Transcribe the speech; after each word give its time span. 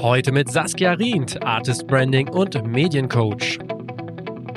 Heute 0.00 0.32
mit 0.32 0.50
Saskia 0.50 0.92
Rient, 0.92 1.42
Artist 1.42 1.86
Branding 1.86 2.28
und 2.28 2.64
Mediencoach. 2.66 3.58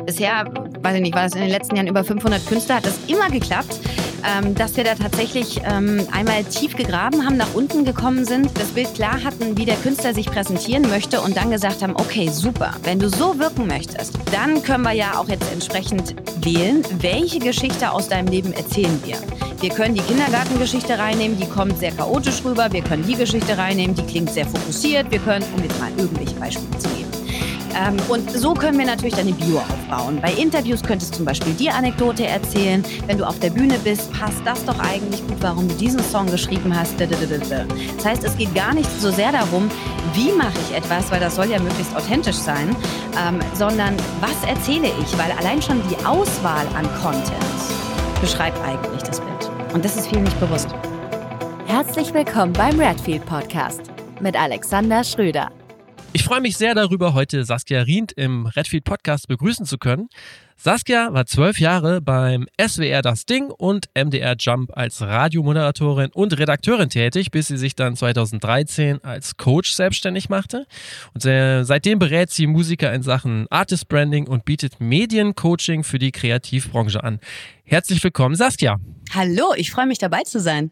Bisher, 0.05 0.45
weiß 0.81 0.95
ich 0.95 1.01
nicht, 1.01 1.15
war 1.15 1.23
das 1.23 1.35
in 1.35 1.41
den 1.41 1.49
letzten 1.49 1.75
Jahren 1.75 1.87
über 1.87 2.03
500 2.03 2.45
Künstler, 2.47 2.75
hat 2.75 2.85
das 2.85 2.99
immer 3.07 3.29
geklappt 3.29 3.79
ähm, 4.23 4.55
dass 4.55 4.77
wir 4.77 4.83
da 4.83 4.95
tatsächlich 4.95 5.61
ähm, 5.63 6.07
einmal 6.11 6.43
tief 6.43 6.75
gegraben 6.75 7.25
haben, 7.25 7.37
nach 7.37 7.53
unten 7.53 7.85
gekommen 7.85 8.25
sind, 8.25 8.49
das 8.57 8.69
Bild 8.69 8.93
klar 8.93 9.23
hatten, 9.23 9.57
wie 9.57 9.65
der 9.65 9.75
Künstler 9.75 10.13
sich 10.13 10.27
präsentieren 10.27 10.83
möchte 10.89 11.21
und 11.21 11.37
dann 11.37 11.51
gesagt 11.51 11.81
haben, 11.81 11.95
okay, 11.95 12.29
super, 12.29 12.73
wenn 12.83 12.99
du 12.99 13.09
so 13.09 13.39
wirken 13.39 13.67
möchtest, 13.67 14.17
dann 14.31 14.61
können 14.63 14.83
wir 14.83 14.93
ja 14.93 15.17
auch 15.17 15.27
jetzt 15.27 15.51
entsprechend 15.51 16.15
wählen, 16.43 16.83
welche 16.99 17.39
Geschichte 17.39 17.91
aus 17.91 18.09
deinem 18.09 18.27
Leben 18.27 18.53
erzählen 18.53 18.99
wir. 19.05 19.17
Wir 19.61 19.69
können 19.69 19.93
die 19.93 20.01
Kindergartengeschichte 20.01 20.97
reinnehmen, 20.97 21.37
die 21.37 21.47
kommt 21.47 21.77
sehr 21.77 21.91
chaotisch 21.91 22.43
rüber. 22.43 22.67
Wir 22.71 22.81
können 22.81 23.05
die 23.05 23.13
Geschichte 23.13 23.55
reinnehmen, 23.55 23.95
die 23.95 24.01
klingt 24.01 24.31
sehr 24.31 24.47
fokussiert. 24.47 25.11
Wir 25.11 25.19
können, 25.19 25.45
um 25.55 25.61
jetzt 25.61 25.79
mal 25.79 25.91
irgendwelche 25.97 26.33
Beispiele 26.33 26.79
zu 26.79 26.89
geben. 26.89 27.11
Ähm, 27.75 27.95
und 28.09 28.31
so 28.31 28.55
können 28.55 28.79
wir 28.79 28.87
natürlich 28.87 29.13
deine 29.13 29.33
Bio 29.33 29.59
aufbauen. 29.59 30.19
Bei 30.19 30.33
Interviews 30.33 30.81
könntest 30.81 31.13
du 31.13 31.17
zum 31.17 31.25
Beispiel 31.25 31.53
die 31.53 31.69
Anekdote 31.69 32.25
erzählen. 32.25 32.83
Wenn 33.05 33.19
du 33.19 33.23
auf 33.23 33.37
der 33.37 33.51
Bühne 33.51 33.77
bist, 33.83 34.11
passt 34.13 34.41
das 34.45 34.65
doch 34.65 34.79
eigentlich 34.79 35.21
gut, 35.27 35.37
warum 35.41 35.67
du 35.67 35.75
diesen 35.75 36.03
Song 36.05 36.25
geschrieben 36.25 36.75
hast. 36.75 36.95
Das 36.99 38.05
heißt, 38.05 38.23
es 38.23 38.35
geht 38.35 38.55
gar 38.55 38.73
nicht 38.73 38.89
so 38.99 39.11
sehr 39.11 39.31
darum, 39.31 39.69
wie 40.15 40.31
mache 40.31 40.57
ich 40.69 40.75
etwas, 40.75 41.11
weil 41.11 41.19
das 41.19 41.35
soll 41.35 41.51
ja 41.51 41.59
möglichst 41.59 41.95
authentisch 41.95 42.35
sein, 42.35 42.75
ähm, 43.27 43.39
sondern 43.53 43.95
was 44.21 44.49
erzähle 44.49 44.87
ich, 44.87 45.17
weil 45.19 45.31
allein 45.37 45.61
schon 45.61 45.83
die 45.87 46.03
Auswahl 46.03 46.65
an 46.75 46.89
Content 47.03 47.35
beschreibt 48.21 48.57
eigentlich 48.65 49.03
das 49.03 49.19
Bild. 49.19 49.50
Und 49.73 49.85
das 49.85 49.95
ist 49.95 50.09
vielen 50.09 50.23
nicht 50.23 50.39
bewusst. 50.39 50.67
Herzlich 51.65 52.13
willkommen 52.13 52.53
beim 52.53 52.79
Redfield 52.79 53.25
Podcast 53.25 53.81
mit 54.19 54.39
Alexander 54.39 55.03
Schröder. 55.03 55.49
Ich 56.13 56.25
freue 56.25 56.41
mich 56.41 56.57
sehr 56.57 56.75
darüber, 56.75 57.13
heute 57.13 57.45
Saskia 57.45 57.83
Rient 57.83 58.11
im 58.11 58.45
Redfield 58.45 58.83
Podcast 58.83 59.29
begrüßen 59.29 59.65
zu 59.65 59.77
können. 59.77 60.09
Saskia 60.57 61.13
war 61.13 61.25
zwölf 61.25 61.57
Jahre 61.57 62.01
beim 62.01 62.47
SWR 62.61 63.01
Das 63.01 63.25
Ding 63.25 63.49
und 63.49 63.87
MDR 63.95 64.35
Jump 64.37 64.75
als 64.75 65.01
Radiomoderatorin 65.01 66.09
und 66.13 66.37
Redakteurin 66.37 66.89
tätig, 66.89 67.31
bis 67.31 67.47
sie 67.47 67.55
sich 67.55 67.75
dann 67.75 67.95
2013 67.95 69.01
als 69.05 69.37
Coach 69.37 69.71
selbstständig 69.71 70.27
machte. 70.27 70.67
Und 71.13 71.21
seitdem 71.21 71.97
berät 71.97 72.29
sie 72.29 72.45
Musiker 72.45 72.93
in 72.93 73.03
Sachen 73.03 73.47
Artist 73.49 73.87
Branding 73.87 74.27
und 74.27 74.43
bietet 74.43 74.81
Mediencoaching 74.81 75.85
für 75.85 75.97
die 75.97 76.11
Kreativbranche 76.11 77.01
an. 77.01 77.21
Herzlich 77.63 78.03
willkommen, 78.03 78.35
Saskia. 78.35 78.81
Hallo, 79.13 79.53
ich 79.55 79.71
freue 79.71 79.87
mich 79.87 79.97
dabei 79.97 80.23
zu 80.23 80.41
sein. 80.41 80.71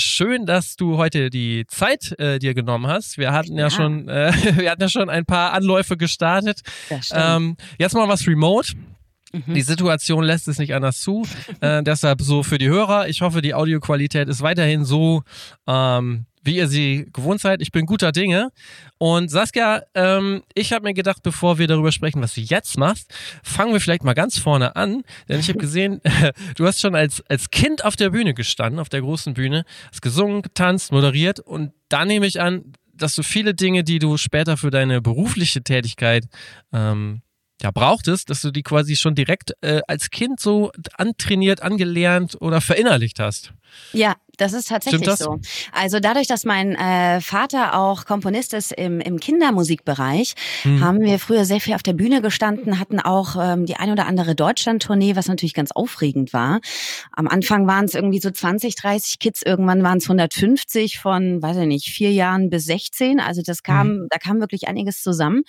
Schön, 0.00 0.46
dass 0.46 0.76
du 0.76 0.96
heute 0.96 1.30
die 1.30 1.66
Zeit 1.68 2.18
äh, 2.18 2.38
dir 2.38 2.54
genommen 2.54 2.86
hast. 2.86 3.18
Wir 3.18 3.32
hatten 3.32 3.56
ja, 3.56 3.64
ja 3.64 3.70
schon, 3.70 4.08
äh, 4.08 4.32
wir 4.56 4.70
hatten 4.70 4.82
ja 4.82 4.88
schon 4.88 5.10
ein 5.10 5.26
paar 5.26 5.52
Anläufe 5.52 5.96
gestartet. 5.96 6.60
Ähm, 7.12 7.56
jetzt 7.78 7.94
mal 7.94 8.08
was 8.08 8.26
remote. 8.26 8.72
Mhm. 9.32 9.54
Die 9.54 9.62
Situation 9.62 10.24
lässt 10.24 10.48
es 10.48 10.58
nicht 10.58 10.74
anders 10.74 11.00
zu. 11.00 11.26
äh, 11.60 11.82
deshalb 11.84 12.22
so 12.22 12.42
für 12.42 12.58
die 12.58 12.68
Hörer. 12.68 13.08
Ich 13.08 13.20
hoffe, 13.20 13.42
die 13.42 13.54
Audioqualität 13.54 14.28
ist 14.28 14.42
weiterhin 14.42 14.84
so 14.84 15.22
ähm, 15.66 16.26
wie 16.42 16.56
ihr 16.56 16.68
sie 16.68 17.06
gewohnt 17.12 17.40
seid. 17.40 17.60
Ich 17.60 17.72
bin 17.72 17.86
guter 17.86 18.12
Dinge. 18.12 18.50
Und 18.98 19.30
Saskia, 19.30 19.82
ähm, 19.94 20.42
ich 20.54 20.72
habe 20.72 20.84
mir 20.84 20.94
gedacht, 20.94 21.22
bevor 21.22 21.58
wir 21.58 21.66
darüber 21.66 21.92
sprechen, 21.92 22.22
was 22.22 22.34
du 22.34 22.40
jetzt 22.40 22.78
machst, 22.78 23.12
fangen 23.42 23.72
wir 23.72 23.80
vielleicht 23.80 24.04
mal 24.04 24.14
ganz 24.14 24.38
vorne 24.38 24.76
an. 24.76 25.02
Denn 25.28 25.40
ich 25.40 25.48
habe 25.48 25.58
gesehen, 25.58 26.00
du 26.56 26.66
hast 26.66 26.80
schon 26.80 26.94
als, 26.94 27.22
als 27.28 27.50
Kind 27.50 27.84
auf 27.84 27.96
der 27.96 28.10
Bühne 28.10 28.34
gestanden, 28.34 28.80
auf 28.80 28.88
der 28.88 29.00
großen 29.00 29.34
Bühne, 29.34 29.64
hast 29.90 30.02
gesungen, 30.02 30.42
getanzt, 30.42 30.92
moderiert. 30.92 31.40
Und 31.40 31.72
da 31.88 32.04
nehme 32.04 32.26
ich 32.26 32.40
an, 32.40 32.72
dass 32.94 33.14
du 33.14 33.22
viele 33.22 33.54
Dinge, 33.54 33.84
die 33.84 33.98
du 33.98 34.16
später 34.16 34.56
für 34.56 34.70
deine 34.70 35.00
berufliche 35.00 35.62
Tätigkeit 35.62 36.26
ähm, 36.72 37.22
ja, 37.62 37.70
brauchtest, 37.70 38.30
dass 38.30 38.40
du 38.40 38.50
die 38.50 38.62
quasi 38.62 38.96
schon 38.96 39.14
direkt 39.14 39.52
äh, 39.60 39.80
als 39.86 40.10
Kind 40.10 40.40
so 40.40 40.72
antrainiert, 40.96 41.62
angelernt 41.62 42.36
oder 42.40 42.60
verinnerlicht 42.60 43.20
hast. 43.20 43.52
Ja, 43.92 44.16
das 44.40 44.54
ist 44.54 44.68
tatsächlich 44.68 45.02
das? 45.02 45.18
so. 45.18 45.38
Also 45.72 46.00
dadurch, 46.00 46.26
dass 46.26 46.44
mein 46.44 46.74
äh, 46.74 47.20
Vater 47.20 47.78
auch 47.78 48.06
Komponist 48.06 48.54
ist 48.54 48.72
im, 48.72 49.00
im 49.00 49.20
Kindermusikbereich, 49.20 50.34
hm. 50.62 50.80
haben 50.80 51.00
wir 51.00 51.18
früher 51.18 51.44
sehr 51.44 51.60
viel 51.60 51.74
auf 51.74 51.82
der 51.82 51.92
Bühne 51.92 52.22
gestanden, 52.22 52.78
hatten 52.78 53.00
auch 53.00 53.36
ähm, 53.38 53.66
die 53.66 53.76
ein 53.76 53.90
oder 53.90 54.06
andere 54.06 54.34
Deutschland-Tournee, 54.34 55.14
was 55.14 55.28
natürlich 55.28 55.52
ganz 55.52 55.72
aufregend 55.72 56.32
war. 56.32 56.60
Am 57.12 57.28
Anfang 57.28 57.66
waren 57.66 57.84
es 57.84 57.94
irgendwie 57.94 58.20
so 58.20 58.30
20, 58.30 58.76
30 58.76 59.18
Kids, 59.18 59.42
irgendwann 59.44 59.82
waren 59.82 59.98
es 59.98 60.04
150 60.04 60.98
von, 60.98 61.42
weiß 61.42 61.58
ich 61.58 61.66
nicht, 61.66 61.90
vier 61.90 62.12
Jahren 62.12 62.48
bis 62.48 62.64
16. 62.64 63.20
Also 63.20 63.42
das 63.44 63.62
kam, 63.62 63.88
hm. 63.88 64.06
da 64.08 64.18
kam 64.18 64.40
wirklich 64.40 64.68
einiges 64.68 65.02
zusammen. 65.02 65.42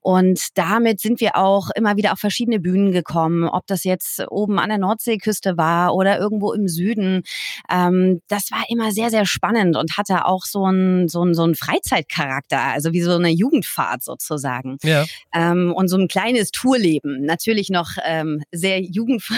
Und 0.00 0.40
damit 0.54 1.00
sind 1.00 1.20
wir 1.20 1.36
auch 1.36 1.70
immer 1.76 1.96
wieder 1.96 2.12
auf 2.12 2.18
verschiedene 2.18 2.58
Bühnen 2.58 2.90
gekommen, 2.90 3.48
ob 3.48 3.68
das 3.68 3.84
jetzt 3.84 4.24
oben 4.30 4.58
an 4.58 4.68
der 4.68 4.78
Nordseeküste 4.78 5.56
war 5.56 5.94
oder 5.94 6.18
irgendwo 6.18 6.52
im 6.52 6.66
Süden. 6.66 7.22
Ähm, 7.70 8.20
das 8.32 8.50
war 8.50 8.64
immer 8.68 8.92
sehr, 8.92 9.10
sehr 9.10 9.26
spannend 9.26 9.76
und 9.76 9.98
hatte 9.98 10.24
auch 10.24 10.44
so 10.44 10.64
einen 10.64 11.08
so 11.08 11.20
einen, 11.20 11.34
so 11.34 11.42
einen 11.42 11.54
Freizeitcharakter, 11.54 12.58
also 12.58 12.92
wie 12.92 13.02
so 13.02 13.12
eine 13.12 13.28
Jugendfahrt 13.28 14.02
sozusagen. 14.02 14.78
Ja. 14.82 15.04
Ähm, 15.34 15.72
und 15.76 15.88
so 15.88 15.98
ein 15.98 16.08
kleines 16.08 16.50
Tourleben. 16.50 17.26
Natürlich 17.26 17.68
noch 17.68 17.90
ähm, 18.04 18.42
sehr 18.50 18.80
jugendfrei. 18.80 19.36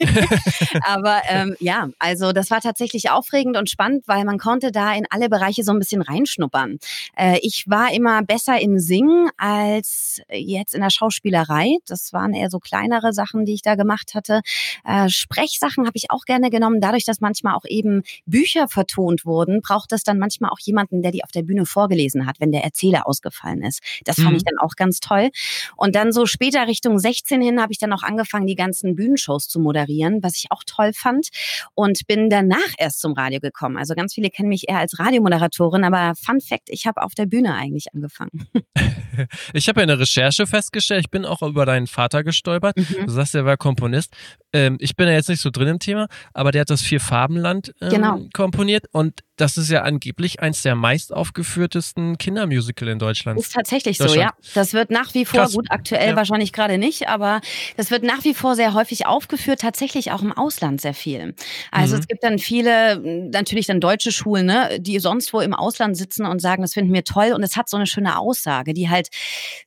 Aber 0.82 1.20
ähm, 1.28 1.56
ja, 1.60 1.90
also 1.98 2.32
das 2.32 2.50
war 2.50 2.62
tatsächlich 2.62 3.10
aufregend 3.10 3.58
und 3.58 3.68
spannend, 3.68 4.04
weil 4.08 4.24
man 4.24 4.38
konnte 4.38 4.72
da 4.72 4.94
in 4.94 5.04
alle 5.10 5.28
Bereiche 5.28 5.62
so 5.62 5.72
ein 5.72 5.78
bisschen 5.78 6.00
reinschnuppern. 6.00 6.78
Äh, 7.16 7.38
ich 7.42 7.64
war 7.66 7.92
immer 7.92 8.22
besser 8.22 8.58
im 8.60 8.78
Singen 8.78 9.28
als 9.36 10.22
jetzt 10.30 10.74
in 10.74 10.80
der 10.80 10.90
Schauspielerei. 10.90 11.76
Das 11.86 12.14
waren 12.14 12.32
eher 12.32 12.48
so 12.48 12.60
kleinere 12.60 13.12
Sachen, 13.12 13.44
die 13.44 13.52
ich 13.52 13.62
da 13.62 13.74
gemacht 13.74 14.14
hatte. 14.14 14.40
Äh, 14.84 15.10
Sprechsachen 15.10 15.86
habe 15.86 15.96
ich 15.96 16.10
auch 16.10 16.24
gerne 16.24 16.48
genommen, 16.48 16.80
dadurch, 16.80 17.04
dass 17.04 17.20
manchmal 17.20 17.54
auch 17.54 17.64
eben 17.66 18.02
Bücher 18.26 18.68
vertont 18.68 19.24
wurden, 19.24 19.60
braucht 19.60 19.92
es 19.92 20.02
dann 20.02 20.18
manchmal 20.18 20.50
auch 20.50 20.60
jemanden, 20.60 21.02
der 21.02 21.12
die 21.12 21.24
auf 21.24 21.32
der 21.32 21.42
Bühne 21.42 21.66
vorgelesen 21.66 22.26
hat, 22.26 22.40
wenn 22.40 22.52
der 22.52 22.64
Erzähler 22.64 23.06
ausgefallen 23.06 23.62
ist. 23.62 23.80
Das 24.04 24.16
fand 24.16 24.30
mhm. 24.30 24.36
ich 24.36 24.44
dann 24.44 24.58
auch 24.58 24.74
ganz 24.76 25.00
toll. 25.00 25.30
Und 25.76 25.94
dann 25.94 26.12
so 26.12 26.26
später 26.26 26.66
Richtung 26.66 26.98
16 26.98 27.40
hin 27.40 27.60
habe 27.60 27.72
ich 27.72 27.78
dann 27.78 27.92
auch 27.92 28.02
angefangen, 28.02 28.46
die 28.46 28.54
ganzen 28.54 28.96
Bühnenshows 28.96 29.48
zu 29.48 29.60
moderieren, 29.60 30.22
was 30.22 30.36
ich 30.36 30.46
auch 30.50 30.62
toll 30.64 30.92
fand. 30.92 31.28
Und 31.74 32.06
bin 32.06 32.30
danach 32.30 32.58
erst 32.78 33.00
zum 33.00 33.12
Radio 33.12 33.40
gekommen. 33.40 33.76
Also 33.76 33.94
ganz 33.94 34.14
viele 34.14 34.30
kennen 34.30 34.48
mich 34.48 34.68
eher 34.68 34.78
als 34.78 34.98
Radiomoderatorin, 34.98 35.84
aber 35.84 36.14
Fun 36.16 36.40
Fact, 36.40 36.68
ich 36.68 36.86
habe 36.86 37.02
auf 37.02 37.14
der 37.14 37.26
Bühne 37.26 37.54
eigentlich 37.54 37.86
angefangen. 37.94 38.46
ich 39.52 39.68
habe 39.68 39.80
ja 39.80 39.82
eine 39.84 39.98
Recherche 39.98 40.46
festgestellt, 40.46 41.02
ich 41.06 41.10
bin 41.10 41.24
auch 41.24 41.42
über 41.42 41.66
deinen 41.66 41.86
Vater 41.86 42.24
gestolpert. 42.24 42.76
Mhm. 42.76 43.06
Du 43.06 43.12
sagst, 43.12 43.34
er 43.34 43.44
war 43.44 43.56
Komponist. 43.56 44.14
Ähm, 44.52 44.76
ich 44.80 44.96
bin 44.96 45.06
ja 45.06 45.14
jetzt 45.14 45.28
nicht 45.28 45.40
so 45.40 45.50
drin 45.50 45.68
im 45.68 45.78
Thema, 45.78 46.08
aber 46.32 46.52
der 46.52 46.62
hat 46.62 46.70
das 46.70 46.82
Vier-Farbenland 46.82 47.74
ähm, 47.86 47.90
genau. 47.92 48.20
komponiert 48.32 48.86
und 48.92 49.20
das 49.36 49.56
ist 49.56 49.70
ja 49.70 49.82
angeblich 49.82 50.40
eins 50.40 50.62
der 50.62 50.74
meist 50.74 51.12
aufgeführtesten 51.12 52.16
Kindermusical 52.18 52.88
in 52.88 52.98
Deutschland. 52.98 53.38
Ist 53.38 53.52
tatsächlich 53.52 53.98
so, 53.98 54.14
ja. 54.14 54.32
Das 54.54 54.72
wird 54.72 54.90
nach 54.90 55.12
wie 55.14 55.24
vor, 55.24 55.40
Krass. 55.40 55.54
gut, 55.54 55.66
aktuell 55.70 56.10
ja. 56.10 56.16
wahrscheinlich 56.16 56.52
gerade 56.52 56.78
nicht, 56.78 57.08
aber 57.08 57.40
das 57.76 57.90
wird 57.90 58.02
nach 58.02 58.24
wie 58.24 58.34
vor 58.34 58.56
sehr 58.56 58.74
häufig 58.74 59.06
aufgeführt, 59.06 59.60
tatsächlich 59.60 60.12
auch 60.12 60.22
im 60.22 60.32
Ausland 60.32 60.80
sehr 60.80 60.94
viel. 60.94 61.34
Also 61.70 61.94
mhm. 61.94 62.00
es 62.00 62.08
gibt 62.08 62.24
dann 62.24 62.38
viele, 62.38 62.98
natürlich 63.30 63.66
dann 63.66 63.80
deutsche 63.80 64.10
Schulen, 64.10 64.46
ne, 64.46 64.78
die 64.80 64.98
sonst 64.98 65.32
wo 65.32 65.40
im 65.40 65.54
Ausland 65.54 65.96
sitzen 65.96 66.24
und 66.24 66.40
sagen, 66.40 66.62
das 66.62 66.72
finden 66.72 66.94
wir 66.94 67.04
toll 67.04 67.32
und 67.34 67.42
es 67.42 67.56
hat 67.56 67.68
so 67.68 67.76
eine 67.76 67.86
schöne 67.86 68.18
Aussage, 68.18 68.72
die 68.72 68.88
halt 68.88 69.08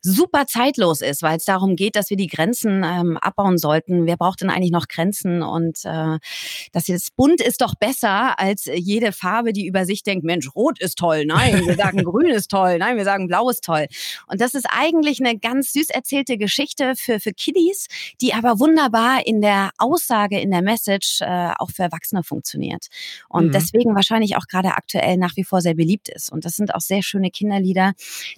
super 0.02 0.48
zeitlos 0.48 1.02
ist, 1.02 1.22
weil 1.22 1.38
es 1.38 1.46
darum 1.46 1.76
geht, 1.76 1.96
dass 1.96 2.10
wir 2.10 2.18
die 2.18 2.28
Grenzen 2.28 2.84
ähm, 2.84 3.18
abbauen 3.18 3.58
sollten. 3.58 4.08
Wer 4.08 4.18
braucht 4.18 4.42
denn 4.42 4.50
eigentlich 4.50 4.72
noch 4.72 4.88
Grenzen 4.88 5.44
und 5.44 5.80
äh, 5.84 6.18
dass 6.72 6.88
jetzt 6.88 7.16
bunt 7.16 7.42
ist 7.42 7.62
doch 7.62 7.76
besser 7.76 8.40
als 8.40 8.66
jede 8.66 9.12
Farbe, 9.12 9.54
die 9.54 9.59
über 9.66 9.86
sich 9.86 10.04
denkt, 10.04 10.24
Mensch, 10.24 10.50
rot 10.56 10.80
ist 10.80 10.98
toll. 10.98 11.26
Nein, 11.26 11.66
wir 11.66 11.76
sagen 11.76 11.98
grün 12.04 12.30
ist 12.30 12.50
toll. 12.50 12.78
Nein, 12.78 12.98
wir 12.98 13.06
sagen 13.06 13.28
blau 13.28 13.50
ist 13.50 13.64
toll. 13.64 13.88
Und 14.28 14.42
das 14.42 14.54
ist 14.54 14.66
eigentlich 14.70 15.20
eine 15.20 15.38
ganz 15.38 15.74
süß 15.74 15.90
erzählte 15.90 16.38
Geschichte 16.38 16.94
für, 16.96 17.20
für 17.20 17.32
Kiddies, 17.32 17.88
die 18.22 18.34
aber 18.34 18.60
wunderbar 18.60 19.26
in 19.26 19.42
der 19.42 19.72
Aussage, 19.78 20.40
in 20.40 20.52
der 20.52 20.62
Message 20.62 21.22
äh, 21.22 21.52
auch 21.58 21.72
für 21.72 21.84
Erwachsene 21.84 22.24
funktioniert. 22.24 22.88
Und 23.28 23.48
mhm. 23.48 23.52
deswegen 23.52 23.96
wahrscheinlich 23.96 24.38
auch 24.38 24.48
gerade 24.48 24.70
aktuell 24.70 25.18
nach 25.18 25.36
wie 25.36 25.44
vor 25.44 25.62
sehr 25.62 25.76
beliebt 25.76 26.10
ist. 26.10 26.32
Und 26.32 26.46
das 26.46 26.56
sind 26.56 26.74
auch 26.74 26.82
sehr 26.82 27.04
schöne 27.04 27.32
Kinderlieder, 27.32 27.94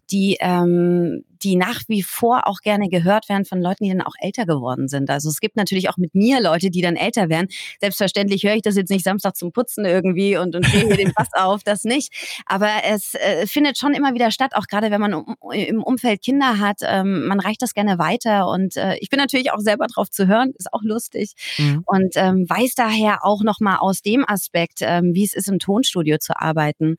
die, 0.09 0.37
ähm, 0.39 1.23
die 1.43 1.55
nach 1.55 1.81
wie 1.87 2.03
vor 2.03 2.47
auch 2.47 2.61
gerne 2.61 2.89
gehört 2.89 3.29
werden 3.29 3.45
von 3.45 3.61
Leuten, 3.61 3.83
die 3.83 3.91
dann 3.91 4.01
auch 4.01 4.15
älter 4.19 4.45
geworden 4.45 4.87
sind. 4.87 5.09
Also 5.09 5.29
es 5.29 5.39
gibt 5.39 5.55
natürlich 5.55 5.89
auch 5.89 5.97
mit 5.97 6.15
mir 6.15 6.41
Leute, 6.41 6.69
die 6.69 6.81
dann 6.81 6.95
älter 6.95 7.29
werden. 7.29 7.47
Selbstverständlich 7.79 8.43
höre 8.43 8.55
ich 8.55 8.61
das 8.61 8.75
jetzt 8.75 8.89
nicht 8.89 9.03
Samstag 9.03 9.35
zum 9.35 9.51
Putzen 9.51 9.85
irgendwie 9.85 10.37
und, 10.37 10.55
und 10.55 10.71
drehe 10.71 10.85
mir 10.85 10.97
den 10.97 11.13
Bass 11.13 11.29
auf, 11.33 11.63
das 11.63 11.83
nicht. 11.83 12.13
Aber 12.45 12.69
es 12.85 13.13
äh, 13.15 13.47
findet 13.47 13.77
schon 13.77 13.93
immer 13.93 14.13
wieder 14.13 14.31
statt, 14.31 14.51
auch 14.55 14.67
gerade 14.67 14.91
wenn 14.91 15.01
man 15.01 15.13
um, 15.13 15.35
im 15.51 15.83
Umfeld 15.83 16.21
Kinder 16.21 16.59
hat. 16.59 16.77
Ähm, 16.83 17.27
man 17.27 17.39
reicht 17.39 17.61
das 17.61 17.73
gerne 17.73 17.97
weiter 17.97 18.47
und 18.47 18.77
äh, 18.77 18.95
ich 18.99 19.09
bin 19.09 19.19
natürlich 19.19 19.51
auch 19.51 19.59
selber 19.59 19.87
drauf 19.87 20.09
zu 20.09 20.27
hören, 20.27 20.51
ist 20.57 20.73
auch 20.73 20.83
lustig 20.83 21.33
mhm. 21.57 21.83
und 21.85 22.15
ähm, 22.15 22.45
weiß 22.47 22.75
daher 22.75 23.25
auch 23.25 23.43
nochmal 23.43 23.77
aus 23.77 24.01
dem 24.01 24.23
Aspekt, 24.27 24.79
ähm, 24.81 25.13
wie 25.13 25.23
es 25.23 25.33
ist, 25.33 25.49
im 25.49 25.59
Tonstudio 25.59 26.17
zu 26.17 26.39
arbeiten, 26.39 26.97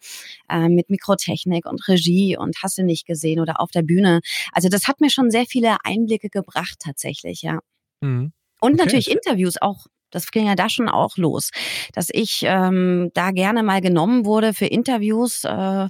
äh, 0.48 0.68
mit 0.68 0.90
Mikrotechnik 0.90 1.66
und 1.66 1.86
Regie 1.88 2.36
und 2.36 2.56
hast 2.62 2.78
du 2.78 2.82
nicht 2.82 3.06
gesehen 3.06 3.40
oder 3.40 3.60
auf 3.60 3.70
der 3.70 3.82
Bühne. 3.82 4.20
Also 4.52 4.68
das 4.68 4.88
hat 4.88 5.00
mir 5.00 5.10
schon 5.10 5.30
sehr 5.30 5.46
viele 5.46 5.76
Einblicke 5.84 6.28
gebracht 6.28 6.78
tatsächlich, 6.80 7.42
ja. 7.42 7.58
Mhm. 8.00 8.32
Und 8.60 8.74
okay. 8.74 8.84
natürlich 8.84 9.10
Interviews 9.10 9.60
auch 9.60 9.86
das 10.12 10.30
ging 10.30 10.46
ja 10.46 10.54
da 10.54 10.68
schon 10.68 10.88
auch 10.88 11.16
los, 11.16 11.50
dass 11.94 12.08
ich 12.12 12.42
ähm, 12.44 13.10
da 13.14 13.30
gerne 13.30 13.62
mal 13.62 13.80
genommen 13.80 14.24
wurde 14.24 14.54
für 14.54 14.66
Interviews. 14.66 15.44
Äh, 15.44 15.88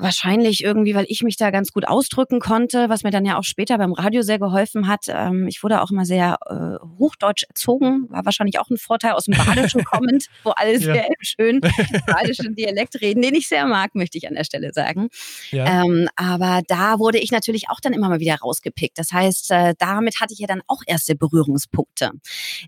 Wahrscheinlich 0.00 0.62
irgendwie, 0.62 0.94
weil 0.94 1.06
ich 1.08 1.22
mich 1.22 1.36
da 1.36 1.50
ganz 1.50 1.72
gut 1.72 1.86
ausdrücken 1.86 2.38
konnte, 2.38 2.88
was 2.88 3.02
mir 3.02 3.10
dann 3.10 3.24
ja 3.24 3.36
auch 3.36 3.42
später 3.42 3.78
beim 3.78 3.92
Radio 3.92 4.22
sehr 4.22 4.38
geholfen 4.38 4.86
hat. 4.86 5.06
Ähm, 5.08 5.48
ich 5.48 5.64
wurde 5.64 5.82
auch 5.82 5.90
immer 5.90 6.04
sehr 6.04 6.38
äh, 6.46 6.78
hochdeutsch 7.00 7.42
erzogen, 7.48 8.06
war 8.08 8.24
wahrscheinlich 8.24 8.60
auch 8.60 8.70
ein 8.70 8.76
Vorteil 8.76 9.12
aus 9.12 9.24
dem 9.24 9.36
Badischen 9.36 9.82
kommend, 9.82 10.26
wo 10.44 10.50
alle 10.50 10.78
sehr 10.78 10.94
ja. 10.94 11.08
schön 11.20 11.60
badischen 12.06 12.54
Dialekt 12.54 13.00
reden, 13.00 13.22
den 13.22 13.34
ich 13.34 13.48
sehr 13.48 13.66
mag, 13.66 13.96
möchte 13.96 14.18
ich 14.18 14.28
an 14.28 14.34
der 14.34 14.44
Stelle 14.44 14.72
sagen. 14.72 15.08
Ja. 15.50 15.82
Ähm, 15.82 16.08
aber 16.14 16.62
da 16.68 17.00
wurde 17.00 17.18
ich 17.18 17.32
natürlich 17.32 17.68
auch 17.68 17.80
dann 17.80 17.92
immer 17.92 18.08
mal 18.08 18.20
wieder 18.20 18.36
rausgepickt. 18.36 18.98
Das 18.98 19.10
heißt, 19.10 19.50
äh, 19.50 19.74
damit 19.78 20.20
hatte 20.20 20.32
ich 20.32 20.38
ja 20.38 20.46
dann 20.46 20.62
auch 20.68 20.82
erste 20.86 21.16
Berührungspunkte. 21.16 22.12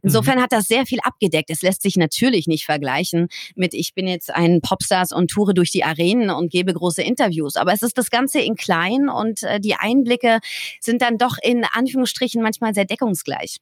Insofern 0.03 0.39
mhm. 0.39 0.43
hat 0.43 0.53
das 0.53 0.67
sehr 0.67 0.85
viel 0.85 0.99
abgedeckt. 1.05 1.51
Es 1.51 1.63
lässt 1.63 1.83
sich 1.83 1.97
natürlich 1.97 2.49
nicht 2.49 2.65
vergleichen 2.65 3.29
mit, 3.55 3.73
ich 3.73 3.95
bin 3.95 4.09
jetzt 4.09 4.35
ein 4.35 4.61
Popstars 4.63 5.13
und 5.13 5.31
toure 5.31 5.55
durch 5.55 5.71
die 5.71 5.85
Arenen 5.85 6.31
und 6.31 6.51
gebe 6.51 6.75
große 6.75 7.03
Interviews 7.03 7.20
Interviews. 7.21 7.57
Aber 7.57 7.73
es 7.73 7.83
ist 7.83 7.99
das 7.99 8.11
Ganze 8.11 8.41
in 8.41 8.57
klein 8.57 9.09
und 9.09 9.43
äh, 9.43 9.61
die 9.61 9.75
Einblicke 9.75 10.41
sind 10.81 11.03
dann 11.03 11.19
doch 11.19 11.37
in 11.43 11.65
Anführungsstrichen 11.65 12.43
manchmal 12.43 12.75
sehr 12.75 12.85
deckungsgleich. 12.85 13.59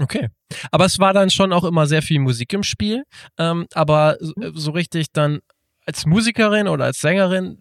Okay. 0.00 0.28
Aber 0.70 0.84
es 0.84 0.98
war 0.98 1.12
dann 1.14 1.30
schon 1.30 1.52
auch 1.52 1.64
immer 1.64 1.86
sehr 1.86 2.02
viel 2.02 2.20
Musik 2.20 2.52
im 2.52 2.62
Spiel. 2.62 3.04
Ähm, 3.38 3.66
aber 3.72 4.18
so 4.20 4.70
richtig 4.72 5.06
dann 5.12 5.40
als 5.86 6.04
Musikerin 6.04 6.68
oder 6.68 6.84
als 6.84 7.00
Sängerin 7.00 7.58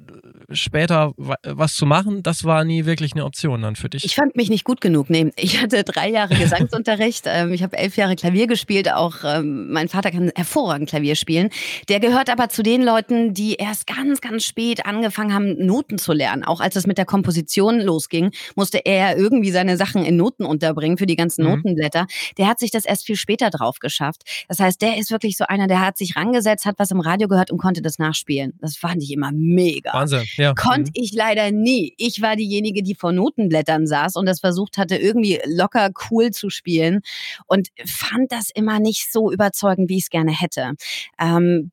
später 0.51 1.13
was 1.18 1.75
zu 1.75 1.86
machen, 1.86 2.24
das 2.24 2.44
war 2.44 2.63
nie 2.63 2.86
wirklich 2.86 3.13
eine 3.13 3.25
Option 3.25 3.62
dann 3.62 3.75
für 3.75 3.89
dich. 3.89 4.03
Ich 4.06 4.15
fand 4.15 4.36
mich 4.36 4.50
nicht 4.50 4.63
gut 4.63 4.81
genug. 4.81 5.09
Nee, 5.09 5.31
ich 5.36 5.62
hatte 5.62 5.83
drei 5.83 6.09
Jahre 6.09 6.36
Gesangsunterricht. 6.39 7.25
Ähm, 7.27 7.53
ich 7.53 7.63
habe 7.63 7.77
elf 7.77 7.97
Jahre 7.97 8.15
Klavier 8.15 8.47
gespielt. 8.47 8.92
Auch 8.92 9.18
ähm, 9.24 9.71
mein 9.71 9.89
Vater 9.89 10.12
kann 10.12 10.31
hervorragend 10.36 10.89
Klavier 10.89 11.15
spielen. 11.15 11.50
Der 11.89 12.00
gehört 12.00 12.30
aber 12.30 12.50
zu 12.50 12.63
den 12.63 12.83
Leuten, 12.83 13.33
die 13.33 13.56
erst 13.56 13.88
ganz, 13.88 14.21
ganz 14.21 14.44
spät 14.44 14.86
angefangen 14.86 15.33
haben, 15.33 15.65
Noten 15.65 15.97
zu 15.97 16.13
lernen. 16.13 16.44
Auch 16.44 16.62
als 16.62 16.75
es 16.75 16.88
mit 16.88 16.98
der 16.98 17.06
Komposition 17.06 17.80
losging, 17.80 18.31
musste 18.56 18.86
er 18.86 19.18
irgendwie 19.18 19.51
seine 19.51 19.77
Sachen 19.77 20.06
in 20.06 20.18
Noten 20.18 20.45
unterbringen 20.45 20.98
für 20.98 21.06
die 21.06 21.15
ganzen 21.15 21.44
mhm. 21.44 21.51
Notenblätter. 21.51 22.07
Der 22.38 22.48
hat 22.48 22.59
sich 22.59 22.71
das 22.71 22.86
erst 22.86 23.06
viel 23.06 23.15
später 23.15 23.50
drauf 23.50 23.80
geschafft. 23.80 24.24
Das 24.48 24.59
heißt, 24.59 24.81
der 24.81 24.98
ist 24.98 25.12
wirklich 25.12 25.38
so 25.38 25.45
einer, 25.48 25.68
der 25.68 25.81
hat 25.81 25.98
sich 25.98 26.15
rangesetzt, 26.15 26.65
hat 26.65 26.75
was 26.77 26.91
im 26.91 27.00
Radio 27.00 27.27
gehört 27.27 27.51
und 27.51 27.57
konnte 27.57 27.81
das 27.81 28.00
nachspielen. 28.00 28.53
Das 28.62 28.77
fand 28.77 29.01
ich 29.01 29.12
immer 29.12 29.31
mega. 29.31 29.94
Wahnsinn. 29.94 30.24
Ja. 30.38 30.54
Konnte 30.54 30.92
mhm. 30.96 31.04
ich 31.04 31.14
leider 31.14 31.52
nie. 31.52 31.94
Ich 31.98 32.22
war 32.22 32.36
diejenige, 32.36 32.84
die 32.84 32.96
vor 32.96 33.12
Notenblättern 33.12 33.88
saß 33.88 34.16
und 34.16 34.26
das 34.26 34.40
versucht 34.40 34.78
hatte, 34.78 34.96
irgendwie 34.96 35.40
locker 35.46 35.90
cool 36.10 36.32
zu 36.32 36.50
spielen 36.50 37.02
und 37.48 37.70
fand 37.86 38.32
das 38.32 38.50
immer 38.54 38.80
nicht 38.80 39.12
so 39.12 39.32
überzeugend, 39.32 39.90
wie 39.90 39.98
ich 39.98 40.04
es 40.04 40.10
gerne 40.10 40.32
hätte. 40.32 40.74
Ähm, 41.20 41.72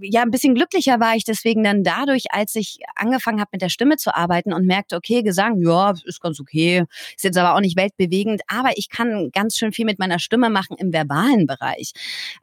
ja, 0.00 0.22
ein 0.22 0.30
bisschen 0.30 0.54
glücklicher 0.54 1.00
war 1.00 1.16
ich 1.16 1.24
deswegen 1.24 1.62
dann 1.64 1.82
dadurch, 1.82 2.24
als 2.30 2.54
ich 2.54 2.78
angefangen 2.96 3.40
habe, 3.40 3.50
mit 3.52 3.62
der 3.62 3.68
Stimme 3.68 3.96
zu 3.96 4.14
arbeiten 4.14 4.52
und 4.52 4.66
merkte, 4.66 4.96
okay, 4.96 5.22
Gesang, 5.22 5.60
ja, 5.60 5.92
ist 6.04 6.20
ganz 6.20 6.40
okay, 6.40 6.84
ist 7.16 7.24
jetzt 7.24 7.38
aber 7.38 7.54
auch 7.54 7.60
nicht 7.60 7.76
weltbewegend, 7.76 8.42
aber 8.48 8.70
ich 8.76 8.88
kann 8.88 9.30
ganz 9.32 9.56
schön 9.56 9.72
viel 9.72 9.84
mit 9.84 9.98
meiner 9.98 10.18
Stimme 10.18 10.50
machen 10.50 10.76
im 10.78 10.92
verbalen 10.92 11.46
Bereich 11.46 11.92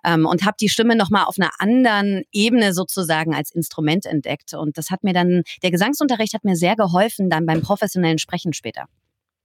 ähm, 0.03 0.25
und 0.25 0.45
habe 0.45 0.57
die 0.59 0.69
Stimme 0.69 0.95
nochmal 0.95 1.25
auf 1.25 1.35
einer 1.37 1.51
anderen 1.59 2.23
Ebene 2.31 2.73
sozusagen 2.73 3.33
als 3.33 3.51
Instrument 3.51 4.05
entdeckt 4.05 4.53
und 4.53 4.77
das 4.77 4.89
hat 4.91 5.03
mir 5.03 5.13
dann 5.13 5.43
der 5.63 5.71
Gesangsunterricht 5.71 6.33
hat 6.33 6.43
mir 6.43 6.55
sehr 6.55 6.75
geholfen 6.75 7.29
dann 7.29 7.45
beim 7.45 7.61
professionellen 7.61 8.19
Sprechen 8.19 8.53
später. 8.53 8.85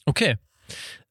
Okay. 0.06 0.36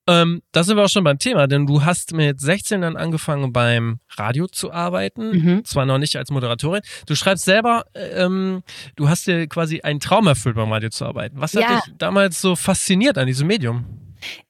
Ähm, 0.06 0.42
da 0.52 0.64
sind 0.64 0.76
wir 0.76 0.84
auch 0.84 0.90
schon 0.90 1.06
beim 1.06 1.18
Thema, 1.18 1.48
denn 1.48 1.66
du 1.66 1.86
hast 1.86 2.12
mit 2.12 2.42
16 2.42 2.82
dann 2.82 2.98
angefangen 2.98 3.54
beim 3.54 4.00
Radio 4.18 4.48
zu 4.48 4.74
arbeiten, 4.74 5.30
mhm. 5.30 5.66
zwar 5.66 5.86
noch 5.86 5.98
nicht 5.98 6.18
als 6.18 6.30
Moderatorin. 6.30 6.82
Du 7.08 7.16
schreibst 7.16 7.46
selber, 7.46 7.86
ähm, 7.96 8.64
du 8.98 9.08
hast 9.08 9.28
dir 9.28 9.48
quasi 9.48 9.80
einen 9.82 10.02
Traum 10.02 10.28
erfüllt, 10.28 10.58
beim 10.58 10.72
Radio 10.74 10.90
zu 10.90 11.06
arbeiten. 11.06 11.40
Was 11.40 11.54
ja. 11.54 11.68
hat 11.68 11.88
dich 11.88 11.94
damals 11.98 12.42
so 12.42 12.58
fasziniert 12.58 13.18
an 13.18 13.28
diesem 13.28 13.48
Medium? 13.48 13.86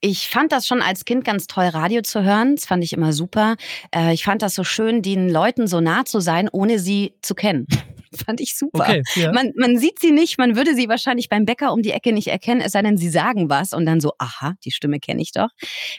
Ich 0.01 0.30
fand 0.30 0.51
das 0.51 0.68
schon 0.68 0.81
als 0.81 1.06
Kind 1.06 1.24
ganz 1.24 1.48
toll, 1.48 1.66
Radio 1.66 2.01
zu 2.01 2.24
hören. 2.24 2.56
Das 2.56 2.66
fand 2.66 2.84
ich 2.84 2.94
immer 2.94 3.13
super. 3.13 3.56
Äh, 3.94 4.13
ich 4.13 4.24
fand 4.24 4.42
das 4.42 4.56
so 4.56 4.63
schön, 4.63 5.01
den 5.04 5.30
Leuten 5.30 5.68
so 5.68 5.81
nah 5.81 6.06
zu 6.06 6.19
sein, 6.19 6.50
ohne 6.51 6.80
sie 6.80 7.13
zu 7.22 7.36
kennen. 7.36 7.68
Fand 8.25 8.42
ich 8.42 8.57
super. 8.57 8.83
Okay, 8.83 9.04
ja. 9.15 9.31
man, 9.31 9.51
man 9.56 9.77
sieht 9.77 10.00
sie 10.00 10.12
nicht, 10.12 10.38
man 10.38 10.56
würde 10.56 10.75
sie 10.75 10.89
wahrscheinlich 10.89 11.30
beim 11.30 11.45
Bäcker 11.45 11.74
um 11.74 11.81
die 11.81 11.92
Ecke 11.92 12.13
nicht 12.13 12.27
erkennen, 12.27 12.62
es 12.62 12.74
sei 12.74 12.81
denn, 12.81 12.98
sie 12.98 13.10
sagen 13.10 13.50
was 13.50 13.74
und 13.74 13.86
dann 13.86 14.00
so, 14.00 14.13
aha, 14.18 14.54
die 14.63 14.71
Stimme 14.71 15.00
kenne 15.00 15.21
ich 15.21 15.31
doch. 15.31 15.50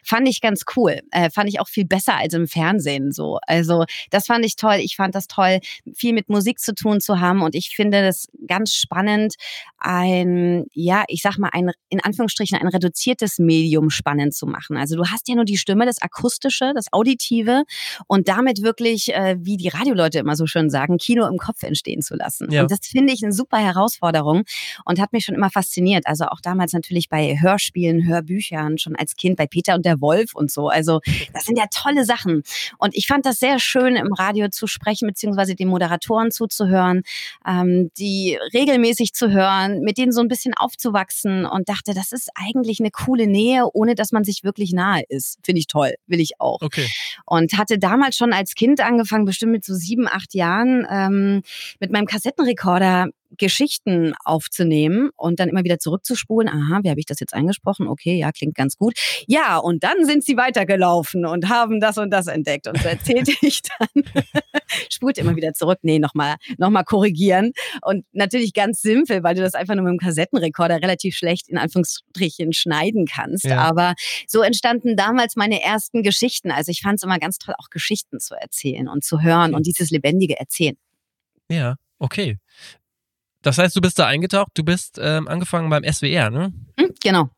Fand 0.03 0.29
ich 0.29 0.41
ganz 0.41 0.65
cool. 0.77 1.01
Äh, 1.11 1.31
fand 1.31 1.49
ich 1.49 1.61
auch 1.61 1.69
viel 1.69 1.85
besser 1.85 2.17
als 2.17 2.35
im 2.35 2.47
Fernsehen 2.47 3.13
so. 3.13 3.39
Also 3.47 3.85
das 4.11 4.27
fand 4.27 4.45
ich 4.45 4.57
toll. 4.57 4.77
Ich 4.81 4.97
fand 4.97 5.15
das 5.15 5.27
toll, 5.27 5.61
viel 5.95 6.13
mit 6.13 6.29
Musik 6.29 6.59
zu 6.59 6.75
tun 6.75 7.01
zu 7.01 7.21
haben 7.21 7.43
und 7.43 7.55
ich 7.55 7.75
finde 7.75 8.03
das 8.03 8.27
ganz 8.47 8.75
spannend, 8.75 9.35
ein, 9.79 10.67
ja, 10.73 11.05
ich 11.09 11.23
sag 11.23 11.39
mal, 11.39 11.51
ein, 11.53 11.71
in 11.89 12.01
Anführungsstrichen, 12.01 12.59
ein 12.59 12.69
reduziertes 12.69 13.39
Medium 13.39 13.91
spannend 13.91 14.35
zu 14.35 14.47
machen. 14.47 14.77
Also 14.77 14.97
du 14.97 15.05
hast 15.11 15.29
ja 15.29 15.35
nur 15.35 15.45
die 15.45 15.59
Stimme, 15.59 15.85
das 15.85 16.01
Akustische, 16.01 16.73
das 16.75 16.87
Auditive 16.93 17.65
und 18.07 18.29
damit 18.29 18.63
wirklich, 18.63 19.13
äh, 19.15 19.37
wie 19.39 19.57
die 19.57 19.69
Radioleute 19.69 20.19
immer 20.19 20.37
so 20.37 20.47
schön 20.47 20.71
sagen, 20.71 20.97
Kino 20.97 21.27
im 21.27 21.37
Kopf 21.37 21.63
entstehen 21.63 22.03
zu 22.05 22.15
lassen. 22.15 22.51
Ja. 22.51 22.63
Und 22.63 22.71
das 22.71 22.81
finde 22.83 23.13
ich 23.13 23.25
eine 23.25 23.33
super 23.33 23.59
Herausforderung 23.59 24.45
und 24.85 25.01
hat 25.01 25.13
mich 25.13 25.25
schon 25.25 25.35
immer 25.35 25.51
fasziniert. 25.51 26.07
Also 26.07 26.27
auch 26.27 26.41
damals 26.41 26.73
natürlich 26.73 27.09
bei 27.09 27.41
Hörspielen, 27.41 28.07
Hörbüchern, 28.07 28.79
schon 28.79 28.95
als 28.97 29.17
Kind 29.17 29.37
bei 29.37 29.47
Peter 29.47 29.75
und 29.75 29.85
der 29.85 30.01
Wolf 30.01 30.35
und 30.35 30.51
so. 30.51 30.69
Also 30.69 31.01
das 31.33 31.45
sind 31.45 31.59
ja 31.59 31.65
tolle 31.75 32.05
Sachen. 32.05 32.43
Und 32.79 32.95
ich 32.95 33.07
fand 33.07 33.27
das 33.27 33.39
sehr 33.39 33.59
schön, 33.59 33.97
im 33.97 34.13
Radio 34.13 34.49
zu 34.49 34.67
sprechen, 34.67 35.09
beziehungsweise 35.09 35.55
den 35.55 35.69
Moderatoren 35.69 36.31
zuzuhören, 36.31 37.03
ähm, 37.47 37.91
die 37.99 38.39
regelmäßig 38.53 39.15
zu 39.15 39.31
hören, 39.31 39.81
mit 39.81 39.99
denen 39.99 40.13
so 40.13 40.21
ein 40.21 40.29
bisschen 40.29 40.55
aufzuwachsen 40.55 41.47
und 41.47 41.69
dachte, 41.69 41.95
das 41.95 42.13
ist 42.13 42.31
eigentlich 42.35 42.81
eine 42.81 42.91
coole 42.91 43.27
Nähe, 43.27 43.65
ohne 43.73 43.95
dass 43.95 44.13
man 44.13 44.25
sich 44.25 44.45
wirklich 44.45 44.73
nahe 44.73 45.03
ist. 45.09 45.39
Finde 45.43 45.61
ich 45.61 45.67
toll, 45.67 45.95
will 46.07 46.21
ich 46.21 46.41
auch. 46.41 46.61
Okay. 46.63 46.87
Und 47.27 47.57
hatte 47.57 47.79
damals 47.79 48.17
schon 48.17 48.33
als 48.33 48.55
Kind 48.55 48.81
angefangen, 48.81 49.25
bestimmt 49.25 49.53
mit 49.53 49.65
so 49.65 49.75
sieben, 49.75 50.09
acht 50.09 50.35
Jahren, 50.35 50.87
ähm, 50.91 51.43
mit 51.81 51.91
meinem 51.95 52.07
Kassettenrekorder 52.07 53.09
Geschichten 53.37 54.15
aufzunehmen 54.25 55.11
und 55.17 55.41
dann 55.41 55.49
immer 55.49 55.65
wieder 55.65 55.79
zurückzuspulen. 55.79 56.49
Aha, 56.49 56.81
wie 56.83 56.91
habe 56.91 57.01
ich 57.01 57.07
das 57.07 57.21
jetzt 57.21 57.35
eingesprochen? 57.35 57.89
Okay, 57.89 58.17
ja, 58.17 58.33
klingt 58.33 58.55
ganz 58.55 58.77
gut. 58.77 58.95
Ja, 59.27 59.59
und 59.59 59.83
dann 59.85 60.05
sind 60.05 60.25
sie 60.25 60.37
weitergelaufen 60.37 61.27
und 61.27 61.49
haben 61.49 61.81
das 61.81 61.99
und 61.99 62.11
das 62.11 62.27
entdeckt. 62.27 62.67
Und 62.67 62.79
so 62.79 62.89
erzählte 62.89 63.33
ich 63.41 63.63
dann, 63.63 64.05
spult 64.91 65.19
immer 65.19 65.37
wieder 65.37 65.53
zurück. 65.55 65.79
Nee, 65.83 65.99
nochmal 65.99 66.37
noch 66.59 66.71
mal 66.71 66.85
korrigieren. 66.85 67.53
Und 67.83 68.05
natürlich 68.13 68.55
ganz 68.55 68.81
simpel, 68.81 69.23
weil 69.23 69.35
du 69.35 69.43
das 69.43 69.55
einfach 69.55 69.75
nur 69.75 69.85
mit 69.85 69.93
dem 69.93 69.99
Kassettenrekorder 69.99 70.81
relativ 70.81 71.17
schlecht 71.17 71.49
in 71.49 71.59
Anführungsstrichen 71.59 72.53
schneiden 72.53 73.07
kannst. 73.07 73.45
Ja. 73.45 73.59
Aber 73.59 73.95
so 74.27 74.43
entstanden 74.43 74.97
damals 74.97 75.37
meine 75.37 75.63
ersten 75.63 76.03
Geschichten. 76.03 76.51
Also 76.51 76.71
ich 76.71 76.81
fand 76.83 76.97
es 76.97 77.03
immer 77.03 77.19
ganz 77.19 77.39
toll, 77.39 77.55
auch 77.59 77.71
Geschichten 77.71 78.21
zu 78.21 78.35
erzählen 78.35 78.89
und 78.89 79.05
zu 79.05 79.23
hören 79.23 79.51
okay. 79.51 79.57
und 79.57 79.67
dieses 79.67 79.91
lebendige 79.91 80.39
Erzählen. 80.39 80.77
Ja, 81.51 81.77
okay. 81.99 82.39
Das 83.45 83.59
heißt, 83.59 83.77
du 83.77 83.83
bist 83.83 83.99
da 83.99 84.07
eingetaucht, 84.07 84.53
du 84.55 84.65
bist 84.65 84.99
ähm, 85.01 85.29
angefangen 85.29 85.69
beim 85.69 85.85
SWR, 85.85 86.31
ne? 86.31 86.53
Hm, 86.81 86.91
genau. 87.03 87.29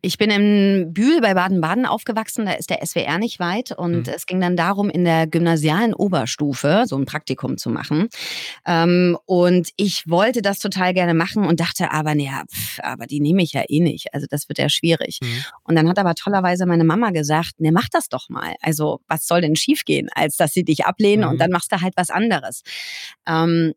Ich 0.00 0.16
bin 0.16 0.30
in 0.30 0.94
Bühl 0.94 1.20
bei 1.20 1.34
Baden-Baden 1.34 1.84
aufgewachsen, 1.84 2.46
da 2.46 2.52
ist 2.52 2.70
der 2.70 2.84
SWR 2.84 3.18
nicht 3.18 3.38
weit 3.38 3.70
und 3.70 4.06
mhm. 4.06 4.12
es 4.14 4.24
ging 4.24 4.40
dann 4.40 4.56
darum, 4.56 4.88
in 4.88 5.04
der 5.04 5.26
gymnasialen 5.26 5.92
Oberstufe 5.92 6.84
so 6.86 6.96
ein 6.96 7.04
Praktikum 7.04 7.58
zu 7.58 7.68
machen. 7.68 8.08
Ähm, 8.66 9.18
und 9.26 9.68
ich 9.76 10.08
wollte 10.08 10.40
das 10.40 10.58
total 10.58 10.94
gerne 10.94 11.12
machen 11.12 11.44
und 11.44 11.60
dachte 11.60 11.92
aber, 11.92 12.14
naja, 12.14 12.44
aber 12.82 13.06
die 13.06 13.20
nehme 13.20 13.42
ich 13.42 13.52
ja 13.52 13.62
eh 13.68 13.80
nicht. 13.80 14.14
Also 14.14 14.26
das 14.28 14.48
wird 14.48 14.58
ja 14.58 14.70
schwierig. 14.70 15.18
Mhm. 15.22 15.44
Und 15.64 15.76
dann 15.76 15.86
hat 15.86 15.98
aber 15.98 16.14
tollerweise 16.14 16.64
meine 16.64 16.84
Mama 16.84 17.10
gesagt, 17.10 17.60
ne, 17.60 17.72
mach 17.72 17.90
das 17.90 18.08
doch 18.08 18.30
mal. 18.30 18.54
Also 18.62 19.00
was 19.06 19.26
soll 19.26 19.42
denn 19.42 19.54
schiefgehen, 19.54 20.08
als 20.14 20.36
dass 20.36 20.54
sie 20.54 20.64
dich 20.64 20.86
ablehnen 20.86 21.26
mhm. 21.26 21.32
und 21.32 21.38
dann 21.38 21.50
machst 21.50 21.70
du 21.72 21.82
halt 21.82 21.92
was 21.96 22.08
anderes. 22.08 22.62
Ähm, 23.28 23.74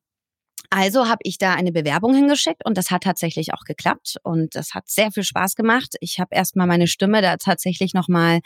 Also 0.70 1.08
habe 1.08 1.20
ich 1.24 1.38
da 1.38 1.54
eine 1.54 1.72
Bewerbung 1.72 2.14
hingeschickt 2.14 2.66
und 2.66 2.78
das 2.78 2.92
hat 2.92 3.04
tatsächlich 3.04 3.54
auch 3.54 3.64
geklappt 3.64 4.18
und 4.24 4.56
das 4.56 4.74
hat 4.74 4.90
sehr 4.90 5.12
viel 5.12 5.24
Spaß 5.24 5.56
gemacht. 5.56 5.96
Ich 6.00 6.20
habe 6.20 6.36
erstmal 6.36 6.68
meine 6.68 6.88
Stimme 6.88 7.22
da 7.22 7.38
tatsächlich 7.38 7.94
nochmal, 7.94 8.40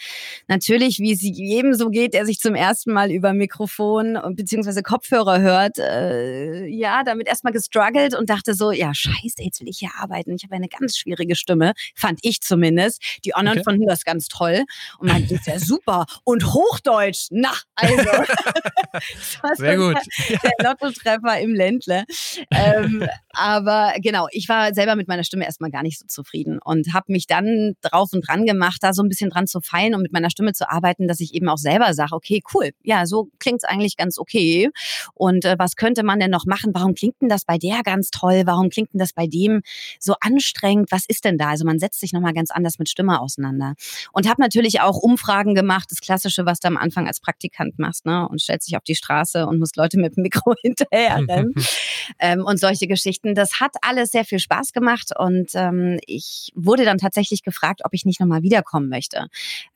natürlich, 0.48 1.00
wie 1.00 1.14
es 1.14 1.22
jedem 1.22 1.74
so 1.74 1.90
geht, 1.90 2.14
der 2.14 2.26
sich 2.26 2.40
zum 2.40 2.56
ersten 2.56 2.94
Mal 2.94 3.12
über 3.12 3.34
Mikrofon 3.34 4.18
bzw. 4.36 4.82
Kopfhörer 4.82 5.40
hört, 5.40 5.80
äh, 5.80 6.66
ja, 6.66 7.04
damit 7.04 7.28
erstmal 7.28 7.54
gestruggelt 7.54 8.16
und 8.16 8.30
dachte 8.30 8.54
so, 8.54 8.72
ja, 8.72 8.94
scheiße, 8.94 9.42
jetzt 9.42 9.62
will 9.62 9.70
ich 9.70 9.80
hier 9.80 9.92
arbeiten. 9.98 10.34
Ich 10.36 10.44
habe 10.44 10.56
eine 10.56 10.68
ganz 10.68 10.98
schwierige 10.98 11.36
Stimme, 11.36 11.74
fand 11.96 12.20
ich 12.24 12.42
zumindest. 12.42 13.02
Die 13.26 13.34
anderen 13.34 13.60
okay. 13.60 13.66
fanden 13.66 13.88
das 13.88 14.04
ganz 14.04 14.28
toll 14.28 14.64
und 15.00 15.08
meinten, 15.08 15.30
das 15.30 15.40
ist 15.40 15.48
ja 15.48 15.60
super 15.60 16.06
und 16.24 16.54
Hochdeutsch, 16.54 17.28
na, 17.32 17.54
also. 17.76 17.98
sehr 19.56 19.78
gut. 19.78 19.98
Der, 20.30 20.40
der 20.40 20.70
Lottotreffer 20.70 21.40
im 21.40 21.54
Ländle 21.54 22.06
ähm, 22.52 23.08
aber 23.32 23.94
genau, 24.02 24.28
ich 24.32 24.50
war 24.50 24.74
selber 24.74 24.96
mit 24.96 25.08
meiner 25.08 25.24
Stimme 25.24 25.46
erstmal 25.46 25.72
gar 25.72 25.84
nicht 25.84 26.00
so 26.00 26.06
zufrieden 26.08 26.60
und 26.64 26.94
habe 26.94 27.12
mich 27.12 27.28
dann 27.28 27.74
drauf 27.82 28.10
und 28.14 28.28
dran 28.28 28.46
gemacht, 28.46 28.78
da 28.82 28.94
so 28.94 29.04
ein 29.04 29.10
bisschen 29.10 29.30
dran 29.30 29.48
zu 29.48 29.62
feilen 29.62 29.96
und 29.96 30.02
mit 30.02 30.12
meiner 30.12 30.30
Stimme 30.30 30.54
zu 30.54 30.70
arbeiten, 30.70 31.08
dass 31.08 31.20
ich 31.20 31.34
eben 31.34 31.50
auch 31.50 31.58
selber 31.58 31.94
sage, 31.94 32.14
okay, 32.14 32.42
cool, 32.54 32.72
ja, 32.84 33.06
so 33.06 33.30
klingt's 33.40 33.64
eigentlich 33.64 33.98
ganz 33.98 34.18
okay. 34.18 34.70
Und 35.14 35.46
äh, 35.46 35.56
was 35.58 35.76
könnte 35.76 36.04
man 36.04 36.20
denn 36.20 36.32
noch 36.32 36.46
machen? 36.46 36.72
Warum 36.74 36.96
klingt 36.96 37.22
denn 37.22 37.30
das 37.30 37.46
bei 37.46 37.58
der 37.58 37.84
ganz 37.84 38.10
toll? 38.10 38.44
Warum 38.46 38.70
klingt 38.70 38.94
denn 38.94 39.00
das 39.00 39.14
bei 39.14 39.28
dem 39.28 39.62
so 40.00 40.16
anstrengend? 40.22 40.92
Was 40.92 41.06
ist 41.08 41.26
denn 41.26 41.38
da? 41.38 41.50
Also 41.50 41.66
man 41.66 41.80
setzt 41.80 42.00
sich 42.00 42.14
nochmal 42.14 42.34
ganz 42.34 42.52
anders 42.52 42.80
mit 42.80 42.90
Stimme 42.90 43.20
auseinander. 43.22 43.74
Und 44.12 44.28
habe 44.28 44.42
natürlich 44.42 44.82
auch 44.82 44.98
Umfragen 44.98 45.56
gemacht, 45.56 45.90
das 45.92 46.00
Klassische, 46.00 46.46
was 46.46 46.60
du 46.60 46.68
am 46.68 46.78
Anfang 46.78 47.08
als 47.08 47.20
Praktikant 47.20 47.80
machst, 47.80 48.06
ne? 48.06 48.28
Und 48.28 48.42
stellst 48.42 48.68
dich 48.68 48.78
auf 48.78 48.84
die 48.84 48.96
Straße 48.96 49.46
und 49.46 49.60
musst 49.60 49.76
Leute 49.76 50.00
mit 50.00 50.16
dem 50.16 50.24
Mikro 50.24 50.56
hinterher 50.62 51.24
rennen 51.28 51.54
ähm, 52.20 52.44
und 52.46 52.60
solche 52.60 52.88
Geschichten. 52.88 53.36
Das 53.36 53.60
hat 53.60 53.76
alles 53.82 54.12
sehr 54.12 54.26
viel 54.26 54.40
Spaß 54.40 54.74
gemacht 54.74 55.12
und 55.18 55.52
ähm, 55.54 56.00
ich 56.06 56.52
wurde 56.56 56.86
dann 56.86 56.98
tatsächlich 56.98 57.44
gefragt, 57.44 57.82
ob 57.84 57.94
ich 57.94 58.06
nicht 58.06 58.20
nochmal 58.20 58.44
wiederkommen 58.44 58.90
möchte 58.90 59.28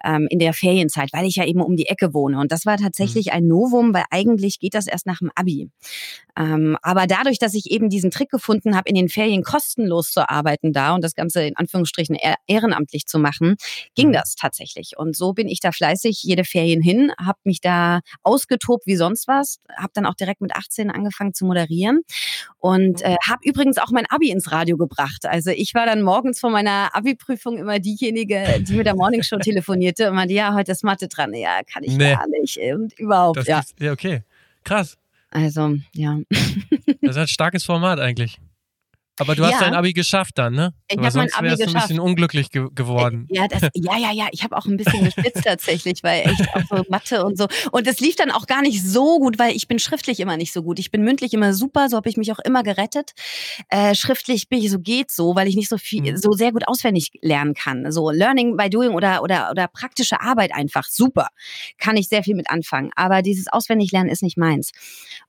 ähm, 0.04 0.28
in 0.30 0.40
der 0.40 0.54
Ferienzeit, 0.54 1.10
weil 1.14 1.26
ich 1.26 1.36
ja 1.36 1.46
eben 1.46 1.62
um 1.62 1.76
die 1.76 1.88
Ecke 1.88 2.14
wohne. 2.14 2.40
Und 2.40 2.52
das 2.52 2.66
war 2.66 2.78
tatsächlich 2.78 3.28
mhm. 3.28 3.32
ein 3.34 3.48
Novum, 3.48 3.94
weil 3.94 4.06
eigentlich 4.12 4.60
geht 4.60 4.74
das 4.74 4.88
erst 4.88 5.06
nach 5.06 5.20
dem 5.20 5.32
Abi. 5.36 5.70
Ähm, 6.38 6.78
aber 6.82 7.06
dadurch, 7.08 7.38
dass 7.40 7.54
ich 7.54 7.72
eben 7.72 7.90
diesen 7.90 8.12
Trick 8.12 8.30
gefunden 8.30 8.76
habe, 8.76 8.90
in 8.90 8.96
den 8.96 9.10
Ferien 9.10 9.44
kostenlos 9.44 10.12
zu 10.12 10.28
arbeiten 10.30 10.74
da 10.74 10.96
und 10.96 11.04
das 11.04 11.16
Ganze 11.16 11.44
in 11.44 11.56
Anführungsstrichen 11.56 12.18
ehrenamtlich 12.48 13.06
zu 13.06 13.20
machen, 13.20 13.56
ging 13.96 14.10
mhm. 14.10 14.14
das 14.14 14.36
tatsächlich. 14.36 14.98
Und 14.98 15.16
so 15.16 15.34
bin 15.34 15.48
ich 15.48 15.60
da 15.60 15.72
fleißig 15.72 16.24
jede 16.24 16.44
Ferien 16.44 16.82
hin, 16.82 17.12
habe 17.20 17.40
mich 17.44 17.62
da 17.62 18.02
ausgetobt 18.24 18.86
wie 18.88 18.96
sonst 18.96 19.28
was, 19.28 19.60
habe 19.76 19.92
dann 19.94 20.06
auch 20.06 20.16
direkt 20.16 20.42
mit 20.42 20.56
18 20.56 20.90
angefangen 20.90 21.34
zu 21.34 21.46
moderieren 21.46 22.02
und 22.60 23.02
äh, 23.02 23.16
habe 23.28 23.42
übrigens 23.44 23.78
auch 23.78 23.92
mein 23.92 24.06
Abi 24.10 24.30
ins 24.30 24.52
Radio 24.52 24.78
gebracht. 24.78 25.26
Also 25.26 25.52
ich 25.52 25.74
war 25.74 25.86
dann 25.86 26.02
morgens 26.02 26.40
vor 26.40 26.50
meiner 26.50 26.96
Abi-Prüfung 26.96 27.58
immer 27.58 27.80
diejenige, 27.80 28.62
die 28.62 28.74
mit 28.74 28.86
der 28.86 28.96
Morningshow 28.96 29.38
telefonierte 29.42 30.10
und 30.10 30.16
meinte, 30.16 30.34
ja, 30.34 30.54
heute 30.54 30.72
ist 30.72 30.84
Mathe 30.84 31.08
dran. 31.08 31.34
Ja, 31.34 31.62
kann 31.64 31.84
ich 31.84 31.98
nee. 31.98 32.14
gar 32.14 32.28
nicht 32.28 32.58
und 32.74 32.98
überhaupt. 33.00 33.38
Das 33.38 33.48
ja. 33.48 33.60
Ist, 33.60 33.80
ja, 33.80 33.92
okay. 33.92 34.22
Krass. 34.64 34.98
Also, 35.32 35.76
ja. 35.94 36.20
das 37.02 37.12
ist 37.12 37.18
ein 37.18 37.28
starkes 37.28 37.64
Format 37.64 38.00
eigentlich. 38.00 38.40
Aber 39.20 39.36
du 39.36 39.44
hast 39.44 39.54
ja. 39.54 39.60
dein 39.60 39.76
Abi 39.76 39.94
geschafft 39.94 40.40
dann, 40.40 40.54
ne? 40.54 40.74
Ich 40.90 40.98
habe 40.98 41.18
mein 41.18 41.34
Abi 41.34 41.50
geschafft. 41.50 41.76
ein 41.76 41.82
bisschen 41.82 42.00
unglücklich 42.00 42.50
ge 42.50 42.68
geworden. 42.74 43.28
Ja, 43.30 43.48
das, 43.48 43.62
ja, 43.76 43.98
ja, 43.98 44.12
ja. 44.12 44.28
Ich 44.32 44.44
habe 44.44 44.58
auch 44.58 44.66
ein 44.66 44.76
bisschen 44.76 45.06
gespitzt 45.06 45.44
tatsächlich, 45.44 46.02
weil 46.02 46.22
echt 46.22 46.48
auch 46.56 46.78
so 46.78 46.84
Mathe 46.90 47.24
und 47.24 47.38
so. 47.38 47.48
Und 47.72 47.86
es 47.86 48.00
lief 48.00 48.16
dann 48.16 48.32
auch 48.32 48.48
gar 48.48 48.64
nicht 48.64 48.84
so 48.84 49.20
gut, 49.20 49.38
weil 49.38 49.56
ich 49.56 49.68
bin 49.68 49.78
schriftlich 49.78 50.20
immer 50.20 50.36
nicht 50.36 50.52
so 50.52 50.64
gut. 50.64 50.80
Ich 50.80 50.90
bin 50.90 51.04
mündlich 51.04 51.34
immer 51.34 51.54
super, 51.54 51.90
so 51.90 51.98
habe 51.98 52.10
ich 52.10 52.18
mich 52.18 52.32
auch 52.32 52.40
immer 52.40 52.64
gerettet. 52.64 53.12
Äh, 53.70 53.94
schriftlich 53.94 54.50
bin 54.50 54.60
ich 54.60 54.72
so 54.72 54.80
geht 54.80 55.12
so, 55.12 55.36
weil 55.36 55.48
ich 55.48 55.56
nicht 55.56 55.70
so 55.70 55.78
viel, 55.78 56.02
mhm. 56.02 56.18
so 56.18 56.32
sehr 56.32 56.52
gut 56.52 56.68
auswendig 56.68 57.12
lernen 57.22 57.54
kann. 57.54 57.92
So 57.92 58.10
Learning 58.10 58.58
by 58.58 58.70
Doing 58.70 58.94
oder 58.94 59.22
oder 59.22 59.52
oder 59.52 59.68
praktische 59.68 60.22
Arbeit 60.22 60.56
einfach 60.56 60.86
super, 60.86 61.28
kann 61.78 61.98
ich 61.98 62.08
sehr 62.08 62.24
viel 62.24 62.36
mit 62.36 62.50
anfangen. 62.50 62.90
Aber 62.96 63.22
dieses 63.22 63.48
Auswendiglernen 63.48 64.12
ist 64.12 64.24
nicht 64.24 64.38
meins. 64.38 64.72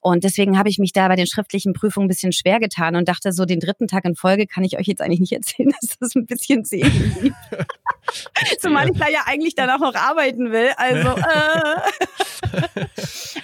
Und 0.01 0.25
deswegen 0.25 0.59
habe 0.59 0.71
ich 0.71 0.79
mich 0.79 0.93
da 0.93 1.09
bei 1.09 1.17
den 1.17 1.27
schriftlichen 1.27 1.75
Prüfungen 1.75 2.07
ein 2.07 2.09
bisschen 2.09 2.33
schwer 2.33 2.61
getan 2.61 2.97
und 2.97 3.09
dachte 3.09 3.33
so 3.33 3.45
den 3.45 3.61
dritten 3.61 3.74
dritten 3.75 3.89
Tag 3.89 4.05
in 4.05 4.15
Folge 4.15 4.47
kann 4.47 4.65
ich 4.65 4.79
euch 4.79 4.87
jetzt 4.87 5.03
eigentlich 5.03 5.21
nicht 5.21 5.33
erzählen, 5.33 5.73
dass 5.81 5.99
das 5.99 6.15
ein 6.15 6.27
bisschen 6.27 6.65
sehen 6.65 6.91
lief. 7.23 7.35
Zumal 8.61 8.91
ich 8.91 8.99
da 8.99 9.09
ja 9.09 9.21
eigentlich 9.27 9.55
danach 9.55 9.81
noch 9.81 9.95
arbeiten 9.95 10.53
will. 10.53 10.71
Also, 10.77 11.09
äh. 12.77 12.87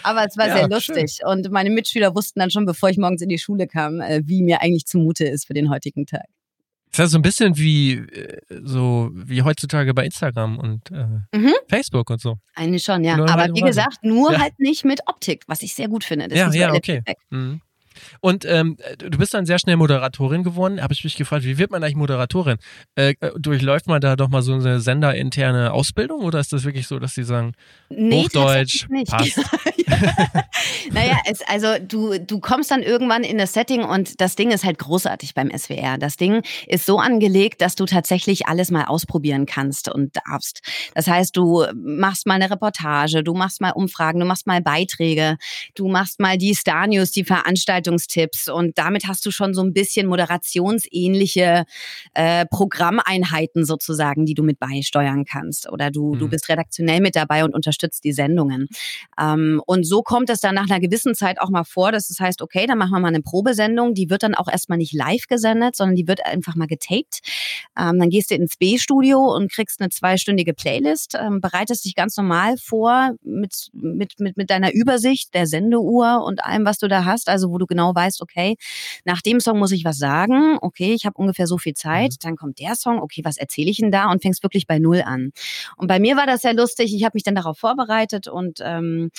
aber 0.02 0.26
es 0.26 0.36
war 0.36 0.48
ja, 0.48 0.56
sehr 0.58 0.68
lustig. 0.68 1.18
Schön. 1.20 1.28
Und 1.28 1.50
meine 1.50 1.70
Mitschüler 1.70 2.14
wussten 2.14 2.40
dann 2.40 2.50
schon, 2.50 2.66
bevor 2.66 2.90
ich 2.90 2.98
morgens 2.98 3.22
in 3.22 3.28
die 3.28 3.38
Schule 3.38 3.66
kam, 3.66 4.00
äh, 4.00 4.22
wie 4.24 4.42
mir 4.42 4.60
eigentlich 4.62 4.86
zumute 4.86 5.24
ist 5.24 5.46
für 5.46 5.54
den 5.54 5.70
heutigen 5.70 6.06
Tag. 6.06 6.26
Das 6.92 6.98
ist 6.98 6.98
ja 6.98 7.06
so 7.06 7.18
ein 7.18 7.22
bisschen 7.22 7.56
wie 7.56 7.92
äh, 7.94 8.38
so 8.64 9.10
wie 9.12 9.42
heutzutage 9.42 9.94
bei 9.94 10.04
Instagram 10.04 10.58
und 10.58 10.90
äh, 10.90 11.36
mhm. 11.36 11.54
Facebook 11.68 12.10
und 12.10 12.20
so. 12.20 12.36
Eigentlich 12.54 12.82
schon, 12.82 13.04
ja. 13.04 13.14
Aber 13.14 13.54
wie 13.54 13.60
gesagt, 13.60 13.98
nur 14.02 14.32
ja. 14.32 14.40
halt 14.40 14.58
nicht 14.58 14.84
mit 14.84 15.00
Optik, 15.06 15.44
was 15.46 15.62
ich 15.62 15.74
sehr 15.74 15.88
gut 15.88 16.04
finde. 16.04 16.28
Das 16.28 16.36
ja, 16.36 16.50
ja, 16.52 16.74
okay. 16.74 17.02
Mhm. 17.30 17.60
Und 18.20 18.44
ähm, 18.44 18.76
du 18.98 19.18
bist 19.18 19.34
dann 19.34 19.46
sehr 19.46 19.58
schnell 19.58 19.76
Moderatorin 19.76 20.42
geworden. 20.42 20.82
Habe 20.82 20.92
ich 20.92 21.04
mich 21.04 21.16
gefragt, 21.16 21.44
wie 21.44 21.58
wird 21.58 21.70
man 21.70 21.82
eigentlich 21.82 21.96
Moderatorin? 21.96 22.58
Äh, 22.94 23.14
äh, 23.20 23.30
durchläuft 23.38 23.86
man 23.86 24.00
da 24.00 24.16
doch 24.16 24.28
mal 24.28 24.42
so 24.42 24.54
eine 24.54 24.80
senderinterne 24.80 25.72
Ausbildung 25.72 26.22
oder 26.22 26.40
ist 26.40 26.52
das 26.52 26.64
wirklich 26.64 26.86
so, 26.86 26.98
dass 26.98 27.14
sie 27.14 27.24
sagen, 27.24 27.52
nee, 27.88 28.24
Hochdeutsch 28.24 28.88
nicht. 28.88 29.10
passt? 29.10 29.38
naja, 30.92 31.18
es, 31.26 31.40
also 31.42 31.68
du, 31.80 32.18
du 32.18 32.40
kommst 32.40 32.70
dann 32.70 32.82
irgendwann 32.82 33.24
in 33.24 33.38
das 33.38 33.52
Setting 33.52 33.84
und 33.84 34.20
das 34.20 34.36
Ding 34.36 34.50
ist 34.50 34.64
halt 34.64 34.78
großartig 34.78 35.34
beim 35.34 35.50
SWR. 35.56 35.98
Das 35.98 36.16
Ding 36.16 36.42
ist 36.66 36.86
so 36.86 36.98
angelegt, 36.98 37.60
dass 37.60 37.74
du 37.74 37.86
tatsächlich 37.86 38.46
alles 38.46 38.70
mal 38.70 38.84
ausprobieren 38.84 39.46
kannst 39.46 39.88
und 39.88 40.16
darfst. 40.16 40.60
Das 40.94 41.06
heißt, 41.06 41.36
du 41.36 41.66
machst 41.74 42.26
mal 42.26 42.34
eine 42.34 42.50
Reportage, 42.50 43.22
du 43.22 43.34
machst 43.34 43.60
mal 43.60 43.70
Umfragen, 43.70 44.20
du 44.20 44.26
machst 44.26 44.46
mal 44.46 44.60
Beiträge, 44.60 45.36
du 45.74 45.88
machst 45.88 46.20
mal 46.20 46.38
die 46.38 46.54
Star 46.54 46.86
News, 46.86 47.10
die 47.10 47.24
Veranstaltung 47.24 47.89
Gestaltungstipps 47.90 48.48
und 48.48 48.78
damit 48.78 49.06
hast 49.06 49.24
du 49.26 49.30
schon 49.30 49.54
so 49.54 49.62
ein 49.62 49.72
bisschen 49.72 50.06
moderationsähnliche 50.06 51.64
äh, 52.14 52.46
Programmeinheiten 52.46 53.64
sozusagen, 53.64 54.26
die 54.26 54.34
du 54.34 54.42
mit 54.42 54.58
beisteuern 54.58 55.24
kannst. 55.24 55.70
Oder 55.70 55.90
du, 55.90 56.14
mhm. 56.14 56.18
du 56.18 56.28
bist 56.28 56.48
redaktionell 56.48 57.00
mit 57.00 57.16
dabei 57.16 57.44
und 57.44 57.54
unterstützt 57.54 58.04
die 58.04 58.12
Sendungen. 58.12 58.68
Ähm, 59.20 59.62
und 59.66 59.86
so 59.86 60.02
kommt 60.02 60.30
es 60.30 60.40
dann 60.40 60.54
nach 60.54 60.68
einer 60.70 60.80
gewissen 60.80 61.14
Zeit 61.14 61.40
auch 61.40 61.50
mal 61.50 61.64
vor, 61.64 61.92
dass 61.92 62.10
es 62.10 62.16
das 62.16 62.26
heißt, 62.26 62.42
okay, 62.42 62.66
dann 62.66 62.78
machen 62.78 62.92
wir 62.92 63.00
mal 63.00 63.08
eine 63.08 63.22
Probesendung, 63.22 63.94
die 63.94 64.10
wird 64.10 64.22
dann 64.22 64.34
auch 64.34 64.48
erstmal 64.48 64.78
nicht 64.78 64.92
live 64.92 65.26
gesendet, 65.28 65.76
sondern 65.76 65.96
die 65.96 66.08
wird 66.08 66.24
einfach 66.24 66.56
mal 66.56 66.66
getaped. 66.66 67.20
Ähm, 67.78 67.98
dann 67.98 68.10
gehst 68.10 68.30
du 68.30 68.34
ins 68.34 68.56
B-Studio 68.56 69.18
und 69.34 69.50
kriegst 69.50 69.80
eine 69.80 69.90
zweistündige 69.90 70.54
Playlist, 70.54 71.16
ähm, 71.18 71.40
bereitest 71.40 71.84
dich 71.84 71.94
ganz 71.94 72.16
normal 72.16 72.56
vor 72.56 73.12
mit, 73.22 73.68
mit, 73.72 74.18
mit, 74.18 74.36
mit 74.36 74.50
deiner 74.50 74.72
Übersicht 74.72 75.34
der 75.34 75.46
Sendeuhr 75.46 76.22
und 76.24 76.44
allem, 76.44 76.64
was 76.64 76.78
du 76.78 76.88
da 76.88 77.04
hast, 77.04 77.28
also 77.28 77.50
wo 77.50 77.58
du 77.58 77.66
genau 77.66 77.79
weißt, 77.88 78.22
okay, 78.22 78.56
nach 79.04 79.20
dem 79.22 79.40
Song 79.40 79.58
muss 79.58 79.72
ich 79.72 79.84
was 79.84 79.98
sagen, 79.98 80.58
okay, 80.60 80.92
ich 80.92 81.06
habe 81.06 81.16
ungefähr 81.16 81.46
so 81.46 81.58
viel 81.58 81.74
Zeit, 81.74 82.12
mhm. 82.12 82.16
dann 82.20 82.36
kommt 82.36 82.58
der 82.58 82.74
Song, 82.74 83.00
okay, 83.00 83.22
was 83.24 83.36
erzähle 83.36 83.70
ich 83.70 83.78
denn 83.78 83.90
da 83.90 84.10
und 84.10 84.22
fängst 84.22 84.42
wirklich 84.42 84.66
bei 84.66 84.78
Null 84.78 85.02
an. 85.02 85.32
Und 85.76 85.88
bei 85.88 85.98
mir 85.98 86.16
war 86.16 86.26
das 86.26 86.42
sehr 86.42 86.54
lustig, 86.54 86.94
ich 86.94 87.04
habe 87.04 87.12
mich 87.14 87.22
dann 87.22 87.34
darauf 87.34 87.58
vorbereitet 87.58 88.28
und 88.28 88.60
ähm, 88.62 89.10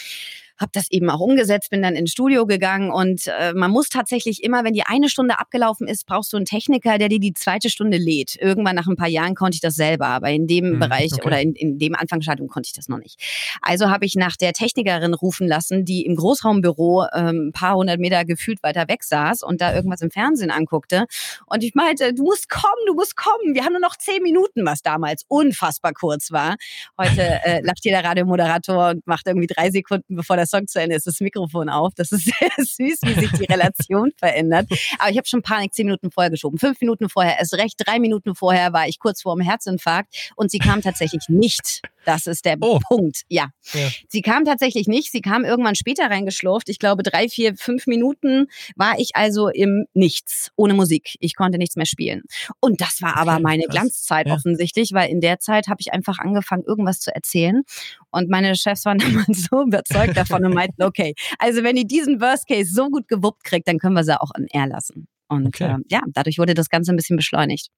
habe 0.61 0.71
das 0.73 0.89
eben 0.91 1.09
auch 1.09 1.19
umgesetzt, 1.19 1.69
bin 1.69 1.81
dann 1.81 1.95
ins 1.95 2.11
Studio 2.11 2.45
gegangen 2.45 2.91
und 2.91 3.27
äh, 3.27 3.53
man 3.53 3.71
muss 3.71 3.89
tatsächlich 3.89 4.43
immer, 4.43 4.63
wenn 4.63 4.73
die 4.73 4.83
eine 4.83 5.09
Stunde 5.09 5.39
abgelaufen 5.39 5.87
ist, 5.87 6.05
brauchst 6.05 6.31
du 6.33 6.37
einen 6.37 6.45
Techniker, 6.45 6.97
der 6.97 7.09
dir 7.09 7.19
die 7.19 7.33
zweite 7.33 7.69
Stunde 7.69 7.97
lädt. 7.97 8.35
Irgendwann 8.35 8.75
nach 8.75 8.87
ein 8.87 8.95
paar 8.95 9.07
Jahren 9.07 9.35
konnte 9.35 9.55
ich 9.55 9.61
das 9.61 9.75
selber, 9.75 10.07
aber 10.07 10.29
in 10.29 10.47
dem 10.47 10.75
mhm, 10.75 10.79
Bereich 10.79 11.13
okay. 11.13 11.25
oder 11.25 11.41
in, 11.41 11.53
in 11.53 11.79
dem 11.79 11.95
Anfangsstadium 11.95 12.47
konnte 12.47 12.67
ich 12.67 12.73
das 12.73 12.87
noch 12.87 12.99
nicht. 12.99 13.19
Also 13.61 13.89
habe 13.89 14.05
ich 14.05 14.15
nach 14.15 14.37
der 14.37 14.53
Technikerin 14.53 15.13
rufen 15.13 15.47
lassen, 15.47 15.85
die 15.85 16.05
im 16.05 16.15
Großraumbüro 16.15 17.05
ähm, 17.13 17.47
ein 17.47 17.51
paar 17.51 17.75
hundert 17.75 17.99
Meter 17.99 18.23
gefühlt 18.25 18.61
weiter 18.63 18.87
weg 18.87 19.03
saß 19.03 19.43
und 19.43 19.61
da 19.61 19.73
irgendwas 19.73 20.01
im 20.01 20.11
Fernsehen 20.11 20.51
anguckte. 20.51 21.05
Und 21.47 21.63
ich 21.63 21.73
meinte, 21.73 22.13
du 22.13 22.23
musst 22.23 22.49
kommen, 22.49 22.85
du 22.85 22.93
musst 22.93 23.15
kommen. 23.15 23.55
Wir 23.55 23.63
haben 23.63 23.73
nur 23.73 23.81
noch 23.81 23.95
zehn 23.97 24.21
Minuten, 24.21 24.65
was 24.65 24.81
damals 24.81 25.25
unfassbar 25.27 25.93
kurz 25.93 26.31
war. 26.31 26.55
Heute 26.97 27.21
äh, 27.43 27.61
lacht 27.61 27.83
jeder 27.83 28.03
Radiomoderator 28.03 28.91
und 28.91 29.07
macht 29.07 29.27
irgendwie 29.27 29.47
drei 29.47 29.71
Sekunden, 29.71 30.15
bevor 30.15 30.37
das 30.37 30.50
Song 30.51 30.67
zu 30.67 30.79
Ende 30.79 30.95
ist, 30.95 31.07
das 31.07 31.19
Mikrofon 31.19 31.69
auf. 31.69 31.93
Das 31.95 32.11
ist 32.11 32.25
sehr 32.39 32.51
süß, 32.57 32.99
wie 33.03 33.19
sich 33.19 33.31
die 33.31 33.45
Relation 33.45 34.11
verändert. 34.17 34.67
Aber 34.99 35.09
ich 35.09 35.17
habe 35.17 35.27
schon 35.27 35.41
Panik 35.41 35.73
zehn 35.73 35.87
Minuten 35.87 36.11
vorher 36.11 36.29
geschoben. 36.29 36.59
Fünf 36.59 36.79
Minuten 36.79 37.09
vorher, 37.09 37.39
erst 37.39 37.53
recht 37.55 37.75
drei 37.77 37.99
Minuten 37.99 38.35
vorher 38.35 38.73
war 38.73 38.87
ich 38.87 38.99
kurz 38.99 39.23
vor 39.23 39.35
dem 39.35 39.41
Herzinfarkt 39.41 40.31
und 40.35 40.51
sie 40.51 40.59
kam 40.59 40.81
tatsächlich 40.81 41.23
nicht. 41.27 41.81
Das 42.05 42.27
ist 42.27 42.45
der 42.45 42.57
oh. 42.61 42.79
Punkt, 42.87 43.21
ja. 43.29 43.49
ja. 43.73 43.89
Sie 44.07 44.21
kam 44.21 44.45
tatsächlich 44.45 44.87
nicht. 44.87 45.11
Sie 45.11 45.21
kam 45.21 45.43
irgendwann 45.43 45.75
später 45.75 46.09
reingeschlurft. 46.09 46.69
Ich 46.69 46.79
glaube, 46.79 47.03
drei, 47.03 47.29
vier, 47.29 47.55
fünf 47.55 47.87
Minuten 47.87 48.47
war 48.75 48.99
ich 48.99 49.11
also 49.15 49.49
im 49.49 49.85
Nichts, 49.93 50.51
ohne 50.55 50.73
Musik. 50.73 51.15
Ich 51.19 51.35
konnte 51.35 51.57
nichts 51.57 51.75
mehr 51.75 51.85
spielen. 51.85 52.23
Und 52.59 52.81
das 52.81 53.01
war 53.01 53.17
aber 53.17 53.33
okay, 53.33 53.43
meine 53.43 53.63
krass. 53.63 53.75
Glanzzeit 53.75 54.27
ja. 54.27 54.35
offensichtlich, 54.35 54.93
weil 54.93 55.09
in 55.09 55.21
der 55.21 55.39
Zeit 55.39 55.67
habe 55.67 55.77
ich 55.79 55.93
einfach 55.93 56.19
angefangen, 56.19 56.63
irgendwas 56.65 56.99
zu 56.99 57.13
erzählen. 57.13 57.63
Und 58.09 58.29
meine 58.29 58.55
Chefs 58.55 58.85
waren 58.85 58.97
damals 58.99 59.47
so 59.49 59.63
überzeugt 59.63 60.17
davon 60.17 60.45
und 60.45 60.53
meinten, 60.53 60.83
okay, 60.83 61.13
also 61.39 61.63
wenn 61.63 61.75
die 61.75 61.87
diesen 61.87 62.21
Worst 62.21 62.47
Case 62.47 62.71
so 62.73 62.89
gut 62.89 63.07
gewuppt 63.07 63.43
kriegt, 63.43 63.67
dann 63.67 63.77
können 63.77 63.95
wir 63.95 64.03
sie 64.03 64.19
auch 64.19 64.31
in 64.37 64.47
Air 64.51 64.67
lassen. 64.67 65.07
Und 65.27 65.47
okay. 65.47 65.75
äh, 65.75 65.77
ja, 65.89 66.01
dadurch 66.07 66.37
wurde 66.37 66.53
das 66.53 66.69
Ganze 66.69 66.91
ein 66.91 66.97
bisschen 66.97 67.15
beschleunigt. 67.15 67.69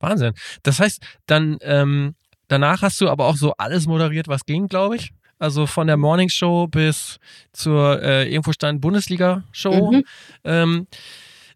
Wahnsinn. 0.00 0.32
Das 0.62 0.80
heißt, 0.80 1.02
dann 1.26 1.58
ähm, 1.62 2.14
danach 2.48 2.82
hast 2.82 3.00
du 3.00 3.08
aber 3.08 3.26
auch 3.26 3.36
so 3.36 3.52
alles 3.58 3.86
moderiert, 3.86 4.28
was 4.28 4.44
ging, 4.44 4.68
glaube 4.68 4.96
ich. 4.96 5.12
Also 5.38 5.66
von 5.66 5.86
der 5.86 5.96
Morning 5.96 6.28
Show 6.28 6.66
bis 6.66 7.18
zur 7.52 8.02
äh, 8.02 8.30
irgendwo 8.30 8.52
stand 8.52 8.80
Bundesliga-Show. 8.80 9.92
Mhm. 9.92 10.04
Ähm, 10.44 10.86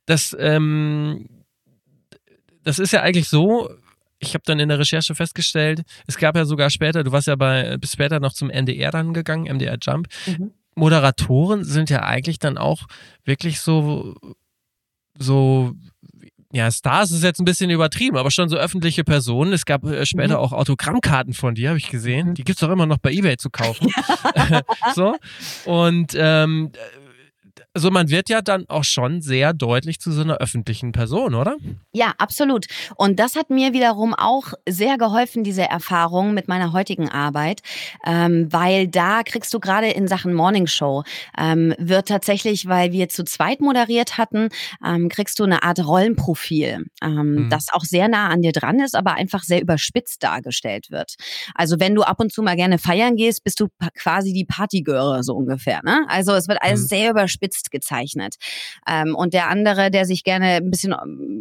das, 0.07 0.37
ähm, 0.39 1.29
das 2.63 2.79
ist 2.79 2.93
ja 2.93 3.01
eigentlich 3.03 3.29
so, 3.29 3.71
ich 4.19 4.35
habe 4.35 4.43
dann 4.45 4.61
in 4.61 4.69
der 4.69 4.79
Recherche 4.79 5.15
festgestellt, 5.15 5.83
es 6.07 6.19
gab 6.19 6.37
ja 6.37 6.45
sogar 6.45 6.69
später, 6.69 7.03
du 7.05 7.13
warst 7.13 7.27
ja 7.27 7.37
bei 7.37 7.79
bis 7.79 7.93
später 7.93 8.21
noch 8.21 8.35
zum 8.35 8.51
NDR 8.51 8.91
dann 8.91 9.15
gegangen, 9.15 9.45
MDR 9.45 9.79
Jump. 9.81 10.09
Mhm. 10.27 10.53
Moderatoren 10.75 11.65
sind 11.65 11.91
ja 11.91 12.03
eigentlich 12.03 12.39
dann 12.39 12.59
auch 12.59 12.83
wirklich 13.25 13.61
so 13.61 14.15
so 15.19 15.75
ja, 16.53 16.71
Stars 16.71 17.13
ist 17.13 17.23
jetzt 17.23 17.41
ein 17.41 17.45
bisschen 17.45 17.71
übertrieben, 17.71 18.17
aber 18.17 18.31
schon 18.31 18.49
so 18.49 18.57
öffentliche 18.57 19.05
Personen. 19.05 19.53
Es 19.53 19.65
gab 19.65 19.85
äh, 19.85 20.05
später 20.05 20.39
mhm. 20.39 20.45
auch 20.45 20.53
Autogrammkarten 20.53 21.33
von 21.33 21.55
dir, 21.55 21.69
habe 21.69 21.79
ich 21.79 21.91
gesehen. 21.91 22.31
Mhm. 22.31 22.35
Die 22.35 22.45
gibt's 22.45 22.61
doch 22.61 22.71
immer 22.71 22.87
noch 22.87 22.99
bei 22.99 23.13
Ebay 23.13 23.37
zu 23.37 23.51
kaufen. 23.51 23.89
so. 24.95 25.15
Und 25.65 26.13
ähm, 26.17 26.73
also 27.73 27.91
man 27.91 28.11
wird 28.11 28.29
ja 28.29 28.43
dann 28.43 28.69
auch 28.69 28.83
schon 28.83 29.23
sehr 29.23 29.53
deutlich 29.53 30.01
zu 30.01 30.11
so 30.11 30.23
einer 30.23 30.39
öffentlichen 30.39 30.91
Person, 30.91 31.35
oder? 31.35 31.57
Ja, 31.93 32.15
absolut. 32.19 32.67
Und 32.97 33.21
das 33.21 33.37
hat 33.37 33.51
mir 33.51 33.73
wiederum 33.73 34.13
auch 34.13 34.53
sehr 34.69 34.99
geholfen, 34.99 35.45
diese 35.45 35.63
Erfahrung 35.63 36.35
mit 36.35 36.49
meiner 36.49 36.73
heutigen 36.73 37.09
Arbeit, 37.09 37.61
ähm, 38.05 38.49
weil 38.51 38.89
da 38.89 39.23
kriegst 39.23 39.55
du 39.55 39.61
gerade 39.61 39.89
in 39.89 40.09
Sachen 40.09 40.35
Morning 40.35 40.67
Show, 40.67 41.05
ähm, 41.39 41.75
wird 41.79 42.09
tatsächlich, 42.09 42.67
weil 42.67 42.91
wir 42.91 43.09
zu 43.09 43.25
zweit 43.25 43.61
moderiert 43.61 44.19
hatten, 44.19 44.49
ähm, 44.85 45.09
kriegst 45.09 45.39
du 45.39 45.45
eine 45.45 45.63
Art 45.63 45.79
Rollenprofil, 45.79 46.87
ähm, 47.03 47.35
mhm. 47.35 47.51
das 47.51 47.69
auch 47.73 47.85
sehr 47.85 48.09
nah 48.09 48.29
an 48.29 48.43
dir 48.43 48.53
dran 48.53 48.81
ist, 48.81 48.97
aber 48.97 49.15
einfach 49.15 49.45
sehr 49.45 49.63
überspitzt 49.63 50.25
dargestellt 50.25 50.91
wird. 50.91 51.15
Also 51.55 51.79
wenn 51.79 51.95
du 51.95 52.03
ab 52.03 52.19
und 52.19 52.33
zu 52.33 52.43
mal 52.43 52.57
gerne 52.57 52.79
feiern 52.79 53.15
gehst, 53.15 53.45
bist 53.45 53.61
du 53.61 53.69
quasi 53.97 54.33
die 54.33 54.45
Partygirl 54.45 55.23
so 55.23 55.35
ungefähr. 55.35 55.81
Ne? 55.85 56.05
Also 56.09 56.33
es 56.33 56.49
wird 56.49 56.59
alles 56.63 56.83
mhm. 56.83 56.87
sehr 56.87 57.11
überspitzt 57.11 57.60
Text 57.61 57.71
gezeichnet. 57.71 58.37
Ähm, 58.89 59.15
und 59.15 59.35
der 59.35 59.49
andere, 59.49 59.91
der 59.91 60.07
sich 60.07 60.25
gerne 60.25 60.57
ein 60.57 60.71
bisschen 60.71 60.95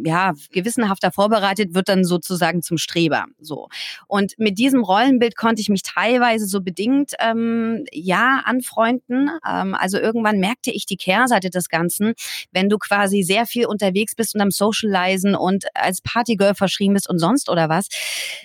ja, 0.04 0.32
gewissenhafter 0.52 1.10
vorbereitet, 1.10 1.74
wird 1.74 1.88
dann 1.88 2.04
sozusagen 2.04 2.62
zum 2.62 2.78
Streber. 2.78 3.24
So. 3.40 3.68
Und 4.06 4.38
mit 4.38 4.58
diesem 4.58 4.84
Rollenbild 4.84 5.36
konnte 5.36 5.62
ich 5.62 5.68
mich 5.68 5.82
teilweise 5.82 6.46
so 6.46 6.60
bedingt 6.60 7.12
ähm, 7.20 7.84
ja 7.92 8.42
anfreunden. 8.44 9.30
Ähm, 9.48 9.74
also 9.74 9.98
irgendwann 9.98 10.38
merkte 10.38 10.70
ich 10.70 10.86
die 10.86 10.96
Kehrseite 10.96 11.50
des 11.50 11.68
Ganzen, 11.68 12.14
wenn 12.52 12.68
du 12.68 12.78
quasi 12.78 13.22
sehr 13.22 13.46
viel 13.46 13.66
unterwegs 13.66 14.14
bist 14.14 14.34
und 14.34 14.40
am 14.40 14.50
Socializen 14.50 15.34
und 15.34 15.64
als 15.74 16.00
Partygirl 16.02 16.54
verschrieben 16.54 16.94
bist 16.94 17.08
und 17.08 17.18
sonst 17.18 17.48
oder 17.48 17.68
was. 17.68 17.88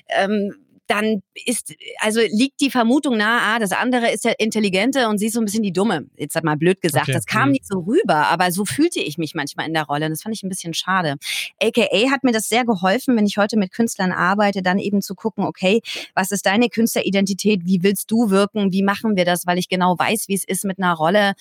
Ähm, 0.07 0.53
dann 0.87 1.21
ist, 1.45 1.73
also 1.99 2.21
liegt 2.21 2.61
die 2.61 2.69
Vermutung 2.69 3.17
nahe, 3.17 3.41
ah, 3.41 3.59
das 3.59 3.71
andere 3.71 4.11
ist 4.11 4.25
der 4.25 4.39
Intelligente 4.39 5.07
und 5.09 5.17
sie 5.17 5.27
ist 5.27 5.33
so 5.33 5.41
ein 5.41 5.45
bisschen 5.45 5.63
die 5.63 5.73
Dumme. 5.73 6.05
Jetzt 6.17 6.35
hat 6.35 6.43
mal 6.43 6.57
blöd 6.57 6.81
gesagt. 6.81 7.05
Okay. 7.05 7.13
Das 7.13 7.25
kam 7.25 7.49
mhm. 7.49 7.53
nicht 7.53 7.67
so 7.67 7.79
rüber, 7.79 8.27
aber 8.27 8.51
so 8.51 8.65
fühlte 8.65 8.99
ich 8.99 9.17
mich 9.17 9.35
manchmal 9.35 9.67
in 9.67 9.73
der 9.73 9.83
Rolle 9.83 10.05
und 10.05 10.11
das 10.11 10.21
fand 10.21 10.35
ich 10.35 10.43
ein 10.43 10.49
bisschen 10.49 10.73
schade. 10.73 11.15
AKA 11.61 12.11
hat 12.11 12.23
mir 12.23 12.31
das 12.31 12.47
sehr 12.47 12.65
geholfen, 12.65 13.15
wenn 13.17 13.25
ich 13.25 13.37
heute 13.37 13.57
mit 13.57 13.71
Künstlern 13.71 14.11
arbeite, 14.11 14.61
dann 14.61 14.79
eben 14.79 15.01
zu 15.01 15.15
gucken, 15.15 15.45
okay, 15.45 15.81
was 16.13 16.31
ist 16.31 16.45
deine 16.45 16.69
Künstleridentität? 16.69 17.65
Wie 17.65 17.83
willst 17.83 18.11
du 18.11 18.29
wirken? 18.29 18.71
Wie 18.71 18.83
machen 18.83 19.15
wir 19.15 19.25
das? 19.25 19.45
Weil 19.45 19.57
ich 19.57 19.69
genau 19.69 19.97
weiß, 19.97 20.25
wie 20.27 20.35
es 20.35 20.43
ist, 20.43 20.65
mit 20.65 20.79
einer 20.79 20.93
Rolle 20.93 21.33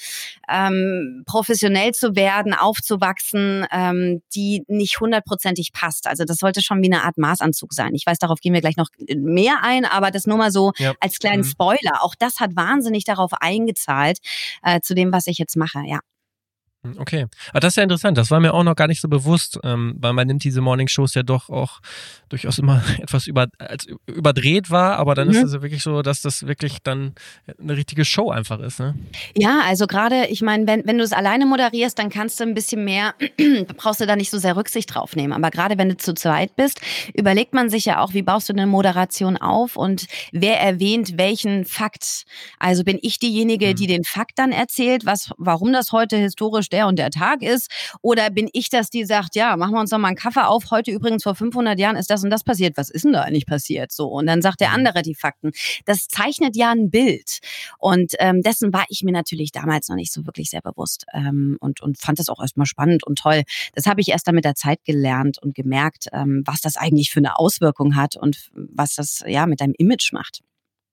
ähm, 0.48 1.22
professionell 1.26 1.92
zu 1.92 2.16
werden, 2.16 2.54
aufzuwachsen, 2.54 3.66
ähm, 3.70 4.22
die 4.34 4.64
nicht 4.68 5.00
hundertprozentig 5.00 5.72
passt. 5.72 6.06
Also 6.06 6.24
das 6.24 6.38
sollte 6.38 6.62
schon 6.62 6.82
wie 6.82 6.92
eine 6.92 7.02
Art 7.02 7.18
Maßanzug 7.18 7.72
sein. 7.72 7.94
Ich 7.94 8.06
weiß, 8.06 8.18
darauf 8.18 8.40
gehen 8.40 8.54
wir 8.54 8.60
gleich 8.60 8.76
noch 8.76 8.88
mehr 9.34 9.62
ein, 9.62 9.84
aber 9.84 10.10
das 10.10 10.26
nur 10.26 10.38
mal 10.38 10.50
so 10.50 10.72
ja. 10.78 10.94
als 11.00 11.18
kleinen 11.18 11.42
mhm. 11.42 11.50
Spoiler. 11.50 12.02
Auch 12.02 12.14
das 12.14 12.40
hat 12.40 12.56
wahnsinnig 12.56 13.04
darauf 13.04 13.32
eingezahlt, 13.34 14.18
äh, 14.62 14.80
zu 14.80 14.94
dem, 14.94 15.12
was 15.12 15.26
ich 15.26 15.38
jetzt 15.38 15.56
mache, 15.56 15.80
ja. 15.84 16.00
Hm, 16.84 16.96
okay, 16.98 17.26
aber 17.50 17.60
das 17.60 17.72
ist 17.72 17.76
ja 17.76 17.82
interessant. 17.82 18.18
Das 18.18 18.30
war 18.30 18.40
mir 18.40 18.52
auch 18.52 18.62
noch 18.62 18.76
gar 18.76 18.86
nicht 18.86 19.00
so 19.00 19.08
bewusst, 19.08 19.58
ähm, 19.64 19.94
weil 19.98 20.12
man 20.12 20.26
nimmt 20.26 20.44
diese 20.44 20.60
Morning-Shows 20.60 21.14
ja 21.14 21.22
doch 21.22 21.48
auch 21.48 21.80
durchaus 22.28 22.58
immer 22.58 22.82
etwas 22.98 23.26
über, 23.26 23.48
als 23.58 23.86
überdreht 24.06 24.70
war, 24.70 24.98
aber 24.98 25.14
dann 25.14 25.28
mhm. 25.28 25.34
ist 25.34 25.42
es 25.42 25.54
ja 25.54 25.62
wirklich 25.62 25.82
so, 25.82 26.02
dass 26.02 26.20
das 26.20 26.46
wirklich 26.46 26.78
dann 26.82 27.14
eine 27.58 27.76
richtige 27.76 28.04
Show 28.04 28.30
einfach 28.30 28.60
ist. 28.60 28.80
Ne? 28.80 28.94
Ja, 29.36 29.60
also 29.66 29.86
gerade, 29.86 30.26
ich 30.26 30.42
meine, 30.42 30.66
wenn, 30.66 30.86
wenn 30.86 30.98
du 30.98 31.04
es 31.04 31.12
alleine 31.12 31.46
moderierst, 31.46 31.98
dann 31.98 32.10
kannst 32.10 32.38
du 32.38 32.44
ein 32.44 32.54
bisschen 32.54 32.84
mehr, 32.84 33.14
brauchst 33.76 34.00
du 34.00 34.06
da 34.06 34.16
nicht 34.16 34.30
so 34.30 34.38
sehr 34.38 34.56
Rücksicht 34.56 34.94
drauf 34.94 35.16
nehmen. 35.16 35.32
Aber 35.32 35.50
gerade 35.50 35.78
wenn 35.78 35.88
du 35.88 35.96
zu 35.96 36.14
zweit 36.14 36.54
bist, 36.56 36.80
überlegt 37.14 37.54
man 37.54 37.70
sich 37.70 37.86
ja 37.86 38.00
auch, 38.00 38.12
wie 38.12 38.22
baust 38.22 38.48
du 38.48 38.52
eine 38.52 38.66
Moderation 38.66 39.36
auf 39.36 39.76
und 39.76 40.06
wer 40.32 40.60
erwähnt 40.60 41.16
welchen 41.16 41.64
Fakt. 41.64 42.24
Also 42.58 42.84
bin 42.84 42.98
ich 43.00 43.18
diejenige, 43.18 43.68
mhm. 43.68 43.74
die 43.76 43.86
den 43.86 44.04
Fakt 44.04 44.38
dann 44.38 44.52
erzählt, 44.52 45.06
was, 45.06 45.30
warum 45.38 45.72
das 45.72 45.92
heute 45.92 46.16
historisch 46.16 46.68
der 46.74 46.88
und 46.88 46.98
der 46.98 47.10
Tag 47.10 47.42
ist? 47.42 47.70
Oder 48.02 48.30
bin 48.30 48.48
ich 48.52 48.68
das, 48.68 48.90
die 48.90 49.04
sagt, 49.04 49.36
ja, 49.36 49.56
machen 49.56 49.74
wir 49.74 49.80
uns 49.80 49.92
noch 49.92 49.98
mal 49.98 50.08
einen 50.08 50.16
Kaffee 50.16 50.46
auf. 50.46 50.70
Heute 50.72 50.90
übrigens 50.90 51.22
vor 51.22 51.34
500 51.34 51.78
Jahren 51.78 51.96
ist 51.96 52.10
das 52.10 52.24
und 52.24 52.30
das 52.30 52.42
passiert. 52.42 52.76
Was 52.76 52.90
ist 52.90 53.04
denn 53.04 53.12
da 53.12 53.22
eigentlich 53.22 53.46
passiert? 53.46 53.92
So. 53.92 54.08
Und 54.08 54.26
dann 54.26 54.42
sagt 54.42 54.60
der 54.60 54.70
mhm. 54.70 54.74
andere 54.74 55.02
die 55.02 55.14
Fakten. 55.14 55.52
Das 55.84 56.08
zeichnet 56.08 56.56
ja 56.56 56.72
ein 56.72 56.90
Bild. 56.90 57.38
Und 57.78 58.14
ähm, 58.18 58.42
dessen 58.42 58.72
war 58.72 58.84
ich 58.88 59.02
mir 59.04 59.12
natürlich 59.12 59.52
damals 59.52 59.88
noch 59.88 59.96
nicht 59.96 60.12
so 60.12 60.26
wirklich 60.26 60.50
sehr 60.50 60.62
bewusst. 60.62 61.06
Ähm, 61.14 61.56
und, 61.60 61.80
und 61.80 61.98
fand 61.98 62.18
das 62.18 62.28
auch 62.28 62.40
erstmal 62.40 62.66
spannend 62.66 63.04
und 63.06 63.18
toll. 63.18 63.42
Das 63.74 63.86
habe 63.86 64.00
ich 64.00 64.08
erst 64.08 64.26
dann 64.26 64.34
mit 64.34 64.44
der 64.44 64.56
Zeit 64.56 64.84
gelernt 64.84 65.38
und 65.40 65.54
gemerkt, 65.54 66.08
ähm, 66.12 66.42
was 66.44 66.60
das 66.60 66.76
eigentlich 66.76 67.10
für 67.10 67.20
eine 67.20 67.38
Auswirkung 67.38 67.94
hat 67.94 68.16
und 68.16 68.50
was 68.52 68.96
das 68.96 69.22
ja 69.26 69.46
mit 69.46 69.60
deinem 69.60 69.74
Image 69.78 70.12
macht. 70.12 70.42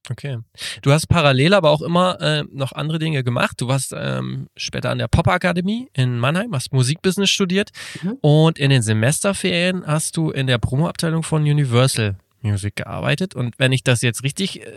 Okay. 0.10 0.40
Du 0.82 0.92
hast 0.92 1.08
parallel 1.08 1.54
aber 1.54 1.70
auch 1.70 1.82
immer 1.82 2.20
äh, 2.20 2.44
noch 2.52 2.72
andere 2.72 2.98
Dinge 2.98 3.24
gemacht. 3.24 3.62
Du 3.62 3.68
warst 3.68 3.94
ähm, 3.96 4.48
später 4.58 4.90
an 4.90 4.98
der 4.98 5.08
Popakademie 5.08 5.90
in 5.94 6.18
Mannheim, 6.18 6.54
hast 6.56 6.74
Musikbusiness 6.74 7.30
studiert 7.30 7.70
mhm. 8.02 8.18
und 8.22 8.58
in 8.58 8.72
den 8.72 8.82
Semesterferien 8.82 9.86
hast 9.86 10.18
du 10.18 10.32
in 10.32 10.48
der 10.48 10.58
Promoabteilung 10.58 11.24
von 11.24 11.44
Universal 11.44 12.16
Music 12.42 12.76
gearbeitet. 12.78 13.36
Und 13.36 13.60
wenn 13.60 13.72
ich 13.72 13.84
das 13.84 14.02
jetzt 14.02 14.24
richtig 14.24 14.62
äh, 14.62 14.74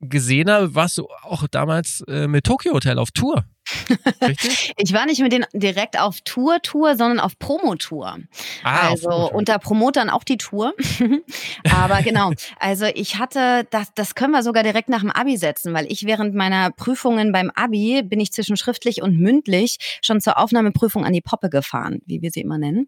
gesehen 0.00 0.50
habe, 0.50 0.74
warst 0.74 0.98
du 0.98 1.08
auch 1.22 1.46
damals 1.48 2.02
äh, 2.08 2.28
mit 2.28 2.44
Tokyo 2.44 2.74
Hotel 2.74 2.98
auf 2.98 3.10
Tour. 3.10 3.44
ich 4.76 4.92
war 4.92 5.06
nicht 5.06 5.20
mit 5.20 5.32
denen 5.32 5.46
direkt 5.52 5.98
auf 5.98 6.20
Tour-Tour, 6.20 6.96
sondern 6.96 7.20
auf 7.20 7.38
Promotour. 7.38 8.18
Ah, 8.62 8.90
also 8.90 9.08
auf 9.08 9.32
unter 9.32 9.58
Promotern 9.58 10.10
auch 10.10 10.24
die 10.24 10.36
Tour. 10.36 10.74
Aber 11.70 12.02
genau, 12.02 12.32
also 12.58 12.86
ich 12.94 13.18
hatte, 13.18 13.66
das, 13.70 13.92
das 13.94 14.14
können 14.14 14.32
wir 14.32 14.42
sogar 14.42 14.62
direkt 14.62 14.88
nach 14.88 15.00
dem 15.00 15.10
Abi 15.10 15.36
setzen, 15.36 15.72
weil 15.74 15.90
ich 15.90 16.06
während 16.06 16.34
meiner 16.34 16.70
Prüfungen 16.70 17.32
beim 17.32 17.50
Abi 17.54 18.02
bin 18.02 18.20
ich 18.20 18.32
zwischen 18.32 18.56
schriftlich 18.56 19.02
und 19.02 19.18
mündlich 19.18 19.78
schon 20.02 20.20
zur 20.20 20.38
Aufnahmeprüfung 20.38 21.04
an 21.04 21.12
die 21.12 21.20
Poppe 21.20 21.50
gefahren, 21.50 22.00
wie 22.06 22.22
wir 22.22 22.30
sie 22.30 22.40
immer 22.40 22.58
nennen. 22.58 22.86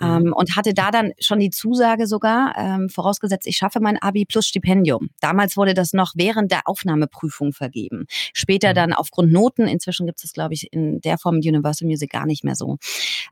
Mhm. 0.00 0.06
Ähm, 0.06 0.32
und 0.34 0.56
hatte 0.56 0.74
da 0.74 0.90
dann 0.90 1.12
schon 1.18 1.40
die 1.40 1.50
Zusage 1.50 2.06
sogar, 2.06 2.54
ähm, 2.56 2.88
vorausgesetzt, 2.88 3.46
ich 3.46 3.56
schaffe 3.56 3.80
mein 3.80 4.00
Abi 4.00 4.24
plus 4.24 4.46
Stipendium. 4.46 5.10
Damals 5.20 5.56
wurde 5.56 5.74
das 5.74 5.92
noch 5.92 6.12
während 6.16 6.52
der 6.52 6.66
Aufnahmeprüfung 6.66 7.52
vergeben. 7.52 8.06
Später 8.32 8.70
mhm. 8.70 8.74
dann 8.74 8.92
aufgrund 8.92 9.32
Noten, 9.32 9.66
inzwischen 9.66 10.06
gibt 10.06 10.17
es 10.24 10.32
glaube 10.32 10.54
ich, 10.54 10.72
in 10.72 11.00
der 11.00 11.18
Form 11.18 11.36
Universal 11.36 11.86
Music 11.86 12.10
gar 12.10 12.26
nicht 12.26 12.44
mehr 12.44 12.54
so. 12.54 12.78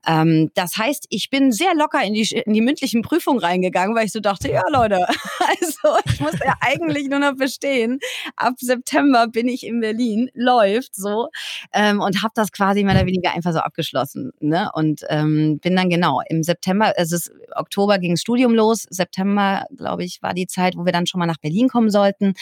Ähm, 0.06 0.50
das 0.54 0.76
heißt, 0.76 1.06
ich 1.10 1.30
bin 1.30 1.52
sehr 1.52 1.74
locker 1.74 2.02
in 2.02 2.14
die, 2.14 2.26
in 2.44 2.52
die 2.52 2.60
mündlichen 2.60 3.02
Prüfungen 3.02 3.40
reingegangen, 3.40 3.96
weil 3.96 4.06
ich 4.06 4.12
so 4.12 4.20
dachte, 4.20 4.50
ja 4.50 4.62
Leute, 4.70 5.06
also 5.60 5.98
ich 6.04 6.20
muss 6.20 6.38
ja 6.44 6.54
eigentlich 6.60 7.08
nur 7.08 7.18
noch 7.18 7.36
bestehen. 7.36 7.98
Ab 8.36 8.54
September 8.58 9.28
bin 9.28 9.48
ich 9.48 9.64
in 9.64 9.80
Berlin, 9.80 10.30
läuft 10.34 10.94
so 10.94 11.28
ähm, 11.72 12.00
und 12.00 12.22
habe 12.22 12.32
das 12.34 12.52
quasi 12.52 12.84
mehr 12.84 12.96
oder 12.96 13.06
weniger 13.06 13.32
einfach 13.34 13.52
so 13.52 13.58
abgeschlossen. 13.58 14.32
Ne? 14.40 14.70
Und 14.74 15.02
ähm, 15.08 15.58
bin 15.58 15.76
dann 15.76 15.90
genau 15.90 16.20
im 16.28 16.42
September, 16.42 16.92
also 16.96 17.16
es 17.16 17.26
ist, 17.26 17.32
Oktober 17.54 17.98
ging 17.98 18.12
das 18.12 18.20
Studium 18.20 18.54
los, 18.54 18.86
September, 18.90 19.66
glaube 19.76 20.04
ich, 20.04 20.22
war 20.22 20.34
die 20.34 20.46
Zeit, 20.46 20.76
wo 20.76 20.84
wir 20.84 20.92
dann 20.92 21.06
schon 21.06 21.18
mal 21.18 21.26
nach 21.26 21.38
Berlin 21.38 21.68
kommen 21.68 21.90
sollten, 21.90 22.34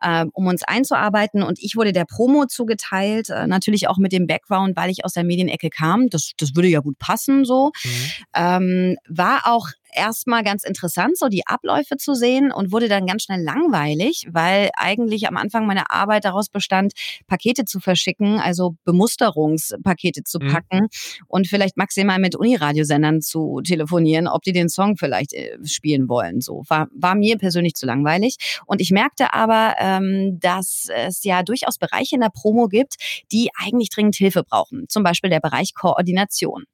äh, 0.00 0.24
um 0.32 0.46
uns 0.46 0.62
einzuarbeiten. 0.62 1.42
Und 1.42 1.58
ich 1.62 1.76
wurde 1.76 1.92
der 1.92 2.04
Promo 2.04 2.46
zugeteilt, 2.46 3.30
äh, 3.30 3.46
natürlich 3.46 3.85
auch 3.86 3.98
mit 3.98 4.12
dem 4.12 4.26
Background, 4.26 4.76
weil 4.76 4.90
ich 4.90 5.04
aus 5.04 5.12
der 5.12 5.24
Medienecke 5.24 5.70
kam. 5.70 6.08
Das, 6.08 6.32
das 6.36 6.54
würde 6.54 6.68
ja 6.68 6.80
gut 6.80 6.98
passen 6.98 7.44
so. 7.44 7.72
Mhm. 7.84 7.90
Ähm, 8.34 8.96
war 9.08 9.42
auch 9.44 9.68
erstmal 9.96 10.44
ganz 10.44 10.64
interessant, 10.64 11.18
so 11.18 11.28
die 11.28 11.46
Abläufe 11.46 11.96
zu 11.96 12.14
sehen 12.14 12.52
und 12.52 12.72
wurde 12.72 12.88
dann 12.88 13.06
ganz 13.06 13.24
schnell 13.24 13.42
langweilig, 13.42 14.26
weil 14.30 14.70
eigentlich 14.76 15.26
am 15.26 15.36
Anfang 15.36 15.66
meine 15.66 15.90
Arbeit 15.90 16.24
daraus 16.24 16.48
bestand, 16.48 16.92
Pakete 17.26 17.64
zu 17.64 17.80
verschicken, 17.80 18.38
also 18.38 18.76
Bemusterungspakete 18.84 20.22
zu 20.22 20.38
mhm. 20.40 20.48
packen 20.48 20.80
mhm. 20.80 20.88
und 21.28 21.48
vielleicht 21.48 21.76
maximal 21.76 22.18
mit 22.18 22.36
Uniradiosendern 22.36 23.20
zu 23.20 23.60
telefonieren, 23.64 24.28
ob 24.28 24.42
die 24.42 24.52
den 24.52 24.68
Song 24.68 24.96
vielleicht 24.96 25.32
äh, 25.32 25.58
spielen 25.64 26.08
wollen. 26.08 26.40
So 26.40 26.62
war, 26.68 26.88
war 26.94 27.14
mir 27.14 27.38
persönlich 27.38 27.74
zu 27.74 27.86
langweilig. 27.86 28.36
Und 28.66 28.80
ich 28.80 28.90
merkte 28.90 29.32
aber, 29.32 29.74
ähm, 29.78 30.38
dass 30.40 30.88
es 30.94 31.24
ja 31.24 31.42
durchaus 31.42 31.78
Bereiche 31.78 32.16
in 32.16 32.20
der 32.20 32.30
Promo 32.30 32.68
gibt, 32.68 32.96
die 33.32 33.50
eigentlich 33.58 33.90
dringend 33.90 34.16
Hilfe 34.16 34.42
brauchen. 34.42 34.86
Zum 34.88 35.02
Beispiel 35.02 35.30
der 35.30 35.40
Bereich 35.40 35.74
Koordination. 35.74 36.64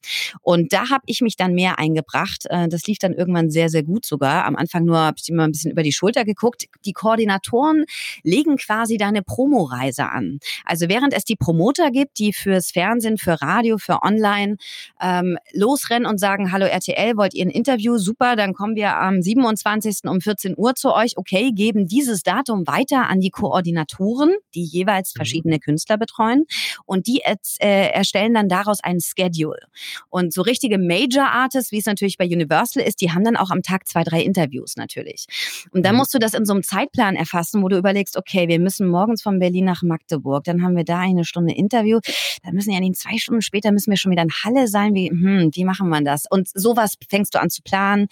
Und 0.41 0.73
da 0.73 0.91
habe 0.91 1.03
ich 1.07 1.21
mich 1.21 1.37
dann 1.37 1.55
mehr 1.55 1.79
eingebracht. 1.79 2.47
Äh, 2.49 2.69
das 2.69 2.87
lief 2.87 2.99
dann 2.99 3.12
irgendwann 3.13 3.51
sehr, 3.51 3.69
sehr 3.69 3.83
gut 3.83 4.05
sogar. 4.05 4.45
Am 4.45 4.57
Anfang 4.57 4.85
nur 4.85 4.99
habe 4.99 5.17
ich 5.21 5.29
immer 5.29 5.45
ein 5.45 5.53
bisschen 5.53 5.73
über 5.73 5.83
die 5.83 5.93
Schulter 5.93 6.25
geguckt. 6.25 6.67
Die 6.85 6.93
Koordinatoren 6.93 7.85
legen 8.23 8.57
quasi 8.57 8.97
deine 8.97 9.23
Promoreise 9.23 10.11
an. 10.11 10.39
Also 10.65 10.89
während 10.89 11.15
es 11.15 11.25
die 11.25 11.37
Promoter 11.37 11.91
gibt, 11.91 12.19
die 12.19 12.33
fürs 12.33 12.71
Fernsehen, 12.71 13.19
für 13.19 13.41
Radio, 13.43 13.79
für 13.79 14.03
Online 14.03 14.57
ähm, 15.01 15.39
losrennen 15.53 16.07
und 16.07 16.19
sagen, 16.19 16.53
hallo 16.53 16.67
RTL, 16.67 17.17
wollt 17.17 17.35
ihr 17.35 17.45
ein 17.45 17.51
Interview? 17.51 17.99
Super, 17.99 18.37
dann 18.37 18.55
kommen 18.55 18.77
wir 18.77 18.97
am 18.97 19.23
27. 19.23 20.01
um 20.05 20.21
14 20.21 20.55
Uhr 20.57 20.75
zu 20.75 20.95
euch. 20.95 21.17
Okay, 21.17 21.53
geben 21.53 21.87
dieses 21.87 22.23
Datum 22.23 22.67
weiter 22.67 23.09
an 23.09 23.21
die 23.21 23.31
Koordinatoren, 23.31 24.35
die 24.55 24.65
jeweils 24.65 25.15
mhm. 25.15 25.19
verschiedene 25.19 25.59
Künstler 25.59 25.99
betreuen. 25.99 26.47
Und 26.85 27.07
die 27.07 27.23
äh, 27.25 27.91
erstellen 27.91 28.35
dann 28.35 28.49
daraus 28.49 28.79
ein 28.83 28.99
Schedule. 29.01 29.67
Und 30.09 30.33
so 30.33 30.43
richtige 30.43 30.79
Major 30.79 31.27
Artists, 31.27 31.73
wie 31.73 31.79
es 31.79 31.87
natürlich 31.87 32.19
bei 32.19 32.25
Universal 32.25 32.83
ist, 32.83 33.01
die 33.03 33.11
haben 33.11 33.25
dann 33.25 33.37
auch 33.37 33.51
am 33.51 33.63
Tag 33.63 33.89
zwei, 33.89 34.05
drei 34.05 34.23
Interviews 34.23 34.77
natürlich. 34.77 35.27
Und 35.73 35.85
dann 35.85 35.95
mhm. 35.95 35.99
musst 35.99 36.15
du 36.15 36.19
das 36.19 36.35
in 36.35 36.47
so 36.47 36.53
einem 36.53 36.63
Zeitplan 36.63 37.17
erfassen, 37.17 37.63
wo 37.63 37.69
du 37.69 37.77
überlegst, 37.77 38.17
okay, 38.17 38.49
wir 38.49 38.61
müssen 38.61 38.89
morgens 38.89 39.23
von 39.23 39.41
Berlin 39.41 39.65
nach 39.65 39.83
Magdeburg, 39.83 40.45
dann 40.45 40.63
haben 40.63 40.77
wir 40.77 40.85
da 40.85 41.01
eine 41.01 41.25
Stunde 41.25 41.53
Interview, 41.55 41.99
dann 42.45 42.55
müssen 42.55 42.71
ja 42.71 42.79
in 42.79 42.95
zwei 42.95 43.19
Stunden 43.19 43.43
später 43.43 43.73
müssen 43.73 43.91
wir 43.91 43.97
schon 43.97 44.13
wieder 44.13 44.23
in 44.23 44.31
Halle 44.31 44.69
sein, 44.69 44.95
wie, 44.95 45.11
hm, 45.11 45.51
wie 45.53 45.65
machen 45.65 45.89
wir 45.89 46.03
das? 46.03 46.25
Und 46.31 46.49
sowas 46.49 46.95
fängst 47.09 47.35
du 47.35 47.41
an 47.41 47.51
zu 47.51 47.63
planen 47.63 48.07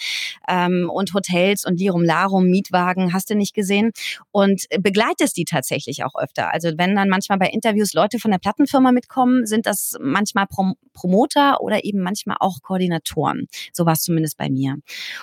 ähm, 0.48 0.90
und 0.92 1.14
Hotels 1.14 1.64
und 1.64 1.79
Lirum 1.79 2.05
Larum, 2.05 2.50
Mietwagen, 2.50 3.12
hast 3.12 3.31
du 3.31 3.37
nicht 3.37 3.55
gesehen 3.55 3.92
und 4.33 4.64
begleitest 4.81 5.37
die 5.37 5.44
tatsächlich 5.44 6.05
auch 6.05 6.16
öfter. 6.20 6.53
Also 6.53 6.70
wenn 6.76 6.96
dann 6.96 7.09
manchmal 7.09 7.38
bei 7.38 7.46
Interviews 7.46 7.94
Leute 7.94 8.18
von 8.18 8.33
der 8.33 8.38
Plattenfirma 8.38 8.90
mitkommen, 8.90 9.46
sind 9.46 9.66
das 9.66 9.96
manchmal 10.00 10.46
Prom 10.46 10.74
Promoter 10.92 11.62
oder 11.62 11.85
eben 11.85 12.00
manchmal 12.00 12.37
auch 12.40 12.61
Koordinatoren. 12.62 13.46
So 13.72 13.87
war 13.87 13.94
es 13.94 14.03
zumindest 14.03 14.37
bei 14.37 14.50
mir. 14.50 14.69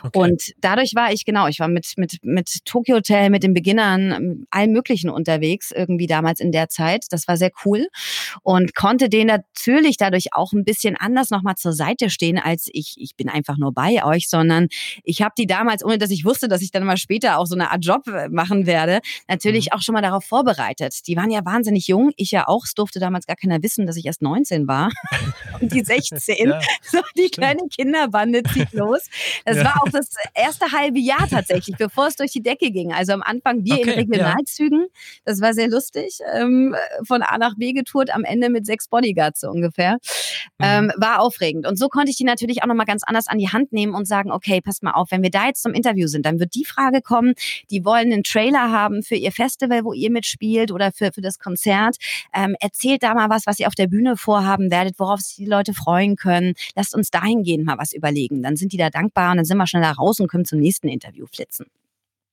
Okay. 0.03 0.19
Und 0.19 0.53
dadurch 0.59 0.93
war 0.95 1.11
ich, 1.11 1.25
genau, 1.25 1.47
ich 1.47 1.59
war 1.59 1.67
mit, 1.67 1.93
mit, 1.97 2.17
mit 2.23 2.65
Tokyo 2.65 2.97
Hotel, 2.97 3.29
mit 3.29 3.43
den 3.43 3.53
Beginnern, 3.53 4.45
allen 4.51 4.71
möglichen 4.71 5.09
unterwegs, 5.09 5.71
irgendwie 5.71 6.07
damals 6.07 6.39
in 6.39 6.51
der 6.51 6.69
Zeit. 6.69 7.05
Das 7.09 7.27
war 7.27 7.37
sehr 7.37 7.51
cool 7.65 7.87
und 8.43 8.75
konnte 8.75 9.09
denen 9.09 9.27
natürlich 9.27 9.97
dadurch 9.97 10.33
auch 10.33 10.53
ein 10.53 10.63
bisschen 10.63 10.95
anders 10.95 11.29
nochmal 11.29 11.55
zur 11.55 11.73
Seite 11.73 12.09
stehen, 12.09 12.37
als 12.37 12.69
ich, 12.71 12.95
ich 12.97 13.15
bin 13.15 13.29
einfach 13.29 13.57
nur 13.57 13.73
bei 13.73 14.03
euch, 14.03 14.29
sondern 14.29 14.67
ich 15.03 15.21
habe 15.21 15.33
die 15.37 15.47
damals, 15.47 15.83
ohne 15.83 15.97
dass 15.97 16.11
ich 16.11 16.25
wusste, 16.25 16.47
dass 16.47 16.61
ich 16.61 16.71
dann 16.71 16.83
mal 16.83 16.97
später 16.97 17.37
auch 17.39 17.45
so 17.45 17.55
eine 17.55 17.71
Art 17.71 17.83
Job 17.83 18.07
äh, 18.07 18.29
machen 18.29 18.65
werde, 18.65 18.99
natürlich 19.27 19.67
mhm. 19.67 19.71
auch 19.73 19.81
schon 19.81 19.93
mal 19.93 20.01
darauf 20.01 20.23
vorbereitet. 20.25 21.07
Die 21.07 21.15
waren 21.15 21.31
ja 21.31 21.45
wahnsinnig 21.45 21.87
jung, 21.87 22.11
ich 22.15 22.31
ja 22.31 22.47
auch. 22.47 22.65
Es 22.65 22.73
durfte 22.73 22.99
damals 22.99 23.25
gar 23.25 23.35
keiner 23.35 23.61
wissen, 23.63 23.85
dass 23.85 23.95
ich 23.95 24.05
erst 24.05 24.21
19 24.21 24.67
war. 24.67 24.91
Und 25.61 25.73
die 25.73 25.83
16, 25.83 26.49
ja, 26.49 26.59
so 26.81 26.99
die 27.17 27.29
kleine 27.29 27.61
Kinderbande 27.75 28.43
zieht 28.43 28.73
los. 28.73 29.07
Das 29.45 29.57
ja. 29.57 29.65
war 29.65 29.81
auch 29.83 29.89
das 29.89 30.09
erste 30.33 30.71
halbe 30.71 30.99
Jahr 30.99 31.27
tatsächlich, 31.29 31.77
bevor 31.77 32.07
es 32.07 32.15
durch 32.15 32.31
die 32.31 32.41
Decke 32.41 32.71
ging. 32.71 32.93
Also 32.93 33.13
am 33.13 33.23
Anfang 33.23 33.63
wir 33.63 33.75
okay, 33.75 33.91
in 33.91 33.99
Regionalzügen. 33.99 34.81
Ja. 34.81 34.87
Das 35.25 35.41
war 35.41 35.53
sehr 35.53 35.67
lustig. 35.69 36.19
Ähm, 36.33 36.75
von 37.03 37.21
A 37.21 37.37
nach 37.37 37.55
B 37.55 37.73
getourt, 37.73 38.13
am 38.13 38.23
Ende 38.23 38.49
mit 38.49 38.65
sechs 38.65 38.87
Bodyguards 38.87 39.41
so 39.41 39.49
ungefähr. 39.49 39.97
Mhm. 40.57 40.65
Ähm, 40.65 40.91
war 40.97 41.19
aufregend. 41.19 41.67
Und 41.67 41.77
so 41.77 41.87
konnte 41.87 42.11
ich 42.11 42.17
die 42.17 42.23
natürlich 42.23 42.63
auch 42.63 42.67
nochmal 42.67 42.85
ganz 42.85 43.03
anders 43.05 43.27
an 43.27 43.37
die 43.37 43.49
Hand 43.49 43.71
nehmen 43.73 43.93
und 43.93 44.05
sagen, 44.05 44.31
okay, 44.31 44.61
passt 44.61 44.83
mal 44.83 44.91
auf, 44.91 45.11
wenn 45.11 45.23
wir 45.23 45.31
da 45.31 45.47
jetzt 45.47 45.61
zum 45.61 45.73
Interview 45.73 46.07
sind, 46.07 46.25
dann 46.25 46.39
wird 46.39 46.55
die 46.55 46.65
Frage 46.65 47.01
kommen, 47.01 47.33
die 47.69 47.85
wollen 47.85 48.11
einen 48.11 48.23
Trailer 48.23 48.71
haben 48.71 49.03
für 49.03 49.15
ihr 49.15 49.31
Festival, 49.31 49.83
wo 49.83 49.93
ihr 49.93 50.11
mitspielt 50.11 50.71
oder 50.71 50.91
für, 50.91 51.11
für 51.11 51.21
das 51.21 51.39
Konzert. 51.39 51.97
Ähm, 52.33 52.55
erzählt 52.59 53.03
da 53.03 53.13
mal 53.13 53.29
was, 53.29 53.45
was 53.45 53.59
ihr 53.59 53.67
auf 53.67 53.75
der 53.75 53.87
Bühne 53.87 54.17
vorhaben 54.17 54.71
werdet, 54.71 54.99
worauf 54.99 55.19
sich 55.19 55.35
die 55.35 55.45
Leute 55.45 55.73
freuen 55.73 56.15
können. 56.15 56.53
Lasst 56.75 56.95
uns 56.95 57.11
dahingehend 57.11 57.65
mal 57.65 57.77
was 57.77 57.93
überlegen. 57.93 58.41
Dann 58.41 58.55
sind 58.55 58.73
die 58.73 58.77
da 58.77 58.89
dankbar 58.89 59.26
und 59.31 59.37
dann 59.37 59.45
sind 59.45 59.57
wir 59.57 59.67
schneller 59.67 59.91
raus 59.91 60.19
und 60.19 60.27
können 60.27 60.45
zum 60.45 60.59
nächsten 60.59 60.87
Interview 60.87 61.25
flitzen. 61.27 61.67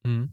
Mhm. 0.05 0.33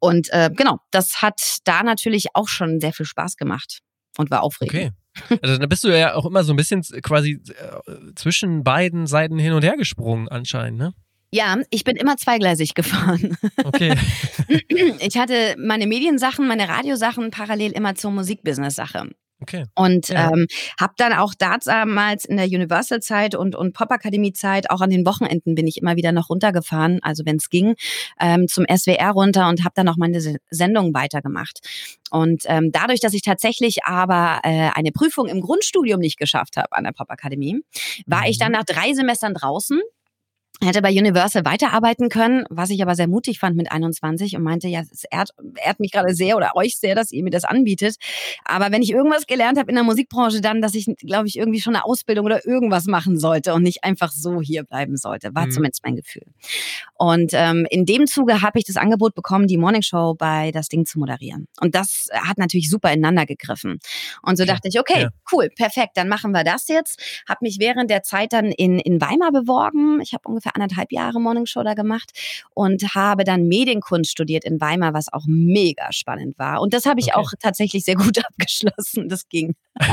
Und 0.00 0.32
äh, 0.32 0.50
genau, 0.54 0.80
das 0.90 1.22
hat 1.22 1.40
da 1.64 1.82
natürlich 1.82 2.26
auch 2.34 2.48
schon 2.48 2.80
sehr 2.80 2.92
viel 2.92 3.06
Spaß 3.06 3.36
gemacht 3.36 3.80
und 4.18 4.30
war 4.30 4.42
aufregend. 4.42 4.74
Okay. 4.74 5.38
Also 5.42 5.56
da 5.56 5.66
bist 5.66 5.82
du 5.84 5.88
ja 5.88 6.14
auch 6.14 6.26
immer 6.26 6.44
so 6.44 6.52
ein 6.52 6.56
bisschen 6.56 6.82
quasi 6.82 7.40
äh, 7.48 8.14
zwischen 8.14 8.64
beiden 8.64 9.06
Seiten 9.06 9.38
hin 9.38 9.52
und 9.52 9.64
her 9.64 9.76
gesprungen 9.76 10.28
anscheinend, 10.28 10.78
ne? 10.78 10.94
Ja, 11.32 11.56
ich 11.70 11.84
bin 11.84 11.96
immer 11.96 12.16
zweigleisig 12.16 12.74
gefahren. 12.74 13.36
Okay. 13.64 13.94
Ich 15.00 15.18
hatte 15.18 15.56
meine 15.58 15.86
Mediensachen, 15.86 16.46
meine 16.46 16.68
Radiosachen 16.68 17.30
parallel 17.30 17.72
immer 17.72 17.94
zur 17.94 18.12
Musikbusiness-Sache. 18.12 19.10
Okay. 19.42 19.64
Und 19.74 20.08
ja. 20.08 20.30
ähm, 20.30 20.46
habe 20.80 20.94
dann 20.96 21.12
auch 21.12 21.34
damals 21.34 22.24
in 22.24 22.38
der 22.38 22.46
Universal-Zeit 22.46 23.34
und, 23.34 23.54
und 23.54 23.74
Pop-Akademie-Zeit, 23.74 24.70
auch 24.70 24.80
an 24.80 24.88
den 24.88 25.04
Wochenenden 25.04 25.54
bin 25.54 25.66
ich 25.66 25.76
immer 25.76 25.96
wieder 25.96 26.12
noch 26.12 26.30
runtergefahren, 26.30 27.00
also 27.02 27.26
wenn 27.26 27.36
es 27.36 27.50
ging, 27.50 27.74
ähm, 28.18 28.48
zum 28.48 28.64
SWR 28.64 29.10
runter 29.10 29.48
und 29.48 29.62
habe 29.62 29.74
dann 29.74 29.88
auch 29.88 29.96
meine 29.98 30.20
Sendung 30.50 30.94
weitergemacht. 30.94 31.60
Und 32.10 32.44
ähm, 32.46 32.70
dadurch, 32.72 33.00
dass 33.00 33.12
ich 33.12 33.22
tatsächlich 33.22 33.84
aber 33.84 34.40
äh, 34.42 34.70
eine 34.74 34.90
Prüfung 34.90 35.28
im 35.28 35.42
Grundstudium 35.42 36.00
nicht 36.00 36.18
geschafft 36.18 36.56
habe 36.56 36.72
an 36.72 36.84
der 36.84 36.92
Pop-Akademie, 36.92 37.60
war 38.06 38.20
mhm. 38.20 38.26
ich 38.28 38.38
dann 38.38 38.52
nach 38.52 38.64
drei 38.64 38.94
Semestern 38.94 39.34
draußen 39.34 39.80
hätte 40.62 40.80
bei 40.80 40.90
Universal 40.90 41.44
weiterarbeiten 41.44 42.08
können, 42.08 42.44
was 42.48 42.70
ich 42.70 42.82
aber 42.82 42.94
sehr 42.94 43.08
mutig 43.08 43.38
fand 43.38 43.56
mit 43.56 43.70
21 43.70 44.36
und 44.36 44.42
meinte, 44.42 44.68
ja, 44.68 44.80
es 44.80 45.04
ehrt, 45.10 45.30
ehrt 45.62 45.80
mich 45.80 45.92
gerade 45.92 46.14
sehr 46.14 46.36
oder 46.36 46.52
euch 46.54 46.78
sehr, 46.78 46.94
dass 46.94 47.12
ihr 47.12 47.22
mir 47.22 47.30
das 47.30 47.44
anbietet. 47.44 47.96
Aber 48.44 48.72
wenn 48.72 48.82
ich 48.82 48.90
irgendwas 48.90 49.26
gelernt 49.26 49.58
habe 49.58 49.68
in 49.70 49.74
der 49.74 49.84
Musikbranche, 49.84 50.40
dann, 50.40 50.62
dass 50.62 50.74
ich, 50.74 50.86
glaube 50.98 51.28
ich, 51.28 51.36
irgendwie 51.36 51.60
schon 51.60 51.74
eine 51.74 51.84
Ausbildung 51.84 52.24
oder 52.24 52.46
irgendwas 52.46 52.86
machen 52.86 53.18
sollte 53.18 53.52
und 53.54 53.62
nicht 53.62 53.84
einfach 53.84 54.12
so 54.12 54.40
hier 54.40 54.64
bleiben 54.64 54.96
sollte, 54.96 55.34
war 55.34 55.46
mhm. 55.46 55.50
zumindest 55.50 55.84
mein 55.84 55.96
Gefühl. 55.96 56.24
Und 56.94 57.32
ähm, 57.34 57.66
in 57.70 57.84
dem 57.84 58.06
Zuge 58.06 58.40
habe 58.40 58.58
ich 58.58 58.64
das 58.64 58.76
Angebot 58.76 59.14
bekommen, 59.14 59.46
die 59.46 59.58
Morningshow 59.58 60.14
bei 60.14 60.50
das 60.52 60.68
Ding 60.68 60.86
zu 60.86 60.98
moderieren. 60.98 61.48
Und 61.60 61.74
das 61.74 62.08
hat 62.12 62.38
natürlich 62.38 62.70
super 62.70 62.92
ineinander 62.92 63.26
gegriffen. 63.26 63.78
Und 64.22 64.36
so 64.36 64.44
ja. 64.44 64.54
dachte 64.54 64.68
ich, 64.68 64.80
okay, 64.80 65.02
ja. 65.02 65.08
cool, 65.32 65.50
perfekt, 65.50 65.92
dann 65.96 66.08
machen 66.08 66.32
wir 66.32 66.44
das 66.44 66.68
jetzt. 66.68 67.00
Habe 67.28 67.40
mich 67.42 67.58
während 67.60 67.90
der 67.90 68.02
Zeit 68.02 68.32
dann 68.32 68.46
in, 68.46 68.78
in 68.78 69.00
Weimar 69.00 69.32
beworben. 69.32 70.00
Ich 70.00 70.14
habe 70.14 70.22
ungefähr 70.26 70.45
ungefähr 70.46 70.54
anderthalb 70.54 70.92
Jahre 70.92 71.20
Morningshow 71.20 71.62
da 71.62 71.74
gemacht 71.74 72.12
und 72.54 72.94
habe 72.94 73.24
dann 73.24 73.48
Medienkunst 73.48 74.10
studiert 74.10 74.44
in 74.44 74.60
Weimar, 74.60 74.94
was 74.94 75.12
auch 75.12 75.24
mega 75.26 75.92
spannend 75.92 76.38
war. 76.38 76.60
Und 76.60 76.72
das 76.72 76.86
habe 76.86 77.00
ich 77.00 77.08
okay. 77.08 77.16
auch 77.16 77.30
tatsächlich 77.40 77.84
sehr 77.84 77.96
gut 77.96 78.18
abgeschlossen. 78.26 79.08
Das 79.08 79.28
ging. 79.28 79.54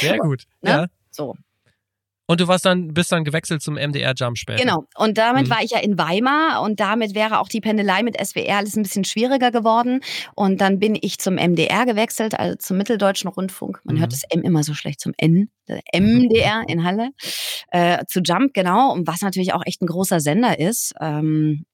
sehr 0.00 0.18
gut. 0.18 0.44
Ne? 0.62 0.70
Ja. 0.70 0.86
So. 1.10 1.36
Und 2.26 2.40
du 2.40 2.48
warst 2.48 2.64
dann, 2.64 2.94
bist 2.94 3.12
dann 3.12 3.24
gewechselt 3.24 3.60
zum 3.60 3.74
MDR 3.74 4.14
Jump 4.16 4.38
später. 4.38 4.62
Genau. 4.62 4.84
Und 4.96 5.18
damit 5.18 5.46
mhm. 5.46 5.50
war 5.50 5.62
ich 5.62 5.72
ja 5.72 5.78
in 5.78 5.98
Weimar 5.98 6.62
und 6.62 6.80
damit 6.80 7.14
wäre 7.14 7.38
auch 7.38 7.48
die 7.48 7.60
Pendelei 7.60 8.02
mit 8.02 8.16
SWR 8.18 8.56
alles 8.58 8.76
ein 8.76 8.82
bisschen 8.82 9.04
schwieriger 9.04 9.50
geworden. 9.50 10.00
Und 10.34 10.60
dann 10.60 10.78
bin 10.78 10.96
ich 11.00 11.18
zum 11.18 11.34
MDR 11.34 11.84
gewechselt, 11.84 12.38
also 12.38 12.56
zum 12.56 12.78
Mitteldeutschen 12.78 13.28
Rundfunk. 13.28 13.80
Man 13.84 13.96
mhm. 13.96 14.00
hört 14.00 14.12
das 14.12 14.22
M 14.30 14.42
immer 14.42 14.62
so 14.62 14.72
schlecht 14.72 15.00
zum 15.00 15.12
N. 15.18 15.50
MDR 15.94 16.62
in 16.66 16.84
Halle. 16.84 17.10
Äh, 17.68 18.04
zu 18.06 18.20
Jump, 18.20 18.54
genau. 18.54 18.92
Und 18.92 19.06
was 19.06 19.20
natürlich 19.20 19.52
auch 19.52 19.62
echt 19.66 19.82
ein 19.82 19.86
großer 19.86 20.20
Sender 20.20 20.58
ist. 20.58 20.94
Ähm, 21.00 21.66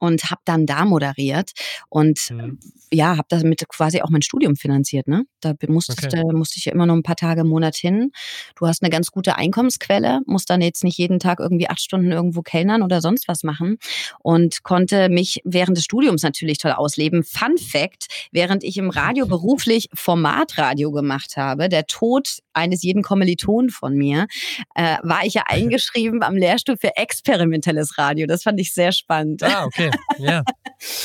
und 0.00 0.30
habe 0.30 0.40
dann 0.44 0.66
da 0.66 0.84
moderiert 0.84 1.52
und 1.88 2.18
mhm. 2.30 2.58
ja, 2.90 3.16
habe 3.16 3.28
damit 3.28 3.68
quasi 3.68 4.00
auch 4.00 4.08
mein 4.08 4.22
Studium 4.22 4.56
finanziert. 4.56 5.06
Ne? 5.06 5.24
Da 5.40 5.54
musste, 5.68 5.92
okay. 5.92 6.22
musste 6.32 6.58
ich 6.58 6.64
ja 6.64 6.72
immer 6.72 6.86
noch 6.86 6.94
ein 6.94 7.02
paar 7.02 7.16
Tage 7.16 7.42
im 7.42 7.48
Monat 7.48 7.76
hin. 7.76 8.10
Du 8.56 8.66
hast 8.66 8.82
eine 8.82 8.90
ganz 8.90 9.10
gute 9.10 9.36
Einkommensquelle, 9.36 10.20
musst 10.26 10.50
dann 10.50 10.62
jetzt 10.62 10.82
nicht 10.82 10.98
jeden 10.98 11.18
Tag 11.18 11.38
irgendwie 11.38 11.68
acht 11.68 11.80
Stunden 11.80 12.10
irgendwo 12.10 12.40
kellnern 12.40 12.82
oder 12.82 13.00
sonst 13.00 13.28
was 13.28 13.42
machen 13.42 13.76
und 14.20 14.62
konnte 14.62 15.10
mich 15.10 15.42
während 15.44 15.76
des 15.76 15.84
Studiums 15.84 16.22
natürlich 16.22 16.58
toll 16.58 16.72
ausleben. 16.72 17.22
Fun 17.22 17.58
Fact, 17.58 18.06
während 18.32 18.64
ich 18.64 18.78
im 18.78 18.88
Radio 18.88 19.26
beruflich 19.26 19.88
Formatradio 19.92 20.90
gemacht 20.92 21.36
habe, 21.36 21.68
der 21.68 21.86
Tod 21.86 22.38
eines 22.54 22.82
jeden 22.82 23.02
Kommiliton 23.02 23.68
von 23.68 23.94
mir, 23.94 24.26
äh, 24.74 24.96
war 25.02 25.26
ich 25.26 25.34
ja 25.34 25.42
eingeschrieben 25.46 26.22
am 26.22 26.36
Lehrstuhl 26.36 26.78
für 26.78 26.96
experimentelles 26.96 27.98
Radio. 27.98 28.26
Das 28.26 28.42
fand 28.42 28.58
ich 28.60 28.72
sehr 28.72 28.92
spannend. 28.92 29.42
Ah, 29.42 29.66
okay. 29.66 29.89
Okay, 29.90 30.02
ja. 30.24 30.42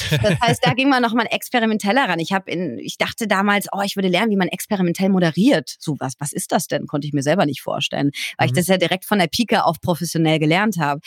Das 0.10 0.40
heißt, 0.40 0.66
da 0.66 0.74
ging 0.74 0.90
man 0.90 1.02
nochmal 1.02 1.28
experimenteller 1.30 2.08
ran. 2.08 2.20
Ich 2.20 2.32
habe 2.32 2.50
in, 2.50 2.80
ich 2.80 2.98
dachte 2.98 3.28
damals, 3.28 3.68
oh, 3.72 3.82
ich 3.84 3.96
würde 3.96 4.08
lernen, 4.08 4.32
wie 4.32 4.38
man 4.38 4.48
experimentell 4.48 5.10
moderiert. 5.10 5.76
So 5.80 5.96
was, 6.00 6.14
was 6.20 6.32
ist 6.34 6.52
das 6.52 6.68
denn? 6.68 6.88
Konnte 6.88 7.08
ich 7.08 7.14
mir 7.14 7.24
selber 7.24 7.46
nicht 7.46 7.62
vorstellen, 7.62 8.12
weil 8.38 8.48
mhm. 8.48 8.54
ich 8.54 8.60
das 8.60 8.68
ja 8.68 8.78
direkt 8.78 9.06
von 9.06 9.20
der 9.20 9.28
Pike 9.28 9.66
auf 9.66 9.82
professionell 9.82 10.40
gelernt 10.40 10.78
habe. 10.78 11.02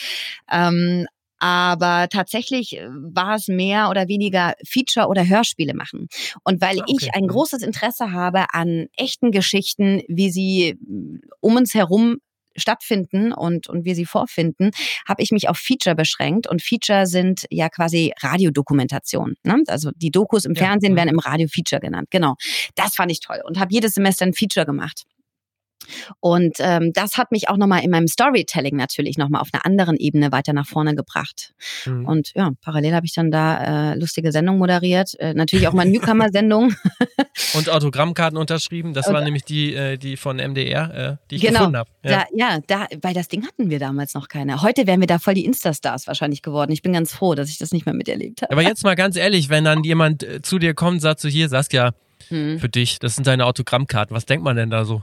Ähm, 0.51 1.07
aber 1.39 2.09
tatsächlich 2.11 2.77
äh, 2.77 2.89
war 2.91 3.37
es 3.37 3.49
mehr 3.49 3.91
oder 3.91 4.09
weniger 4.09 4.55
Feature 4.67 5.07
oder 5.07 5.27
Hörspiele 5.27 5.75
machen. 5.75 6.09
Und 6.45 6.61
weil 6.61 6.81
ah, 6.81 6.83
okay. 6.83 6.97
ich 7.01 7.15
ein 7.15 7.25
mhm. 7.25 7.29
großes 7.29 7.63
Interesse 7.63 8.13
habe 8.13 8.47
an 8.53 8.89
echten 8.97 9.31
Geschichten, 9.31 10.03
wie 10.09 10.31
sie 10.31 10.77
mm, 10.81 11.19
um 11.41 11.57
uns 11.57 11.75
herum 11.75 12.19
stattfinden 12.59 13.33
und, 13.33 13.69
und 13.69 13.85
wir 13.85 13.95
sie 13.95 14.07
vorfinden, 14.07 14.71
habe 15.09 15.23
ich 15.23 15.31
mich 15.31 15.49
auf 15.49 15.59
Feature 15.59 15.95
beschränkt. 15.95 16.47
Und 16.47 16.63
Feature 16.63 17.07
sind 17.07 17.47
ja 17.51 17.69
quasi 17.69 18.13
Radiodokumentation. 18.21 19.35
Ne? 19.45 19.63
Also 19.69 19.91
die 19.97 20.11
Dokus 20.11 20.45
im 20.45 20.55
ja. 20.55 20.67
Fernsehen 20.67 20.93
mhm. 20.93 20.97
werden 20.97 21.09
im 21.11 21.19
Radio 21.19 21.49
Feature 21.49 21.81
genannt. 21.81 22.09
Genau. 22.11 22.35
Das 22.75 22.95
fand 22.95 23.11
ich 23.11 23.21
toll 23.21 23.41
und 23.45 23.59
habe 23.59 23.73
jedes 23.73 23.95
Semester 23.95 24.27
ein 24.27 24.35
Feature 24.35 24.67
gemacht. 24.67 25.05
Und 26.21 26.57
ähm, 26.59 26.93
das 26.93 27.17
hat 27.17 27.33
mich 27.33 27.49
auch 27.49 27.57
nochmal 27.57 27.83
in 27.83 27.91
meinem 27.91 28.09
Storytelling 28.09 28.77
natürlich 28.77 29.17
nochmal 29.17 29.41
auf 29.41 29.49
einer 29.53 29.65
anderen 29.65 29.97
Ebene 29.97 30.33
weiter 30.33 30.53
nach 30.53 30.67
vorne 30.67 30.95
gebracht. 30.95 31.53
Mhm. 31.87 32.07
Und 32.07 32.33
ja, 32.35 32.51
parallel 32.63 32.95
habe 32.95 33.07
ich 33.07 33.15
dann 33.15 33.31
da 33.31 33.93
äh, 33.93 33.99
lustige 33.99 34.33
Sendungen 34.33 34.59
moderiert, 34.59 35.19
äh, 35.19 35.35
natürlich 35.35 35.69
auch 35.69 35.73
mal 35.73 35.87
Newcomer-Sendungen. 35.87 36.77
Und 37.55 37.71
Autogrammkarten 37.71 38.37
unterschrieben, 38.37 38.95
das 38.95 39.13
war 39.13 39.23
nämlich 39.23 39.45
die, 39.45 39.75
äh, 39.75 39.97
die 39.97 40.17
von 40.17 40.37
MDR, 40.37 40.95
äh, 40.95 41.17
die 41.31 41.37
ich 41.37 41.43
genau. 41.43 41.61
gefunden 41.61 41.79
habe. 41.79 41.91
Ja. 42.03 42.11
Da, 42.11 42.25
ja, 42.35 42.59
da, 42.67 42.87
weil 43.01 43.15
das 43.15 43.29
Ding 43.29 43.47
hatten 43.47 43.71
wir 43.71 43.79
damals 43.79 44.15
noch 44.15 44.29
keine. 44.29 44.61
Heute 44.63 44.87
wären 44.87 45.01
wir 45.01 45.07
da 45.07 45.19
voll 45.19 45.35
die 45.35 45.45
Insta-Stars 45.45 46.07
wahrscheinlich 46.07 46.43
geworden. 46.43 46.73
Ich 46.73 46.83
bin 46.83 46.93
ganz 46.93 47.13
froh, 47.13 47.35
dass 47.35 47.49
ich 47.49 47.59
das 47.59 47.73
nicht 47.73 47.87
mehr 47.87 47.95
miterlebt 47.95 48.43
habe. 48.43 48.53
Aber 48.53 48.63
jetzt 48.63 48.85
mal 48.85 48.97
ganz 48.97 49.17
ehrlich, 49.17 49.49
wenn 49.49 49.65
dann 49.65 49.85
jemand 49.85 50.23
äh, 50.23 50.43
zu 50.43 50.59
dir 50.59 50.75
kommt 50.75 50.95
und 50.95 51.01
sagt 51.01 51.21
so, 51.21 51.29
hier, 51.29 51.49
Saskia, 51.49 51.95
hm. 52.29 52.59
für 52.59 52.69
dich, 52.69 52.99
das 52.99 53.15
sind 53.15 53.27
deine 53.27 53.47
Autogrammkarten, 53.47 54.15
was 54.15 54.27
denkt 54.27 54.45
man 54.45 54.57
denn 54.57 54.71
da 54.71 54.85
so? 54.85 55.03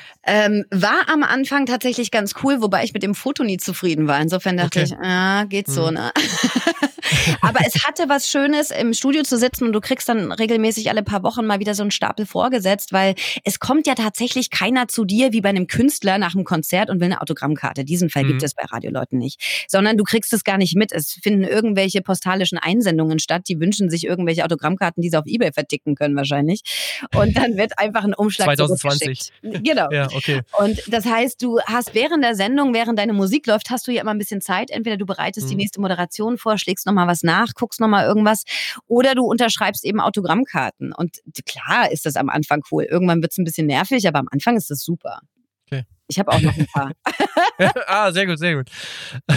Ähm, 0.23 0.65
war 0.69 1.09
am 1.09 1.23
Anfang 1.23 1.65
tatsächlich 1.65 2.11
ganz 2.11 2.35
cool, 2.43 2.61
wobei 2.61 2.83
ich 2.83 2.93
mit 2.93 3.01
dem 3.01 3.15
Foto 3.15 3.43
nie 3.43 3.57
zufrieden 3.57 4.07
war. 4.07 4.21
Insofern 4.21 4.57
dachte 4.57 4.81
okay. 4.81 4.93
ich, 4.93 4.97
ah, 4.99 5.45
geht 5.45 5.67
so, 5.67 5.87
mhm. 5.87 5.95
ne? 5.95 6.11
Aber 7.41 7.59
es 7.65 7.85
hatte 7.85 8.07
was 8.07 8.29
Schönes, 8.29 8.71
im 8.71 8.93
Studio 8.93 9.23
zu 9.23 9.37
sitzen 9.37 9.65
und 9.65 9.73
du 9.73 9.81
kriegst 9.81 10.07
dann 10.07 10.31
regelmäßig 10.31 10.89
alle 10.89 11.03
paar 11.03 11.23
Wochen 11.23 11.45
mal 11.45 11.59
wieder 11.59 11.73
so 11.73 11.83
einen 11.83 11.91
Stapel 11.91 12.25
vorgesetzt, 12.25 12.93
weil 12.93 13.15
es 13.43 13.59
kommt 13.59 13.87
ja 13.87 13.95
tatsächlich 13.95 14.49
keiner 14.49 14.87
zu 14.87 15.05
dir 15.05 15.33
wie 15.33 15.41
bei 15.41 15.49
einem 15.49 15.67
Künstler 15.67 16.17
nach 16.17 16.35
einem 16.35 16.43
Konzert 16.43 16.89
und 16.89 16.99
will 16.99 17.05
eine 17.05 17.21
Autogrammkarte. 17.21 17.83
Diesen 17.83 18.09
Fall 18.09 18.23
mhm. 18.23 18.29
gibt 18.29 18.43
es 18.43 18.53
bei 18.53 18.63
Radioleuten 18.63 19.17
nicht. 19.17 19.65
Sondern 19.67 19.97
du 19.97 20.03
kriegst 20.03 20.33
es 20.33 20.43
gar 20.43 20.57
nicht 20.57 20.75
mit. 20.75 20.91
Es 20.91 21.13
finden 21.21 21.43
irgendwelche 21.43 22.01
postalischen 22.01 22.57
Einsendungen 22.57 23.19
statt, 23.19 23.43
die 23.47 23.59
wünschen 23.59 23.89
sich 23.89 24.05
irgendwelche 24.05 24.45
Autogrammkarten, 24.45 25.01
die 25.01 25.09
sie 25.09 25.17
auf 25.17 25.25
Ebay 25.25 25.51
verticken 25.51 25.95
können 25.95 26.15
wahrscheinlich. 26.15 26.61
Und 27.15 27.37
dann 27.37 27.57
wird 27.57 27.77
einfach 27.77 28.03
ein 28.03 28.13
Umschlag 28.13 28.55
2020. 28.55 29.31
Genau. 29.41 29.89
Ja, 29.91 30.10
okay. 30.15 30.41
Und 30.59 30.81
das 30.87 31.05
heißt, 31.05 31.41
du 31.41 31.59
hast 31.61 31.93
während 31.93 32.23
der 32.23 32.35
Sendung, 32.35 32.73
während 32.73 32.99
deine 32.99 33.13
Musik 33.13 33.47
läuft, 33.47 33.69
hast 33.69 33.87
du 33.87 33.91
ja 33.91 34.01
immer 34.01 34.11
ein 34.11 34.17
bisschen 34.17 34.41
Zeit. 34.41 34.69
Entweder 34.71 34.97
du 34.97 35.05
bereitest 35.05 35.47
mhm. 35.47 35.51
die 35.51 35.55
nächste 35.57 35.81
Moderation 35.81 36.37
vor, 36.37 36.57
schlägst 36.57 36.85
nochmal 36.85 37.07
was 37.07 37.23
nach, 37.23 37.53
guckst 37.55 37.79
nochmal 37.79 38.05
irgendwas 38.05 38.43
oder 38.87 39.15
du 39.15 39.23
unterschreibst 39.23 39.85
eben 39.85 39.99
Autogrammkarten. 39.99 40.93
Und 40.93 41.19
klar 41.45 41.91
ist 41.91 42.05
das 42.05 42.15
am 42.15 42.29
Anfang 42.29 42.61
cool. 42.71 42.83
Irgendwann 42.83 43.21
wird 43.21 43.31
es 43.31 43.37
ein 43.37 43.45
bisschen 43.45 43.67
nervig, 43.67 44.07
aber 44.07 44.19
am 44.19 44.27
Anfang 44.31 44.57
ist 44.57 44.69
das 44.69 44.83
super. 44.83 45.19
Okay. 45.65 45.85
Ich 46.07 46.19
habe 46.19 46.31
auch 46.31 46.41
noch 46.41 46.57
ein 46.57 46.67
paar. 46.67 46.91
ah, 47.87 48.11
sehr 48.11 48.25
gut, 48.25 48.37
sehr 48.37 48.55
gut. 48.55 48.69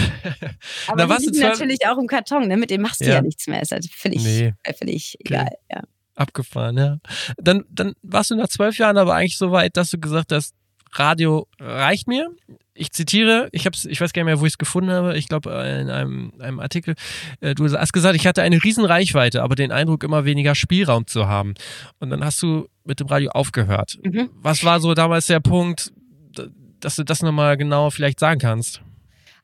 Aber 0.87 1.07
Na, 1.07 1.17
die 1.17 1.27
liegen 1.27 1.39
natürlich 1.39 1.87
auch 1.87 1.97
im 1.97 2.07
Karton, 2.07 2.47
ne? 2.47 2.57
mit 2.57 2.69
dem 2.69 2.81
machst 2.81 3.01
du 3.01 3.05
ja, 3.05 3.15
ja 3.15 3.21
nichts 3.21 3.47
mehr. 3.47 3.61
Ist 3.61 3.71
halt 3.71 3.85
völlig, 3.93 4.23
nee. 4.23 4.53
völlig 4.77 5.15
okay. 5.21 5.33
egal. 5.33 5.49
Ja. 5.71 5.81
Abgefahren, 6.15 6.77
ja. 6.77 6.97
Dann, 7.37 7.65
dann 7.69 7.93
warst 8.01 8.31
du 8.31 8.35
nach 8.35 8.47
zwölf 8.47 8.77
Jahren 8.77 8.97
aber 8.97 9.15
eigentlich 9.15 9.37
so 9.37 9.51
weit, 9.51 9.77
dass 9.77 9.89
du 9.91 9.99
gesagt 9.99 10.31
hast, 10.31 10.53
Radio 10.99 11.47
reicht 11.59 12.07
mir. 12.07 12.29
Ich 12.73 12.91
zitiere, 12.91 13.47
ich 13.51 13.65
hab's, 13.65 13.85
ich 13.85 14.01
weiß 14.01 14.11
gar 14.11 14.21
nicht 14.21 14.25
mehr, 14.25 14.39
wo 14.41 14.45
ich 14.45 14.53
es 14.53 14.57
gefunden 14.57 14.91
habe. 14.91 15.17
Ich 15.17 15.27
glaube 15.27 15.49
in 15.51 15.89
einem, 15.89 16.33
einem 16.39 16.59
Artikel. 16.59 16.95
Äh, 17.39 17.55
du 17.55 17.71
hast 17.71 17.93
gesagt, 17.93 18.15
ich 18.15 18.27
hatte 18.27 18.41
eine 18.41 18.61
riesen 18.63 18.83
Reichweite, 18.83 19.43
aber 19.43 19.55
den 19.55 19.71
Eindruck, 19.71 20.03
immer 20.03 20.25
weniger 20.25 20.55
Spielraum 20.55 21.07
zu 21.07 21.27
haben. 21.27 21.53
Und 21.99 22.09
dann 22.09 22.23
hast 22.25 22.41
du 22.41 22.67
mit 22.83 22.99
dem 22.99 23.07
Radio 23.07 23.31
aufgehört. 23.31 23.97
Mhm. 24.03 24.29
Was 24.41 24.63
war 24.63 24.79
so 24.79 24.93
damals 24.93 25.27
der 25.27 25.39
Punkt, 25.39 25.93
dass 26.81 26.97
du 26.97 27.03
das 27.03 27.21
nochmal 27.21 27.55
genau 27.55 27.89
vielleicht 27.89 28.19
sagen 28.19 28.39
kannst? 28.39 28.81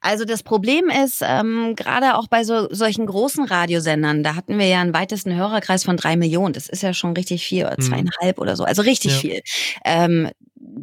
Also 0.02 0.26
das 0.26 0.42
Problem 0.42 0.90
ist, 0.90 1.22
ähm, 1.24 1.76
gerade 1.76 2.16
auch 2.18 2.28
bei 2.28 2.44
so, 2.44 2.68
solchen 2.74 3.06
großen 3.06 3.46
Radiosendern, 3.46 4.24
da 4.24 4.36
hatten 4.36 4.58
wir 4.58 4.66
ja 4.66 4.82
einen 4.82 4.96
weitesten 4.96 5.36
Hörerkreis 5.36 5.84
von 5.84 5.96
drei 5.96 6.18
Millionen. 6.18 6.54
Das 6.54 6.68
ist 6.68 6.82
ja 6.82 6.94
schon 6.94 7.14
richtig 7.14 7.46
viel, 7.46 7.66
oder 7.66 7.76
mhm. 7.78 7.84
zweieinhalb 7.84 8.38
mhm. 8.38 8.42
oder 8.42 8.56
so. 8.56 8.64
Also 8.64 8.82
richtig 8.82 9.12
ja. 9.14 9.18
viel. 9.20 9.42
Ähm, 9.86 10.30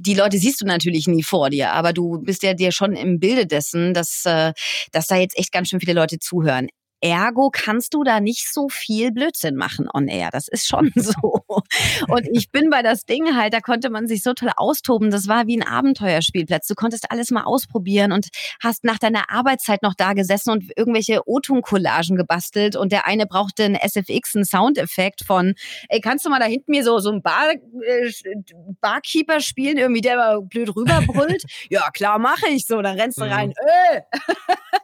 die 0.01 0.15
Leute 0.15 0.39
siehst 0.39 0.61
du 0.61 0.67
natürlich 0.67 1.07
nie 1.07 1.23
vor 1.23 1.51
dir, 1.51 1.73
aber 1.73 1.93
du 1.93 2.19
bist 2.21 2.43
ja 2.43 2.55
dir 2.55 2.73
schon 2.73 2.95
im 2.95 3.19
Bilde 3.21 3.47
dessen, 3.47 3.95
dass, 3.95 4.25
äh, 4.25 4.53
dass 4.93 5.07
da 5.07 5.17
jetzt 5.17 5.39
echt 5.39 5.53
ganz 5.53 5.69
schön 5.69 5.81
viele 5.81 5.95
Leute 5.95 6.19
zuhören. 6.19 6.69
Ergo 7.01 7.51
kannst 7.53 7.95
du 7.95 8.03
da 8.03 8.21
nicht 8.21 8.53
so 8.53 8.69
viel 8.69 9.13
Blödsinn 9.13 9.55
machen 9.55 9.89
on 9.93 10.09
air. 10.09 10.31
Das 10.33 10.49
ist 10.49 10.67
schon 10.67 10.93
so. 10.97 11.45
Und 12.09 12.29
ich 12.33 12.51
bin 12.51 12.71
bei 12.71 12.83
das 12.83 13.05
Ding 13.05 13.37
halt, 13.37 13.55
da 13.55 13.61
konnte 13.61 13.91
man 13.91 14.07
sich 14.07 14.23
so 14.23 14.35
toll 14.35 14.51
austoben. 14.57 15.11
Das 15.11 15.29
war 15.29 15.47
wie 15.47 15.57
ein 15.57 15.67
Abenteuerspielplatz. 15.67 16.67
Du 16.67 16.75
konntest 16.75 17.11
alles 17.11 17.31
mal 17.31 17.45
ausprobieren 17.45 18.13
und 18.13 18.29
hast 18.63 18.85
nach 18.85 18.99
deiner 18.99 19.31
Arbeitszeit 19.31 19.83
noch 19.83 19.95
da 19.95 20.13
gesessen 20.13 20.51
und 20.51 20.65
irgendwelche 20.77 21.21
O-Ton-Collagen 21.27 22.17
gebastelt. 22.17 22.77
Und 22.77 22.93
der 22.93 23.07
eine 23.07 23.27
brauchte 23.27 23.65
einen 23.65 23.77
SFX, 23.77 24.35
einen 24.35 24.45
Soundeffekt 24.45 25.25
von, 25.25 25.55
ey, 25.89 26.01
kannst 26.01 26.25
du 26.27 26.31
mal 26.31 26.41
da 26.41 26.47
hinten 26.47 26.73
mir 26.73 26.85
so, 26.85 26.99
so 26.99 27.11
ein 27.11 27.23
Bar, 27.23 27.53
äh, 27.53 28.13
Barkeeper 28.81 29.41
spielen, 29.41 29.79
irgendwie 29.79 30.01
der 30.01 30.17
mal 30.17 30.43
blöd 30.43 30.75
rüberbrüllt? 30.75 31.45
ja, 31.71 31.91
klar, 31.91 32.19
mache 32.19 32.49
ich 32.49 32.67
so. 32.67 32.83
Dann 32.83 32.99
rennst 32.99 33.19
du 33.19 33.25
rein, 33.25 33.53
äh. 33.53 34.01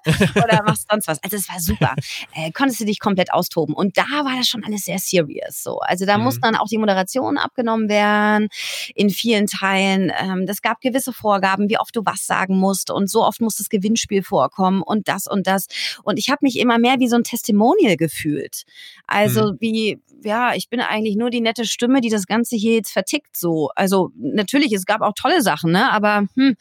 Oder 0.37 0.63
machst 0.65 0.87
sonst 0.91 1.09
was. 1.09 1.23
Also 1.23 1.37
es 1.37 1.49
war 1.49 1.61
super 1.61 1.95
äh, 2.35 2.51
konntest 2.53 2.81
du 2.81 2.85
dich 2.85 2.99
komplett 2.99 3.33
austoben. 3.33 3.75
Und 3.75 3.97
da 3.97 4.03
war 4.03 4.37
das 4.37 4.49
schon 4.49 4.65
alles 4.65 4.83
sehr 4.85 4.99
serious. 4.99 5.63
So. 5.63 5.79
Also 5.81 6.07
da 6.07 6.19
mhm. 6.19 6.25
mussten 6.25 6.43
dann 6.43 6.57
auch 6.57 6.69
die 6.69 6.79
Moderationen 6.79 7.39
abgenommen 7.39 7.89
werden 7.89 8.49
in 8.95 9.11
vielen 9.11 9.47
Teilen. 9.47 10.13
Ähm, 10.19 10.47
es 10.49 10.63
gab 10.63 10.81
gewisse 10.81 11.13
Vorgaben, 11.13 11.69
wie 11.69 11.79
oft 11.79 11.95
du 11.97 12.03
was 12.05 12.27
sagen 12.27 12.59
musst. 12.59 12.91
Und 12.91 13.11
so 13.11 13.25
oft 13.25 13.41
muss 13.41 13.57
das 13.57 13.69
Gewinnspiel 13.69 14.23
vorkommen 14.23 14.83
und 14.83 15.09
das 15.09 15.27
und 15.27 15.47
das. 15.47 15.67
Und 16.03 16.19
ich 16.19 16.29
habe 16.29 16.41
mich 16.43 16.59
immer 16.59 16.79
mehr 16.79 16.99
wie 16.99 17.09
so 17.09 17.17
ein 17.17 17.25
Testimonial 17.25 17.97
gefühlt. 17.97 18.65
Also 19.07 19.53
mhm. 19.53 19.57
wie, 19.61 20.01
ja, 20.23 20.55
ich 20.55 20.69
bin 20.69 20.81
eigentlich 20.81 21.17
nur 21.17 21.31
die 21.31 21.41
nette 21.41 21.65
Stimme, 21.65 22.01
die 22.01 22.11
das 22.11 22.27
Ganze 22.27 22.57
hier 22.57 22.75
jetzt 22.75 22.93
vertickt 22.93 23.37
so. 23.37 23.71
Also 23.75 24.11
natürlich, 24.17 24.73
es 24.73 24.85
gab 24.85 25.01
auch 25.01 25.13
tolle 25.15 25.43
Sachen, 25.43 25.73
ne? 25.73 25.91
Aber 25.91 26.27
hm, 26.37 26.57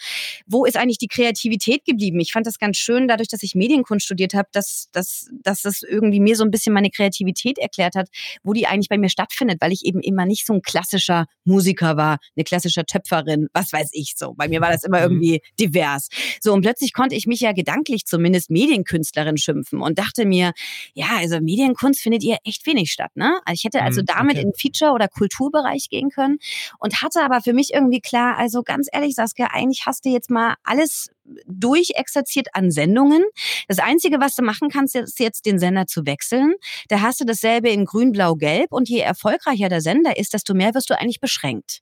wo 0.45 0.65
ist 0.65 0.77
eigentlich 0.77 0.97
die 0.97 1.07
Kreativität 1.07 1.85
geblieben? 1.85 2.19
Ich 2.19 2.31
fand 2.31 2.47
das 2.47 2.59
ganz 2.59 2.77
schön, 2.77 3.07
dadurch, 3.07 3.29
dass 3.29 3.43
ich 3.43 3.55
Medienkunst 3.55 4.05
studiert 4.05 4.33
habe, 4.33 4.49
dass, 4.51 4.89
dass 4.91 5.29
dass 5.43 5.61
das 5.61 5.81
irgendwie 5.83 6.19
mir 6.19 6.35
so 6.35 6.43
ein 6.43 6.51
bisschen 6.51 6.73
meine 6.73 6.89
Kreativität 6.89 7.57
erklärt 7.57 7.95
hat, 7.95 8.09
wo 8.43 8.53
die 8.53 8.67
eigentlich 8.67 8.89
bei 8.89 8.97
mir 8.97 9.09
stattfindet, 9.09 9.61
weil 9.61 9.71
ich 9.71 9.85
eben 9.85 10.01
immer 10.01 10.25
nicht 10.25 10.45
so 10.45 10.53
ein 10.53 10.61
klassischer 10.61 11.25
Musiker 11.45 11.97
war, 11.97 12.17
eine 12.35 12.43
klassische 12.43 12.85
Töpferin, 12.85 13.47
was 13.53 13.73
weiß 13.73 13.89
ich 13.93 14.13
so. 14.17 14.33
Bei 14.33 14.47
mir 14.47 14.61
war 14.61 14.71
das 14.71 14.83
immer 14.83 14.97
mhm. 14.99 15.03
irgendwie 15.03 15.41
divers. 15.59 16.09
So, 16.41 16.53
und 16.53 16.61
plötzlich 16.61 16.93
konnte 16.93 17.15
ich 17.15 17.27
mich 17.27 17.41
ja 17.41 17.51
gedanklich 17.51 18.05
zumindest 18.05 18.49
Medienkünstlerin 18.49 19.37
schimpfen 19.37 19.81
und 19.81 19.99
dachte 19.99 20.25
mir, 20.25 20.53
ja, 20.93 21.17
also 21.17 21.39
Medienkunst 21.39 22.01
findet 22.01 22.23
ihr 22.23 22.37
echt 22.43 22.65
wenig 22.65 22.91
statt, 22.91 23.11
ne? 23.15 23.39
Also 23.53 23.59
ich 23.59 23.63
hätte 23.65 23.83
also 23.83 24.01
mhm, 24.01 24.05
damit 24.07 24.37
okay. 24.37 24.45
in 24.45 24.53
Feature- 24.53 24.93
oder 24.93 25.07
Kulturbereich 25.07 25.89
gehen 25.89 26.09
können 26.09 26.39
und 26.79 27.01
hatte 27.01 27.21
aber 27.21 27.41
für 27.41 27.53
mich 27.53 27.73
irgendwie 27.73 28.01
klar, 28.01 28.37
also 28.37 28.63
ganz 28.63 28.87
ehrlich, 28.91 29.15
Saskia, 29.15 29.47
eigentlich 29.51 29.85
hast 29.85 30.05
du 30.05 30.09
jetzt 30.09 30.29
mal 30.29 30.55
alles 30.63 31.11
durchexerziert 31.47 32.47
an 32.53 32.71
Sendungen. 32.71 33.23
Das 33.67 33.79
Einzige, 33.79 34.19
was 34.19 34.35
du 34.35 34.43
machen 34.43 34.69
kannst, 34.69 34.95
ist 34.95 35.19
jetzt 35.19 35.45
den 35.45 35.59
Sender 35.59 35.87
zu 35.87 36.05
wechseln. 36.05 36.53
Da 36.89 37.01
hast 37.01 37.19
du 37.19 37.25
dasselbe 37.25 37.69
in 37.69 37.85
grün, 37.85 38.11
blau, 38.11 38.35
gelb 38.35 38.71
und 38.71 38.89
je 38.89 38.99
erfolgreicher 38.99 39.69
der 39.69 39.81
Sender 39.81 40.17
ist, 40.17 40.33
desto 40.33 40.53
mehr 40.53 40.73
wirst 40.73 40.89
du 40.89 40.99
eigentlich 40.99 41.19
beschränkt. 41.19 41.79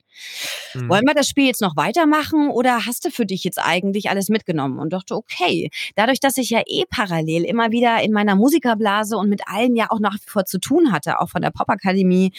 Mhm. 0.73 0.89
Wollen 0.89 1.05
wir 1.05 1.13
das 1.13 1.27
Spiel 1.27 1.45
jetzt 1.45 1.61
noch 1.61 1.75
weitermachen 1.75 2.49
oder 2.49 2.85
hast 2.85 3.05
du 3.05 3.11
für 3.11 3.25
dich 3.25 3.43
jetzt 3.43 3.59
eigentlich 3.59 4.09
alles 4.09 4.29
mitgenommen? 4.29 4.79
Und 4.79 4.93
dachte, 4.93 5.15
okay, 5.15 5.69
dadurch, 5.95 6.19
dass 6.19 6.37
ich 6.37 6.49
ja 6.49 6.61
eh 6.65 6.83
parallel 6.89 7.45
immer 7.45 7.71
wieder 7.71 8.01
in 8.01 8.11
meiner 8.11 8.35
Musikerblase 8.35 9.17
und 9.17 9.29
mit 9.29 9.47
allen 9.47 9.75
ja 9.75 9.87
auch 9.89 9.99
nach 9.99 10.15
wie 10.15 10.29
vor 10.29 10.45
zu 10.45 10.59
tun 10.59 10.91
hatte, 10.91 11.19
auch 11.19 11.29
von 11.29 11.41
der 11.41 11.51
Popakademie, 11.51 12.33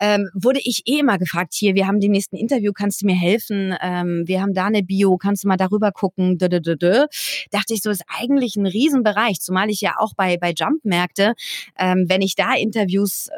ähm, 0.00 0.28
wurde 0.34 0.60
ich 0.62 0.82
eh 0.86 0.98
immer 0.98 1.18
gefragt, 1.18 1.54
hier, 1.54 1.74
wir 1.74 1.86
haben 1.86 2.00
den 2.00 2.10
nächsten 2.10 2.36
Interview, 2.36 2.72
kannst 2.72 3.02
du 3.02 3.06
mir 3.06 3.14
helfen? 3.14 3.74
Ähm, 3.80 4.24
wir 4.26 4.42
haben 4.42 4.54
da 4.54 4.66
eine 4.66 4.82
Bio, 4.82 5.16
kannst 5.16 5.44
du 5.44 5.48
mal 5.48 5.56
darüber 5.56 5.92
gucken? 5.92 6.33
Dö, 6.38 6.48
dö, 6.48 6.60
dö, 6.60 6.76
dö. 6.76 7.06
Dachte 7.50 7.74
ich, 7.74 7.82
so 7.82 7.90
ist 7.90 8.04
eigentlich 8.08 8.56
ein 8.56 8.66
Riesenbereich, 8.66 9.40
zumal 9.40 9.70
ich 9.70 9.80
ja 9.80 9.94
auch 9.98 10.14
bei, 10.14 10.36
bei 10.36 10.52
Jump 10.56 10.84
merkte, 10.84 11.34
ähm, 11.78 12.06
wenn 12.08 12.22
ich 12.22 12.34
da 12.34 12.54
Interviews 12.54 13.28
äh, 13.28 13.32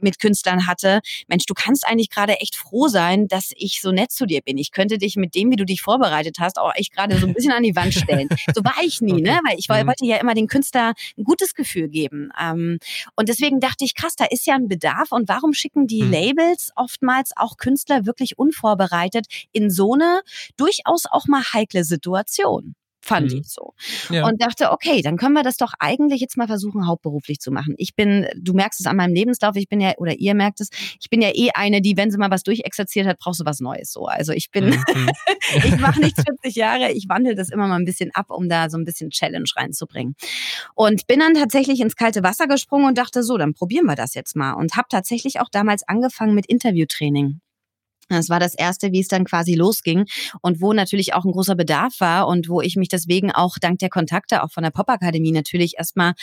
mit 0.00 0.18
Künstlern 0.18 0.66
hatte, 0.66 1.00
Mensch, 1.28 1.46
du 1.46 1.54
kannst 1.54 1.86
eigentlich 1.86 2.10
gerade 2.10 2.40
echt 2.40 2.56
froh 2.56 2.88
sein, 2.88 3.28
dass 3.28 3.52
ich 3.56 3.80
so 3.80 3.92
nett 3.92 4.12
zu 4.12 4.26
dir 4.26 4.40
bin. 4.42 4.58
Ich 4.58 4.70
könnte 4.70 4.98
dich 4.98 5.16
mit 5.16 5.34
dem, 5.34 5.50
wie 5.50 5.56
du 5.56 5.64
dich 5.64 5.82
vorbereitet 5.82 6.36
hast, 6.38 6.58
auch 6.58 6.72
echt 6.74 6.94
gerade 6.94 7.18
so 7.18 7.26
ein 7.26 7.34
bisschen 7.34 7.52
an 7.52 7.62
die 7.62 7.76
Wand 7.76 7.94
stellen. 7.94 8.28
So 8.54 8.64
war 8.64 8.76
ich 8.82 9.00
nie, 9.00 9.12
ne? 9.12 9.18
okay. 9.18 9.30
ne? 9.32 9.40
Weil 9.48 9.58
ich 9.58 9.68
mhm. 9.68 9.86
wollte 9.86 10.06
ja 10.06 10.16
immer 10.16 10.34
den 10.34 10.46
Künstler 10.46 10.94
ein 11.18 11.24
gutes 11.24 11.54
Gefühl 11.54 11.88
geben. 11.88 12.30
Ähm, 12.40 12.78
und 13.16 13.28
deswegen 13.28 13.60
dachte 13.60 13.84
ich, 13.84 13.94
krass, 13.94 14.14
da 14.16 14.24
ist 14.24 14.46
ja 14.46 14.54
ein 14.54 14.68
Bedarf. 14.68 15.10
Und 15.10 15.28
warum 15.28 15.52
schicken 15.52 15.86
die 15.86 16.02
mhm. 16.02 16.12
Labels 16.12 16.70
oftmals 16.76 17.32
auch 17.36 17.56
Künstler 17.56 18.06
wirklich 18.06 18.38
unvorbereitet 18.38 19.26
in 19.52 19.70
so 19.70 19.94
eine 19.94 20.22
durchaus 20.56 21.04
auch 21.06 21.26
mal 21.26 21.42
heikle 21.52 21.84
Situation? 21.84 22.76
Fand 23.06 23.32
mhm. 23.32 23.38
ich 23.38 23.48
so. 23.48 23.74
Ja. 24.10 24.26
Und 24.26 24.42
dachte, 24.42 24.72
okay, 24.72 25.00
dann 25.00 25.16
können 25.16 25.34
wir 25.34 25.42
das 25.42 25.56
doch 25.56 25.72
eigentlich 25.78 26.20
jetzt 26.20 26.36
mal 26.36 26.46
versuchen, 26.46 26.86
hauptberuflich 26.86 27.40
zu 27.40 27.50
machen. 27.50 27.74
Ich 27.78 27.94
bin, 27.94 28.26
du 28.36 28.52
merkst 28.52 28.80
es 28.80 28.86
an 28.86 28.96
meinem 28.96 29.14
Lebenslauf, 29.14 29.56
ich 29.56 29.68
bin 29.68 29.80
ja, 29.80 29.92
oder 29.98 30.14
ihr 30.14 30.34
merkt 30.34 30.60
es, 30.60 30.70
ich 31.00 31.08
bin 31.08 31.22
ja 31.22 31.30
eh 31.34 31.50
eine, 31.54 31.80
die, 31.80 31.96
wenn 31.96 32.10
sie 32.10 32.18
mal 32.18 32.30
was 32.30 32.42
durchexerziert 32.42 33.06
hat, 33.06 33.18
brauchst 33.18 33.40
du 33.40 33.44
was 33.44 33.60
Neues 33.60 33.92
so. 33.92 34.06
Also 34.06 34.32
ich 34.32 34.50
bin, 34.50 34.66
mhm. 34.66 34.76
ich 35.64 35.78
mache 35.78 36.00
nicht 36.00 36.16
40 36.20 36.56
Jahre, 36.56 36.92
ich 36.92 37.08
wandle 37.08 37.34
das 37.34 37.50
immer 37.50 37.68
mal 37.68 37.76
ein 37.76 37.84
bisschen 37.84 38.10
ab, 38.14 38.26
um 38.30 38.48
da 38.48 38.68
so 38.68 38.76
ein 38.76 38.84
bisschen 38.84 39.10
Challenge 39.10 39.48
reinzubringen. 39.54 40.16
Und 40.74 41.06
bin 41.06 41.20
dann 41.20 41.34
tatsächlich 41.34 41.80
ins 41.80 41.96
kalte 41.96 42.22
Wasser 42.22 42.46
gesprungen 42.48 42.86
und 42.86 42.98
dachte, 42.98 43.22
so, 43.22 43.38
dann 43.38 43.54
probieren 43.54 43.86
wir 43.86 43.94
das 43.94 44.14
jetzt 44.14 44.36
mal. 44.36 44.52
Und 44.54 44.76
habe 44.76 44.88
tatsächlich 44.90 45.40
auch 45.40 45.48
damals 45.50 45.86
angefangen 45.86 46.34
mit 46.34 46.46
Interviewtraining. 46.46 47.40
Das 48.08 48.28
war 48.28 48.38
das 48.38 48.54
erste, 48.54 48.92
wie 48.92 49.00
es 49.00 49.08
dann 49.08 49.24
quasi 49.24 49.54
losging 49.54 50.04
und 50.40 50.60
wo 50.60 50.72
natürlich 50.72 51.14
auch 51.14 51.24
ein 51.24 51.32
großer 51.32 51.56
Bedarf 51.56 52.00
war 52.00 52.28
und 52.28 52.48
wo 52.48 52.60
ich 52.60 52.76
mich 52.76 52.88
deswegen 52.88 53.32
auch 53.32 53.56
dank 53.60 53.80
der 53.80 53.88
Kontakte 53.88 54.42
auch 54.42 54.50
von 54.50 54.62
der 54.62 54.70
Popakademie 54.70 55.32
natürlich 55.32 55.74
erstmal 55.78 56.14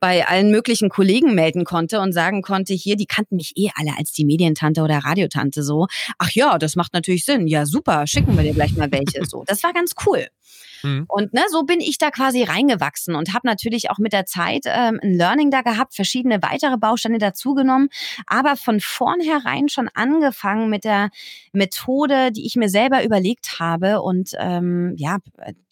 bei 0.00 0.26
allen 0.26 0.50
möglichen 0.50 0.88
Kollegen 0.88 1.34
melden 1.34 1.64
konnte 1.64 2.00
und 2.00 2.12
sagen 2.12 2.42
konnte, 2.42 2.74
hier, 2.74 2.96
die 2.96 3.06
kannten 3.06 3.36
mich 3.36 3.52
eh 3.56 3.70
alle 3.74 3.96
als 3.98 4.12
die 4.12 4.24
Medientante 4.24 4.82
oder 4.82 4.98
Radiotante 4.98 5.62
so. 5.62 5.86
Ach 6.18 6.30
ja, 6.30 6.58
das 6.58 6.76
macht 6.76 6.92
natürlich 6.92 7.24
Sinn. 7.24 7.46
Ja, 7.46 7.66
super, 7.66 8.06
schicken 8.06 8.36
wir 8.36 8.44
dir 8.44 8.54
gleich 8.54 8.76
mal 8.76 8.90
welche 8.92 9.24
so. 9.24 9.42
Das 9.46 9.62
war 9.62 9.72
ganz 9.72 9.92
cool. 10.06 10.26
Mhm. 10.84 11.06
Und 11.08 11.32
ne, 11.32 11.42
so 11.50 11.64
bin 11.64 11.80
ich 11.80 11.98
da 11.98 12.10
quasi 12.10 12.42
reingewachsen 12.42 13.14
und 13.14 13.32
habe 13.32 13.46
natürlich 13.46 13.90
auch 13.90 13.98
mit 13.98 14.12
der 14.12 14.26
Zeit 14.26 14.62
ähm, 14.66 15.00
ein 15.02 15.14
Learning 15.14 15.50
da 15.50 15.62
gehabt, 15.62 15.94
verschiedene 15.94 16.42
weitere 16.42 16.76
Bausteine 16.76 17.18
dazugenommen, 17.18 17.88
aber 18.26 18.56
von 18.56 18.80
vornherein 18.80 19.68
schon 19.68 19.88
angefangen 19.94 20.70
mit 20.70 20.84
der 20.84 21.10
Methode, 21.52 22.30
die 22.32 22.46
ich 22.46 22.56
mir 22.56 22.68
selber 22.68 23.04
überlegt 23.04 23.58
habe 23.58 24.02
und 24.02 24.30
ähm, 24.38 24.94
ja, 24.96 25.18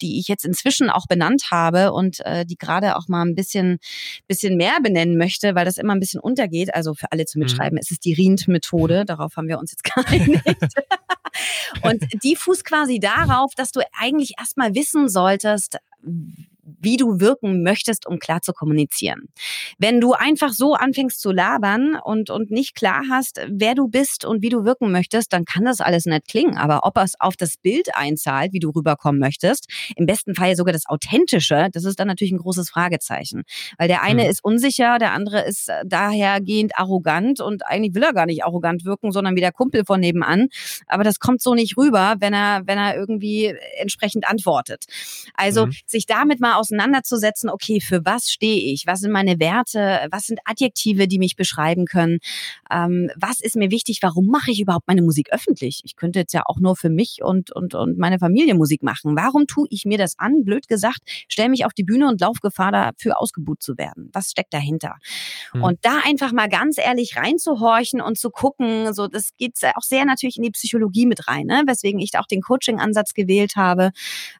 die 0.01 0.19
ich 0.19 0.27
jetzt 0.27 0.45
inzwischen 0.45 0.89
auch 0.89 1.07
benannt 1.07 1.51
habe 1.51 1.93
und 1.93 2.19
äh, 2.25 2.45
die 2.45 2.57
gerade 2.57 2.95
auch 2.97 3.07
mal 3.07 3.23
ein 3.23 3.35
bisschen, 3.35 3.79
bisschen 4.27 4.57
mehr 4.57 4.77
benennen 4.81 5.17
möchte, 5.17 5.55
weil 5.55 5.65
das 5.65 5.77
immer 5.77 5.93
ein 5.93 5.99
bisschen 5.99 6.19
untergeht. 6.19 6.73
Also 6.73 6.93
für 6.93 7.11
alle 7.11 7.25
zu 7.25 7.37
mhm. 7.37 7.43
mitschreiben, 7.43 7.75
mhm. 7.75 7.81
es 7.81 7.91
ist 7.91 8.05
die 8.05 8.13
Rind-Methode, 8.13 9.05
darauf 9.05 9.35
haben 9.37 9.47
wir 9.47 9.59
uns 9.59 9.71
jetzt 9.71 9.83
geeinigt. 9.95 10.73
Und 11.83 12.03
die 12.23 12.35
fußt 12.35 12.65
quasi 12.65 12.99
darauf, 12.99 13.53
dass 13.55 13.71
du 13.71 13.81
eigentlich 13.97 14.33
erstmal 14.37 14.75
wissen 14.75 15.09
solltest, 15.09 15.77
wie 16.83 16.97
du 16.97 17.19
wirken 17.19 17.63
möchtest, 17.63 18.05
um 18.05 18.19
klar 18.19 18.41
zu 18.41 18.53
kommunizieren. 18.53 19.29
Wenn 19.77 20.01
du 20.01 20.13
einfach 20.13 20.53
so 20.53 20.73
anfängst 20.73 21.19
zu 21.19 21.31
labern 21.31 21.95
und, 22.03 22.29
und 22.29 22.51
nicht 22.51 22.75
klar 22.75 23.03
hast, 23.09 23.39
wer 23.49 23.75
du 23.75 23.87
bist 23.87 24.25
und 24.25 24.41
wie 24.41 24.49
du 24.49 24.65
wirken 24.65 24.91
möchtest, 24.91 25.33
dann 25.33 25.45
kann 25.45 25.65
das 25.65 25.81
alles 25.81 26.05
nett 26.05 26.27
klingen. 26.27 26.57
Aber 26.57 26.81
ob 26.83 26.97
es 26.97 27.19
auf 27.19 27.35
das 27.35 27.57
Bild 27.57 27.95
einzahlt, 27.95 28.53
wie 28.53 28.59
du 28.59 28.69
rüberkommen 28.69 29.19
möchtest, 29.19 29.67
im 29.95 30.05
besten 30.05 30.35
Fall 30.35 30.55
sogar 30.55 30.73
das 30.73 30.85
Authentische, 30.87 31.69
das 31.71 31.85
ist 31.85 31.99
dann 31.99 32.07
natürlich 32.07 32.33
ein 32.33 32.37
großes 32.37 32.69
Fragezeichen. 32.69 33.43
Weil 33.77 33.87
der 33.87 34.01
eine 34.03 34.23
mhm. 34.23 34.29
ist 34.29 34.43
unsicher, 34.43 34.97
der 34.99 35.13
andere 35.13 35.41
ist 35.41 35.69
äh, 35.69 35.83
dahergehend 35.85 36.77
arrogant 36.77 37.39
und 37.39 37.65
eigentlich 37.65 37.95
will 37.95 38.03
er 38.03 38.13
gar 38.13 38.25
nicht 38.25 38.43
arrogant 38.43 38.85
wirken, 38.85 39.11
sondern 39.11 39.35
wie 39.35 39.41
der 39.41 39.51
Kumpel 39.51 39.85
von 39.85 39.99
nebenan. 39.99 40.49
Aber 40.87 41.03
das 41.03 41.19
kommt 41.19 41.41
so 41.41 41.53
nicht 41.53 41.77
rüber, 41.77 42.15
wenn 42.19 42.33
er, 42.33 42.61
wenn 42.65 42.77
er 42.77 42.95
irgendwie 42.95 43.55
entsprechend 43.77 44.27
antwortet. 44.27 44.85
Also 45.33 45.67
mhm. 45.67 45.73
sich 45.85 46.05
damit 46.05 46.39
mal 46.39 46.55
auseinanderzusetzen, 46.73 47.49
okay, 47.49 47.79
für 47.79 48.05
was 48.05 48.29
stehe 48.29 48.73
ich? 48.73 48.85
Was 48.87 48.99
sind 49.01 49.11
meine 49.11 49.39
Werte? 49.39 50.07
Was 50.11 50.23
sind 50.23 50.39
Adjektive, 50.45 51.07
die 51.07 51.19
mich 51.19 51.35
beschreiben 51.35 51.85
können? 51.85 52.19
Ähm, 52.71 53.09
was 53.15 53.41
ist 53.41 53.55
mir 53.55 53.71
wichtig? 53.71 53.99
Warum 54.01 54.27
mache 54.27 54.51
ich 54.51 54.59
überhaupt 54.59 54.87
meine 54.87 55.01
Musik 55.01 55.29
öffentlich? 55.31 55.81
Ich 55.83 55.95
könnte 55.95 56.19
jetzt 56.19 56.33
ja 56.33 56.43
auch 56.45 56.59
nur 56.59 56.75
für 56.75 56.89
mich 56.89 57.19
und, 57.21 57.51
und, 57.51 57.75
und 57.75 57.97
meine 57.97 58.19
Familie 58.19 58.55
Musik 58.55 58.83
machen. 58.83 59.15
Warum 59.15 59.47
tue 59.47 59.67
ich 59.69 59.85
mir 59.85 59.97
das 59.97 60.17
an? 60.17 60.43
Blöd 60.43 60.67
gesagt, 60.67 60.99
stelle 61.27 61.49
mich 61.49 61.65
auf 61.65 61.73
die 61.73 61.83
Bühne 61.83 62.07
und 62.07 62.19
lauf 62.21 62.39
Gefahr 62.41 62.71
dafür 62.71 63.19
ausgebucht 63.19 63.61
zu 63.61 63.77
werden. 63.77 64.09
Was 64.13 64.31
steckt 64.31 64.53
dahinter? 64.53 64.95
Mhm. 65.53 65.63
Und 65.63 65.79
da 65.83 65.99
einfach 66.05 66.31
mal 66.31 66.49
ganz 66.49 66.77
ehrlich 66.77 67.17
reinzuhorchen 67.17 68.01
und 68.01 68.17
zu 68.17 68.29
gucken, 68.29 68.93
so 68.93 69.07
das 69.07 69.31
geht 69.37 69.53
auch 69.75 69.83
sehr 69.83 70.05
natürlich 70.05 70.37
in 70.37 70.43
die 70.43 70.51
Psychologie 70.51 71.05
mit 71.05 71.27
rein, 71.27 71.45
ne? 71.45 71.63
weswegen 71.67 71.99
ich 71.99 72.11
da 72.11 72.19
auch 72.19 72.27
den 72.27 72.41
Coaching-Ansatz 72.41 73.13
gewählt 73.13 73.55
habe, 73.55 73.91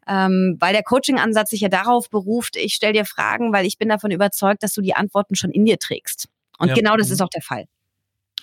ähm, 0.07 0.57
weil 0.59 0.73
der 0.73 0.83
Coaching-Ansatz 0.83 1.51
sich 1.51 1.61
ja 1.61 1.69
darauf 1.69 2.09
beruft, 2.23 2.55
ich 2.55 2.73
stelle 2.73 2.93
dir 2.93 3.05
Fragen, 3.05 3.53
weil 3.53 3.65
ich 3.65 3.77
bin 3.77 3.89
davon 3.89 4.11
überzeugt, 4.11 4.63
dass 4.63 4.73
du 4.73 4.81
die 4.81 4.95
Antworten 4.95 5.35
schon 5.35 5.51
in 5.51 5.65
dir 5.65 5.77
trägst. 5.77 6.27
Und 6.57 6.69
ja. 6.69 6.75
genau 6.75 6.95
das 6.95 7.07
mhm. 7.07 7.13
ist 7.13 7.21
auch 7.21 7.29
der 7.29 7.41
Fall. 7.41 7.65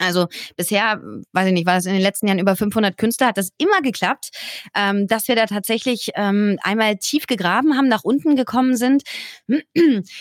Also 0.00 0.28
bisher, 0.56 1.00
weiß 1.32 1.48
ich 1.48 1.52
nicht, 1.52 1.66
war 1.66 1.74
das 1.74 1.84
in 1.84 1.92
den 1.92 2.00
letzten 2.00 2.26
Jahren 2.26 2.38
über 2.38 2.56
500 2.56 2.96
Künstler, 2.96 3.28
hat 3.28 3.36
das 3.36 3.50
immer 3.58 3.82
geklappt, 3.82 4.30
ähm, 4.74 5.06
dass 5.06 5.28
wir 5.28 5.36
da 5.36 5.44
tatsächlich 5.44 6.10
ähm, 6.14 6.58
einmal 6.62 6.96
tief 6.96 7.26
gegraben 7.26 7.76
haben, 7.76 7.86
nach 7.88 8.02
unten 8.02 8.34
gekommen 8.34 8.76
sind, 8.76 9.02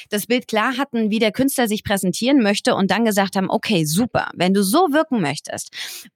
das 0.10 0.28
Bild 0.28 0.48
klar 0.48 0.78
hatten, 0.78 1.12
wie 1.12 1.19
der 1.19 1.32
Künstler 1.32 1.67
sich 1.67 1.84
präsentieren 1.84 2.43
möchte 2.43 2.76
und 2.76 2.91
dann 2.91 3.06
gesagt 3.06 3.38
haben, 3.38 3.50
okay, 3.50 3.86
super, 3.86 4.30
wenn 4.36 4.54
du 4.54 4.63
so 4.63 4.89
wirken 4.91 5.22
möchtest, 5.22 5.72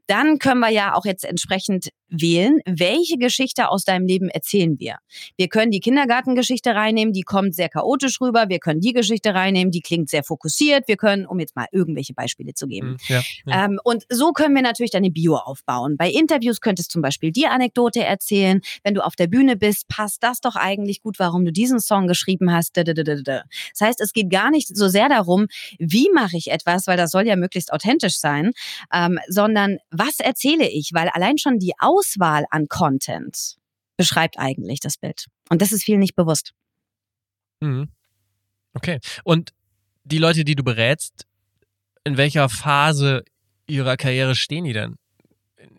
dann 0.08 0.40
können 0.40 0.60
wir 0.60 0.70
ja 0.70 0.94
auch 0.94 1.06
jetzt 1.06 1.24
entsprechend 1.24 1.90
wählen, 2.13 2.60
welche 2.65 3.17
Geschichte 3.17 3.69
aus 3.69 3.84
deinem 3.84 4.06
Leben 4.06 4.30
erzählen 4.30 4.80
wir. 4.80 4.97
Wir 5.38 5.47
können 5.47 5.71
die 5.71 5.80
Kindergartengeschichte 5.80 6.76
reinnehmen, 6.76 7.13
die 7.13 7.23
kommt 7.23 7.56
sehr 7.56 7.69
chaotisch 7.69 8.21
rüber. 8.21 8.45
Wir 8.49 8.60
können 8.60 8.80
die 8.82 8.93
Geschichte 8.93 9.34
reinnehmen, 9.34 9.71
die 9.71 9.82
klingt 9.82 10.10
sehr 10.10 10.23
fokussiert. 10.23 10.88
Wir 10.88 10.97
können, 10.97 11.26
um 11.26 11.39
jetzt 11.39 11.56
mal 11.56 11.65
irgendwelche 11.71 12.13
Beispiele 12.13 12.54
zu 12.54 12.67
geben. 12.67 12.89
Hm, 12.89 12.97
ja, 13.08 13.21
ja. 13.45 13.65
Ähm, 13.65 13.80
und 13.84 14.04
so 14.10 14.32
können 14.32 14.56
wir 14.56 14.62
natürlich 14.62 14.91
deine 14.91 15.10
Bio 15.10 15.36
aufbauen. 15.36 15.97
Bei 15.97 16.10
Interviews 16.10 16.62
könntest 16.62 16.91
du 16.91 16.93
zum 16.93 17.02
Beispiel 17.02 17.32
die 17.32 17.47
Anekdote 17.47 18.04
erzählen. 18.04 18.62
Wenn 18.84 18.93
du 18.93 19.04
auf 19.04 19.15
der 19.15 19.28
Bühne 19.28 19.56
bist, 19.56 19.88
passt 19.88 20.21
das 20.21 20.39
doch 20.39 20.56
eigentlich 20.56 21.02
gut, 21.02 21.17
warum 21.19 21.43
du 21.45 21.52
diesen 21.52 21.80
Song 21.80 22.08
geschrieben 22.08 22.52
hast. 22.52 22.78
Das 22.78 23.43
heißt, 23.82 24.02
es 24.02 24.13
geht 24.13 24.30
gar 24.30 24.52
nicht 24.52 24.76
so 24.76 24.88
sehr 24.88 25.10
darum, 25.10 25.47
wie 25.80 26.10
mache 26.13 26.38
ich 26.38 26.52
etwas, 26.52 26.88
weil 26.88 26.97
das 26.97 27.12
soll 27.12 27.28
ja 27.28 27.36
möglichst 27.36 27.73
authentisch 27.73 28.19
sein, 28.19 28.52
ähm, 28.93 29.19
sondern 29.28 29.78
was 29.89 30.19
erzähle 30.19 30.69
ich? 30.69 30.91
Weil 30.93 31.10
allein 31.10 31.38
schon 31.38 31.58
die 31.58 31.73
Aus 31.80 32.03
Auswahl 32.04 32.46
an 32.50 32.68
Content 32.68 33.58
beschreibt 33.98 34.38
eigentlich 34.38 34.80
das 34.80 34.98
Bild. 34.98 35.28
Und 35.50 35.62
das 35.62 35.72
ist 35.72 35.84
vielen 35.84 36.00
nicht 36.00 36.16
bewusst. 36.16 36.54
Mhm. 37.62 37.89
Okay. 38.74 39.00
Und 39.24 39.52
die 40.04 40.18
Leute, 40.18 40.44
die 40.44 40.56
du 40.56 40.63
berätst, 40.63 41.26
in 42.04 42.18
welcher 42.18 42.50
Phase 42.50 43.24
ihrer 43.68 43.96
Karriere 43.96 44.36
stehen 44.36 44.66
die 44.66 44.74
denn? 44.74 44.96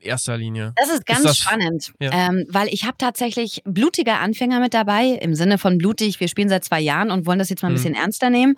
Erster 0.04 0.36
Linie? 0.36 0.72
Das 0.76 0.90
ist 0.90 1.06
ganz 1.06 1.20
ist 1.20 1.26
das, 1.26 1.38
spannend, 1.38 1.92
ja. 2.00 2.10
ähm, 2.12 2.46
weil 2.48 2.68
ich 2.68 2.84
habe 2.84 2.96
tatsächlich 2.98 3.62
blutige 3.64 4.14
Anfänger 4.14 4.60
mit 4.60 4.74
dabei, 4.74 5.18
im 5.20 5.34
Sinne 5.34 5.58
von 5.58 5.78
blutig, 5.78 6.20
wir 6.20 6.28
spielen 6.28 6.48
seit 6.48 6.64
zwei 6.64 6.80
Jahren 6.80 7.10
und 7.10 7.26
wollen 7.26 7.38
das 7.38 7.50
jetzt 7.50 7.62
mal 7.62 7.68
ein 7.68 7.72
mhm. 7.72 7.76
bisschen 7.76 7.94
ernster 7.94 8.30
nehmen. 8.30 8.56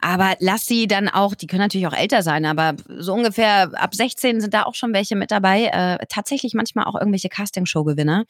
Aber 0.00 0.34
lass 0.40 0.66
sie 0.66 0.86
dann 0.86 1.08
auch, 1.08 1.34
die 1.34 1.46
können 1.46 1.62
natürlich 1.62 1.86
auch 1.86 1.92
älter 1.92 2.22
sein, 2.22 2.44
aber 2.44 2.74
so 2.98 3.12
ungefähr 3.14 3.70
ab 3.74 3.94
16 3.94 4.40
sind 4.40 4.54
da 4.54 4.64
auch 4.64 4.74
schon 4.74 4.92
welche 4.92 5.16
mit 5.16 5.30
dabei. 5.30 5.66
Äh, 5.66 6.06
tatsächlich 6.08 6.54
manchmal 6.54 6.86
auch 6.86 6.94
irgendwelche 6.94 7.28
Castingshow-Gewinner, 7.28 8.24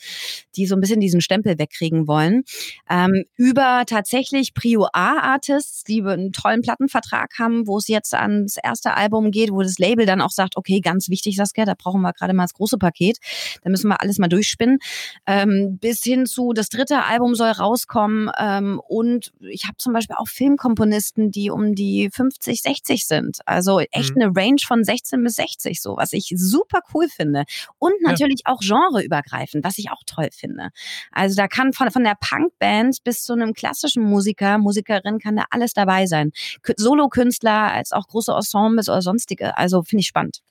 die 0.57 0.67
so 0.67 0.75
ein 0.75 0.81
bisschen 0.81 1.01
diesen 1.01 1.21
Stempel 1.21 1.59
wegkriegen 1.59 2.07
wollen. 2.07 2.45
Ähm, 2.91 3.25
über 3.37 3.85
tatsächlich 3.87 4.55
Prio 4.55 4.89
A-Artists, 4.93 5.85
die 5.85 6.03
einen 6.03 6.33
tollen 6.33 6.63
Plattenvertrag 6.63 7.39
haben, 7.39 7.67
wo 7.67 7.79
es 7.79 7.89
jetzt 7.89 8.15
ans 8.15 8.57
erste 8.63 8.95
Album 8.95 9.31
geht, 9.31 9.51
wo 9.51 9.63
das 9.63 9.79
Label 9.79 10.07
dann 10.07 10.21
auch 10.21 10.31
sagt, 10.31 10.57
okay, 10.57 10.81
ganz 10.81 11.09
wichtig, 11.09 11.37
Saskia, 11.37 11.65
da 11.65 11.75
brauchen 11.77 12.03
wir 12.03 12.13
gerade 12.13 12.35
mal 12.35 12.45
das 12.45 12.53
große 12.59 12.77
Paket. 12.79 13.19
Da 13.63 13.71
müssen 13.71 13.89
wir 13.89 14.01
alles 14.01 14.19
mal 14.19 14.29
durchspinnen. 14.29 14.79
Ähm, 15.27 15.79
bis 15.81 16.03
hin 16.03 16.27
zu, 16.27 16.53
das 16.53 16.69
dritte 16.69 17.05
Album 17.05 17.35
soll 17.35 17.51
rauskommen. 17.51 18.31
Ähm, 18.39 18.81
und 18.87 19.33
ich 19.41 19.65
habe 19.65 19.77
zum 19.79 19.93
Beispiel 19.93 20.17
auch 20.19 20.29
Filmkomponisten, 20.29 21.31
die 21.31 21.51
um 21.51 21.75
die 21.75 22.11
50, 22.13 22.61
60 22.61 23.07
sind. 23.07 23.39
Also 23.47 23.81
echt 23.81 24.15
mhm. 24.15 24.23
eine 24.23 24.33
Range 24.37 24.61
von 24.65 24.85
16 24.85 25.23
bis 25.23 25.35
60, 25.37 25.81
so, 25.81 25.97
was 25.97 26.13
ich 26.13 26.33
super 26.37 26.81
cool 26.93 27.09
finde. 27.09 27.45
Und 27.79 27.95
natürlich 28.03 28.43
ja. 28.47 28.53
auch 28.53 28.61
genreübergreifend, 28.61 29.65
was 29.65 29.79
ich 29.79 29.91
auch 29.91 30.03
toll 30.07 30.29
finde. 30.33 30.71
Also 31.13 31.37
da 31.37 31.49
kann 31.49 31.73
von, 31.73 31.91
von 31.91 32.05
der 32.05 32.17
Punkband 32.21 33.03
bis 33.05 33.23
zu 33.23 33.33
einem 33.33 33.55
klassischen 33.55 34.03
Musiker, 34.03 34.59
Musikerin 34.59 35.19
kann 35.19 35.37
da 35.37 35.45
alles 35.51 35.73
dabei 35.73 36.07
sein. 36.07 36.33
Solokünstler 36.77 37.73
als 37.73 37.93
auch 37.93 38.07
große 38.07 38.33
Ensembles 38.33 38.89
oder 38.89 39.03
sonstige. 39.03 39.57
Also 39.57 39.83
finde 39.83 40.01
ich 40.01 40.07
spannend. 40.07 40.43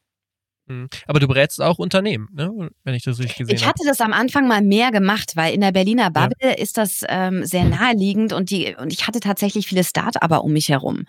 Mhm. 0.68 0.90
Aber 1.06 1.20
du 1.20 1.28
berätst 1.28 1.62
auch 1.62 1.80
Unternehmen, 1.80 2.28
ne? 2.34 2.70
wenn 2.84 2.94
ich 2.94 3.04
das 3.04 3.20
richtig 3.20 3.38
gesehen 3.38 3.58
habe. 3.58 3.62
Ich 3.62 3.68
hatte 3.68 3.84
das 3.86 4.02
am 4.02 4.14
Anfang 4.14 4.48
mal 4.48 4.62
mehr 4.62 4.92
gemacht, 4.92 5.36
weil 5.36 5.54
in 5.54 5.62
der 5.62 5.72
Berliner 5.72 6.12
Bubble 6.12 6.36
ja. 6.42 6.52
ist 6.52 6.78
das 6.78 7.04
ähm, 7.08 7.46
sehr 7.46 7.64
naheliegend 7.64 8.34
und, 8.34 8.50
die, 8.50 8.76
und 8.76 8.92
ich 8.92 9.08
hatte 9.08 9.20
tatsächlich 9.20 9.68
viele 9.68 9.84
Start-upper 9.84 10.44
um 10.44 10.52
mich 10.52 10.70
herum. 10.70 11.06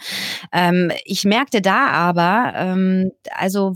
Ähm, 0.53 0.93
ich 1.05 1.25
merkte 1.25 1.61
da 1.61 1.89
aber, 1.89 2.53
ähm, 2.57 3.11
also 3.31 3.75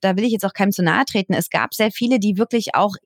da 0.00 0.16
will 0.16 0.24
ich 0.24 0.32
jetzt 0.32 0.44
auch 0.44 0.52
keinem 0.52 0.72
zu 0.72 0.82
nahe 0.82 1.04
treten, 1.04 1.32
es 1.32 1.48
gab 1.48 1.74
sehr 1.74 1.90
viele, 1.90 2.18
die 2.18 2.36
wirklich 2.36 2.74
auch 2.74 2.96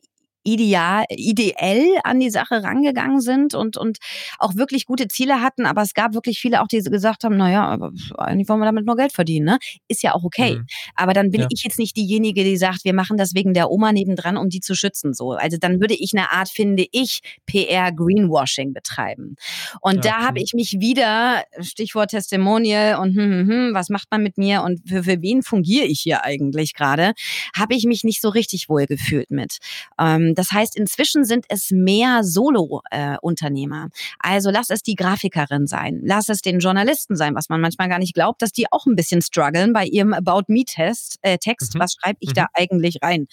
ideal, 0.46 1.04
ideell 1.10 1.86
an 2.04 2.20
die 2.20 2.30
Sache 2.30 2.62
rangegangen 2.62 3.20
sind 3.20 3.54
und, 3.54 3.76
und 3.76 3.98
auch 4.38 4.54
wirklich 4.54 4.86
gute 4.86 5.08
Ziele 5.08 5.42
hatten. 5.42 5.66
Aber 5.66 5.82
es 5.82 5.92
gab 5.92 6.14
wirklich 6.14 6.38
viele 6.38 6.62
auch, 6.62 6.68
die 6.68 6.82
gesagt 6.82 7.24
haben, 7.24 7.36
naja, 7.36 7.64
aber 7.66 7.92
eigentlich 8.16 8.48
wollen 8.48 8.60
wir 8.60 8.66
damit 8.66 8.86
nur 8.86 8.96
Geld 8.96 9.12
verdienen, 9.12 9.46
ne? 9.46 9.58
Ist 9.88 10.02
ja 10.02 10.14
auch 10.14 10.24
okay. 10.24 10.56
Mhm. 10.56 10.66
Aber 10.94 11.12
dann 11.12 11.30
bin 11.30 11.42
ja. 11.42 11.46
ich 11.50 11.64
jetzt 11.64 11.78
nicht 11.78 11.96
diejenige, 11.96 12.44
die 12.44 12.56
sagt, 12.56 12.84
wir 12.84 12.94
machen 12.94 13.16
das 13.16 13.34
wegen 13.34 13.54
der 13.54 13.70
Oma 13.70 13.92
nebendran, 13.92 14.36
um 14.36 14.48
die 14.48 14.60
zu 14.60 14.74
schützen, 14.74 15.14
so. 15.14 15.32
Also 15.32 15.56
dann 15.58 15.80
würde 15.80 15.94
ich 15.94 16.12
eine 16.14 16.30
Art, 16.32 16.48
finde 16.48 16.86
ich, 16.92 17.20
PR 17.46 17.92
Greenwashing 17.92 18.72
betreiben. 18.72 19.36
Und 19.80 20.04
ja, 20.04 20.12
da 20.12 20.26
habe 20.26 20.40
ich 20.40 20.52
mich 20.54 20.76
wieder, 20.80 21.42
Stichwort 21.60 22.10
Testimonial 22.10 23.00
und 23.00 23.16
hm, 23.16 23.32
hm, 23.32 23.48
hm, 23.48 23.74
was 23.74 23.88
macht 23.88 24.08
man 24.10 24.22
mit 24.22 24.38
mir 24.38 24.62
und 24.62 24.80
für, 24.88 25.02
für 25.02 25.22
wen 25.22 25.42
fungiere 25.42 25.86
ich 25.86 26.00
hier 26.00 26.24
eigentlich 26.24 26.74
gerade, 26.74 27.12
habe 27.56 27.74
ich 27.74 27.84
mich 27.84 28.04
nicht 28.04 28.20
so 28.20 28.28
richtig 28.28 28.68
wohl 28.68 28.86
gefühlt 28.86 29.30
mit. 29.30 29.58
Ähm, 29.98 30.34
das 30.36 30.52
heißt, 30.52 30.76
inzwischen 30.76 31.24
sind 31.24 31.46
es 31.48 31.70
mehr 31.70 32.22
Solo-Unternehmer. 32.22 33.88
also 34.18 34.50
lass 34.50 34.70
es 34.70 34.82
die 34.82 34.94
Grafikerin 34.94 35.66
sein, 35.66 36.00
lass 36.02 36.28
es 36.28 36.40
den 36.40 36.58
Journalisten 36.58 37.16
sein, 37.16 37.34
was 37.34 37.48
man 37.48 37.60
manchmal 37.60 37.88
gar 37.88 37.98
nicht 37.98 38.14
glaubt, 38.14 38.42
dass 38.42 38.52
die 38.52 38.66
auch 38.70 38.86
ein 38.86 38.96
bisschen 38.96 39.22
strugglen 39.22 39.72
bei 39.72 39.84
ihrem 39.84 40.12
About 40.12 40.44
Me-Test, 40.48 41.18
äh, 41.22 41.38
Text, 41.38 41.74
mhm. 41.74 41.80
was 41.80 41.94
schreibe 41.94 42.18
ich 42.20 42.30
mhm. 42.30 42.34
da 42.34 42.46
eigentlich 42.54 42.98
rein? 43.02 43.26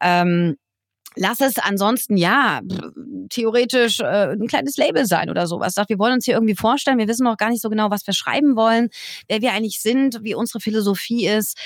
Ähm, 0.00 0.56
Lass 1.16 1.40
es 1.40 1.58
ansonsten 1.58 2.16
ja 2.16 2.60
theoretisch 3.28 4.00
äh, 4.00 4.32
ein 4.32 4.46
kleines 4.46 4.76
Label 4.76 5.04
sein 5.06 5.28
oder 5.28 5.46
sowas. 5.46 5.74
Sagt, 5.74 5.90
wir 5.90 5.98
wollen 5.98 6.14
uns 6.14 6.24
hier 6.24 6.34
irgendwie 6.34 6.56
vorstellen, 6.56 6.98
wir 6.98 7.08
wissen 7.08 7.24
noch 7.24 7.36
gar 7.36 7.50
nicht 7.50 7.60
so 7.60 7.68
genau, 7.68 7.90
was 7.90 8.06
wir 8.06 8.14
schreiben 8.14 8.56
wollen, 8.56 8.88
wer 9.28 9.42
wir 9.42 9.52
eigentlich 9.52 9.80
sind, 9.80 10.20
wie 10.22 10.34
unsere 10.34 10.60
Philosophie 10.60 11.26
ist. 11.26 11.58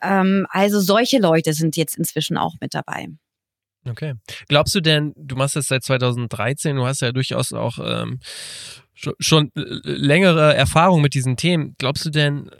Ähm, 0.00 0.46
also 0.48 0.80
solche 0.80 1.18
Leute 1.18 1.52
sind 1.52 1.76
jetzt 1.76 1.98
inzwischen 1.98 2.38
auch 2.38 2.54
mit 2.60 2.74
dabei. 2.74 3.08
Okay. 3.88 4.14
Glaubst 4.48 4.74
du 4.74 4.80
denn, 4.80 5.12
du 5.16 5.36
machst 5.36 5.56
das 5.56 5.68
seit 5.68 5.84
2013, 5.84 6.76
du 6.76 6.86
hast 6.86 7.02
ja 7.02 7.12
durchaus 7.12 7.52
auch 7.52 7.78
ähm, 7.82 8.18
schon, 8.94 9.50
längere 9.54 10.54
Erfahrung 10.54 11.02
mit 11.02 11.14
diesen 11.14 11.36
Themen. 11.36 11.74
Glaubst 11.78 12.04
du 12.06 12.10
denn, 12.10 12.50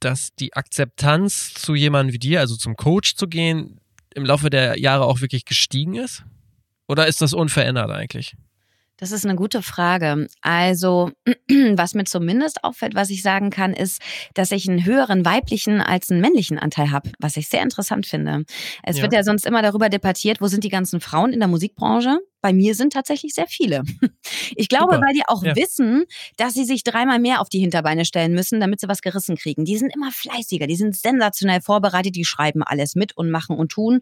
dass 0.00 0.34
die 0.34 0.54
Akzeptanz 0.54 1.54
zu 1.54 1.74
jemandem 1.74 2.14
wie 2.14 2.18
dir, 2.18 2.40
also 2.40 2.56
zum 2.56 2.76
Coach 2.76 3.14
zu 3.14 3.28
gehen, 3.28 3.80
im 4.14 4.24
Laufe 4.24 4.50
der 4.50 4.78
Jahre 4.78 5.04
auch 5.04 5.20
wirklich 5.20 5.44
gestiegen 5.44 5.94
ist? 5.94 6.24
Oder 6.88 7.06
ist 7.06 7.22
das 7.22 7.32
unverändert 7.32 7.90
eigentlich? 7.90 8.34
Das 8.96 9.10
ist 9.10 9.24
eine 9.24 9.36
gute 9.36 9.62
Frage. 9.62 10.28
Also, 10.42 11.10
was 11.74 11.94
mir 11.94 12.04
zumindest 12.04 12.62
auffällt, 12.62 12.94
was 12.94 13.10
ich 13.10 13.22
sagen 13.22 13.50
kann, 13.50 13.72
ist, 13.72 14.00
dass 14.34 14.52
ich 14.52 14.68
einen 14.68 14.84
höheren 14.84 15.24
weiblichen 15.24 15.80
als 15.80 16.10
einen 16.10 16.20
männlichen 16.20 16.58
Anteil 16.58 16.90
habe, 16.90 17.10
was 17.18 17.36
ich 17.36 17.48
sehr 17.48 17.62
interessant 17.62 18.06
finde. 18.06 18.44
Es 18.82 18.98
ja. 18.98 19.02
wird 19.02 19.12
ja 19.12 19.24
sonst 19.24 19.46
immer 19.46 19.62
darüber 19.62 19.88
debattiert, 19.88 20.40
wo 20.40 20.46
sind 20.46 20.64
die 20.64 20.68
ganzen 20.68 21.00
Frauen 21.00 21.32
in 21.32 21.40
der 21.40 21.48
Musikbranche? 21.48 22.18
Bei 22.42 22.52
mir 22.52 22.74
sind 22.74 22.92
tatsächlich 22.92 23.34
sehr 23.34 23.46
viele. 23.46 23.82
Ich 24.54 24.68
glaube, 24.68 24.94
Super. 24.94 25.06
weil 25.06 25.14
die 25.14 25.22
auch 25.26 25.42
ja. 25.42 25.56
wissen, 25.56 26.04
dass 26.36 26.54
sie 26.54 26.64
sich 26.64 26.84
dreimal 26.84 27.18
mehr 27.18 27.40
auf 27.40 27.48
die 27.48 27.60
Hinterbeine 27.60 28.04
stellen 28.04 28.34
müssen, 28.34 28.60
damit 28.60 28.80
sie 28.80 28.88
was 28.88 29.00
gerissen 29.00 29.36
kriegen. 29.36 29.64
Die 29.64 29.78
sind 29.78 29.94
immer 29.94 30.10
fleißiger, 30.10 30.66
die 30.66 30.76
sind 30.76 30.96
sensationell 30.96 31.60
vorbereitet, 31.60 32.16
die 32.16 32.24
schreiben 32.24 32.62
alles 32.62 32.94
mit 32.94 33.16
und 33.16 33.30
machen 33.30 33.56
und 33.56 33.70
tun. 33.70 34.00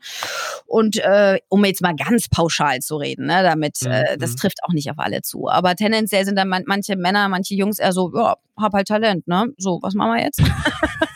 Und 0.66 0.96
äh, 0.96 1.38
um 1.48 1.64
jetzt 1.64 1.82
mal 1.82 1.94
ganz 1.94 2.28
pauschal 2.28 2.80
zu 2.80 2.96
reden, 2.96 3.26
ne, 3.26 3.42
damit 3.42 3.82
mhm. 3.82 3.90
äh, 3.90 4.18
das 4.18 4.32
mhm. 4.32 4.36
trifft 4.36 4.58
auch 4.64 4.72
nicht 4.72 4.90
auf 4.90 4.98
alle 4.98 5.22
zu. 5.22 5.48
Aber 5.48 5.76
tendenziell 5.76 6.24
sind 6.24 6.36
dann 6.36 6.48
manche 6.48 6.96
Männer, 6.96 7.28
manche 7.28 7.54
Jungs 7.54 7.78
eher 7.78 7.92
so, 7.92 8.12
ja, 8.14 8.36
hab 8.56 8.72
halt 8.72 8.88
Talent, 8.88 9.28
ne? 9.28 9.52
So, 9.58 9.78
was 9.82 9.94
machen 9.94 10.14
wir 10.14 10.22
jetzt? 10.22 10.42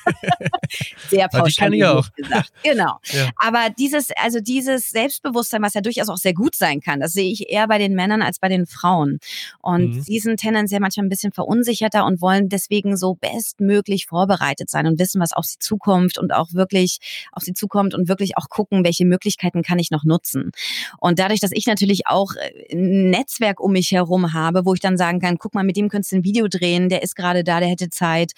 Sehr 1.14 1.28
pauschal 1.28 1.70
die 1.70 1.84
auch. 1.84 2.08
gesagt. 2.14 2.52
Genau. 2.62 2.98
Ja. 3.12 3.30
Aber 3.36 3.68
dieses, 3.78 4.08
also 4.16 4.40
dieses 4.40 4.88
Selbstbewusstsein, 4.88 5.62
was 5.62 5.74
ja 5.74 5.80
durchaus 5.80 6.08
auch 6.08 6.16
sehr 6.16 6.32
gut 6.32 6.54
sein 6.54 6.80
kann, 6.80 7.00
das 7.00 7.12
sehe 7.12 7.30
ich 7.30 7.50
eher 7.50 7.68
bei 7.68 7.78
den 7.78 7.94
Männern 7.94 8.22
als 8.22 8.38
bei 8.38 8.48
den 8.48 8.66
Frauen. 8.66 9.18
Und 9.60 9.96
mhm. 9.96 10.04
die 10.04 10.18
sind 10.18 10.40
tendenziell 10.40 10.80
manchmal 10.80 11.06
ein 11.06 11.10
bisschen 11.10 11.32
verunsicherter 11.32 12.06
und 12.06 12.20
wollen 12.20 12.48
deswegen 12.48 12.96
so 12.96 13.14
bestmöglich 13.14 14.06
vorbereitet 14.06 14.70
sein 14.70 14.86
und 14.86 14.98
wissen, 14.98 15.20
was 15.20 15.32
auf 15.32 15.44
sie 15.44 15.58
zukommt 15.58 16.18
und 16.18 16.32
auch 16.32 16.52
wirklich 16.52 16.98
auf 17.32 17.42
sie 17.42 17.54
zukommt 17.54 17.94
und 17.94 18.08
wirklich 18.08 18.36
auch 18.38 18.48
gucken, 18.48 18.84
welche 18.84 19.04
Möglichkeiten 19.04 19.62
kann 19.62 19.78
ich 19.78 19.90
noch 19.90 20.04
nutzen. 20.04 20.52
Und 20.98 21.18
dadurch, 21.18 21.40
dass 21.40 21.52
ich 21.52 21.66
natürlich 21.66 22.06
auch 22.06 22.32
äh, 22.34 22.74
ein 22.74 23.10
Netzwerk 23.10 23.60
um 23.60 23.72
mich 23.72 23.90
herum 23.92 24.32
habe, 24.32 24.64
wo 24.64 24.74
ich 24.74 24.80
dann 24.80 24.96
sagen 24.96 25.20
kann, 25.20 25.38
guck 25.38 25.54
mal, 25.54 25.64
mit 25.64 25.76
dem 25.76 25.88
könntest 25.88 26.12
du 26.12 26.16
ein 26.16 26.24
Video 26.24 26.48
drehen, 26.48 26.88
der 26.88 27.02
ist 27.02 27.16
gerade 27.16 27.44
da, 27.44 27.60
der 27.60 27.68
hätte 27.68 27.90
Zeit 27.90 28.32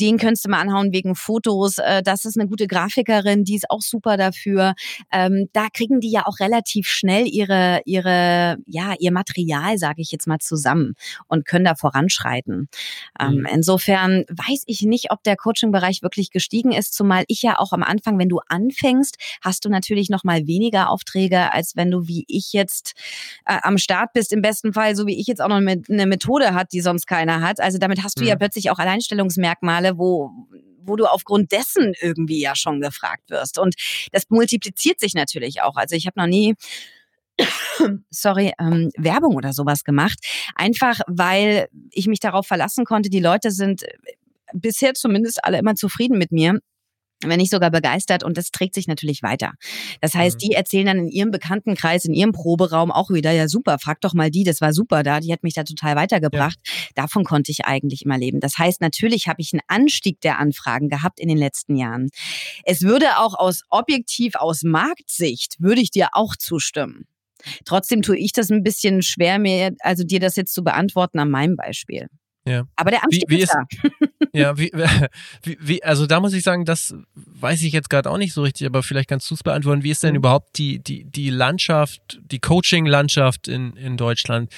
den 0.00 0.18
könntest 0.18 0.44
du 0.44 0.50
mal 0.50 0.60
anhauen 0.60 0.92
wegen 0.92 1.14
Fotos. 1.14 1.78
Äh, 1.78 2.02
das 2.02 2.24
ist 2.24 2.38
eine 2.38 2.48
gute 2.48 2.66
Grafikerin, 2.66 3.44
die 3.44 3.56
ist 3.56 3.70
auch 3.70 3.82
super 3.82 4.16
dafür. 4.16 4.74
Ähm, 5.12 5.48
da 5.52 5.68
kriegen 5.72 6.00
die 6.00 6.10
ja 6.10 6.26
auch 6.26 6.40
relativ 6.40 6.88
schnell 6.88 7.26
ihre, 7.26 7.82
ihre, 7.84 8.56
ja, 8.66 8.94
ihr 8.98 9.12
Material, 9.12 9.78
sage 9.78 10.02
ich 10.02 10.10
jetzt 10.12 10.26
mal, 10.26 10.38
zusammen 10.38 10.94
und 11.28 11.46
können 11.46 11.64
da 11.64 11.74
voranschreiten. 11.74 12.68
Ähm, 13.20 13.40
mhm. 13.40 13.46
Insofern 13.46 14.24
weiß 14.28 14.64
ich 14.66 14.82
nicht, 14.82 15.10
ob 15.10 15.22
der 15.22 15.36
Coaching-Bereich 15.36 16.02
wirklich 16.02 16.30
gestiegen 16.30 16.72
ist, 16.72 16.94
zumal 16.94 17.24
ich 17.28 17.42
ja 17.42 17.58
auch 17.58 17.72
am 17.72 17.82
Anfang, 17.82 18.18
wenn 18.18 18.28
du 18.28 18.40
anfängst, 18.48 19.16
hast 19.42 19.64
du 19.64 19.68
natürlich 19.68 20.10
noch 20.10 20.24
mal 20.24 20.46
weniger 20.46 20.90
Aufträge, 20.90 21.52
als 21.52 21.76
wenn 21.76 21.90
du 21.90 22.06
wie 22.06 22.24
ich 22.28 22.52
jetzt 22.52 22.94
äh, 23.46 23.58
am 23.62 23.78
Start 23.78 24.12
bist. 24.14 24.32
Im 24.32 24.42
besten 24.42 24.72
Fall, 24.72 24.96
so 24.96 25.06
wie 25.06 25.18
ich 25.20 25.26
jetzt 25.26 25.40
auch 25.40 25.48
noch 25.48 25.56
eine 25.56 26.06
Methode 26.06 26.54
hat, 26.54 26.72
die 26.72 26.80
sonst 26.80 27.06
keiner 27.06 27.40
hat. 27.40 27.60
Also 27.60 27.78
damit 27.78 28.02
hast 28.02 28.18
du 28.18 28.22
mhm. 28.22 28.28
ja 28.28 28.36
plötzlich 28.36 28.70
auch 28.70 28.78
Alleinstellungsmerkmale 28.78 29.89
wo, 29.98 30.30
wo 30.82 30.96
du 30.96 31.06
aufgrund 31.06 31.52
dessen 31.52 31.94
irgendwie 32.00 32.40
ja 32.40 32.54
schon 32.56 32.80
gefragt 32.80 33.30
wirst. 33.30 33.58
Und 33.58 33.74
das 34.12 34.24
multipliziert 34.28 35.00
sich 35.00 35.14
natürlich 35.14 35.62
auch. 35.62 35.76
Also 35.76 35.96
ich 35.96 36.06
habe 36.06 36.18
noch 36.18 36.26
nie 36.26 36.54
sorry, 38.10 38.52
ähm, 38.58 38.90
Werbung 38.96 39.36
oder 39.36 39.52
sowas 39.52 39.84
gemacht. 39.84 40.18
Einfach 40.54 41.00
weil 41.06 41.68
ich 41.90 42.06
mich 42.06 42.20
darauf 42.20 42.46
verlassen 42.46 42.84
konnte, 42.84 43.10
die 43.10 43.20
Leute 43.20 43.50
sind 43.50 43.84
bisher 44.52 44.94
zumindest 44.94 45.44
alle 45.44 45.58
immer 45.58 45.74
zufrieden 45.74 46.18
mit 46.18 46.32
mir 46.32 46.60
wenn 47.24 47.38
nicht 47.38 47.50
sogar 47.50 47.70
begeistert 47.70 48.24
und 48.24 48.36
das 48.36 48.50
trägt 48.50 48.74
sich 48.74 48.86
natürlich 48.86 49.22
weiter. 49.22 49.52
Das 50.00 50.14
heißt, 50.14 50.36
mhm. 50.36 50.38
die 50.38 50.52
erzählen 50.52 50.86
dann 50.86 50.98
in 50.98 51.08
ihrem 51.08 51.30
Bekanntenkreis, 51.30 52.04
in 52.04 52.14
ihrem 52.14 52.32
Proberaum 52.32 52.90
auch 52.90 53.10
wieder, 53.10 53.32
ja 53.32 53.48
super, 53.48 53.78
frag 53.78 54.00
doch 54.00 54.14
mal 54.14 54.30
die, 54.30 54.44
das 54.44 54.60
war 54.60 54.72
super 54.72 55.02
da, 55.02 55.20
die 55.20 55.32
hat 55.32 55.42
mich 55.42 55.54
da 55.54 55.64
total 55.64 55.96
weitergebracht. 55.96 56.58
Ja. 56.64 56.72
Davon 56.94 57.24
konnte 57.24 57.52
ich 57.52 57.64
eigentlich 57.66 58.04
immer 58.04 58.18
leben. 58.18 58.40
Das 58.40 58.58
heißt, 58.58 58.80
natürlich 58.80 59.28
habe 59.28 59.42
ich 59.42 59.52
einen 59.52 59.62
Anstieg 59.68 60.20
der 60.20 60.38
Anfragen 60.38 60.88
gehabt 60.88 61.20
in 61.20 61.28
den 61.28 61.38
letzten 61.38 61.76
Jahren. 61.76 62.08
Es 62.64 62.82
würde 62.82 63.18
auch 63.18 63.34
aus 63.34 63.62
objektiv, 63.68 64.34
aus 64.36 64.62
Marktsicht, 64.62 65.56
würde 65.60 65.80
ich 65.80 65.90
dir 65.90 66.08
auch 66.12 66.36
zustimmen. 66.36 67.06
Trotzdem 67.64 68.02
tue 68.02 68.18
ich 68.18 68.32
das 68.32 68.50
ein 68.50 68.62
bisschen 68.62 69.02
schwer, 69.02 69.38
mir, 69.38 69.74
also 69.80 70.04
dir 70.04 70.20
das 70.20 70.36
jetzt 70.36 70.54
zu 70.54 70.62
beantworten 70.62 71.18
an 71.18 71.30
meinem 71.30 71.56
Beispiel. 71.56 72.08
Ja. 72.46 72.64
Aber 72.76 72.90
der 72.90 73.04
Anstieg 73.04 73.28
wie, 73.28 73.36
wie 73.36 73.42
ist, 73.42 73.54
ist 73.54 73.54
da. 73.54 74.08
Ja, 74.32 74.56
wie, 74.58 74.70
wie, 75.42 75.82
also 75.82 76.06
da 76.06 76.20
muss 76.20 76.32
ich 76.32 76.42
sagen, 76.42 76.64
das 76.64 76.94
weiß 77.14 77.62
ich 77.62 77.72
jetzt 77.72 77.90
gerade 77.90 78.10
auch 78.10 78.18
nicht 78.18 78.32
so 78.32 78.42
richtig, 78.42 78.66
aber 78.66 78.82
vielleicht 78.82 79.08
kannst 79.08 79.30
du 79.30 79.34
es 79.34 79.42
beantworten. 79.42 79.82
Wie 79.82 79.90
ist 79.90 80.02
denn 80.02 80.12
mhm. 80.12 80.18
überhaupt 80.18 80.56
die, 80.58 80.78
die, 80.78 81.04
die 81.04 81.30
Landschaft, 81.30 82.20
die 82.24 82.38
Coaching-Landschaft 82.38 83.48
in, 83.48 83.74
in 83.76 83.96
Deutschland? 83.96 84.52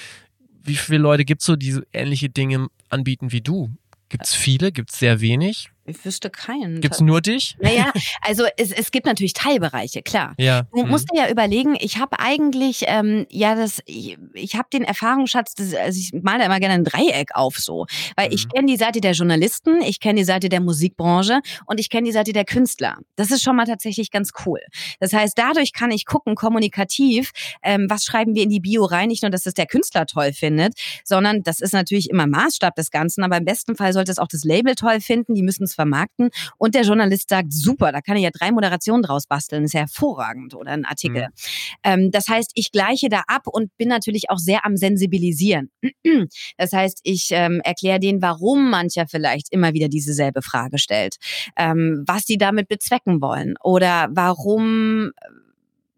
Wie 0.63 0.75
viele 0.75 0.99
Leute 0.99 1.25
gibt 1.25 1.41
es 1.41 1.47
so, 1.47 1.55
die 1.55 1.81
ähnliche 1.91 2.29
Dinge 2.29 2.67
anbieten 2.89 3.31
wie 3.31 3.41
du? 3.41 3.75
Gibt 4.09 4.25
es 4.25 4.35
viele? 4.35 4.71
Gibt 4.71 4.91
es 4.91 4.99
sehr 4.99 5.21
wenig? 5.21 5.72
Ich 5.85 6.05
wüsste 6.05 6.29
keinen. 6.29 6.79
Gibt's 6.79 7.01
nur 7.01 7.19
dich? 7.19 7.57
Naja, 7.59 7.91
also 8.21 8.45
es, 8.55 8.71
es 8.71 8.91
gibt 8.91 9.05
natürlich 9.05 9.33
Teilbereiche, 9.33 10.01
klar. 10.01 10.33
Ja. 10.37 10.63
Du 10.73 10.83
mhm. 10.83 10.89
musst 10.89 11.11
dir 11.11 11.17
ja 11.23 11.29
überlegen, 11.29 11.75
ich 11.79 11.97
habe 11.97 12.19
eigentlich, 12.19 12.85
ähm, 12.87 13.25
ja, 13.29 13.55
das, 13.55 13.81
ich, 13.85 14.17
ich 14.33 14.55
habe 14.55 14.69
den 14.71 14.85
Erfahrungsschatz, 14.85 15.55
das, 15.55 15.73
also 15.73 15.99
ich 15.99 16.13
male 16.23 16.39
da 16.39 16.45
immer 16.45 16.59
gerne 16.61 16.75
ein 16.75 16.83
Dreieck 16.85 17.35
auf 17.35 17.57
so. 17.57 17.85
Weil 18.15 18.29
mhm. 18.29 18.35
ich 18.35 18.47
kenne 18.47 18.67
die 18.67 18.77
Seite 18.77 19.01
der 19.01 19.11
Journalisten, 19.11 19.81
ich 19.81 19.99
kenne 19.99 20.19
die 20.19 20.25
Seite 20.25 20.47
der 20.47 20.61
Musikbranche 20.61 21.41
und 21.65 21.81
ich 21.81 21.89
kenne 21.89 22.05
die 22.05 22.13
Seite 22.13 22.31
der 22.31 22.45
Künstler. 22.45 22.99
Das 23.17 23.29
ist 23.29 23.43
schon 23.43 23.57
mal 23.57 23.65
tatsächlich 23.65 24.09
ganz 24.09 24.31
cool. 24.45 24.61
Das 25.01 25.11
heißt, 25.11 25.37
dadurch 25.37 25.73
kann 25.73 25.91
ich 25.91 26.05
gucken, 26.05 26.35
kommunikativ, 26.35 27.31
ähm, 27.61 27.87
was 27.89 28.05
schreiben 28.05 28.35
wir 28.35 28.43
in 28.43 28.49
die 28.49 28.61
Bio 28.61 28.85
rein. 28.85 29.09
Nicht 29.09 29.23
nur, 29.23 29.31
dass 29.31 29.45
es 29.45 29.53
der 29.53 29.65
Künstler 29.65 30.05
toll 30.05 30.31
findet, 30.31 30.75
sondern 31.03 31.43
das 31.43 31.59
ist 31.59 31.73
natürlich 31.73 32.09
immer 32.09 32.25
Maßstab 32.25 32.73
des 32.75 32.89
Ganzen, 32.89 33.23
aber 33.23 33.35
im 33.35 33.45
besten 33.45 33.75
Fall 33.75 33.91
sollte 33.91 34.11
es 34.11 34.17
auch 34.17 34.27
das 34.29 34.45
Label 34.45 34.75
toll 34.75 35.01
finden. 35.01 35.35
Die 35.35 35.43
müssen 35.43 35.67
es 35.73 35.75
vermarkten. 35.75 36.29
Und 36.57 36.75
der 36.75 36.83
Journalist 36.83 37.29
sagt, 37.29 37.53
super, 37.53 37.91
da 37.91 38.01
kann 38.01 38.17
ich 38.17 38.23
ja 38.23 38.29
drei 38.31 38.51
Moderationen 38.51 39.03
draus 39.03 39.27
basteln, 39.27 39.63
ist 39.63 39.73
ja 39.73 39.81
hervorragend 39.81 40.55
oder 40.55 40.71
ein 40.71 40.85
Artikel. 40.85 41.23
Mhm. 41.23 41.33
Ähm, 41.83 42.11
das 42.11 42.27
heißt, 42.27 42.51
ich 42.55 42.71
gleiche 42.71 43.09
da 43.09 43.23
ab 43.27 43.47
und 43.47 43.75
bin 43.77 43.89
natürlich 43.89 44.29
auch 44.29 44.37
sehr 44.37 44.65
am 44.65 44.77
Sensibilisieren. 44.77 45.69
Das 46.57 46.71
heißt, 46.71 46.99
ich 47.03 47.29
ähm, 47.31 47.61
erkläre 47.63 47.99
denen, 47.99 48.21
warum 48.21 48.69
mancher 48.69 49.07
vielleicht 49.07 49.51
immer 49.51 49.73
wieder 49.73 49.87
dieselbe 49.87 50.41
Frage 50.41 50.77
stellt, 50.77 51.15
ähm, 51.57 52.03
was 52.05 52.25
sie 52.25 52.37
damit 52.37 52.67
bezwecken 52.67 53.21
wollen 53.21 53.55
oder 53.61 54.07
warum 54.11 55.11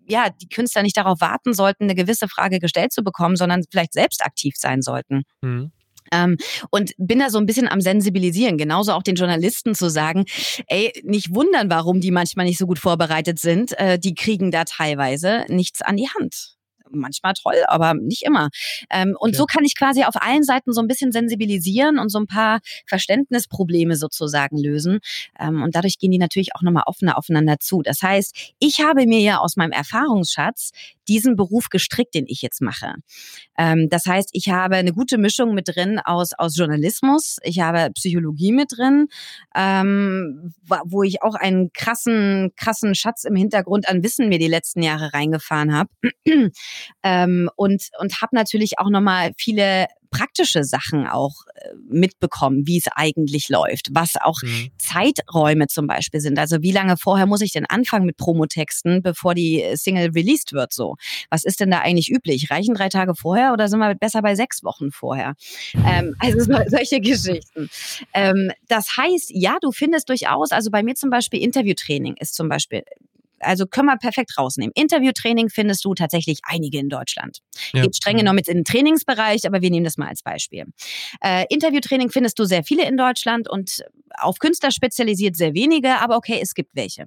ja, 0.07 0.29
die 0.29 0.47
Künstler 0.47 0.83
nicht 0.83 0.97
darauf 0.97 1.21
warten 1.21 1.53
sollten, 1.53 1.85
eine 1.85 1.95
gewisse 1.95 2.27
Frage 2.27 2.59
gestellt 2.59 2.91
zu 2.91 3.03
bekommen, 3.03 3.35
sondern 3.35 3.63
vielleicht 3.69 3.93
selbst 3.93 4.23
aktiv 4.23 4.55
sein 4.57 4.81
sollten. 4.81 5.23
Mhm. 5.41 5.71
Ähm, 6.11 6.37
und 6.69 6.91
bin 6.97 7.19
da 7.19 7.29
so 7.29 7.37
ein 7.37 7.45
bisschen 7.45 7.67
am 7.67 7.81
Sensibilisieren, 7.81 8.57
genauso 8.57 8.93
auch 8.93 9.03
den 9.03 9.15
Journalisten 9.15 9.75
zu 9.75 9.89
sagen, 9.89 10.25
ey, 10.67 10.91
nicht 11.03 11.33
wundern, 11.33 11.69
warum 11.69 12.01
die 12.01 12.11
manchmal 12.11 12.45
nicht 12.45 12.57
so 12.57 12.67
gut 12.67 12.79
vorbereitet 12.79 13.39
sind. 13.39 13.77
Äh, 13.79 13.99
die 13.99 14.15
kriegen 14.15 14.51
da 14.51 14.65
teilweise 14.65 15.45
nichts 15.47 15.81
an 15.81 15.97
die 15.97 16.09
Hand 16.09 16.55
manchmal 16.91 17.33
toll, 17.33 17.63
aber 17.67 17.93
nicht 17.93 18.23
immer. 18.23 18.49
Ähm, 18.89 19.15
und 19.19 19.29
okay. 19.29 19.37
so 19.37 19.45
kann 19.45 19.63
ich 19.63 19.77
quasi 19.77 20.03
auf 20.03 20.15
allen 20.15 20.43
Seiten 20.43 20.73
so 20.73 20.81
ein 20.81 20.87
bisschen 20.87 21.11
sensibilisieren 21.11 21.99
und 21.99 22.09
so 22.09 22.19
ein 22.19 22.27
paar 22.27 22.59
Verständnisprobleme 22.85 23.95
sozusagen 23.95 24.57
lösen. 24.57 24.99
Ähm, 25.39 25.63
und 25.63 25.75
dadurch 25.75 25.97
gehen 25.97 26.11
die 26.11 26.17
natürlich 26.17 26.55
auch 26.55 26.61
nochmal 26.61 26.83
offener 26.85 27.17
aufeinander 27.17 27.59
zu. 27.59 27.81
Das 27.81 28.01
heißt, 28.01 28.53
ich 28.59 28.81
habe 28.81 29.05
mir 29.05 29.19
ja 29.19 29.39
aus 29.39 29.55
meinem 29.55 29.71
Erfahrungsschatz 29.71 30.71
diesen 31.07 31.35
Beruf 31.35 31.69
gestrickt, 31.69 32.15
den 32.15 32.25
ich 32.27 32.41
jetzt 32.41 32.61
mache. 32.61 32.95
Ähm, 33.57 33.87
das 33.89 34.05
heißt, 34.05 34.29
ich 34.33 34.49
habe 34.49 34.75
eine 34.75 34.93
gute 34.93 35.17
Mischung 35.17 35.53
mit 35.53 35.67
drin 35.67 35.99
aus, 36.03 36.33
aus 36.33 36.57
Journalismus, 36.57 37.37
ich 37.43 37.59
habe 37.59 37.91
Psychologie 37.93 38.51
mit 38.51 38.71
drin, 38.75 39.07
ähm, 39.55 40.53
wo 40.85 41.03
ich 41.03 41.21
auch 41.21 41.35
einen 41.35 41.71
krassen, 41.73 42.51
krassen 42.55 42.95
Schatz 42.95 43.23
im 43.23 43.35
Hintergrund 43.35 43.87
an 43.87 44.03
Wissen 44.03 44.29
mir 44.29 44.39
die 44.39 44.47
letzten 44.47 44.81
Jahre 44.81 45.13
reingefahren 45.13 45.73
habe. 45.75 45.89
ähm, 47.03 47.49
und 47.55 47.89
und 47.99 48.21
habe 48.21 48.35
natürlich 48.35 48.79
auch 48.79 48.89
nochmal 48.89 49.31
viele 49.37 49.87
praktische 50.15 50.63
Sachen 50.63 51.07
auch 51.07 51.33
äh, 51.55 51.69
mitbekommen, 51.89 52.65
wie 52.65 52.77
es 52.77 52.85
eigentlich 52.95 53.49
läuft, 53.49 53.89
was 53.91 54.13
auch 54.21 54.41
mhm. 54.41 54.69
Zeiträume 54.77 55.67
zum 55.67 55.87
Beispiel 55.87 56.19
sind. 56.19 56.39
Also 56.39 56.61
wie 56.61 56.71
lange 56.71 56.97
vorher 56.97 57.25
muss 57.25 57.41
ich 57.41 57.51
denn 57.51 57.65
anfangen 57.65 58.05
mit 58.05 58.17
Promotexten, 58.17 59.01
bevor 59.01 59.35
die 59.35 59.63
Single 59.73 60.11
released 60.11 60.53
wird? 60.53 60.73
So, 60.73 60.95
was 61.29 61.43
ist 61.43 61.59
denn 61.59 61.71
da 61.71 61.79
eigentlich 61.79 62.09
üblich? 62.09 62.49
Reichen 62.49 62.75
drei 62.75 62.89
Tage 62.89 63.15
vorher 63.15 63.53
oder 63.53 63.67
sind 63.67 63.79
wir 63.79 63.95
besser 63.95 64.21
bei 64.21 64.35
sechs 64.35 64.63
Wochen 64.63 64.91
vorher? 64.91 65.35
Ähm, 65.85 66.15
also 66.19 66.39
solche 66.67 67.01
Geschichten. 67.01 67.69
Ähm, 68.13 68.51
das 68.67 68.97
heißt, 68.97 69.31
ja, 69.33 69.57
du 69.61 69.71
findest 69.71 70.09
durchaus, 70.09 70.51
also 70.51 70.71
bei 70.71 70.83
mir 70.83 70.95
zum 70.95 71.09
Beispiel 71.09 71.41
Interviewtraining 71.41 72.15
ist 72.19 72.35
zum 72.35 72.49
Beispiel 72.49 72.83
also 73.45 73.65
können 73.65 73.87
wir 73.87 73.97
perfekt 73.97 74.37
rausnehmen. 74.37 74.71
Interviewtraining 74.75 75.49
findest 75.49 75.85
du 75.85 75.93
tatsächlich 75.93 76.39
einige 76.43 76.79
in 76.79 76.89
Deutschland. 76.89 77.39
Ja. 77.73 77.83
Geht 77.83 77.95
streng 77.95 78.17
genommen 78.17 78.39
jetzt 78.39 78.49
in 78.49 78.57
den 78.57 78.65
Trainingsbereich, 78.65 79.45
aber 79.45 79.61
wir 79.61 79.69
nehmen 79.69 79.85
das 79.85 79.97
mal 79.97 80.07
als 80.07 80.23
Beispiel. 80.23 80.65
Äh, 81.21 81.45
Interviewtraining 81.49 82.09
findest 82.09 82.39
du 82.39 82.45
sehr 82.45 82.63
viele 82.63 82.87
in 82.87 82.97
Deutschland 82.97 83.49
und 83.49 83.83
auf 84.17 84.39
Künstler 84.39 84.71
spezialisiert 84.71 85.35
sehr 85.35 85.53
wenige, 85.53 85.99
aber 85.99 86.17
okay, 86.17 86.39
es 86.41 86.53
gibt 86.53 86.75
welche. 86.75 87.05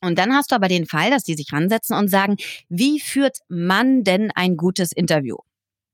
Und 0.00 0.18
dann 0.18 0.34
hast 0.34 0.50
du 0.50 0.56
aber 0.56 0.68
den 0.68 0.86
Fall, 0.86 1.10
dass 1.10 1.22
die 1.22 1.34
sich 1.34 1.52
ransetzen 1.52 1.96
und 1.96 2.08
sagen, 2.08 2.36
wie 2.68 2.98
führt 3.00 3.38
man 3.48 4.02
denn 4.02 4.30
ein 4.34 4.56
gutes 4.56 4.92
Interview? 4.92 5.36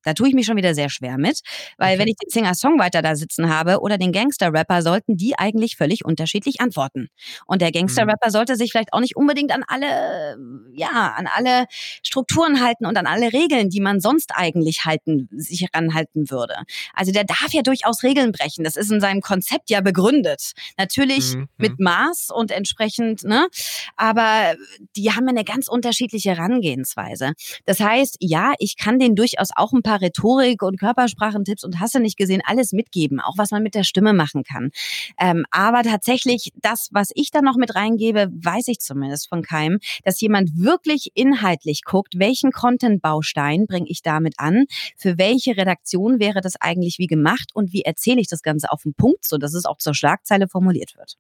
Da 0.05 0.15
tue 0.15 0.29
ich 0.29 0.35
mich 0.35 0.47
schon 0.47 0.57
wieder 0.57 0.75
sehr 0.75 0.91
schwer 0.91 1.19
mit, 1.19 1.41
weil 1.77 1.91
okay. 1.91 2.01
wenn 2.01 2.09
ich 2.09 2.17
den 2.17 2.31
Singer-Songwriter 2.31 3.03
da 3.03 3.17
sitzen 3.17 3.49
habe 3.49 3.81
oder 3.81 3.99
den 3.99 4.13
Gangster-Rapper, 4.13 4.83
sollten 4.83 5.17
die 5.17 5.39
eigentlich 5.39 5.77
völlig 5.77 6.05
unterschiedlich 6.05 6.61
antworten. 6.61 7.09
Und 7.47 7.63
der 7.63 7.73
Gangster-Rapper 7.73 8.29
mhm. 8.29 8.33
sollte 8.33 8.57
sich 8.57 8.71
vielleicht 8.71 8.93
auch 8.93 9.01
nicht 9.01 9.17
unbedingt 9.17 9.53
an 9.53 9.65
alle, 9.67 10.37
ja, 10.75 11.15
an 11.17 11.27
alle 11.27 11.67
Strukturen 12.03 12.63
halten 12.63 12.87
und 12.87 12.97
an 12.97 13.07
alle 13.07 13.33
Regeln, 13.33 13.71
die 13.71 13.81
man 13.81 14.01
sonst 14.01 14.33
eigentlich 14.35 14.85
halten, 14.85 15.29
sich 15.33 15.67
ranhalten 15.75 16.31
würde. 16.31 16.55
Also 16.95 17.13
der 17.13 17.25
darf 17.25 17.53
ja 17.53 17.63
durchaus 17.63 18.03
Regeln 18.03 18.33
brechen. 18.33 18.65
Das 18.65 18.77
ist 18.77 18.91
in 18.91 19.01
seinem 19.01 19.21
Konzept 19.21 19.71
ja 19.71 19.81
begründet. 19.81 20.53
Natürlich 20.77 21.35
mhm. 21.35 21.49
mit 21.57 21.81
Maß 21.81 22.29
und 22.33 22.51
entsprechend, 22.51 23.25
ne? 23.25 23.49
Aber 23.97 24.55
die 24.97 25.13
haben 25.13 25.29
eine 25.29 25.45
ganz 25.45 25.69
unterschiedliche 25.69 26.31
Herangehensweise. 26.31 27.33
Das 27.65 27.81
heißt, 27.81 28.17
ja, 28.21 28.55
ich 28.59 28.77
kann 28.77 28.99
den 28.99 29.15
durchaus 29.15 29.49
auch 29.55 29.73
ein 29.73 29.83
paar 29.89 30.03
Rhetorik 30.03 30.63
und 30.63 30.79
Körpersprachentipps 30.79 31.65
und 31.65 31.81
hast 31.81 31.95
du 31.95 31.99
nicht 31.99 32.19
gesehen, 32.19 32.43
alles 32.45 32.73
mitgeben, 32.73 33.21
auch 33.21 33.39
was 33.39 33.51
man 33.51 33.63
mit 33.63 33.75
der 33.75 33.85
Stimme 33.85 34.13
machen 34.13 34.45
kann. 34.45 34.71
Ähm, 35.19 35.47
aber 35.51 35.83
tatsächlich, 35.83 36.53
das, 36.61 36.91
was 36.93 37.11
ich 37.15 37.31
da 37.31 37.41
noch 37.41 37.57
mit 37.57 37.75
reingebe, 37.75 38.29
weiß 38.31 38.69
ich 38.69 38.81
zumindest 38.81 39.31
von 39.31 39.43
keinem, 39.43 39.79
dass 40.05 40.21
jemand 40.21 40.51
wirklich 40.57 41.13
inhaltlich 41.15 41.85
guckt, 41.85 42.19
welchen 42.19 42.53
Content-Baustein 42.53 43.67
bringe 43.67 43.89
ich 43.89 44.03
damit 44.03 44.35
an, 44.37 44.67
für 44.97 45.17
welche 45.17 45.57
Redaktion 45.57 46.21
wäre 46.21 46.43
das 46.43 46.61
eigentlich 46.61 46.99
wie 46.99 47.07
gemacht 47.07 47.51
und 47.55 47.73
wie 47.73 47.83
erzähle 47.83 48.21
ich 48.21 48.29
das 48.29 48.43
Ganze 48.43 48.71
auf 48.71 48.83
den 48.83 48.93
Punkt, 48.93 49.27
so 49.27 49.39
dass 49.39 49.55
es 49.55 49.65
auch 49.65 49.79
zur 49.79 49.95
Schlagzeile 49.95 50.49
formuliert 50.49 50.97
wird. 50.97 51.15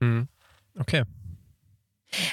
Mhm. 0.00 0.26
Okay. 0.78 1.04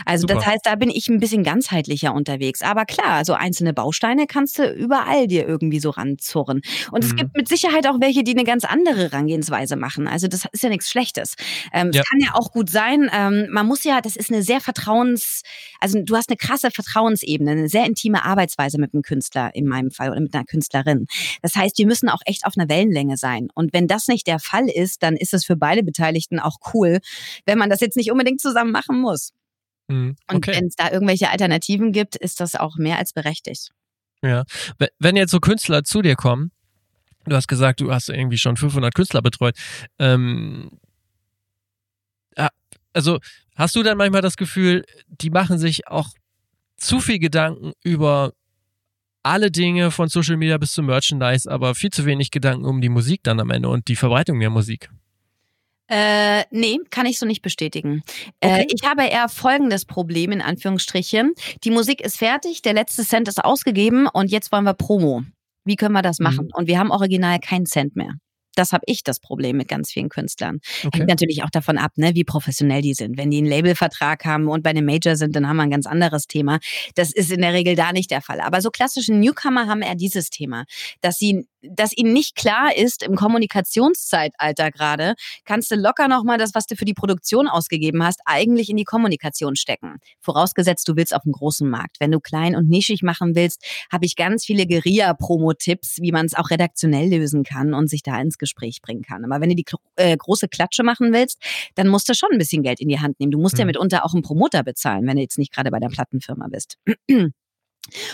Also 0.06 0.22
Super. 0.22 0.36
das 0.36 0.46
heißt, 0.46 0.66
da 0.66 0.76
bin 0.76 0.90
ich 0.90 1.08
ein 1.08 1.20
bisschen 1.20 1.44
ganzheitlicher 1.44 2.14
unterwegs. 2.14 2.62
Aber 2.62 2.86
klar, 2.86 3.26
so 3.26 3.34
einzelne 3.34 3.74
Bausteine 3.74 4.28
kannst 4.28 4.60
du 4.60 4.72
überall 4.72 5.28
dir 5.28 5.48
irgendwie 5.48 5.80
so 5.80 5.90
ranzurren. 5.90 6.62
Und 6.92 7.04
mhm. 7.04 7.10
es 7.10 7.16
gibt 7.16 7.36
mit 7.36 7.48
Sicherheit 7.48 7.88
auch 7.88 8.00
welche, 8.00 8.24
die 8.24 8.32
eine 8.32 8.44
ganz 8.44 8.66
andere 8.66 9.04
Herangehensweise 9.04 9.76
machen. 9.76 10.08
Also 10.08 10.28
das 10.28 10.46
ist 10.52 10.64
ja 10.64 10.70
nichts 10.70 10.90
Schlechtes. 10.90 11.36
Ähm, 11.74 11.92
ja. 11.94 12.02
Es 12.02 12.10
kann 12.10 12.20
ja 12.20 12.30
auch 12.34 12.52
gut 12.52 12.70
sein, 12.70 13.10
ähm, 13.14 13.48
man 13.52 13.66
muss 13.66 13.84
ja, 13.84 14.02
das 14.02 14.16
ist 14.16 14.32
eine 14.32 14.44
sehr 14.44 14.62
vertrauens, 14.62 15.42
also 15.80 16.02
du 16.02 16.16
hast 16.16 16.30
eine 16.30 16.38
krasse 16.38 16.72
Vertrauensebene, 16.72 17.52
eine 17.52 17.70
sehr 17.70 17.86
intime 17.86 18.24
Arbeitsweise 18.24 18.80
mit 18.80 18.94
einem 18.94 19.04
Künstler 19.04 19.52
in 19.54 19.66
meinem 19.66 19.92
Fall 19.92 20.12
oder 20.12 20.20
mit 20.20 20.34
einer 20.34 20.46
Künstlerin. 20.46 21.06
Das 21.42 21.56
heißt, 21.56 21.78
wir 21.78 21.88
müssen 21.88 22.10
auch 22.10 22.22
echt 22.26 22.46
auf 22.46 22.54
einer 22.58 22.70
Wellenlänge 22.70 23.18
sein. 23.18 23.48
Und 23.54 23.74
wenn 23.74 23.88
das 23.88 24.08
nicht 24.08 24.28
der 24.28 24.40
Fall 24.40 24.70
ist, 24.70 25.04
dann 25.04 25.16
ist 25.16 25.34
es 25.34 25.46
für 25.46 25.56
beide 25.56 25.84
Beteiligten 25.84 26.40
auch 26.40 26.58
cool, 26.74 27.00
wenn 27.46 27.58
man 27.58 27.70
das 27.70 27.82
jetzt 27.82 27.98
nicht 27.98 28.12
unbedingt 28.12 28.42
zusammen 28.42 28.72
machen 28.72 29.00
muss. 29.00 29.34
Mhm. 29.88 30.16
Okay. 30.28 30.36
Und 30.36 30.48
wenn 30.48 30.68
es 30.68 30.76
da 30.76 30.92
irgendwelche 30.92 31.30
Alternativen 31.30 31.92
gibt, 31.92 32.16
ist 32.16 32.40
das 32.40 32.56
auch 32.56 32.78
mehr 32.78 32.98
als 32.98 33.14
berechtigt. 33.14 33.72
Ja. 34.22 34.44
Wenn 35.00 35.16
jetzt 35.16 35.32
so 35.32 35.40
Künstler 35.40 35.84
zu 35.84 36.02
dir 36.02 36.16
kommen, 36.16 36.52
du 37.26 37.36
hast 37.36 37.48
gesagt, 37.48 37.82
du 37.82 37.94
hast 37.94 38.10
irgendwie 38.10 38.38
schon 38.38 38.58
500 38.58 38.94
Künstler 38.94 39.22
betreut. 39.22 39.56
Ähm, 40.00 40.80
also 42.98 43.20
hast 43.56 43.76
du 43.76 43.84
dann 43.84 43.98
manchmal 43.98 44.24
das 44.24 44.38
Gefühl, 44.38 44.84
die 45.08 45.30
machen 45.30 45.60
sich 45.60 45.88
auch 45.88 46.10
zu 46.78 47.00
viel 47.00 47.20
Gedanken 47.20 47.74
über 47.84 48.34
alle 49.22 49.52
Dinge 49.52 49.92
von 49.92 50.08
Social 50.08 50.38
Media 50.38 50.58
bis 50.58 50.72
zum 50.72 50.88
Merchandise, 50.88 51.50
aber 51.50 51.76
viel 51.76 51.92
zu 51.92 52.06
wenig 52.06 52.32
Gedanken 52.32 52.66
um 52.66 52.82
die 52.82 52.90
Musik 52.90 53.22
dann 53.24 53.40
am 53.40 53.52
Ende 53.52 53.70
und 53.70 53.88
die 53.88 53.96
Verbreitung 53.96 54.40
der 54.40 54.50
Musik? 54.50 54.90
Äh, 55.90 56.44
nee, 56.52 56.80
kann 56.90 57.06
ich 57.06 57.20
so 57.20 57.26
nicht 57.26 57.42
bestätigen. 57.42 58.04
Äh, 58.40 58.48
okay. 58.48 58.62
Äh, 58.62 58.66
ich 58.74 58.88
habe 58.88 59.06
eher 59.06 59.30
folgendes 59.30 59.86
Problem 59.86 60.32
in 60.32 60.42
Anführungsstrichen. 60.42 61.34
Die 61.64 61.72
Musik 61.72 62.02
ist 62.02 62.18
fertig, 62.18 62.62
der 62.62 62.74
letzte 62.74 63.04
Cent 63.04 63.28
ist 63.28 63.44
ausgegeben 63.44 64.08
und 64.08 64.32
jetzt 64.32 64.52
wollen 64.52 64.66
wir 64.66 64.74
Promo. 64.74 65.24
Wie 65.66 65.76
können 65.76 65.94
wir 65.94 66.02
das 66.02 66.20
machen? 66.20 66.46
Mhm. 66.46 66.52
Und 66.54 66.68
wir 66.68 66.80
haben 66.80 66.92
original 66.92 67.40
keinen 67.40 67.66
Cent 67.66 67.96
mehr. 67.96 68.14
Das 68.58 68.74
habe 68.74 68.84
ich 68.88 69.04
das 69.04 69.20
Problem 69.20 69.58
mit 69.58 69.68
ganz 69.68 69.92
vielen 69.92 70.10
Künstlern. 70.10 70.60
Okay. 70.84 70.98
Hängt 70.98 71.10
natürlich 71.10 71.44
auch 71.44 71.50
davon 71.52 71.78
ab, 71.78 71.92
ne, 71.96 72.16
wie 72.16 72.24
professionell 72.24 72.82
die 72.82 72.96
sind. 72.96 73.18
Wenn 73.18 73.30
die 73.30 73.38
einen 73.38 73.48
Labelvertrag 73.48 74.26
haben 74.26 74.48
und 74.48 74.64
bei 74.64 74.72
einem 74.72 74.86
Major 74.86 75.16
sind, 75.16 75.36
dann 75.36 75.48
haben 75.48 75.58
wir 75.58 75.64
ein 75.64 75.70
ganz 75.70 75.86
anderes 75.86 76.26
Thema. 76.26 76.60
Das 76.96 77.14
ist 77.14 77.32
in 77.32 77.42
der 77.42 77.54
Regel 77.54 77.76
da 77.76 77.92
nicht 77.92 78.10
der 78.10 78.22
Fall. 78.22 78.42
Aber 78.42 78.62
so 78.62 78.72
klassische 78.72 79.14
Newcomer 79.14 79.68
haben 79.68 79.84
eher 79.84 79.96
dieses 79.96 80.32
Thema, 80.32 80.66
dass 81.02 81.20
sie 81.20 81.46
dass 81.62 81.95
ihnen 81.95 82.14
nicht 82.14 82.36
klar 82.36 82.76
ist, 82.76 83.03
im 83.03 83.16
Kommunikationszeitalter 83.16 84.72
gerade, 84.72 85.16
kannst 85.45 85.72
du 85.72 85.76
locker 85.76 86.08
nochmal 86.08 86.38
das, 86.38 86.53
was 86.53 86.66
du 86.66 86.76
für 86.76 86.86
die 86.86 86.93
Produktion 86.93 87.47
ausgegeben 87.47 88.03
hast, 88.03 88.20
eigentlich 88.26 88.70
in 88.70 88.78
die 88.78 88.84
Kommunikation 88.84 89.55
stecken. 89.55 89.97
Vorausgesetzt, 90.20 90.88
du 90.88 90.95
willst 90.95 91.16
auf 91.16 91.24
einem 91.26 91.34
großen 91.34 91.70
Markt. 91.70 91.97
Wenn 91.99 92.12
du 92.12 92.20
klein 92.20 92.55
und 92.55 92.70
nischig 92.70 93.01
machen 93.03 93.36
willst, 93.36 93.64
habe 93.91 94.05
ich 94.05 94.16
ganz 94.16 94.45
viele 94.45 94.66
Guerilla-Promo-Tipps, 94.68 95.97
wie 96.01 96.12
man 96.12 96.26
es 96.26 96.36
auch 96.36 96.49
redaktionell 96.49 97.10
lösen 97.10 97.43
kann 97.43 97.74
und 97.74 97.89
sich 97.89 98.03
da 98.03 98.20
ins 98.20 98.38
Gespräch 98.38 98.82
bringen 98.82 99.01
kann. 99.01 99.26
Aber 99.26 99.41
wenn 99.41 99.49
du 99.49 99.55
die 99.55 99.66
äh, 99.95 100.16
große 100.16 100.47
Klatsche 100.47 100.84
machen 100.84 101.14
willst, 101.14 101.41
dann 101.76 101.88
musst 101.88 102.10
du 102.10 102.14
schon 102.14 102.30
ein 102.32 102.38
bisschen 102.38 102.64
Geld 102.64 102.80
in 102.80 102.89
die 102.89 102.99
Hand 102.99 103.20
nehmen. 103.20 103.32
Du 103.32 103.39
musst 103.39 103.55
mhm. 103.55 103.62
ja 103.62 103.66
mitunter 103.66 104.05
auch 104.05 104.14
einen 104.14 104.24
Promoter 104.24 104.64
bezahlen, 104.64 105.08
wenn 105.08 105.16
du 105.16 105.22
jetzt 105.22 105.38
nicht 105.38 105.53
gerade 105.53 105.72
bei 105.72 105.80
der 105.80 105.89
Plattenfirma 105.89 106.47
bist. 106.49 106.78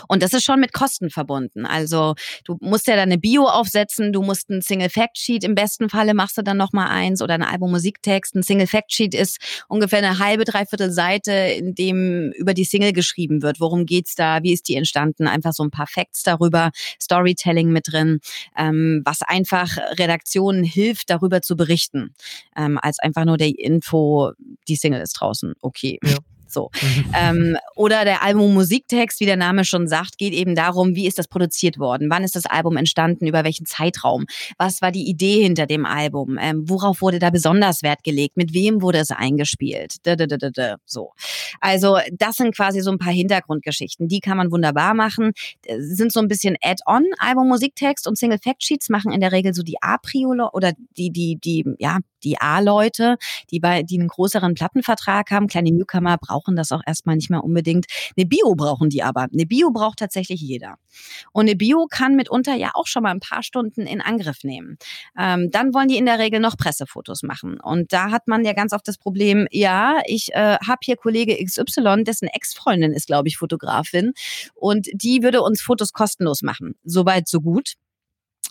Und 0.08 0.24
das 0.24 0.34
ist 0.34 0.44
schon 0.44 0.60
mit 0.60 0.74
Kosten 0.74 1.10
verbunden. 1.10 1.66
Also 1.66 2.16
du 2.46 2.58
musst 2.62 2.88
ja 2.88 2.96
deine 2.96 3.18
Bio 3.18 3.48
aufsetzen, 3.48 4.14
du 4.14 4.22
musst 4.22 4.50
ein 4.50 4.62
Single 4.62 4.90
Fact 4.90 5.18
Sheet, 5.18 5.44
im 5.44 5.56
besten 5.56 5.90
Falle 5.90 6.14
machst 6.14 6.38
du 6.38 6.42
dann 6.42 6.58
nochmal 6.58 6.90
eins 6.90 7.22
oder 7.22 7.34
ein 7.34 7.44
Album 7.44 7.72
Musiktext. 7.72 8.36
Ein 8.36 8.44
Single 8.44 8.68
Fact 8.68 8.92
Sheet 8.92 9.14
ist 9.16 9.38
ungefähr 9.68 10.00
eine 10.00 10.20
halbe, 10.20 10.46
dreiviertel 10.46 10.92
Seite, 10.92 11.32
in 11.32 11.76
dem 11.76 12.32
über 12.36 12.54
die 12.54 12.66
Single 12.66 12.94
geschrieben 12.94 13.42
wird. 13.42 13.60
Worum 13.60 13.86
geht's 13.86 14.16
da? 14.16 14.44
Wie 14.44 14.54
ist 14.54 14.68
die 14.68 14.76
entstanden? 14.76 15.28
Einfach 15.28 15.54
so 15.54 15.64
ein 15.64 15.72
paar 15.72 15.88
Facts 15.88 16.24
darüber, 16.24 16.72
Storytelling 17.02 17.70
mit 17.72 17.92
drin, 17.92 18.20
ähm, 18.58 19.02
was 19.06 19.22
einfach 19.22 19.78
Redaktionen 20.00 20.64
hilft, 20.64 21.10
darüber 21.10 21.42
zu 21.42 21.56
berichten, 21.56 22.14
ähm, 22.56 22.80
als 22.82 23.00
einfach 23.00 23.26
nur 23.26 23.38
der 23.38 23.58
Info, 23.58 24.32
die 24.68 24.76
Single 24.76 25.02
ist 25.02 25.14
draußen. 25.14 25.54
Okay. 25.62 26.00
Ja. 26.04 26.18
So. 26.54 26.70
Mhm. 26.82 27.06
ähm, 27.16 27.58
oder 27.76 28.06
der 28.06 28.24
Album 28.24 28.54
Musiktext, 28.54 29.20
wie 29.20 29.26
der 29.26 29.38
Name 29.38 29.66
schon 29.66 29.88
sagt, 29.88 30.18
geht 30.18 30.34
eben 30.34 30.56
darum, 30.56 30.96
wie 30.96 31.08
ist 31.08 31.18
das 31.18 31.28
produziert 31.28 31.80
worden? 31.80 32.10
Wann 32.10 32.24
ist 32.24 32.36
das 32.36 32.46
Album 32.46 32.78
entstanden? 32.78 33.28
Über 33.28 33.44
welchen 33.44 33.66
Zeitraum? 33.66 34.26
Was 34.58 34.82
war 34.82 34.92
die 34.92 35.08
Idee 35.08 35.44
hinter 35.44 35.66
dem 35.66 35.86
Album? 35.86 36.38
Ähm, 36.40 36.64
worauf 36.68 37.02
wurde 37.02 37.20
da 37.20 37.30
besonders 37.30 37.84
Wert 37.84 38.04
gelegt? 38.04 38.38
Mit 38.38 38.54
wem 38.54 38.82
wurde 38.82 39.00
es 39.00 39.12
eingespielt? 39.12 39.96
Da, 40.04 40.16
da, 40.16 40.28
da, 40.28 40.38
da, 40.38 40.50
da. 40.50 40.76
So. 40.86 41.12
Also, 41.60 41.98
das 42.12 42.36
sind 42.36 42.56
quasi 42.56 42.82
so 42.82 42.92
ein 42.92 42.98
paar 42.98 43.14
Hintergrundgeschichten. 43.14 44.08
Die 44.08 44.20
kann 44.20 44.38
man 44.38 44.52
wunderbar 44.52 44.94
machen. 44.94 45.32
Sind 45.78 46.12
so 46.12 46.20
ein 46.20 46.28
bisschen 46.28 46.56
Add-on. 46.62 47.06
Album 47.20 47.48
Musiktext 47.48 48.08
und 48.08 48.18
Single 48.18 48.40
Fact 48.40 48.64
Sheets 48.64 48.90
machen 48.90 49.12
in 49.12 49.22
der 49.22 49.32
Regel 49.32 49.54
so 49.54 49.64
die 49.64 49.82
A-Prio 49.82 50.34
oder 50.54 50.74
die, 50.98 51.12
die, 51.12 51.38
die, 51.38 51.66
ja, 51.80 52.00
die 52.24 52.40
A-Leute, 52.40 53.18
die 53.52 53.60
bei, 53.60 53.84
die 53.84 54.00
einen 54.00 54.08
größeren 54.08 54.54
Plattenvertrag 54.54 55.32
haben. 55.32 55.48
Kleine 55.48 55.72
Newcomer 55.72 56.18
brauchen 56.18 56.43
das 56.56 56.72
auch 56.72 56.82
erstmal 56.86 57.16
nicht 57.16 57.30
mehr 57.30 57.44
unbedingt. 57.44 57.86
Eine 58.16 58.26
Bio 58.26 58.56
brauchen 58.56 58.90
die 58.90 59.04
aber. 59.04 59.28
Eine 59.32 59.46
Bio 59.46 59.72
braucht 59.72 60.00
tatsächlich 60.00 60.42
jeder. 60.42 60.76
Und 61.32 61.46
eine 61.46 61.56
Bio 61.56 61.88
kann 61.90 62.16
mitunter 62.16 62.56
ja 62.56 62.72
auch 62.74 62.88
schon 62.88 63.04
mal 63.04 63.12
ein 63.12 63.20
paar 63.20 63.44
Stunden 63.44 63.82
in 63.82 64.02
Angriff 64.02 64.44
nehmen. 64.44 64.78
Ähm, 65.18 65.50
dann 65.52 65.74
wollen 65.74 65.88
die 65.88 65.98
in 65.98 66.06
der 66.06 66.20
Regel 66.20 66.40
noch 66.40 66.58
Pressefotos 66.58 67.24
machen. 67.24 67.60
Und 67.60 67.94
da 67.94 68.12
hat 68.12 68.28
man 68.28 68.46
ja 68.46 68.54
ganz 68.54 68.74
oft 68.74 68.88
das 68.88 68.98
Problem, 68.98 69.48
ja, 69.52 70.02
ich 70.06 70.34
äh, 70.34 70.58
habe 70.66 70.80
hier 70.84 70.98
Kollege 70.98 71.44
XY, 71.44 72.04
dessen 72.04 72.28
Ex-Freundin 72.28 72.94
ist, 72.94 73.08
glaube 73.08 73.28
ich, 73.28 73.38
Fotografin. 73.38 74.14
Und 74.54 74.88
die 74.94 75.24
würde 75.24 75.42
uns 75.42 75.62
Fotos 75.62 75.94
kostenlos 75.94 76.42
machen. 76.42 76.76
Soweit, 76.84 77.28
so 77.28 77.42
gut. 77.42 77.74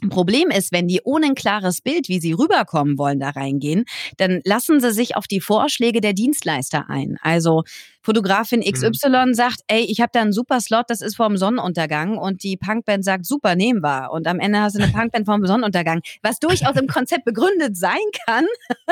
Problem 0.09 0.51
ist, 0.51 0.73
wenn 0.73 0.89
die 0.89 1.01
ohne 1.05 1.27
ein 1.27 1.35
klares 1.35 1.81
Bild, 1.81 2.09
wie 2.09 2.21
sie 2.21 2.33
rüberkommen 2.33 2.99
wollen, 2.99 3.21
da 3.21 3.31
reingehen, 3.31 3.85
dann 4.17 4.41
lassen 4.45 4.81
sie 4.81 4.93
sich 4.93 5.17
auf 5.17 5.27
die 5.27 5.41
Vorschläge 5.41 6.01
der 6.01 6.13
Dienstleister 6.13 6.89
ein. 6.89 7.19
Also 7.23 7.65
Fotografin 8.03 8.63
XY 8.63 9.27
mhm. 9.27 9.35
sagt, 9.35 9.61
ey, 9.69 9.85
ich 9.89 10.01
habe 10.01 10.11
da 10.13 10.21
einen 10.21 10.33
super 10.33 10.61
Slot, 10.61 10.87
das 10.89 11.01
ist 11.01 11.17
vorm 11.17 11.37
Sonnenuntergang 11.37 12.19
und 12.19 12.43
die 12.43 12.57
Punkband 12.57 13.05
sagt, 13.05 13.27
super, 13.27 13.55
nehmen 13.55 13.81
wir. 13.81 14.11
Und 14.11 14.27
am 14.27 14.41
Ende 14.41 14.61
hast 14.61 14.77
du 14.77 14.83
eine 14.83 14.93
Punkband 14.93 15.27
vorm 15.27 15.47
Sonnenuntergang, 15.47 16.01
was 16.23 16.41
durchaus 16.41 16.77
im 16.77 16.89
Konzept 16.89 17.25
begründet 17.25 17.77
sein 17.77 18.01
kann, 18.27 18.47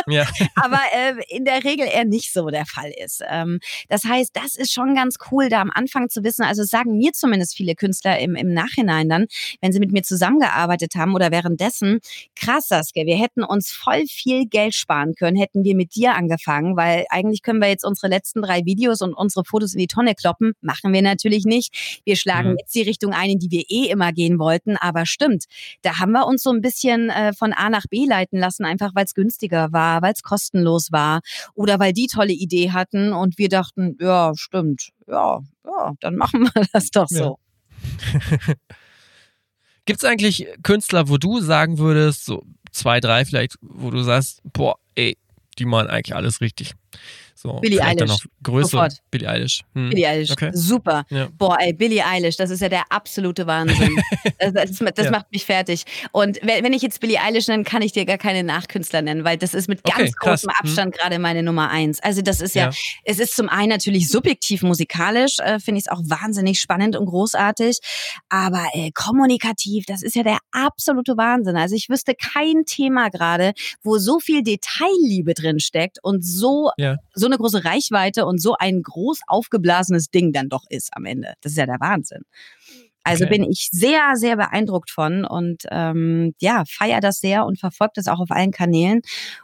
ja. 0.06 0.26
aber 0.54 0.78
äh, 0.94 1.14
in 1.28 1.44
der 1.44 1.64
Regel 1.64 1.86
eher 1.86 2.04
nicht 2.04 2.32
so 2.32 2.48
der 2.48 2.66
Fall 2.66 2.92
ist. 3.04 3.22
Ähm, 3.28 3.58
das 3.88 4.04
heißt, 4.04 4.30
das 4.34 4.54
ist 4.54 4.72
schon 4.72 4.94
ganz 4.94 5.16
cool, 5.30 5.48
da 5.48 5.60
am 5.60 5.72
Anfang 5.74 6.08
zu 6.08 6.22
wissen, 6.22 6.44
also 6.44 6.62
sagen 6.62 6.96
mir 6.96 7.12
zumindest 7.12 7.56
viele 7.56 7.74
Künstler 7.74 8.18
im, 8.20 8.36
im 8.36 8.52
Nachhinein 8.52 9.08
dann, 9.08 9.26
wenn 9.60 9.72
sie 9.72 9.80
mit 9.80 9.90
mir 9.90 10.02
zusammengearbeitet 10.02 10.94
haben 10.94 10.99
oder 11.08 11.30
währenddessen, 11.30 12.00
krass, 12.36 12.68
Saskia, 12.68 13.06
wir 13.06 13.16
hätten 13.16 13.42
uns 13.42 13.70
voll 13.70 14.04
viel 14.06 14.46
Geld 14.46 14.74
sparen 14.74 15.14
können, 15.14 15.36
hätten 15.36 15.64
wir 15.64 15.74
mit 15.74 15.94
dir 15.94 16.14
angefangen, 16.14 16.76
weil 16.76 17.06
eigentlich 17.10 17.42
können 17.42 17.60
wir 17.60 17.68
jetzt 17.68 17.84
unsere 17.84 18.08
letzten 18.08 18.42
drei 18.42 18.64
Videos 18.64 19.00
und 19.02 19.14
unsere 19.14 19.44
Fotos 19.44 19.72
in 19.72 19.78
die 19.78 19.86
Tonne 19.86 20.14
kloppen. 20.14 20.52
Machen 20.60 20.92
wir 20.92 21.02
natürlich 21.02 21.44
nicht. 21.44 22.00
Wir 22.04 22.16
schlagen 22.16 22.50
mhm. 22.50 22.56
jetzt 22.60 22.74
die 22.74 22.82
Richtung 22.82 23.12
ein, 23.12 23.30
in 23.30 23.38
die 23.38 23.50
wir 23.50 23.64
eh 23.68 23.90
immer 23.90 24.12
gehen 24.12 24.38
wollten. 24.38 24.76
Aber 24.76 25.06
stimmt, 25.06 25.44
da 25.82 25.98
haben 25.98 26.12
wir 26.12 26.26
uns 26.26 26.42
so 26.42 26.50
ein 26.50 26.60
bisschen 26.60 27.10
äh, 27.10 27.32
von 27.32 27.52
A 27.52 27.70
nach 27.70 27.84
B 27.88 28.04
leiten 28.06 28.38
lassen, 28.38 28.64
einfach 28.64 28.94
weil 28.94 29.04
es 29.04 29.14
günstiger 29.14 29.72
war, 29.72 30.02
weil 30.02 30.12
es 30.12 30.22
kostenlos 30.22 30.92
war 30.92 31.20
oder 31.54 31.78
weil 31.78 31.92
die 31.92 32.06
tolle 32.06 32.32
Idee 32.32 32.72
hatten 32.72 33.12
und 33.12 33.38
wir 33.38 33.48
dachten, 33.48 33.96
ja, 34.00 34.32
stimmt, 34.34 34.90
ja, 35.06 35.40
ja, 35.64 35.92
dann 36.00 36.16
machen 36.16 36.50
wir 36.52 36.62
das 36.72 36.90
doch 36.90 37.08
so. 37.08 37.38
Ja. 38.12 38.54
Gibt 39.90 40.04
es 40.04 40.08
eigentlich 40.08 40.46
Künstler, 40.62 41.08
wo 41.08 41.18
du 41.18 41.40
sagen 41.40 41.78
würdest, 41.78 42.24
so 42.24 42.44
zwei, 42.70 43.00
drei 43.00 43.24
vielleicht, 43.24 43.56
wo 43.60 43.90
du 43.90 44.04
sagst, 44.04 44.40
boah, 44.44 44.76
ey, 44.94 45.18
die 45.58 45.64
machen 45.64 45.88
eigentlich 45.88 46.14
alles 46.14 46.40
richtig? 46.40 46.74
So, 47.42 47.54
Billie 47.54 47.80
Eilish. 47.80 48.06
Noch 48.06 48.20
größer. 48.42 48.68
Sofort. 48.68 48.92
Billie 49.10 49.26
Eilish. 49.26 49.62
Hm. 49.74 49.88
Billie 49.88 50.06
Eilish. 50.06 50.30
Okay. 50.30 50.50
Super. 50.52 51.04
Ja. 51.08 51.28
Boah, 51.38 51.56
ey, 51.58 51.72
Billie 51.72 52.04
Eilish, 52.04 52.36
das 52.36 52.50
ist 52.50 52.60
ja 52.60 52.68
der 52.68 52.82
absolute 52.90 53.46
Wahnsinn. 53.46 53.96
das, 54.38 54.52
das, 54.52 54.78
das 54.94 55.06
ja. 55.06 55.10
macht 55.10 55.32
mich 55.32 55.46
fertig. 55.46 55.84
Und 56.12 56.38
wenn 56.42 56.70
ich 56.74 56.82
jetzt 56.82 57.00
Billie 57.00 57.18
Eilish 57.18 57.48
nenne, 57.48 57.64
kann 57.64 57.80
ich 57.80 57.92
dir 57.92 58.04
gar 58.04 58.18
keine 58.18 58.44
Nachkünstler 58.44 59.00
nennen, 59.00 59.24
weil 59.24 59.38
das 59.38 59.54
ist 59.54 59.68
mit 59.68 59.84
ganz 59.84 60.10
okay, 60.10 60.12
großem 60.18 60.50
hm. 60.50 60.56
Abstand 60.60 60.94
hm. 60.94 61.00
gerade 61.00 61.18
meine 61.18 61.42
Nummer 61.42 61.70
eins. 61.70 61.98
Also 62.00 62.20
das 62.20 62.42
ist 62.42 62.54
ja, 62.54 62.68
ja, 62.68 62.76
es 63.04 63.18
ist 63.18 63.34
zum 63.34 63.48
einen 63.48 63.70
natürlich 63.70 64.10
subjektiv 64.10 64.62
musikalisch, 64.62 65.38
äh, 65.38 65.60
finde 65.60 65.78
ich 65.78 65.86
es 65.86 65.90
auch 65.90 66.02
wahnsinnig 66.04 66.60
spannend 66.60 66.94
und 66.94 67.06
großartig, 67.06 67.78
aber 68.28 68.66
äh, 68.74 68.90
kommunikativ, 68.90 69.86
das 69.86 70.02
ist 70.02 70.14
ja 70.14 70.24
der 70.24 70.40
absolute 70.52 71.16
Wahnsinn. 71.16 71.56
Also 71.56 71.74
ich 71.74 71.88
wüsste 71.88 72.14
kein 72.14 72.66
Thema 72.66 73.08
gerade, 73.08 73.54
wo 73.82 73.96
so 73.96 74.18
viel 74.18 74.42
Detailliebe 74.42 75.32
drin 75.32 75.58
steckt 75.58 75.98
und 76.02 76.22
so, 76.22 76.70
so 77.14 77.29
eine 77.30 77.38
große 77.38 77.64
Reichweite 77.64 78.26
und 78.26 78.40
so 78.40 78.56
ein 78.58 78.82
groß 78.82 79.20
aufgeblasenes 79.26 80.10
Ding 80.10 80.32
dann 80.32 80.48
doch 80.48 80.64
ist 80.68 80.90
am 80.92 81.04
Ende. 81.04 81.34
Das 81.40 81.52
ist 81.52 81.58
ja 81.58 81.66
der 81.66 81.80
Wahnsinn. 81.80 82.22
Also 83.02 83.24
okay. 83.24 83.38
bin 83.38 83.50
ich 83.50 83.68
sehr, 83.72 84.12
sehr 84.14 84.36
beeindruckt 84.36 84.90
von 84.90 85.24
und 85.24 85.62
ähm, 85.70 86.34
ja, 86.38 86.64
feier 86.68 87.00
das 87.00 87.20
sehr 87.20 87.46
und 87.46 87.58
verfolge 87.58 87.92
das 87.94 88.08
auch 88.08 88.20
auf 88.20 88.30
allen 88.30 88.50
Kanälen. 88.50 89.00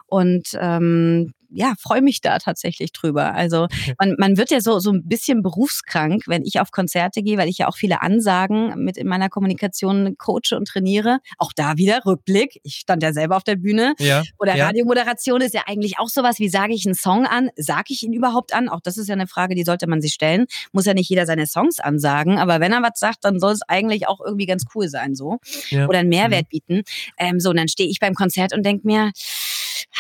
Und 0.07 0.49
ähm, 0.61 1.33
ja, 1.57 1.75
freue 1.79 2.03
mich 2.03 2.21
da 2.21 2.39
tatsächlich 2.39 2.93
drüber. 2.93 3.35
Also 3.35 3.67
man, 3.99 4.15
man 4.19 4.37
wird 4.37 4.51
ja 4.51 4.61
so, 4.61 4.79
so 4.79 4.93
ein 4.93 5.03
bisschen 5.05 5.43
berufskrank, 5.43 6.25
wenn 6.27 6.45
ich 6.45 6.61
auf 6.61 6.71
Konzerte 6.71 7.23
gehe, 7.23 7.39
weil 7.39 7.49
ich 7.49 7.59
ja 7.59 7.69
auch 7.69 7.77
viele 7.77 8.03
Ansagen 8.03 8.75
mit 8.85 8.97
in 8.97 9.07
meiner 9.07 9.29
Kommunikation 9.29 10.17
coache 10.19 10.57
und 10.57 10.69
trainiere. 10.69 11.19
Auch 11.39 11.53
da 11.55 11.77
wieder 11.77 12.01
Rückblick. 12.05 12.61
Ich 12.63 12.77
stand 12.77 13.03
ja 13.03 13.13
selber 13.13 13.37
auf 13.37 13.45
der 13.45 13.57
Bühne. 13.57 13.95
Ja, 13.99 14.23
Oder 14.39 14.57
ja. 14.57 14.67
Radiomoderation 14.67 15.41
ist 15.41 15.55
ja 15.55 15.63
eigentlich 15.67 15.99
auch 15.99 16.09
sowas, 16.09 16.39
wie 16.39 16.49
sage 16.49 16.75
ich 16.75 16.85
einen 16.87 16.95
Song 16.95 17.27
an? 17.27 17.51
Sage 17.57 17.87
ich 17.89 18.03
ihn 18.03 18.13
überhaupt 18.13 18.55
an? 18.55 18.69
Auch 18.69 18.81
das 18.81 18.99
ist 18.99 19.09
ja 19.09 19.15
eine 19.15 19.27
Frage, 19.27 19.55
die 19.55 19.65
sollte 19.65 19.87
man 19.87 20.01
sich 20.01 20.13
stellen. 20.13 20.47
Muss 20.73 20.85
ja 20.85 20.95
nicht 20.95 21.09
jeder 21.09 21.27
seine 21.27 21.47
Songs 21.47 21.81
ansagen, 21.81 22.39
aber 22.39 22.61
wenn 22.61 22.73
er 22.73 22.83
was 22.83 22.99
sagt, 22.99 23.25
dann 23.25 23.41
soll 23.41 23.53
es 23.53 23.63
eigentlich 23.67 24.09
auch 24.09 24.21
irgendwie 24.21 24.47
ganz 24.47 24.65
cool 24.75 24.89
sein 24.89 25.15
so. 25.15 25.39
Ja. 25.71 25.87
Oder 25.87 26.01
einen 26.01 26.09
Mehrwert 26.11 26.45
mhm. 26.45 26.49
bieten. 26.49 26.83
Ähm, 27.19 27.41
so, 27.41 27.51
und 27.51 27.57
dann 27.57 27.69
stehe 27.69 27.89
ich 27.89 27.99
beim 28.01 28.15
Konzert 28.15 28.55
und 28.55 28.65
denke 28.65 28.87
mir, 28.87 29.13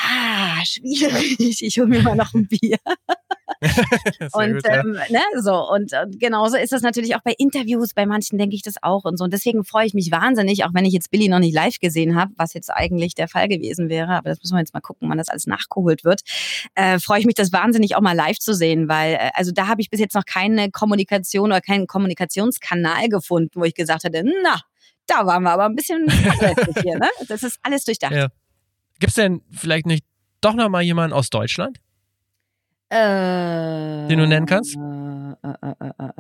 ah, 0.02 0.64
schwierig, 0.64 1.62
ich 1.62 1.78
hole 1.78 1.86
mir 1.86 2.02
mal 2.02 2.16
noch 2.16 2.34
ein 2.34 2.46
Bier. 2.48 2.78
und 4.32 4.54
gut, 4.54 4.66
ja. 4.66 4.80
ähm, 4.80 4.92
ne, 5.08 5.20
so 5.40 5.54
und, 5.54 5.92
und 5.92 6.20
genauso 6.20 6.56
ist 6.56 6.72
das 6.72 6.82
natürlich 6.82 7.16
auch 7.16 7.22
bei 7.22 7.34
Interviews. 7.38 7.94
Bei 7.94 8.06
manchen 8.06 8.38
denke 8.38 8.54
ich 8.54 8.62
das 8.62 8.74
auch 8.82 9.04
und 9.04 9.16
so. 9.16 9.24
Und 9.24 9.32
deswegen 9.32 9.64
freue 9.64 9.86
ich 9.86 9.94
mich 9.94 10.10
wahnsinnig, 10.10 10.64
auch 10.64 10.74
wenn 10.74 10.84
ich 10.84 10.92
jetzt 10.92 11.10
Billy 11.10 11.28
noch 11.28 11.38
nicht 11.38 11.54
live 11.54 11.78
gesehen 11.78 12.16
habe, 12.16 12.32
was 12.36 12.54
jetzt 12.54 12.70
eigentlich 12.70 13.14
der 13.14 13.28
Fall 13.28 13.48
gewesen 13.48 13.88
wäre. 13.88 14.10
Aber 14.10 14.28
das 14.30 14.40
müssen 14.40 14.54
wir 14.54 14.60
jetzt 14.60 14.74
mal 14.74 14.80
gucken, 14.80 15.08
wann 15.08 15.18
das 15.18 15.28
alles 15.28 15.46
nachgeholt 15.46 16.04
wird. 16.04 16.22
Äh, 16.74 16.98
freue 16.98 17.20
ich 17.20 17.26
mich, 17.26 17.34
das 17.34 17.52
wahnsinnig 17.52 17.96
auch 17.96 18.00
mal 18.00 18.16
live 18.16 18.38
zu 18.38 18.52
sehen, 18.52 18.88
weil 18.88 19.14
äh, 19.14 19.30
also 19.34 19.52
da 19.52 19.68
habe 19.68 19.80
ich 19.80 19.90
bis 19.90 20.00
jetzt 20.00 20.14
noch 20.14 20.24
keine 20.24 20.70
Kommunikation 20.70 21.50
oder 21.50 21.60
keinen 21.60 21.86
Kommunikationskanal 21.86 23.08
gefunden, 23.08 23.52
wo 23.54 23.64
ich 23.64 23.74
gesagt 23.74 24.04
hätte, 24.04 24.22
na, 24.42 24.60
da 25.06 25.26
waren 25.26 25.42
wir 25.44 25.52
aber 25.52 25.66
ein 25.66 25.76
bisschen 25.76 26.06
hier. 26.82 26.98
Ne? 26.98 27.08
Das 27.28 27.42
ist 27.42 27.58
alles 27.62 27.84
durchdacht. 27.84 28.12
Ja. 28.12 28.28
Gibt 28.98 29.10
es 29.10 29.14
denn 29.14 29.42
vielleicht 29.50 29.86
nicht 29.86 30.04
doch 30.40 30.54
noch 30.54 30.68
mal 30.68 30.82
jemanden 30.82 31.12
aus 31.14 31.30
Deutschland? 31.30 31.78
Äh, 32.88 34.06
den 34.08 34.18
du 34.18 34.26
nennen 34.26 34.46
kannst? 34.46 34.76
Äh, 34.76 34.80
äh, 34.80 35.74
äh, 35.80 36.12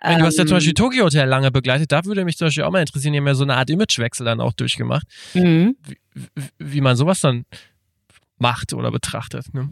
Wenn 0.00 0.18
du 0.20 0.24
hast 0.24 0.38
ja 0.38 0.46
zum 0.46 0.56
Beispiel 0.56 0.70
ähm. 0.70 0.76
Tokyo 0.76 1.04
Hotel 1.04 1.28
lange 1.28 1.50
begleitet, 1.50 1.90
da 1.90 2.04
würde 2.04 2.24
mich 2.24 2.36
zum 2.36 2.46
Beispiel 2.46 2.62
auch 2.62 2.70
mal 2.70 2.80
interessieren, 2.80 3.12
die 3.12 3.18
haben 3.18 3.26
ja 3.26 3.34
so 3.34 3.42
eine 3.42 3.56
Art 3.56 3.70
Imagewechsel 3.70 4.24
dann 4.24 4.40
auch 4.40 4.52
durchgemacht. 4.52 5.06
Mhm. 5.34 5.76
Wie, 5.84 5.98
wie, 6.58 6.80
man 6.80 6.96
sowas 6.96 7.20
dann 7.20 7.44
macht 8.38 8.72
oder 8.72 8.92
betrachtet. 8.92 9.52
Ne? 9.52 9.68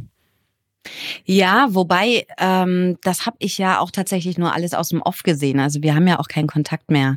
Ja, 1.25 1.69
wobei, 1.71 2.27
ähm, 2.39 2.97
das 3.03 3.27
habe 3.27 3.37
ich 3.41 3.59
ja 3.59 3.81
auch 3.81 3.91
tatsächlich 3.91 4.39
nur 4.39 4.55
alles 4.55 4.75
aus 4.75 4.91
dem 4.91 5.03
Off 5.03 5.23
gesehen. 5.23 5.61
Also 5.61 5.83
wir 5.83 5.95
haben 5.95 6.07
ja 6.07 6.19
auch 6.19 6.29
keinen 6.29 6.47
Kontakt 6.47 6.91
mehr. 6.91 7.17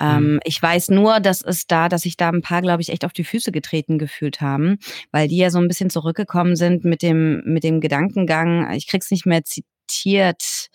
Ähm, 0.00 0.34
mhm. 0.34 0.40
Ich 0.44 0.60
weiß 0.60 0.90
nur, 0.90 1.20
dass 1.20 1.42
es 1.42 1.66
da, 1.66 1.88
dass 1.88 2.02
sich 2.02 2.16
da 2.16 2.28
ein 2.30 2.42
paar, 2.42 2.62
glaube 2.62 2.82
ich, 2.82 2.90
echt 2.90 3.04
auf 3.04 3.12
die 3.12 3.24
Füße 3.24 3.52
getreten 3.52 3.98
gefühlt 3.98 4.40
haben, 4.40 4.78
weil 5.10 5.28
die 5.28 5.36
ja 5.36 5.50
so 5.50 5.58
ein 5.58 5.68
bisschen 5.68 5.90
zurückgekommen 5.90 6.56
sind 6.56 6.84
mit 6.84 7.02
dem, 7.02 7.42
mit 7.44 7.64
dem 7.64 7.80
Gedankengang, 7.80 8.70
ich 8.72 8.86
krieg's 8.86 9.10
nicht 9.10 9.26
mehr 9.26 9.42
pointiert 9.92 10.68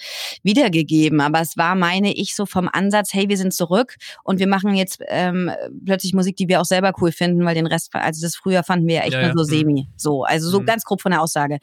wiedergegeben, 0.44 1.22
aber 1.22 1.42
es 1.42 1.58
war, 1.58 1.76
meine 1.76 2.14
ich, 2.14 2.36
so 2.36 2.46
vom 2.46 2.70
Ansatz, 2.72 3.14
hey, 3.14 3.30
wir 3.30 3.38
sind 3.38 3.54
zurück 3.54 3.96
und 4.24 4.40
wir 4.40 4.48
machen 4.48 4.76
jetzt 4.76 5.02
ähm, 5.08 5.52
plötzlich 5.86 6.14
Musik, 6.14 6.36
die 6.38 6.48
wir 6.48 6.62
auch 6.62 6.66
selber 6.66 6.94
cool 7.02 7.12
finden, 7.12 7.44
weil 7.46 7.56
den 7.56 7.68
Rest, 7.68 7.90
also 7.94 8.22
das 8.22 8.36
früher 8.36 8.64
fanden 8.64 8.88
wir 8.88 9.02
echt 9.02 9.14
ja, 9.14 9.22
nur 9.22 9.30
ja. 9.30 9.34
so 9.36 9.44
mhm. 9.44 9.60
semi, 9.60 9.88
so, 9.96 10.24
also 10.24 10.50
so 10.50 10.62
mhm. 10.62 10.66
ganz 10.66 10.84
grob 10.84 11.02
von 11.02 11.12
der 11.12 11.22
Aussage. 11.22 11.58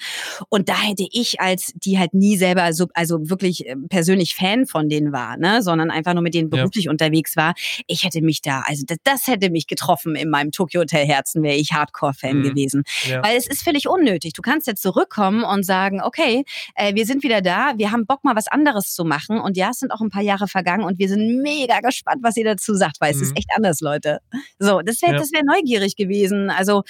Und 0.49 0.69
da 0.69 0.81
hätte 0.81 1.07
ich 1.11 1.41
als, 1.41 1.73
die 1.75 1.99
halt 1.99 2.15
nie 2.15 2.37
selber 2.37 2.73
so, 2.73 2.87
also 2.95 3.31
wirklich 3.31 3.67
äh, 3.67 3.77
persönlich 3.89 4.35
Fan 4.35 4.67
von 4.67 4.89
denen 4.89 5.13
war, 5.13 5.37
ne, 5.37 5.63
sondern 5.63 5.91
einfach 5.91 6.15
nur 6.15 6.23
mit 6.23 6.35
denen 6.35 6.51
beruflich 6.51 6.87
ja. 6.87 6.91
unterwegs 6.91 7.37
war, 7.37 7.55
ich 7.87 8.05
hätte 8.05 8.21
mich 8.23 8.43
da, 8.43 8.63
also 8.67 8.85
das, 8.87 8.99
das 9.05 9.27
hätte 9.27 9.51
mich 9.51 9.67
getroffen 9.67 10.17
in 10.17 10.31
meinem 10.31 10.51
Tokyo 10.51 10.83
Hotel 10.83 11.07
Herzen, 11.07 11.43
wäre 11.43 11.57
ich 11.57 11.73
Hardcore-Fan 11.73 12.39
mhm. 12.39 12.43
gewesen. 12.43 12.83
Weil 13.23 13.37
es 13.37 13.47
ist 13.47 13.63
völlig 13.63 13.89
unnötig. 13.89 14.33
Du 14.33 14.43
kannst 14.43 14.67
jetzt 14.67 14.83
zurückkommen 14.83 15.45
und 15.45 15.65
sagen, 15.65 16.03
okay, 16.03 16.45
äh, 16.75 16.95
wir 16.95 17.07
sind 17.07 17.23
wieder 17.23 17.34
da, 17.41 17.75
wir 17.77 17.93
haben 17.93 18.07
Bock 18.07 18.25
mal 18.25 18.37
was 18.37 18.49
anderes 18.49 18.95
zu 18.95 19.05
machen 19.05 19.39
und 19.39 19.57
ja, 19.57 19.71
es 19.71 19.79
sind 19.79 19.93
auch 19.93 20.01
ein 20.01 20.11
paar 20.11 20.23
Jahre 20.23 20.49
vergangen 20.49 20.85
und 20.85 20.99
wir 20.99 21.09
sind 21.09 21.43
mega 21.43 21.81
gespannt, 21.81 22.23
was 22.23 22.37
ihr 22.37 22.45
dazu 22.45 22.75
sagt, 22.75 23.01
weil 23.01 23.13
mhm. 23.13 23.17
es 23.17 23.23
ist 23.23 23.31
mhm. 23.31 23.37
echt 23.37 23.51
anders, 23.57 23.81
Leute. 23.81 24.19
So, 24.59 24.81
das 24.81 25.03
wäre 25.03 25.13
ja. 25.13 25.19
das 25.19 25.33
wäre 25.33 25.45
neugierig 25.45 25.97
gewesen. 25.97 26.51
Also 26.51 26.83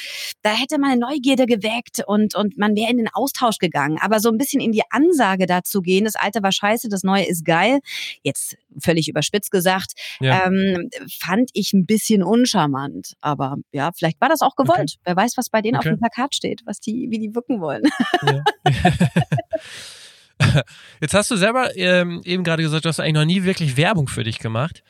da 0.43 0.51
hätte 0.51 0.79
man 0.79 0.93
eine 0.93 1.01
Neugierde 1.01 1.47
geweckt 1.47 2.03
und 2.07 2.35
und 2.35 2.59
man 2.59 2.77
wäre 2.77 2.91
in 2.91 2.99
den 2.99 3.09
Austausch 3.13 3.59
gegangen, 3.59 3.99
aber 4.01 4.21
so 4.21 4.31
ein 4.31 4.39
bisschen 4.39 4.61
in 4.61 4.73
die 4.73 4.83
Ansage 4.91 5.47
dazu 5.47 5.83
gehen, 5.83 6.05
das 6.05 6.17
alte 6.17 6.43
war 6.43 6.53
scheiße, 6.53 6.89
das 6.89 7.03
neue 7.03 7.25
ist 7.25 7.45
geil. 7.45 7.81
Jetzt 8.23 8.57
völlig 8.81 9.09
überspitzt 9.09 9.51
gesagt, 9.51 9.93
ja. 10.21 10.47
ähm, 10.47 10.91
fand 11.21 11.51
ich 11.53 11.73
ein 11.73 11.87
bisschen 11.87 12.23
uncharmant, 12.23 13.15
aber 13.21 13.57
ja, 13.73 13.91
vielleicht 13.97 14.21
war 14.21 14.29
das 14.29 14.41
auch 14.41 14.57
gewollt. 14.57 14.95
Okay. 14.95 15.01
Wer 15.05 15.17
weiß, 15.17 15.37
was 15.37 15.51
bei 15.51 15.63
denen 15.63 15.77
okay. 15.77 15.91
auf 15.91 15.95
dem 15.95 15.99
Plakat 15.99 16.35
steht, 16.35 16.63
was 16.65 16.81
die 16.81 17.09
wie 17.11 17.19
die 17.19 17.35
wirken 17.35 17.61
wollen. 17.61 17.85
Ja. 18.23 18.43
Jetzt 21.01 21.15
hast 21.15 21.31
du 21.31 21.37
selber 21.37 21.77
ähm, 21.77 22.21
eben 22.25 22.45
gerade 22.45 22.63
gesagt, 22.63 22.85
du 22.85 22.89
hast 22.89 23.01
eigentlich 23.01 23.15
noch 23.15 23.25
nie 23.25 23.45
wirklich 23.45 23.77
Werbung 23.77 24.09
für 24.09 24.25
dich 24.25 24.39
gemacht. 24.39 24.83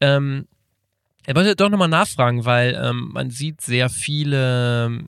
Ähm, 0.00 0.46
ich 1.26 1.34
wollte 1.34 1.54
doch 1.54 1.68
nochmal 1.68 1.88
nachfragen, 1.88 2.44
weil 2.44 2.78
ähm, 2.82 3.10
man 3.12 3.30
sieht 3.30 3.60
sehr 3.60 3.88
viele. 3.88 5.04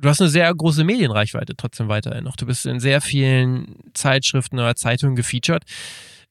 Du 0.00 0.08
hast 0.08 0.20
eine 0.20 0.30
sehr 0.30 0.52
große 0.52 0.84
Medienreichweite 0.84 1.56
trotzdem 1.56 1.88
weiterhin 1.88 2.24
noch. 2.24 2.36
Du 2.36 2.46
bist 2.46 2.66
in 2.66 2.80
sehr 2.80 3.00
vielen 3.00 3.76
Zeitschriften 3.94 4.58
oder 4.58 4.74
Zeitungen 4.74 5.16
gefeatured. 5.16 5.64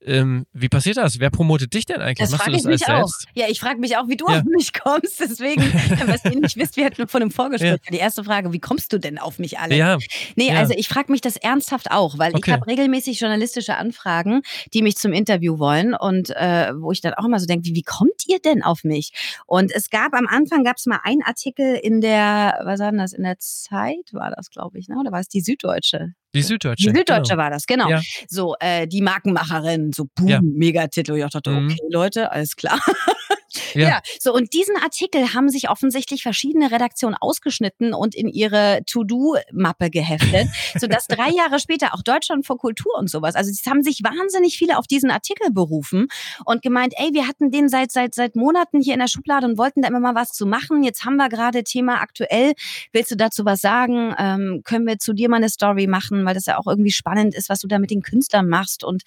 Ähm, 0.05 0.45
wie 0.53 0.69
passiert 0.69 0.97
das? 0.97 1.19
Wer 1.19 1.31
promotet 1.31 1.73
dich 1.73 1.85
denn 1.85 2.01
eigentlich? 2.01 2.29
Das 2.29 2.37
das 2.37 2.47
ich 2.47 2.63
mich 2.63 2.87
auch. 2.87 3.07
Selbst? 3.07 3.25
Ja, 3.33 3.47
ich 3.49 3.59
frage 3.59 3.79
mich 3.79 3.97
auch, 3.97 4.07
wie 4.07 4.15
du 4.15 4.27
ja. 4.29 4.39
auf 4.39 4.43
mich 4.43 4.71
kommst. 4.73 5.19
Deswegen, 5.19 5.61
was 6.07 6.23
ihr 6.25 6.39
nicht 6.39 6.55
wisst, 6.55 6.77
wir 6.77 6.85
hatten 6.85 7.07
von 7.07 7.21
einem 7.21 7.31
Vorgespräch 7.31 7.71
ja. 7.71 7.91
die 7.91 7.97
erste 7.97 8.23
Frage, 8.23 8.53
wie 8.53 8.59
kommst 8.59 8.93
du 8.93 8.99
denn 8.99 9.17
auf 9.17 9.39
mich 9.39 9.59
alle? 9.59 9.75
Ja. 9.75 9.97
Nee, 10.35 10.49
ja. 10.49 10.59
also 10.59 10.73
ich 10.77 10.87
frage 10.87 11.11
mich 11.11 11.21
das 11.21 11.35
ernsthaft 11.35 11.89
auch, 11.91 12.19
weil 12.19 12.31
okay. 12.35 12.41
ich 12.45 12.53
habe 12.53 12.67
regelmäßig 12.67 13.19
journalistische 13.19 13.75
Anfragen, 13.75 14.43
die 14.73 14.83
mich 14.83 14.97
zum 14.97 15.13
Interview 15.13 15.57
wollen 15.57 15.95
und 15.95 16.29
äh, 16.29 16.73
wo 16.79 16.91
ich 16.91 17.01
dann 17.01 17.15
auch 17.15 17.25
immer 17.25 17.39
so 17.39 17.47
denke, 17.47 17.65
wie, 17.65 17.73
wie 17.73 17.83
kommt 17.83 18.27
ihr 18.27 18.39
denn 18.39 18.61
auf 18.61 18.83
mich? 18.83 19.11
Und 19.47 19.71
es 19.73 19.89
gab 19.89 20.13
am 20.13 20.27
Anfang 20.27 20.63
gab 20.63 20.77
es 20.77 20.85
mal 20.85 20.99
einen 21.03 21.23
Artikel 21.23 21.75
in 21.75 22.01
der, 22.01 22.61
was 22.63 22.79
war 22.79 22.91
denn 22.91 22.99
das, 22.99 23.13
in 23.13 23.23
der 23.23 23.39
Zeit 23.39 24.13
war 24.13 24.31
das, 24.35 24.51
glaube 24.51 24.77
ich, 24.77 24.87
ne? 24.87 24.97
oder 24.99 25.11
war 25.11 25.19
es 25.19 25.27
die 25.27 25.41
Süddeutsche? 25.41 26.13
Die 26.33 26.41
Süddeutsche. 26.41 26.91
Die 26.91 26.97
Süddeutsche 26.97 27.31
genau. 27.31 27.43
war 27.43 27.49
das, 27.49 27.65
genau. 27.65 27.89
Ja. 27.89 28.01
So, 28.27 28.55
äh, 28.59 28.87
die 28.87 29.01
Markenmacherin, 29.01 29.93
so 29.93 30.05
boom, 30.15 30.27
ja. 30.27 30.39
Megatitel. 30.41 31.17
Ich 31.17 31.25
dachte, 31.29 31.49
mhm. 31.49 31.67
okay, 31.67 31.79
Leute, 31.89 32.31
alles 32.31 32.55
klar. 32.55 32.79
Ja. 33.73 33.89
ja. 33.89 34.01
so 34.19 34.33
und 34.33 34.53
diesen 34.53 34.75
Artikel 34.77 35.33
haben 35.33 35.49
sich 35.49 35.69
offensichtlich 35.69 36.23
verschiedene 36.23 36.71
Redaktionen 36.71 37.15
ausgeschnitten 37.19 37.93
und 37.93 38.15
in 38.15 38.27
ihre 38.27 38.81
To-Do-Mappe 38.85 39.89
geheftet, 39.89 40.47
sodass 40.79 41.07
drei 41.07 41.29
Jahre 41.29 41.59
später 41.59 41.93
auch 41.93 42.01
Deutschland 42.01 42.45
vor 42.45 42.57
Kultur 42.57 42.93
und 42.97 43.09
sowas, 43.09 43.35
also 43.35 43.51
es 43.51 43.65
haben 43.65 43.83
sich 43.83 44.01
wahnsinnig 44.03 44.57
viele 44.57 44.77
auf 44.77 44.87
diesen 44.87 45.11
Artikel 45.11 45.51
berufen 45.51 46.07
und 46.45 46.61
gemeint, 46.61 46.93
ey, 46.97 47.09
wir 47.13 47.27
hatten 47.27 47.51
den 47.51 47.69
seit 47.69 47.91
seit 47.91 48.13
seit 48.15 48.35
Monaten 48.35 48.81
hier 48.81 48.93
in 48.93 48.99
der 48.99 49.07
Schublade 49.07 49.47
und 49.47 49.57
wollten 49.57 49.81
da 49.81 49.87
immer 49.87 49.99
mal 49.99 50.15
was 50.15 50.33
zu 50.33 50.45
machen. 50.45 50.83
Jetzt 50.83 51.05
haben 51.05 51.15
wir 51.15 51.29
gerade 51.29 51.63
Thema 51.63 52.01
aktuell. 52.01 52.53
Willst 52.91 53.11
du 53.11 53.15
dazu 53.15 53.45
was 53.45 53.61
sagen? 53.61 54.13
Ähm, 54.17 54.61
können 54.63 54.85
wir 54.85 54.99
zu 54.99 55.13
dir 55.13 55.29
mal 55.29 55.37
eine 55.37 55.49
Story 55.49 55.87
machen, 55.87 56.25
weil 56.25 56.33
das 56.33 56.45
ja 56.45 56.57
auch 56.57 56.67
irgendwie 56.67 56.91
spannend 56.91 57.35
ist, 57.35 57.49
was 57.49 57.59
du 57.59 57.67
da 57.67 57.79
mit 57.79 57.91
den 57.91 58.01
Künstlern 58.01 58.47
machst 58.47 58.83
und 58.83 59.03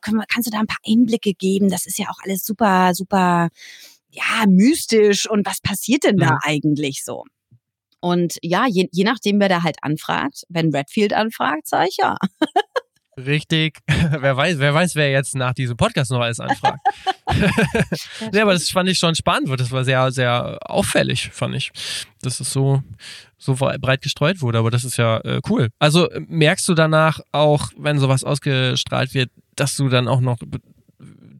können 0.00 0.18
wir, 0.18 0.26
kannst 0.26 0.46
du 0.46 0.50
da 0.50 0.58
ein 0.58 0.66
paar 0.66 0.78
Einblicke 0.86 1.34
geben? 1.34 1.68
Das 1.68 1.86
ist 1.86 1.98
ja 1.98 2.06
auch 2.08 2.18
alles 2.24 2.44
super, 2.44 2.94
super 2.94 3.48
ja, 4.12 4.44
mystisch 4.46 5.28
und 5.28 5.46
was 5.46 5.60
passiert 5.60 6.04
denn 6.04 6.16
da 6.16 6.32
mhm. 6.32 6.38
eigentlich 6.44 7.02
so? 7.04 7.24
Und 8.00 8.36
ja, 8.42 8.66
je, 8.68 8.88
je 8.90 9.04
nachdem, 9.04 9.40
wer 9.40 9.48
da 9.48 9.62
halt 9.62 9.76
anfragt, 9.82 10.42
wenn 10.48 10.74
Redfield 10.74 11.12
anfragt, 11.12 11.68
sage 11.68 11.88
ich 11.88 11.96
ja. 11.98 12.16
Richtig. 13.16 13.78
wer 13.86 14.36
weiß, 14.36 14.58
wer 14.58 14.74
weiß, 14.74 14.96
wer 14.96 15.10
jetzt 15.10 15.36
nach 15.36 15.54
diesem 15.54 15.76
Podcast 15.76 16.10
noch 16.10 16.20
alles 16.20 16.40
anfragt. 16.40 16.80
ja, 18.32 18.42
aber 18.42 18.54
das 18.54 18.70
fand 18.70 18.88
ich 18.88 18.98
schon 18.98 19.14
spannend, 19.14 19.48
das 19.60 19.70
war 19.70 19.84
sehr, 19.84 20.10
sehr 20.10 20.58
auffällig, 20.62 21.30
fand 21.30 21.54
ich. 21.54 21.70
Dass 22.22 22.40
es 22.40 22.52
so, 22.52 22.82
so 23.38 23.54
breit 23.54 24.02
gestreut 24.02 24.40
wurde, 24.40 24.58
aber 24.58 24.70
das 24.70 24.84
ist 24.84 24.96
ja 24.96 25.18
äh, 25.18 25.40
cool. 25.48 25.68
Also 25.78 26.08
merkst 26.26 26.66
du 26.68 26.74
danach 26.74 27.20
auch, 27.32 27.68
wenn 27.76 27.98
sowas 27.98 28.24
ausgestrahlt 28.24 29.14
wird, 29.14 29.30
dass 29.56 29.76
du 29.76 29.88
dann 29.88 30.08
auch 30.08 30.20
noch 30.20 30.38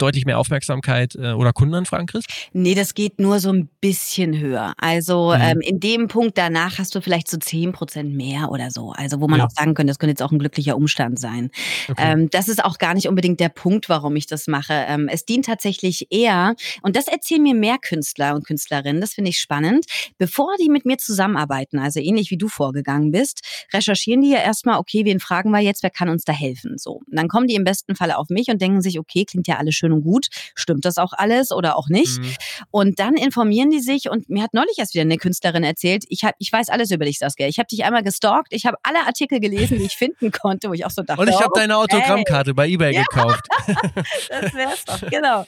deutlich 0.02 0.26
mehr 0.26 0.38
Aufmerksamkeit 0.38 1.14
äh, 1.14 1.32
oder 1.32 1.52
Kundenanfragen 1.52 2.06
kriegst? 2.06 2.28
Nee, 2.52 2.74
das 2.74 2.94
geht 2.94 3.20
nur 3.20 3.38
so 3.38 3.52
ein 3.52 3.68
bisschen 3.80 4.38
höher. 4.38 4.74
Also 4.76 5.32
mhm. 5.34 5.40
ähm, 5.40 5.60
in 5.60 5.80
dem 5.80 6.08
Punkt 6.08 6.36
danach 6.36 6.78
hast 6.78 6.94
du 6.94 7.00
vielleicht 7.00 7.28
so 7.28 7.36
10 7.36 7.72
Prozent 7.72 8.14
mehr 8.14 8.50
oder 8.50 8.70
so. 8.70 8.90
Also 8.90 9.20
wo 9.20 9.28
man 9.28 9.38
ja. 9.38 9.46
auch 9.46 9.50
sagen 9.50 9.74
könnte, 9.74 9.90
das 9.90 9.98
könnte 9.98 10.12
jetzt 10.12 10.22
auch 10.22 10.32
ein 10.32 10.38
glücklicher 10.38 10.76
Umstand 10.76 11.18
sein. 11.18 11.50
Okay. 11.88 12.02
Ähm, 12.04 12.30
das 12.30 12.48
ist 12.48 12.64
auch 12.64 12.78
gar 12.78 12.94
nicht 12.94 13.08
unbedingt 13.08 13.38
der 13.40 13.48
Punkt, 13.48 13.88
warum 13.88 14.16
ich 14.16 14.26
das 14.26 14.48
mache. 14.48 14.72
Ähm, 14.88 15.08
es 15.10 15.24
dient 15.24 15.46
tatsächlich 15.46 16.08
eher, 16.10 16.54
und 16.82 16.96
das 16.96 17.06
erzählen 17.06 17.42
mir 17.42 17.54
mehr 17.54 17.78
Künstler 17.78 18.34
und 18.34 18.44
Künstlerinnen, 18.44 19.00
das 19.00 19.14
finde 19.14 19.30
ich 19.30 19.38
spannend, 19.38 19.86
bevor 20.18 20.50
die 20.60 20.68
mit 20.68 20.84
mir 20.84 20.98
zusammenarbeiten, 20.98 21.78
also 21.78 22.00
ähnlich 22.00 22.30
wie 22.30 22.38
du 22.38 22.48
vorgegangen 22.48 23.12
bist, 23.12 23.40
recherchieren 23.72 24.22
die 24.22 24.30
ja 24.30 24.38
erstmal, 24.38 24.78
okay, 24.78 25.04
wen 25.04 25.20
fragen 25.20 25.50
wir 25.50 25.60
jetzt, 25.60 25.82
wer 25.82 25.90
kann 25.90 26.08
uns 26.08 26.24
da 26.24 26.32
helfen? 26.32 26.78
So. 26.78 27.02
Und 27.06 27.16
dann 27.16 27.28
kommen 27.28 27.46
die 27.46 27.54
im 27.54 27.64
besten 27.64 27.94
Falle 27.94 28.18
auf 28.18 28.28
mich 28.28 28.48
und 28.48 28.60
denken 28.60 28.82
sich, 28.82 28.98
okay, 28.98 29.24
klingt 29.24 29.46
ja 29.46 29.58
alles 29.58 29.74
schön 29.74 29.91
schön 29.92 29.92
und 29.92 30.02
gut. 30.02 30.28
Stimmt 30.54 30.84
das 30.84 30.98
auch 30.98 31.12
alles 31.12 31.52
oder 31.52 31.76
auch 31.76 31.88
nicht? 31.88 32.18
Mhm. 32.18 32.34
Und 32.70 32.98
dann 32.98 33.14
informieren 33.14 33.70
die 33.70 33.80
sich 33.80 34.08
und 34.08 34.28
mir 34.28 34.42
hat 34.42 34.54
neulich 34.54 34.78
erst 34.78 34.94
wieder 34.94 35.02
eine 35.02 35.18
Künstlerin 35.18 35.64
erzählt, 35.64 36.04
ich, 36.08 36.24
hab, 36.24 36.34
ich 36.38 36.52
weiß 36.52 36.68
alles 36.68 36.90
über 36.90 37.04
dich, 37.04 37.18
Saskia. 37.18 37.46
Ich 37.46 37.58
habe 37.58 37.66
dich 37.68 37.84
einmal 37.84 38.02
gestalkt, 38.02 38.48
ich 38.52 38.66
habe 38.66 38.76
alle 38.82 39.06
Artikel 39.06 39.40
gelesen, 39.40 39.78
die 39.78 39.84
ich 39.84 39.96
finden 39.96 40.30
konnte, 40.30 40.68
wo 40.68 40.72
ich 40.72 40.84
auch 40.84 40.90
so 40.90 41.02
dachte. 41.02 41.20
Und 41.20 41.28
ich 41.28 41.36
habe 41.36 41.50
oh, 41.52 41.58
deine 41.58 41.76
Autogrammkarte 41.76 42.50
ey. 42.50 42.54
bei 42.54 42.68
Ebay 42.68 42.94
ja. 42.94 43.02
gekauft. 43.02 43.46
das 43.66 44.54
wär's 44.54 44.84
doch, 44.84 45.00
genau. 45.10 45.44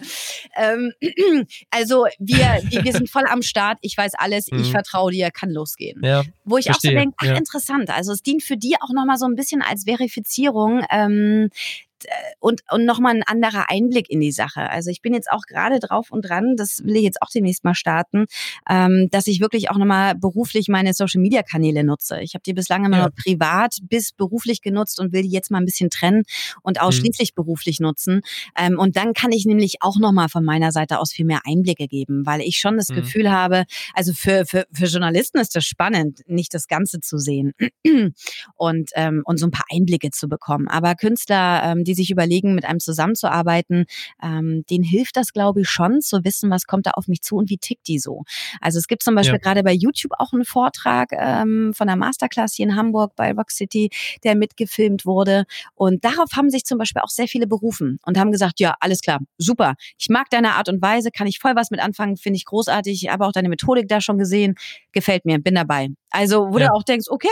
Ähm, 0.57 0.93
also 1.71 2.07
wir, 2.19 2.63
wir 2.65 2.93
sind 2.93 3.11
voll 3.11 3.25
am 3.29 3.43
Start, 3.43 3.79
ich 3.81 3.97
weiß 3.97 4.13
alles, 4.17 4.51
mhm. 4.51 4.61
ich 4.61 4.71
vertraue 4.71 5.13
dir, 5.13 5.31
kann 5.31 5.51
losgehen. 5.51 6.01
Ja, 6.05 6.23
wo 6.45 6.59
ich 6.59 6.67
verstehe. 6.67 6.91
auch 6.91 6.95
so 6.95 6.99
denke, 6.99 7.17
ach 7.19 7.27
ja. 7.27 7.35
interessant, 7.35 7.91
also 7.91 8.13
es 8.13 8.23
dient 8.23 8.43
für 8.43 8.57
die 8.57 8.77
auch 8.81 8.93
nochmal 8.93 9.17
so 9.17 9.27
ein 9.27 9.35
bisschen 9.35 9.63
als 9.63 9.85
Verifizierung, 9.85 10.85
ähm, 10.91 11.51
äh, 11.55 11.94
und, 12.41 12.63
und 12.71 12.85
nochmal 12.85 13.15
ein 13.15 13.23
anderer 13.23 13.71
Einblick 13.71 14.11
in 14.11 14.21
die 14.21 14.33
Sache. 14.33 14.71
Also 14.71 14.91
ich 14.91 15.03
bin 15.03 15.15
jetzt 15.15 15.31
auch 15.31 15.43
gerade 15.43 15.79
drauf 15.79 16.11
und 16.11 16.23
dran, 16.23 16.57
das 16.57 16.83
will 16.85 16.97
ich 16.97 17.03
jetzt 17.03 17.23
auch 17.23 17.31
demnächst 17.31 17.65
mal 17.65 17.75
starten, 17.75 18.27
ähm, 18.69 19.09
dass 19.11 19.27
ich 19.27 19.41
wirklich 19.41 19.71
auch 19.71 19.77
nochmal 19.77 20.15
beruflich 20.15 20.69
meine 20.69 20.95
Social-Media-Kanäle 20.95 21.85
nutze. 21.85 22.21
Ich 22.21 22.35
habe 22.35 22.43
die 22.45 22.55
bislang 22.55 22.85
immer 22.85 22.97
ja. 22.97 23.03
nur 23.05 23.13
privat 23.13 23.79
bis 23.83 24.13
beruflich 24.13 24.63
genutzt 24.63 25.01
und 25.01 25.13
will 25.13 25.23
die 25.23 25.31
jetzt 25.31 25.51
mal 25.51 25.59
ein 25.59 25.65
bisschen 25.65 25.91
trennen 25.91 26.23
und 26.63 26.77
mhm. 26.79 26.83
ausschließlich 26.83 27.33
mhm. 27.33 27.43
beruflich 27.43 27.81
nutzen. 27.81 28.23
Ähm, 28.59 28.79
und 28.79 28.97
dann 28.97 29.13
kann 29.13 29.33
ich 29.33 29.47
nämlich 29.47 29.77
auch 29.81 29.99
nochmal 29.99 30.29
von 30.29 30.45
meiner 30.45 30.73
Seite 30.73 30.99
aus 30.99 31.13
viel 31.13 31.25
mehr 31.25 31.41
Einblicke 31.45 31.87
geben, 31.87 32.27
weil 32.27 32.41
ich 32.41 32.59
schon 32.59 32.77
das 32.77 32.89
mhm. 32.89 32.97
Gefühl 32.97 33.31
habe, 33.31 33.65
also 33.95 34.13
für, 34.13 34.47
für, 34.47 34.67
für 34.73 34.87
Journalisten 34.87 35.39
ist 35.39 35.55
das 35.57 35.65
spannend, 35.65 36.21
nicht 36.27 36.55
das 36.55 36.69
Ganze 36.69 37.01
zu 37.01 37.19
sehen 37.19 37.53
und, 38.57 38.91
ähm, 38.95 39.23
und 39.25 39.39
so 39.39 39.47
ein 39.47 39.51
paar 39.51 39.67
Einblicke 39.73 40.11
zu 40.11 40.29
bekommen. 40.29 40.69
Aber 40.69 40.95
Künstler, 40.95 41.63
ähm, 41.65 41.85
die 41.85 41.94
die 41.95 42.03
sich 42.03 42.11
überlegen, 42.11 42.55
mit 42.55 42.65
einem 42.65 42.81
zusammenzuarbeiten, 42.81 43.87
ähm, 44.23 44.65
denen 44.71 44.85
hilft 44.85 45.17
das, 45.17 45.33
glaube 45.33 45.63
ich, 45.63 45.69
schon 45.69 46.01
zu 46.01 46.25
wissen, 46.25 46.51
was 46.51 46.67
kommt 46.67 46.87
da 46.87 46.93
auf 46.93 47.09
mich 47.09 47.23
zu 47.23 47.37
und 47.37 47.51
wie 47.51 47.59
tickt 47.59 47.87
die 47.89 47.99
so. 47.99 48.25
Also 48.61 48.79
es 48.79 48.89
gibt 48.89 49.03
zum 49.03 49.15
Beispiel 49.15 49.35
ja. 49.35 49.39
gerade 49.39 49.63
bei 49.63 49.73
YouTube 49.73 50.13
auch 50.19 50.33
einen 50.33 50.45
Vortrag 50.45 51.11
ähm, 51.13 51.73
von 51.75 51.87
der 51.87 51.97
Masterclass 51.97 52.55
hier 52.55 52.67
in 52.67 52.77
Hamburg 52.77 53.15
bei 53.17 53.33
Rock 53.33 53.51
City, 53.51 53.91
der 54.25 54.35
mitgefilmt 54.35 55.07
wurde. 55.07 55.45
Und 55.75 56.05
darauf 56.05 56.31
haben 56.37 56.51
sich 56.51 56.65
zum 56.65 56.79
Beispiel 56.79 57.03
auch 57.03 57.09
sehr 57.09 57.29
viele 57.29 57.47
berufen 57.47 57.99
und 58.05 58.19
haben 58.19 58.33
gesagt, 58.33 58.61
ja, 58.61 58.75
alles 58.81 59.01
klar, 59.01 59.21
super. 59.39 59.75
Ich 59.99 60.09
mag 60.09 60.31
deine 60.31 60.55
Art 60.55 60.69
und 60.69 60.83
Weise, 60.83 61.11
kann 61.11 61.27
ich 61.27 61.39
voll 61.39 61.57
was 61.57 61.71
mit 61.71 61.81
anfangen, 61.81 62.17
finde 62.17 62.37
ich 62.37 62.45
großartig. 62.45 63.09
Habe 63.09 63.27
auch 63.27 63.33
deine 63.33 63.49
Methodik 63.49 63.89
da 63.89 64.01
schon 64.01 64.19
gesehen, 64.19 64.55
gefällt 64.93 65.25
mir, 65.25 65.39
bin 65.39 65.55
dabei. 65.55 65.89
Also, 66.11 66.53
wo 66.53 66.59
ja. 66.59 66.69
du 66.69 66.75
auch 66.75 66.83
denkst, 66.83 67.07
okay, 67.09 67.29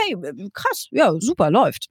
krass, 0.53 0.87
ja, 0.91 1.13
super, 1.19 1.49
läuft. 1.49 1.87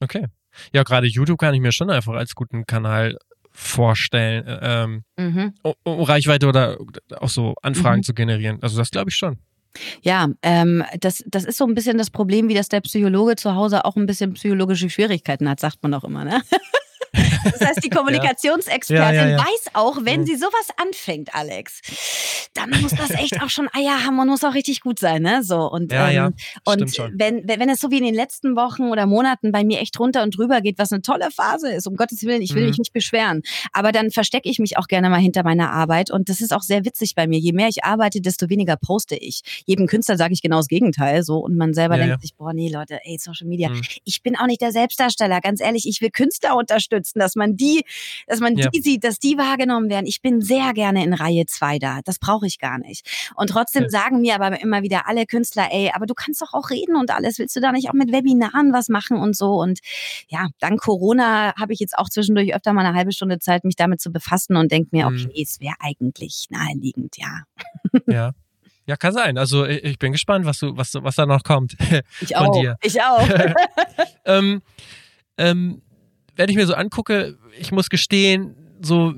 Okay. 0.00 0.26
Ja, 0.72 0.82
gerade 0.82 1.06
YouTube 1.06 1.38
kann 1.38 1.54
ich 1.54 1.60
mir 1.60 1.72
schon 1.72 1.90
einfach 1.90 2.14
als 2.14 2.34
guten 2.34 2.66
Kanal 2.66 3.16
vorstellen, 3.50 4.46
äh, 4.46 4.58
ähm, 4.62 5.04
mhm. 5.16 5.54
um, 5.62 5.74
um, 5.82 6.00
Reichweite 6.02 6.46
oder 6.46 6.78
auch 7.20 7.28
so 7.28 7.54
Anfragen 7.62 7.98
mhm. 7.98 8.04
zu 8.04 8.14
generieren. 8.14 8.58
Also 8.62 8.78
das 8.78 8.90
glaube 8.90 9.10
ich 9.10 9.16
schon. 9.16 9.38
Ja, 10.02 10.28
ähm, 10.42 10.84
das, 11.00 11.24
das 11.26 11.44
ist 11.44 11.56
so 11.56 11.66
ein 11.66 11.74
bisschen 11.74 11.98
das 11.98 12.10
Problem, 12.10 12.48
wie 12.48 12.54
das 12.54 12.68
der 12.68 12.80
Psychologe 12.82 13.36
zu 13.36 13.54
Hause 13.54 13.84
auch 13.84 13.96
ein 13.96 14.06
bisschen 14.06 14.34
psychologische 14.34 14.90
Schwierigkeiten 14.90 15.48
hat, 15.48 15.60
sagt 15.60 15.82
man 15.82 15.94
auch 15.94 16.04
immer, 16.04 16.24
ne? 16.24 16.42
Das 17.44 17.60
heißt, 17.60 17.84
die 17.84 17.90
Kommunikationsexpertin 17.90 19.14
ja. 19.14 19.26
Ja, 19.26 19.30
ja, 19.30 19.38
weiß 19.38 19.74
auch, 19.74 19.98
wenn 20.02 20.20
mhm. 20.20 20.26
sie 20.26 20.36
sowas 20.36 20.68
anfängt, 20.76 21.34
Alex, 21.34 21.80
dann 22.54 22.70
muss 22.80 22.92
das 22.92 23.10
echt 23.10 23.42
auch 23.42 23.50
schon 23.50 23.68
Eier 23.72 24.04
haben 24.04 24.18
und 24.18 24.28
muss 24.28 24.44
auch 24.44 24.54
richtig 24.54 24.80
gut 24.80 24.98
sein, 24.98 25.22
ne? 25.22 25.42
So 25.42 25.70
und 25.70 25.92
ähm, 25.92 26.34
und 26.64 26.98
wenn 27.14 27.46
wenn 27.46 27.68
es 27.68 27.80
so 27.80 27.90
wie 27.90 27.98
in 27.98 28.04
den 28.04 28.14
letzten 28.14 28.56
Wochen 28.56 28.84
oder 28.84 29.06
Monaten 29.06 29.52
bei 29.52 29.64
mir 29.64 29.80
echt 29.80 29.98
runter 29.98 30.22
und 30.22 30.36
drüber 30.36 30.60
geht, 30.60 30.78
was 30.78 30.92
eine 30.92 31.02
tolle 31.02 31.30
Phase 31.30 31.72
ist, 31.72 31.86
um 31.86 31.96
Gottes 31.96 32.22
Willen, 32.24 32.42
ich 32.42 32.54
will 32.54 32.62
mhm. 32.62 32.68
mich 32.68 32.78
nicht 32.78 32.92
beschweren, 32.92 33.42
aber 33.72 33.92
dann 33.92 34.10
verstecke 34.10 34.48
ich 34.48 34.58
mich 34.58 34.78
auch 34.78 34.86
gerne 34.86 35.10
mal 35.10 35.20
hinter 35.20 35.42
meiner 35.42 35.70
Arbeit 35.70 36.10
und 36.10 36.28
das 36.28 36.40
ist 36.40 36.52
auch 36.52 36.62
sehr 36.62 36.84
witzig 36.84 37.14
bei 37.14 37.26
mir. 37.26 37.38
Je 37.38 37.52
mehr 37.52 37.68
ich 37.68 37.84
arbeite, 37.84 38.20
desto 38.20 38.48
weniger 38.48 38.76
poste 38.76 39.16
ich. 39.16 39.62
Jedem 39.66 39.86
Künstler 39.86 40.16
sage 40.16 40.34
ich 40.34 40.42
genau 40.42 40.58
das 40.58 40.68
Gegenteil, 40.68 41.22
so 41.22 41.38
und 41.38 41.56
man 41.56 41.74
selber 41.74 41.96
denkt 41.96 42.22
sich, 42.22 42.34
boah, 42.34 42.52
nee, 42.52 42.70
Leute, 42.70 42.98
ey, 43.04 43.18
Social 43.18 43.46
Media, 43.46 43.68
mhm. 43.68 43.82
ich 44.04 44.22
bin 44.22 44.36
auch 44.36 44.46
nicht 44.46 44.60
der 44.60 44.72
Selbstdarsteller, 44.72 45.40
ganz 45.40 45.60
ehrlich, 45.60 45.86
ich 45.86 46.00
will 46.00 46.10
Künstler 46.10 46.56
unterstützen, 46.56 47.18
dass 47.32 47.36
man 47.36 47.56
die, 47.56 47.84
dass 48.26 48.40
man 48.40 48.56
ja. 48.56 48.68
die 48.68 48.80
sieht, 48.80 49.04
dass 49.04 49.18
die 49.18 49.38
wahrgenommen 49.38 49.88
werden. 49.88 50.06
Ich 50.06 50.20
bin 50.20 50.40
sehr 50.42 50.72
gerne 50.74 51.02
in 51.04 51.14
Reihe 51.14 51.46
zwei 51.46 51.78
da. 51.78 52.00
Das 52.04 52.18
brauche 52.18 52.46
ich 52.46 52.58
gar 52.58 52.78
nicht. 52.78 53.06
Und 53.36 53.50
trotzdem 53.50 53.84
ja. 53.84 53.88
sagen 53.88 54.20
mir 54.20 54.34
aber 54.34 54.60
immer 54.60 54.82
wieder 54.82 55.08
alle 55.08 55.26
Künstler, 55.26 55.68
ey, 55.70 55.90
aber 55.94 56.06
du 56.06 56.14
kannst 56.14 56.42
doch 56.42 56.52
auch 56.52 56.70
reden 56.70 56.96
und 56.96 57.10
alles. 57.10 57.38
Willst 57.38 57.56
du 57.56 57.60
da 57.60 57.72
nicht 57.72 57.88
auch 57.88 57.94
mit 57.94 58.12
Webinaren 58.12 58.72
was 58.72 58.88
machen 58.88 59.16
und 59.16 59.36
so? 59.36 59.54
Und 59.54 59.80
ja, 60.28 60.48
dank 60.58 60.80
Corona 60.80 61.54
habe 61.58 61.72
ich 61.72 61.80
jetzt 61.80 61.96
auch 61.96 62.08
zwischendurch 62.08 62.54
öfter 62.54 62.72
mal 62.72 62.84
eine 62.84 62.96
halbe 62.96 63.12
Stunde 63.12 63.38
Zeit, 63.38 63.64
mich 63.64 63.76
damit 63.76 64.00
zu 64.00 64.12
befassen 64.12 64.56
und 64.56 64.70
denke 64.70 64.90
mir, 64.92 65.08
mhm. 65.08 65.26
okay, 65.26 65.42
es 65.42 65.60
wäre 65.60 65.74
eigentlich 65.80 66.46
naheliegend, 66.50 67.16
ja. 67.16 67.44
Ja. 68.06 68.32
Ja, 68.84 68.96
kann 68.96 69.12
sein. 69.12 69.38
Also 69.38 69.64
ich 69.64 69.96
bin 70.00 70.10
gespannt, 70.10 70.44
was 70.44 70.58
du, 70.58 70.76
was, 70.76 70.92
was 70.94 71.14
da 71.14 71.24
noch 71.24 71.44
kommt. 71.44 71.76
Ich 72.20 72.36
auch. 72.36 72.60
Dir. 72.60 72.76
Ich 72.82 73.00
auch. 73.00 73.28
ähm, 74.24 74.60
ähm, 75.38 75.82
wenn 76.36 76.48
ich 76.48 76.56
mir 76.56 76.66
so 76.66 76.74
angucke, 76.74 77.38
ich 77.58 77.72
muss 77.72 77.90
gestehen, 77.90 78.54
so 78.80 79.14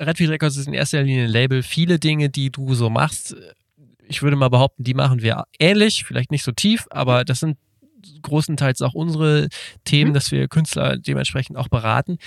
Redfield 0.00 0.30
Records 0.30 0.56
ist 0.56 0.66
in 0.66 0.74
erster 0.74 1.02
Linie 1.02 1.24
ein 1.24 1.30
Label. 1.30 1.62
Viele 1.62 1.98
Dinge, 1.98 2.30
die 2.30 2.50
du 2.50 2.74
so 2.74 2.90
machst, 2.90 3.36
ich 4.06 4.22
würde 4.22 4.36
mal 4.36 4.50
behaupten, 4.50 4.84
die 4.84 4.94
machen 4.94 5.22
wir 5.22 5.44
ähnlich, 5.58 6.04
vielleicht 6.04 6.30
nicht 6.30 6.42
so 6.42 6.52
tief, 6.52 6.86
aber 6.90 7.24
das 7.24 7.40
sind 7.40 7.56
großenteils 8.22 8.82
auch 8.82 8.94
unsere 8.94 9.48
Themen, 9.84 10.10
mhm. 10.10 10.14
dass 10.14 10.30
wir 10.30 10.48
Künstler 10.48 10.98
dementsprechend 10.98 11.56
auch 11.56 11.68
beraten. 11.68 12.18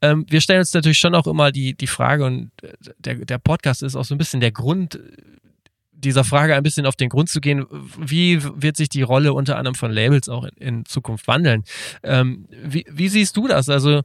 Ähm, 0.00 0.24
wir 0.28 0.40
stellen 0.40 0.60
uns 0.60 0.72
natürlich 0.72 0.98
schon 0.98 1.14
auch 1.14 1.26
immer 1.26 1.52
die, 1.52 1.74
die 1.74 1.86
Frage 1.86 2.24
und 2.24 2.50
der, 2.98 3.16
der 3.16 3.38
Podcast 3.38 3.82
ist 3.82 3.96
auch 3.96 4.04
so 4.04 4.14
ein 4.14 4.18
bisschen 4.18 4.40
der 4.40 4.52
Grund, 4.52 4.98
dieser 5.96 6.24
Frage 6.24 6.54
ein 6.54 6.62
bisschen 6.62 6.86
auf 6.86 6.96
den 6.96 7.08
Grund 7.08 7.28
zu 7.28 7.40
gehen, 7.40 7.66
wie 7.98 8.42
wird 8.42 8.76
sich 8.76 8.88
die 8.88 9.02
Rolle 9.02 9.32
unter 9.32 9.56
anderem 9.56 9.74
von 9.74 9.90
Labels 9.90 10.28
auch 10.28 10.44
in, 10.44 10.50
in 10.58 10.84
Zukunft 10.84 11.26
wandeln? 11.26 11.64
Ähm, 12.02 12.46
wie, 12.50 12.84
wie, 12.90 13.08
siehst 13.08 13.36
du 13.36 13.48
das? 13.48 13.68
Also 13.68 14.02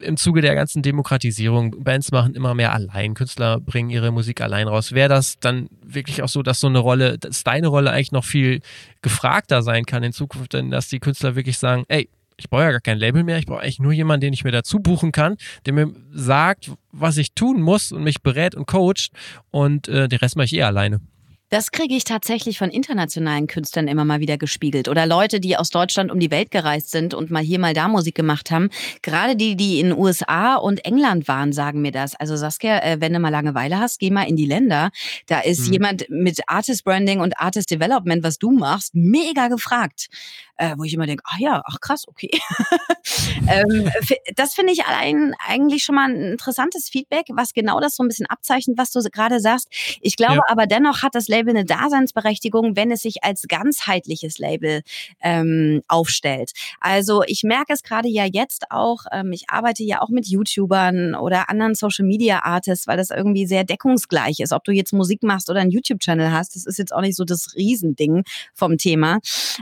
im 0.00 0.16
Zuge 0.16 0.40
der 0.40 0.54
ganzen 0.54 0.82
Demokratisierung, 0.82 1.82
Bands 1.82 2.12
machen 2.12 2.34
immer 2.34 2.54
mehr 2.54 2.72
allein, 2.72 3.14
Künstler 3.14 3.60
bringen 3.60 3.90
ihre 3.90 4.10
Musik 4.10 4.40
allein 4.40 4.68
raus. 4.68 4.92
Wäre 4.92 5.08
das 5.08 5.38
dann 5.38 5.68
wirklich 5.82 6.22
auch 6.22 6.28
so, 6.28 6.42
dass 6.42 6.60
so 6.60 6.66
eine 6.66 6.78
Rolle, 6.78 7.18
dass 7.18 7.44
deine 7.44 7.68
Rolle 7.68 7.92
eigentlich 7.92 8.12
noch 8.12 8.24
viel 8.24 8.60
gefragter 9.02 9.62
sein 9.62 9.84
kann 9.84 10.02
in 10.02 10.12
Zukunft, 10.12 10.52
denn 10.52 10.70
dass 10.70 10.88
die 10.88 11.00
Künstler 11.00 11.34
wirklich 11.34 11.58
sagen, 11.58 11.84
ey, 11.88 12.08
ich 12.38 12.50
brauche 12.50 12.62
ja 12.62 12.70
gar 12.70 12.80
kein 12.80 12.98
Label 12.98 13.24
mehr, 13.24 13.38
ich 13.38 13.46
brauche 13.46 13.60
eigentlich 13.60 13.78
nur 13.78 13.92
jemanden, 13.92 14.22
den 14.22 14.32
ich 14.34 14.44
mir 14.44 14.52
dazu 14.52 14.78
buchen 14.78 15.12
kann, 15.12 15.36
der 15.64 15.72
mir 15.72 15.92
sagt, 16.12 16.70
was 16.92 17.16
ich 17.16 17.32
tun 17.32 17.62
muss 17.62 17.92
und 17.92 18.04
mich 18.04 18.22
berät 18.22 18.54
und 18.54 18.66
coacht 18.66 19.10
und 19.50 19.88
äh, 19.88 20.08
den 20.08 20.18
Rest 20.18 20.36
mache 20.36 20.44
ich 20.44 20.54
eh 20.54 20.62
alleine. 20.62 21.00
Das 21.48 21.70
kriege 21.70 21.94
ich 21.94 22.04
tatsächlich 22.04 22.58
von 22.58 22.70
internationalen 22.70 23.46
Künstlern 23.46 23.88
immer 23.88 24.04
mal 24.04 24.20
wieder 24.20 24.36
gespiegelt. 24.36 24.88
Oder 24.88 25.06
Leute, 25.06 25.38
die 25.38 25.56
aus 25.56 25.70
Deutschland 25.70 26.10
um 26.10 26.18
die 26.18 26.30
Welt 26.30 26.50
gereist 26.50 26.90
sind 26.90 27.14
und 27.14 27.30
mal 27.30 27.42
hier, 27.42 27.58
mal 27.58 27.74
da 27.74 27.88
Musik 27.88 28.14
gemacht 28.14 28.50
haben. 28.50 28.70
Gerade 29.02 29.36
die, 29.36 29.56
die 29.56 29.78
in 29.80 29.92
USA 29.92 30.56
und 30.56 30.84
England 30.84 31.28
waren, 31.28 31.52
sagen 31.52 31.82
mir 31.82 31.92
das. 31.92 32.14
Also 32.16 32.36
Saskia, 32.36 32.82
äh, 32.82 33.00
wenn 33.00 33.12
du 33.12 33.20
mal 33.20 33.30
Langeweile 33.30 33.78
hast, 33.78 34.00
geh 34.00 34.10
mal 34.10 34.24
in 34.24 34.36
die 34.36 34.46
Länder. 34.46 34.90
Da 35.26 35.40
ist 35.40 35.66
mhm. 35.68 35.72
jemand 35.72 36.10
mit 36.10 36.40
Artist 36.48 36.84
Branding 36.84 37.20
und 37.20 37.38
Artist 37.38 37.70
Development, 37.70 38.22
was 38.22 38.38
du 38.38 38.50
machst, 38.50 38.94
mega 38.94 39.48
gefragt 39.48 40.08
äh, 40.56 40.74
wo 40.76 40.84
ich 40.84 40.94
immer 40.94 41.06
denke, 41.06 41.22
ach 41.26 41.38
ja, 41.38 41.62
ach 41.64 41.80
krass, 41.80 42.08
okay. 42.08 42.30
ähm, 43.48 43.90
das 44.34 44.54
finde 44.54 44.72
ich 44.72 44.84
allein 44.84 45.34
eigentlich 45.46 45.84
schon 45.84 45.94
mal 45.94 46.08
ein 46.08 46.32
interessantes 46.32 46.88
Feedback, 46.88 47.26
was 47.32 47.52
genau 47.52 47.80
das 47.80 47.96
so 47.96 48.02
ein 48.02 48.08
bisschen 48.08 48.26
abzeichnet, 48.26 48.78
was 48.78 48.90
du 48.90 49.00
gerade 49.10 49.40
sagst. 49.40 49.68
Ich 50.00 50.16
glaube 50.16 50.36
ja. 50.36 50.42
aber 50.48 50.66
dennoch 50.66 51.02
hat 51.02 51.14
das 51.14 51.28
Label 51.36 51.56
eine 51.56 51.64
Daseinsberechtigung, 51.64 52.76
wenn 52.76 52.90
es 52.90 53.02
sich 53.02 53.22
als 53.22 53.42
ganzheitliches 53.48 54.38
Label 54.38 54.82
ähm, 55.20 55.82
aufstellt. 55.88 56.52
Also 56.80 57.22
ich 57.26 57.42
merke 57.42 57.72
es 57.72 57.82
gerade 57.82 58.08
ja 58.08 58.24
jetzt 58.24 58.70
auch, 58.70 59.04
ähm, 59.12 59.32
ich 59.32 59.44
arbeite 59.48 59.84
ja 59.84 60.00
auch 60.00 60.08
mit 60.08 60.26
YouTubern 60.26 61.14
oder 61.14 61.50
anderen 61.50 61.74
Social 61.74 62.06
Media 62.06 62.40
Artists, 62.42 62.86
weil 62.86 62.96
das 62.96 63.10
irgendwie 63.10 63.46
sehr 63.46 63.64
deckungsgleich 63.64 64.40
ist. 64.40 64.52
Ob 64.52 64.64
du 64.64 64.72
jetzt 64.72 64.92
Musik 64.92 65.22
machst 65.22 65.50
oder 65.50 65.60
einen 65.60 65.70
YouTube-Channel 65.70 66.32
hast, 66.32 66.56
das 66.56 66.64
ist 66.64 66.78
jetzt 66.78 66.92
auch 66.92 67.00
nicht 67.02 67.16
so 67.16 67.24
das 67.24 67.54
Riesending 67.54 68.24
vom 68.54 68.78
Thema. 68.78 69.18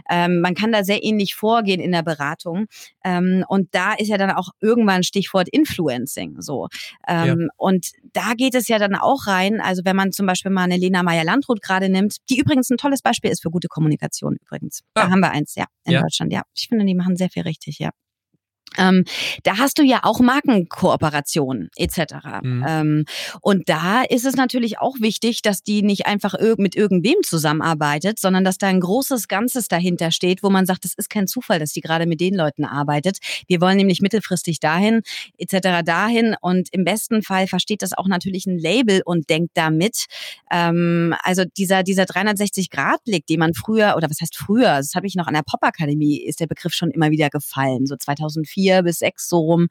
Ähm, 0.08 0.40
man 0.40 0.54
kann 0.54 0.72
da 0.72 0.84
sehr 0.84 1.02
ähnlich 1.02 1.34
vorgehen 1.34 1.80
in 1.80 1.92
der 1.92 2.02
Beratung. 2.02 2.66
Ähm, 3.04 3.44
und 3.48 3.74
da 3.74 3.94
ist 3.94 4.08
ja 4.08 4.18
dann 4.18 4.30
auch 4.30 4.50
irgendwann 4.60 5.02
Stichwort 5.02 5.48
Influencing 5.48 6.40
so. 6.40 6.68
Ähm, 7.08 7.40
ja. 7.40 7.46
Und 7.56 7.92
da 8.12 8.34
geht 8.36 8.54
es 8.54 8.68
ja 8.68 8.78
dann 8.78 8.94
auch 8.94 9.26
rein. 9.26 9.60
Also 9.60 9.82
wenn 9.84 9.96
man 9.96 10.12
zum 10.12 10.26
Beispiel 10.26 10.50
mal 10.50 10.62
eine 10.62 10.76
Lena 10.76 11.02
Meyer-Landrut 11.02 11.62
gerade 11.64 11.88
nimmt, 11.88 12.16
die 12.30 12.38
übrigens 12.38 12.70
ein 12.70 12.76
tolles 12.76 13.02
Beispiel 13.02 13.30
ist 13.30 13.42
für 13.42 13.50
gute 13.50 13.68
Kommunikation 13.68 14.36
übrigens. 14.40 14.80
Ah. 14.94 15.02
Da 15.02 15.10
haben 15.10 15.20
wir 15.20 15.30
eins, 15.30 15.54
ja, 15.56 15.66
in 15.84 15.92
ja. 15.92 16.02
Deutschland. 16.02 16.32
Ja, 16.32 16.42
ich 16.54 16.68
finde, 16.68 16.84
die 16.84 16.94
machen 16.94 17.16
sehr 17.16 17.30
viel 17.30 17.42
richtig, 17.42 17.78
ja. 17.78 17.90
Ähm, 18.76 19.04
da 19.42 19.58
hast 19.58 19.78
du 19.78 19.82
ja 19.82 20.00
auch 20.02 20.20
Markenkooperationen 20.20 21.70
etc. 21.76 22.14
Mhm. 22.42 22.64
Ähm, 22.66 23.04
und 23.40 23.68
da 23.68 24.02
ist 24.02 24.24
es 24.24 24.36
natürlich 24.36 24.78
auch 24.78 24.96
wichtig, 25.00 25.42
dass 25.42 25.62
die 25.62 25.82
nicht 25.82 26.06
einfach 26.06 26.34
mit 26.58 26.74
irgendwem 26.74 27.16
zusammenarbeitet, 27.22 28.18
sondern 28.18 28.44
dass 28.44 28.58
da 28.58 28.66
ein 28.66 28.80
großes 28.80 29.28
Ganzes 29.28 29.68
dahinter 29.68 30.10
steht, 30.10 30.42
wo 30.42 30.50
man 30.50 30.66
sagt, 30.66 30.84
es 30.84 30.94
ist 30.94 31.10
kein 31.10 31.26
Zufall, 31.26 31.58
dass 31.58 31.72
die 31.72 31.80
gerade 31.80 32.06
mit 32.06 32.20
den 32.20 32.34
Leuten 32.34 32.64
arbeitet. 32.64 33.18
Wir 33.46 33.60
wollen 33.60 33.76
nämlich 33.76 34.00
mittelfristig 34.00 34.60
dahin 34.60 35.02
etc. 35.38 35.82
dahin 35.84 36.36
und 36.40 36.68
im 36.72 36.84
besten 36.84 37.22
Fall 37.22 37.46
versteht 37.46 37.82
das 37.82 37.92
auch 37.96 38.08
natürlich 38.08 38.46
ein 38.46 38.58
Label 38.58 39.02
und 39.04 39.30
denkt 39.30 39.52
damit. 39.54 40.06
Ähm, 40.50 41.14
also 41.22 41.44
dieser 41.56 41.82
dieser 41.82 42.04
360-Grad-Blick, 42.04 43.26
den 43.26 43.38
man 43.38 43.54
früher 43.54 43.94
oder 43.96 44.10
was 44.10 44.20
heißt 44.20 44.36
früher, 44.36 44.76
das 44.76 44.94
habe 44.94 45.06
ich 45.06 45.14
noch 45.14 45.26
an 45.26 45.34
der 45.34 45.42
Popakademie, 45.42 46.20
ist 46.20 46.40
der 46.40 46.46
Begriff 46.46 46.72
schon 46.72 46.90
immer 46.90 47.10
wieder 47.10 47.30
gefallen, 47.30 47.86
so 47.86 47.96
2004 47.96 48.53
vier 48.54 48.82
bis 48.82 48.98
sechs 48.98 49.28
so 49.28 49.38
rum, 49.38 49.68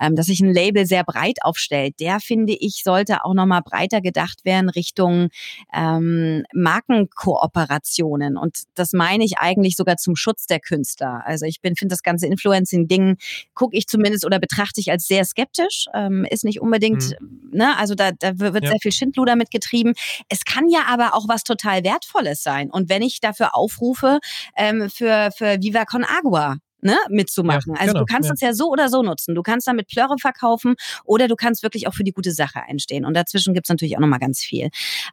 ähm, 0.00 0.16
dass 0.16 0.26
sich 0.26 0.40
ein 0.40 0.52
Label 0.52 0.86
sehr 0.86 1.04
breit 1.04 1.38
aufstellt. 1.42 2.00
Der 2.00 2.20
finde 2.20 2.54
ich 2.58 2.82
sollte 2.84 3.24
auch 3.24 3.34
noch 3.34 3.46
mal 3.46 3.60
breiter 3.60 4.00
gedacht 4.00 4.44
werden 4.44 4.68
Richtung 4.68 5.28
ähm, 5.72 6.42
Markenkooperationen 6.52 8.36
und 8.36 8.64
das 8.74 8.92
meine 8.92 9.24
ich 9.24 9.38
eigentlich 9.38 9.76
sogar 9.76 9.96
zum 9.96 10.16
Schutz 10.16 10.46
der 10.46 10.60
Künstler. 10.60 11.22
Also 11.24 11.46
ich 11.46 11.60
bin 11.60 11.76
finde 11.76 11.92
das 11.92 12.02
ganze 12.02 12.26
Influencing-Ding 12.26 13.16
gucke 13.54 13.76
ich 13.76 13.86
zumindest 13.86 14.24
oder 14.24 14.38
betrachte 14.38 14.80
ich 14.80 14.90
als 14.90 15.06
sehr 15.06 15.24
skeptisch. 15.24 15.86
Ähm, 15.94 16.26
ist 16.28 16.44
nicht 16.44 16.60
unbedingt, 16.60 17.16
mhm. 17.20 17.50
ne, 17.52 17.76
also 17.78 17.94
da, 17.94 18.10
da 18.12 18.38
wird 18.38 18.64
ja. 18.64 18.70
sehr 18.70 18.78
viel 18.80 18.92
Schindluder 18.92 19.36
mitgetrieben. 19.36 19.94
Es 20.28 20.44
kann 20.44 20.68
ja 20.68 20.84
aber 20.88 21.14
auch 21.14 21.28
was 21.28 21.44
total 21.44 21.84
Wertvolles 21.84 22.42
sein. 22.42 22.70
Und 22.70 22.88
wenn 22.88 23.02
ich 23.02 23.20
dafür 23.20 23.54
aufrufe 23.54 24.18
ähm, 24.56 24.90
für 24.90 25.30
für 25.36 25.58
Viva 25.60 25.84
Con 25.84 26.04
Agua, 26.04 26.56
ne, 26.84 26.96
mitzumachen. 27.08 27.74
Ja, 27.74 27.80
also 27.80 27.94
genau, 27.94 28.04
du 28.04 28.12
kannst 28.12 28.28
ja. 28.28 28.32
das 28.34 28.40
ja 28.40 28.52
so 28.52 28.70
oder 28.70 28.88
so 28.88 29.02
nutzen. 29.02 29.34
Du 29.34 29.42
kannst 29.42 29.66
damit 29.66 29.88
Plörre 29.88 30.16
verkaufen 30.18 30.74
oder 31.04 31.28
du 31.28 31.34
kannst 31.34 31.62
wirklich 31.62 31.88
auch 31.88 31.94
für 31.94 32.04
die 32.04 32.12
gute 32.12 32.30
Sache 32.30 32.62
einstehen. 32.62 33.04
Und 33.04 33.14
dazwischen 33.14 33.54
gibt's 33.54 33.70
natürlich 33.70 33.96
auch 33.96 34.00
nochmal 34.00 34.20
ganz 34.20 34.40
viel. 34.40 34.68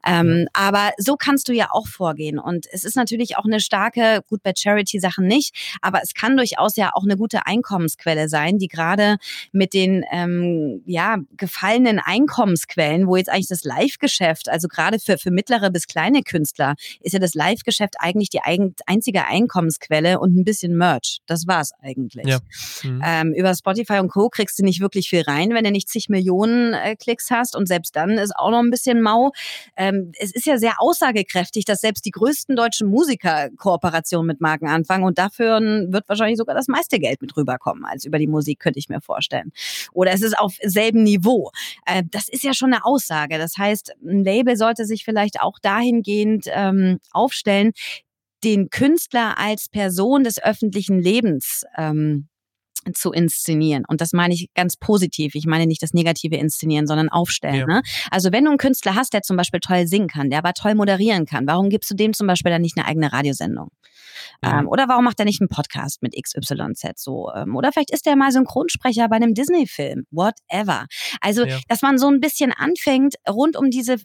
Ähm, 0.06 0.42
ja. 0.42 0.46
Aber 0.54 0.92
so 0.98 1.16
kannst 1.16 1.48
du 1.48 1.54
ja 1.54 1.70
auch 1.72 1.88
vorgehen. 1.88 2.40
Und 2.40 2.68
es 2.72 2.84
ist 2.84 2.96
natürlich 2.96 3.38
auch 3.38 3.46
eine 3.46 3.62
starke, 3.62 4.22
gut 4.28 4.44
bei 4.44 4.52
Charity-Sachen 4.56 5.26
nicht, 5.26 5.56
aber 5.82 6.02
es 6.04 6.14
kann 6.14 6.36
durchaus 6.36 6.76
ja 6.76 6.92
auch 6.94 7.04
eine 7.04 7.16
gute 7.16 7.46
Einkommensquelle 7.46 8.28
sein, 8.28 8.58
die 8.58 8.68
gerade 8.68 9.18
mit 9.54 9.74
den 9.74 10.04
ähm, 10.12 10.84
ja, 10.86 11.18
gefallenen 11.38 12.00
Einkommensquellen, 12.00 13.08
wo 13.08 13.16
jetzt 13.16 13.30
eigentlich 13.30 13.48
das 13.48 13.64
Live-Geschäft, 13.64 14.50
also 14.50 14.68
gerade 14.68 15.00
für, 15.00 15.18
für 15.18 15.32
mittlere 15.32 15.70
bis 15.70 15.88
kleine 15.88 16.22
Künstler, 16.22 16.76
ist 17.00 17.14
ja 17.14 17.20
das 17.20 17.34
Live-Geschäft 17.34 17.96
eigentlich 18.00 18.30
die 18.30 18.42
einzige 18.86 19.26
Einkommensquelle 19.26 20.20
und 20.20 20.36
ein 20.36 20.44
bisschen 20.44 20.76
Merch. 20.76 21.20
Das 21.28 21.48
war 21.48 21.61
das 21.62 21.72
eigentlich? 21.82 22.28
Ja. 22.28 22.40
Mhm. 22.84 23.02
Ähm, 23.06 23.34
über 23.34 23.54
Spotify 23.56 24.00
und 24.00 24.10
Co. 24.10 24.30
kriegst 24.30 24.60
du 24.60 24.64
nicht 24.64 24.82
wirklich 24.82 25.10
viel 25.10 25.22
rein, 25.22 25.54
wenn 25.54 25.64
du 25.64 25.72
nicht 25.72 25.90
zig 25.90 26.10
Millionen 26.10 26.74
äh, 26.74 26.96
Klicks 26.96 27.30
hast 27.30 27.56
und 27.56 27.68
selbst 27.68 27.96
dann 27.96 28.12
ist 28.12 28.36
auch 28.36 28.52
noch 28.52 28.60
ein 28.60 28.72
bisschen 28.72 29.02
mau. 29.02 29.32
Ähm, 29.78 30.12
es 30.18 30.34
ist 30.34 30.46
ja 30.46 30.58
sehr 30.58 30.74
aussagekräftig, 30.80 31.66
dass 31.66 31.82
selbst 31.82 32.06
die 32.06 32.12
größten 32.12 32.56
deutschen 32.56 32.90
Musiker 32.90 33.50
Kooperationen 33.58 34.28
mit 34.28 34.42
Marken 34.42 34.68
anfangen 34.68 35.04
und 35.04 35.18
dafür 35.18 35.60
wird 35.62 36.08
wahrscheinlich 36.10 36.38
sogar 36.38 36.56
das 36.56 36.68
meiste 36.68 37.00
Geld 37.00 37.22
mit 37.22 37.36
rüberkommen 37.38 37.86
als 37.86 38.06
über 38.06 38.18
die 38.18 38.28
Musik, 38.28 38.60
könnte 38.60 38.80
ich 38.80 38.90
mir 38.90 39.02
vorstellen. 39.02 39.52
Oder 39.94 40.12
es 40.12 40.22
ist 40.22 40.38
auf 40.38 40.56
selben 40.62 41.04
Niveau. 41.04 41.52
Äh, 41.86 42.04
das 42.10 42.28
ist 42.30 42.44
ja 42.44 42.54
schon 42.54 42.74
eine 42.74 42.86
Aussage. 42.86 43.38
Das 43.38 43.58
heißt, 43.58 43.94
ein 44.04 44.24
Label 44.24 44.56
sollte 44.56 44.86
sich 44.86 45.04
vielleicht 45.04 45.42
auch 45.42 45.60
dahingehend 45.60 46.46
ähm, 46.50 47.00
aufstellen, 47.12 47.72
den 48.44 48.70
Künstler 48.70 49.38
als 49.38 49.70
Person 49.70 50.24
des 50.24 50.42
öffentlichen 50.42 51.00
Lebens 51.00 51.64
ähm, 51.78 52.28
zu 52.94 53.12
inszenieren. 53.12 53.84
Und 53.88 54.02
das 54.02 54.12
meine 54.12 54.34
ich 54.34 54.48
ganz 54.56 54.76
positiv. 54.76 55.36
Ich 55.36 55.46
meine 55.46 55.68
nicht 55.68 55.84
das 55.84 55.94
negative 55.94 56.36
Inszenieren, 56.36 56.88
sondern 56.88 57.10
aufstellen. 57.10 57.68
Ja. 57.70 57.76
Ne? 57.76 57.82
Also 58.10 58.32
wenn 58.32 58.46
du 58.46 58.50
einen 58.50 58.58
Künstler 58.58 58.96
hast, 58.96 59.14
der 59.14 59.22
zum 59.22 59.38
Beispiel 59.38 59.60
toll 59.60 59.86
singen 59.88 60.08
kann, 60.08 60.30
der 60.30 60.40
aber 60.40 60.54
toll 60.54 60.76
moderieren 60.76 61.26
kann, 61.26 61.46
warum 61.48 61.70
gibst 61.70 61.92
du 61.92 61.96
dem 61.96 62.14
zum 62.14 62.28
Beispiel 62.28 62.52
dann 62.52 62.62
nicht 62.62 62.78
eine 62.78 62.88
eigene 62.88 63.14
Radiosendung? 63.14 63.70
Ähm, 64.44 64.68
oder 64.68 64.88
warum 64.88 65.06
macht 65.06 65.20
er 65.20 65.26
nicht 65.26 65.42
einen 65.42 65.50
Podcast 65.50 66.02
mit 66.02 66.16
XYZ 66.22 66.94
so? 66.96 67.32
Ähm, 67.36 67.56
oder 67.56 67.72
vielleicht 67.72 67.92
ist 67.92 68.08
er 68.08 68.16
mal 68.16 68.32
Synchronsprecher 68.32 69.08
bei 69.10 69.18
einem 69.18 69.34
Disney-Film. 69.34 70.06
Whatever. 70.12 70.86
Also, 71.20 71.46
ja. 71.46 71.60
dass 71.68 71.82
man 71.82 71.98
so 71.98 72.08
ein 72.08 72.20
bisschen 72.20 72.52
anfängt, 72.52 73.16
rund 73.30 73.56
um 73.56 73.70
diese 73.70 73.94
äh, 73.94 73.98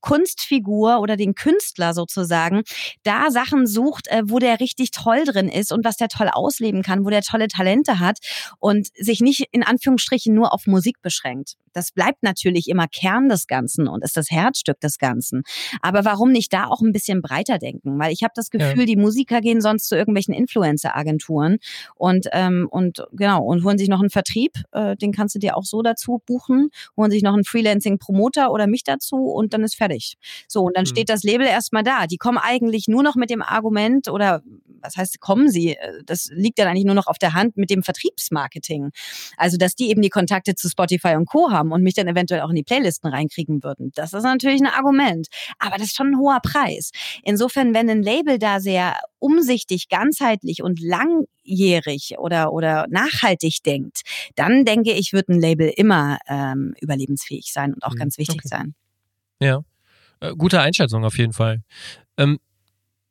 Kunstfigur 0.00 1.00
oder 1.00 1.16
den 1.16 1.34
Künstler 1.34 1.94
sozusagen, 1.94 2.62
da 3.02 3.30
Sachen 3.30 3.66
sucht, 3.66 4.08
äh, 4.08 4.22
wo 4.24 4.38
der 4.38 4.60
richtig 4.60 4.90
toll 4.90 5.24
drin 5.24 5.48
ist 5.48 5.72
und 5.72 5.84
was 5.84 5.96
der 5.96 6.08
toll 6.08 6.28
ausleben 6.32 6.82
kann, 6.82 7.04
wo 7.04 7.10
der 7.10 7.22
tolle 7.22 7.48
Talente 7.48 7.98
hat 7.98 8.18
und 8.58 8.88
sich 8.96 9.20
nicht 9.20 9.46
in 9.50 9.62
Anführungsstrichen 9.62 10.34
nur 10.34 10.52
auf 10.52 10.66
Musik 10.66 11.02
beschränkt. 11.02 11.54
Das 11.78 11.92
bleibt 11.92 12.24
natürlich 12.24 12.68
immer 12.68 12.88
Kern 12.88 13.28
des 13.28 13.46
Ganzen 13.46 13.86
und 13.86 14.02
ist 14.02 14.16
das 14.16 14.32
Herzstück 14.32 14.80
des 14.80 14.98
Ganzen. 14.98 15.44
Aber 15.80 16.04
warum 16.04 16.32
nicht 16.32 16.52
da 16.52 16.66
auch 16.66 16.80
ein 16.80 16.90
bisschen 16.90 17.22
breiter 17.22 17.58
denken? 17.58 18.00
Weil 18.00 18.12
ich 18.12 18.24
habe 18.24 18.32
das 18.34 18.50
Gefühl, 18.50 18.80
ja. 18.80 18.86
die 18.86 18.96
Musiker 18.96 19.40
gehen 19.40 19.60
sonst 19.60 19.88
zu 19.88 19.94
irgendwelchen 19.94 20.34
Influencer-Agenturen 20.34 21.58
und, 21.94 22.26
ähm, 22.32 22.66
und 22.68 23.06
genau, 23.12 23.44
und 23.44 23.62
holen 23.62 23.78
sich 23.78 23.88
noch 23.88 24.00
einen 24.00 24.10
Vertrieb, 24.10 24.54
äh, 24.72 24.96
den 24.96 25.12
kannst 25.12 25.36
du 25.36 25.38
dir 25.38 25.56
auch 25.56 25.62
so 25.62 25.80
dazu 25.82 26.20
buchen, 26.26 26.70
holen 26.96 27.12
sich 27.12 27.22
noch 27.22 27.34
einen 27.34 27.44
Freelancing-Promoter 27.44 28.50
oder 28.50 28.66
mich 28.66 28.82
dazu 28.82 29.16
und 29.16 29.54
dann 29.54 29.62
ist 29.62 29.76
fertig. 29.76 30.16
So, 30.48 30.62
und 30.62 30.76
dann 30.76 30.82
mhm. 30.82 30.88
steht 30.88 31.10
das 31.10 31.22
Label 31.22 31.46
erstmal 31.46 31.84
da. 31.84 32.08
Die 32.08 32.16
kommen 32.16 32.38
eigentlich 32.38 32.88
nur 32.88 33.04
noch 33.04 33.14
mit 33.14 33.30
dem 33.30 33.42
Argument 33.42 34.08
oder 34.08 34.42
was 34.82 34.96
heißt, 34.96 35.20
kommen 35.20 35.50
sie? 35.50 35.76
Äh, 35.76 36.02
das 36.04 36.28
liegt 36.32 36.58
dann 36.58 36.68
eigentlich 36.68 36.84
nur 36.84 36.94
noch 36.94 37.06
auf 37.06 37.18
der 37.18 37.34
Hand 37.34 37.56
mit 37.56 37.70
dem 37.70 37.82
Vertriebsmarketing. 37.82 38.90
Also, 39.36 39.56
dass 39.56 39.74
die 39.74 39.90
eben 39.90 40.02
die 40.02 40.08
Kontakte 40.08 40.54
zu 40.54 40.68
Spotify 40.68 41.14
und 41.16 41.26
Co. 41.26 41.50
haben 41.50 41.67
und 41.72 41.82
mich 41.82 41.94
dann 41.94 42.08
eventuell 42.08 42.40
auch 42.42 42.50
in 42.50 42.56
die 42.56 42.62
Playlisten 42.62 43.10
reinkriegen 43.10 43.62
würden. 43.62 43.92
Das 43.94 44.12
ist 44.12 44.22
natürlich 44.22 44.60
ein 44.60 44.66
Argument. 44.66 45.28
Aber 45.58 45.76
das 45.76 45.88
ist 45.88 45.96
schon 45.96 46.08
ein 46.08 46.18
hoher 46.18 46.40
Preis. 46.40 46.90
Insofern, 47.22 47.74
wenn 47.74 47.88
ein 47.88 48.02
Label 48.02 48.38
da 48.38 48.60
sehr 48.60 48.96
umsichtig, 49.18 49.88
ganzheitlich 49.88 50.62
und 50.62 50.80
langjährig 50.80 52.16
oder, 52.18 52.52
oder 52.52 52.86
nachhaltig 52.88 53.62
denkt, 53.64 54.02
dann 54.36 54.64
denke 54.64 54.92
ich, 54.92 55.12
wird 55.12 55.28
ein 55.28 55.40
Label 55.40 55.72
immer 55.76 56.18
ähm, 56.28 56.74
überlebensfähig 56.80 57.52
sein 57.52 57.74
und 57.74 57.84
auch 57.84 57.94
mhm. 57.94 57.98
ganz 57.98 58.18
wichtig 58.18 58.40
okay. 58.44 58.48
sein. 58.48 58.74
Ja, 59.40 59.62
äh, 60.20 60.34
gute 60.36 60.60
Einschätzung 60.60 61.04
auf 61.04 61.18
jeden 61.18 61.32
Fall. 61.32 61.62
Ähm, 62.16 62.38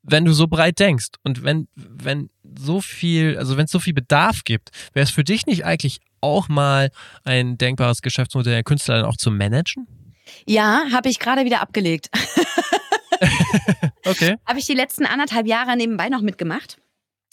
wenn 0.03 0.25
du 0.25 0.31
so 0.31 0.47
breit 0.47 0.79
denkst 0.79 1.07
und 1.23 1.43
wenn, 1.43 1.67
wenn 1.75 2.29
so 2.57 2.79
viel, 2.81 3.37
also 3.37 3.57
wenn 3.57 3.65
es 3.65 3.71
so 3.71 3.79
viel 3.79 3.93
Bedarf 3.93 4.43
gibt, 4.45 4.69
wäre 4.93 5.03
es 5.03 5.09
für 5.09 5.23
dich 5.23 5.45
nicht 5.45 5.65
eigentlich 5.65 5.99
auch 6.21 6.49
mal 6.49 6.89
ein 7.23 7.57
denkbares 7.57 8.01
Geschäftsmodell 8.01 8.53
der 8.53 8.63
Künstler 8.63 8.97
dann 8.97 9.05
auch 9.05 9.17
zu 9.17 9.31
managen? 9.31 9.87
Ja, 10.45 10.83
habe 10.91 11.09
ich 11.09 11.19
gerade 11.19 11.45
wieder 11.45 11.61
abgelegt. 11.61 12.09
okay. 14.05 14.35
Habe 14.45 14.59
ich 14.59 14.65
die 14.65 14.73
letzten 14.73 15.05
anderthalb 15.05 15.47
Jahre 15.47 15.75
nebenbei 15.75 16.09
noch 16.09 16.21
mitgemacht. 16.21 16.77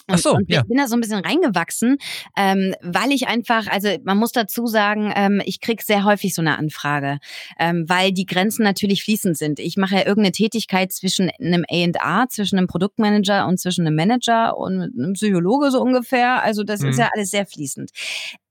Und, 0.06 0.16
Ach 0.16 0.18
so, 0.18 0.34
und 0.34 0.50
ja. 0.50 0.60
ich 0.60 0.68
bin 0.68 0.76
da 0.76 0.86
so 0.86 0.96
ein 0.96 1.00
bisschen 1.00 1.24
reingewachsen, 1.24 1.96
ähm, 2.36 2.74
weil 2.82 3.10
ich 3.10 3.26
einfach, 3.26 3.66
also 3.68 3.88
man 4.04 4.18
muss 4.18 4.32
dazu 4.32 4.66
sagen, 4.66 5.10
ähm, 5.16 5.40
ich 5.46 5.60
krieg 5.60 5.80
sehr 5.80 6.04
häufig 6.04 6.34
so 6.34 6.42
eine 6.42 6.58
Anfrage, 6.58 7.18
ähm, 7.58 7.86
weil 7.88 8.12
die 8.12 8.26
Grenzen 8.26 8.64
natürlich 8.64 9.02
fließend 9.02 9.38
sind. 9.38 9.60
Ich 9.60 9.78
mache 9.78 9.94
ja 9.94 10.00
irgendeine 10.00 10.32
Tätigkeit 10.32 10.92
zwischen 10.92 11.30
einem 11.40 11.64
A&A, 11.70 12.28
zwischen 12.28 12.58
einem 12.58 12.66
Produktmanager 12.66 13.46
und 13.46 13.58
zwischen 13.58 13.86
einem 13.86 13.96
Manager 13.96 14.58
und 14.58 14.82
einem 14.82 15.14
Psychologe 15.14 15.70
so 15.70 15.80
ungefähr. 15.80 16.42
Also 16.42 16.64
das 16.64 16.80
mhm. 16.80 16.90
ist 16.90 16.98
ja 16.98 17.08
alles 17.14 17.30
sehr 17.30 17.46
fließend. 17.46 17.90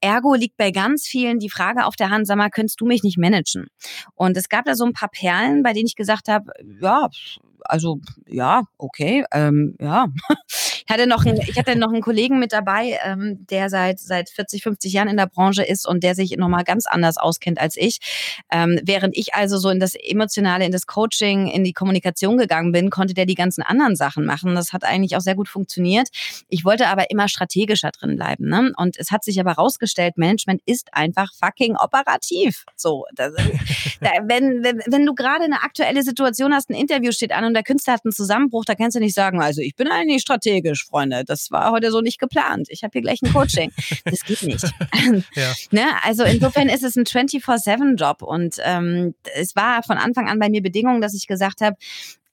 Ergo 0.01 0.33
liegt 0.33 0.57
bei 0.57 0.71
ganz 0.71 1.07
vielen 1.07 1.37
die 1.37 1.51
Frage 1.51 1.85
auf 1.85 1.95
der 1.95 2.09
Hand, 2.09 2.25
sag 2.25 2.37
mal, 2.37 2.49
könntest 2.49 2.81
du 2.81 2.85
mich 2.85 3.03
nicht 3.03 3.19
managen? 3.19 3.67
Und 4.15 4.35
es 4.37 4.49
gab 4.49 4.65
da 4.65 4.73
so 4.73 4.85
ein 4.85 4.93
paar 4.93 5.09
Perlen, 5.09 5.61
bei 5.61 5.73
denen 5.73 5.85
ich 5.85 5.95
gesagt 5.95 6.29
habe, 6.29 6.51
ja, 6.81 7.09
also 7.65 7.99
ja, 8.27 8.63
okay, 8.77 9.25
ähm, 9.31 9.75
ja. 9.79 10.07
Ich 10.85 10.93
hatte 10.93 11.07
noch 11.07 11.25
einen, 11.25 11.39
ich 11.39 11.57
hatte 11.57 11.77
noch 11.77 11.89
einen 11.89 12.01
Kollegen 12.01 12.39
mit 12.39 12.51
dabei, 12.51 12.99
ähm, 13.05 13.47
der 13.49 13.69
seit 13.69 13.99
seit 13.99 14.29
40, 14.29 14.63
50 14.63 14.91
Jahren 14.91 15.07
in 15.07 15.17
der 15.17 15.27
Branche 15.27 15.63
ist 15.63 15.87
und 15.87 16.03
der 16.03 16.13
sich 16.13 16.35
nochmal 16.37 16.65
ganz 16.65 16.85
anders 16.85 17.17
auskennt 17.17 17.59
als 17.59 17.77
ich. 17.77 17.99
Ähm, 18.51 18.79
während 18.83 19.17
ich 19.17 19.33
also 19.33 19.57
so 19.57 19.69
in 19.69 19.79
das 19.79 19.95
Emotionale, 19.95 20.65
in 20.65 20.71
das 20.71 20.85
Coaching, 20.85 21.47
in 21.47 21.63
die 21.63 21.73
Kommunikation 21.73 22.37
gegangen 22.37 22.71
bin, 22.73 22.89
konnte 22.89 23.13
der 23.13 23.25
die 23.25 23.35
ganzen 23.35 23.63
anderen 23.63 23.95
Sachen 23.95 24.25
machen. 24.25 24.55
Das 24.55 24.73
hat 24.73 24.83
eigentlich 24.83 25.15
auch 25.15 25.21
sehr 25.21 25.35
gut 25.35 25.47
funktioniert. 25.47 26.09
Ich 26.49 26.65
wollte 26.65 26.87
aber 26.87 27.09
immer 27.09 27.27
strategischer 27.27 27.91
drin 27.91 28.17
bleiben. 28.17 28.49
Ne? 28.49 28.73
Und 28.77 28.97
es 28.97 29.09
hat 29.11 29.23
sich 29.23 29.39
aber 29.39 29.53
rausgestellt, 29.53 30.17
Management 30.17 30.61
ist 30.65 30.89
einfach 30.93 31.31
fucking 31.33 31.75
operativ. 31.77 32.65
So, 32.75 33.05
das, 33.15 33.33
da, 34.01 34.09
wenn, 34.23 34.63
wenn, 34.63 34.81
wenn 34.85 35.05
du 35.05 35.15
gerade 35.15 35.45
eine 35.45 35.63
aktuelle 35.63 36.03
Situation 36.03 36.53
hast, 36.53 36.69
ein 36.69 36.75
Interview 36.75 37.11
steht 37.11 37.31
an 37.31 37.45
und 37.45 37.52
der 37.53 37.63
Künstler 37.63 37.93
hat 37.93 38.05
einen 38.05 38.11
Zusammenbruch, 38.11 38.65
da 38.65 38.75
kannst 38.75 38.95
du 38.95 38.99
nicht 38.99 39.13
sagen, 39.13 39.41
also 39.41 39.61
ich 39.61 39.75
bin 39.75 39.87
eigentlich 39.87 40.21
strategisch, 40.21 40.85
Freunde. 40.85 41.23
Das 41.25 41.51
war 41.51 41.71
heute 41.71 41.91
so 41.91 42.01
nicht 42.01 42.19
geplant. 42.19 42.67
Ich 42.69 42.83
habe 42.83 42.91
hier 42.93 43.01
gleich 43.01 43.21
ein 43.21 43.31
Coaching. 43.31 43.71
Das 44.05 44.21
geht 44.21 44.43
nicht. 44.43 44.63
ja. 45.35 45.53
ne? 45.71 45.85
Also 46.03 46.23
insofern 46.23 46.67
ist 46.69 46.83
es 46.83 46.95
ein 46.95 47.05
24-7-Job 47.05 48.21
und 48.21 48.57
ähm, 48.63 49.15
es 49.35 49.55
war 49.55 49.83
von 49.83 49.97
Anfang 49.97 50.27
an 50.27 50.39
bei 50.39 50.49
mir 50.49 50.61
Bedingung, 50.61 51.01
dass 51.01 51.13
ich 51.13 51.27
gesagt 51.27 51.61
habe, 51.61 51.77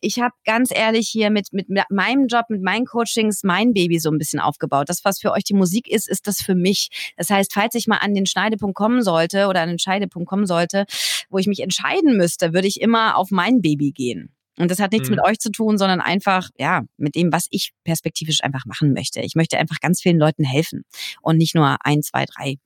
ich 0.01 0.19
habe 0.19 0.35
ganz 0.45 0.71
ehrlich 0.75 1.09
hier 1.09 1.31
mit, 1.31 1.53
mit 1.53 1.69
meinem 1.69 2.27
Job, 2.27 2.47
mit 2.49 2.63
meinen 2.63 2.87
Coachings 2.87 3.43
mein 3.43 3.75
Baby 3.75 3.99
so 3.99 4.11
ein 4.11 4.19
bisschen 4.19 4.41
aufgebaut. 4.41 4.89
Das, 4.89 5.05
was 5.05 5.21
für 5.21 5.33
euch 5.33 5.45
die 5.45 5.55
Musik 5.55 5.89
ist, 5.89 6.09
ist 6.09 6.27
das 6.27 6.41
für 6.41 6.55
mich. 6.55 7.13
Das 7.17 7.31
heißt, 7.31 7.53
falls 7.53 7.75
ich 7.75 7.87
mal 7.87 7.99
an 7.99 8.15
den 8.15 8.27
Schneidepunkt 8.27 8.75
kommen 8.75 9.03
sollte 9.03 9.47
oder 9.47 9.61
an 9.61 9.69
den 9.69 9.79
Scheidepunkt 9.79 10.29
kommen 10.29 10.47
sollte, 10.47 10.87
wo 11.29 11.39
ich 11.39 11.47
mich 11.47 11.61
entscheiden 11.61 12.17
müsste, 12.17 12.55
würde 12.55 12.69
ich 12.69 12.81
immer 12.81 13.17
auf 13.17 13.31
mein 13.31 13.61
Baby 13.61 13.93
gehen. 13.93 14.35
Und 14.61 14.71
das 14.71 14.79
hat 14.79 14.93
nichts 14.93 15.09
mhm. 15.09 15.17
mit 15.17 15.25
euch 15.25 15.39
zu 15.39 15.51
tun, 15.51 15.79
sondern 15.79 16.01
einfach, 16.01 16.49
ja, 16.59 16.83
mit 16.97 17.15
dem, 17.15 17.33
was 17.33 17.47
ich 17.51 17.73
perspektivisch 17.85 18.43
einfach 18.43 18.67
machen 18.67 18.93
möchte. 18.93 19.21
Ich 19.21 19.35
möchte 19.35 19.59
einfach 19.59 19.81
ganz 19.81 20.01
vielen 20.01 20.19
Leuten 20.19 20.45
helfen 20.45 20.85
und 21.23 21.37
nicht 21.37 21.55
nur 21.55 21.77
ein, 21.85 22.03
zwei, 22.03 22.25
drei 22.27 22.57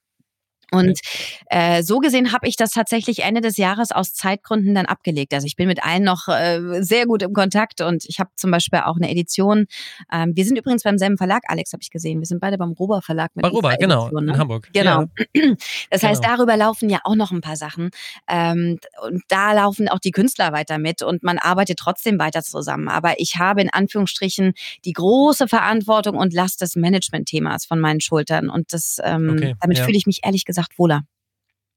und 0.74 1.00
äh, 1.46 1.82
so 1.82 1.98
gesehen 1.98 2.32
habe 2.32 2.48
ich 2.48 2.56
das 2.56 2.70
tatsächlich 2.70 3.22
Ende 3.22 3.40
des 3.40 3.56
Jahres 3.56 3.92
aus 3.92 4.14
Zeitgründen 4.14 4.74
dann 4.74 4.86
abgelegt. 4.86 5.34
Also 5.34 5.46
ich 5.46 5.56
bin 5.56 5.68
mit 5.68 5.84
allen 5.84 6.04
noch 6.04 6.28
äh, 6.28 6.82
sehr 6.82 7.06
gut 7.06 7.22
im 7.22 7.32
Kontakt 7.32 7.80
und 7.80 8.04
ich 8.06 8.20
habe 8.20 8.30
zum 8.36 8.50
Beispiel 8.50 8.80
auch 8.80 8.96
eine 8.96 9.10
Edition. 9.10 9.66
Ähm, 10.12 10.32
wir 10.34 10.44
sind 10.44 10.58
übrigens 10.58 10.82
beim 10.82 10.98
selben 10.98 11.16
Verlag, 11.16 11.42
Alex, 11.46 11.72
habe 11.72 11.82
ich 11.82 11.90
gesehen. 11.90 12.20
Wir 12.20 12.26
sind 12.26 12.40
beide 12.40 12.58
beim 12.58 12.72
Rober 12.72 13.02
Verlag 13.02 13.30
mit 13.34 13.42
Bei 13.42 13.48
Rober, 13.48 13.76
genau, 13.78 14.08
ne? 14.10 14.32
in 14.32 14.38
Hamburg. 14.38 14.68
Genau. 14.72 15.04
Ja. 15.34 15.54
Das 15.90 16.02
heißt, 16.02 16.22
genau. 16.22 16.36
darüber 16.36 16.56
laufen 16.56 16.90
ja 16.90 17.00
auch 17.04 17.14
noch 17.14 17.30
ein 17.30 17.40
paar 17.40 17.56
Sachen. 17.56 17.90
Ähm, 18.28 18.78
und 19.02 19.22
da 19.28 19.52
laufen 19.52 19.88
auch 19.88 19.98
die 19.98 20.10
Künstler 20.10 20.52
weiter 20.52 20.78
mit 20.78 21.02
und 21.02 21.22
man 21.22 21.38
arbeitet 21.38 21.78
trotzdem 21.78 22.18
weiter 22.18 22.42
zusammen. 22.42 22.88
Aber 22.88 23.14
ich 23.18 23.36
habe 23.36 23.60
in 23.60 23.70
Anführungsstrichen 23.70 24.54
die 24.84 24.92
große 24.92 25.48
Verantwortung 25.48 26.16
und 26.16 26.32
Last 26.32 26.60
des 26.60 26.76
Management-Themas 26.76 27.66
von 27.66 27.80
meinen 27.80 28.00
Schultern. 28.00 28.48
Und 28.48 28.72
das 28.72 28.98
ähm, 29.02 29.34
okay. 29.36 29.54
damit 29.60 29.78
ja. 29.78 29.84
fühle 29.84 29.96
ich 29.96 30.06
mich 30.06 30.20
ehrlich 30.24 30.44
gesagt 30.44 30.63
gesagt 30.64 30.78
wohler. 30.78 31.02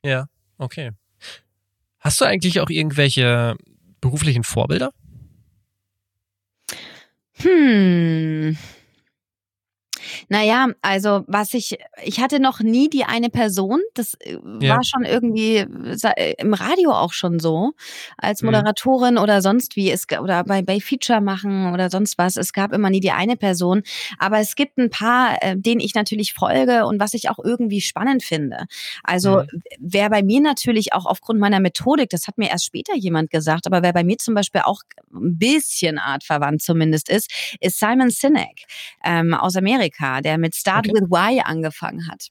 Ja, 0.03 0.27
okay. 0.57 0.91
Hast 1.99 2.21
du 2.21 2.25
eigentlich 2.25 2.59
auch 2.59 2.69
irgendwelche 2.69 3.55
beruflichen 4.01 4.43
Vorbilder? 4.43 4.93
Hm. 7.39 8.57
Naja, 10.29 10.67
also 10.81 11.23
was 11.27 11.53
ich, 11.53 11.77
ich 12.03 12.19
hatte 12.19 12.39
noch 12.39 12.59
nie 12.59 12.89
die 12.89 13.03
eine 13.03 13.29
Person, 13.29 13.81
das 13.93 14.15
äh, 14.15 14.37
ja. 14.61 14.75
war 14.75 14.83
schon 14.83 15.03
irgendwie 15.03 15.57
äh, 15.57 16.33
im 16.37 16.53
Radio 16.53 16.91
auch 16.91 17.13
schon 17.13 17.39
so, 17.39 17.73
als 18.17 18.41
mhm. 18.41 18.47
Moderatorin 18.47 19.15
mhm. 19.15 19.21
oder 19.21 19.41
sonst 19.41 19.75
wie, 19.75 19.91
es, 19.91 20.05
oder 20.19 20.43
bei, 20.43 20.61
bei 20.61 20.79
Feature 20.79 21.21
machen 21.21 21.73
oder 21.73 21.89
sonst 21.89 22.17
was. 22.17 22.37
Es 22.37 22.53
gab 22.53 22.73
immer 22.73 22.89
nie 22.89 22.99
die 22.99 23.11
eine 23.11 23.37
Person, 23.37 23.83
aber 24.19 24.39
es 24.39 24.55
gibt 24.55 24.77
ein 24.77 24.89
paar, 24.89 25.37
äh, 25.41 25.55
denen 25.57 25.81
ich 25.81 25.95
natürlich 25.95 26.33
folge 26.33 26.85
und 26.85 26.99
was 26.99 27.13
ich 27.13 27.29
auch 27.29 27.39
irgendwie 27.43 27.81
spannend 27.81 28.23
finde. 28.23 28.65
Also 29.03 29.41
mhm. 29.41 29.61
wer 29.79 30.09
bei 30.09 30.23
mir 30.23 30.41
natürlich 30.41 30.93
auch 30.93 31.05
aufgrund 31.05 31.39
meiner 31.39 31.59
Methodik, 31.59 32.09
das 32.09 32.27
hat 32.27 32.37
mir 32.37 32.49
erst 32.49 32.65
später 32.65 32.95
jemand 32.95 33.29
gesagt, 33.29 33.67
aber 33.67 33.81
wer 33.81 33.93
bei 33.93 34.03
mir 34.03 34.17
zum 34.17 34.33
Beispiel 34.33 34.61
auch 34.61 34.81
ein 35.13 35.37
bisschen 35.37 35.97
artverwandt 35.97 36.61
zumindest 36.61 37.09
ist, 37.09 37.31
ist 37.59 37.79
Simon 37.79 38.09
Sinek 38.09 38.63
ähm, 39.03 39.33
aus 39.33 39.55
Amerika 39.55 39.96
war, 39.99 40.21
der 40.21 40.37
mit 40.37 40.55
Start 40.55 40.87
okay. 40.87 40.93
with 40.93 41.09
Why 41.09 41.41
angefangen 41.43 42.07
hat. 42.07 42.27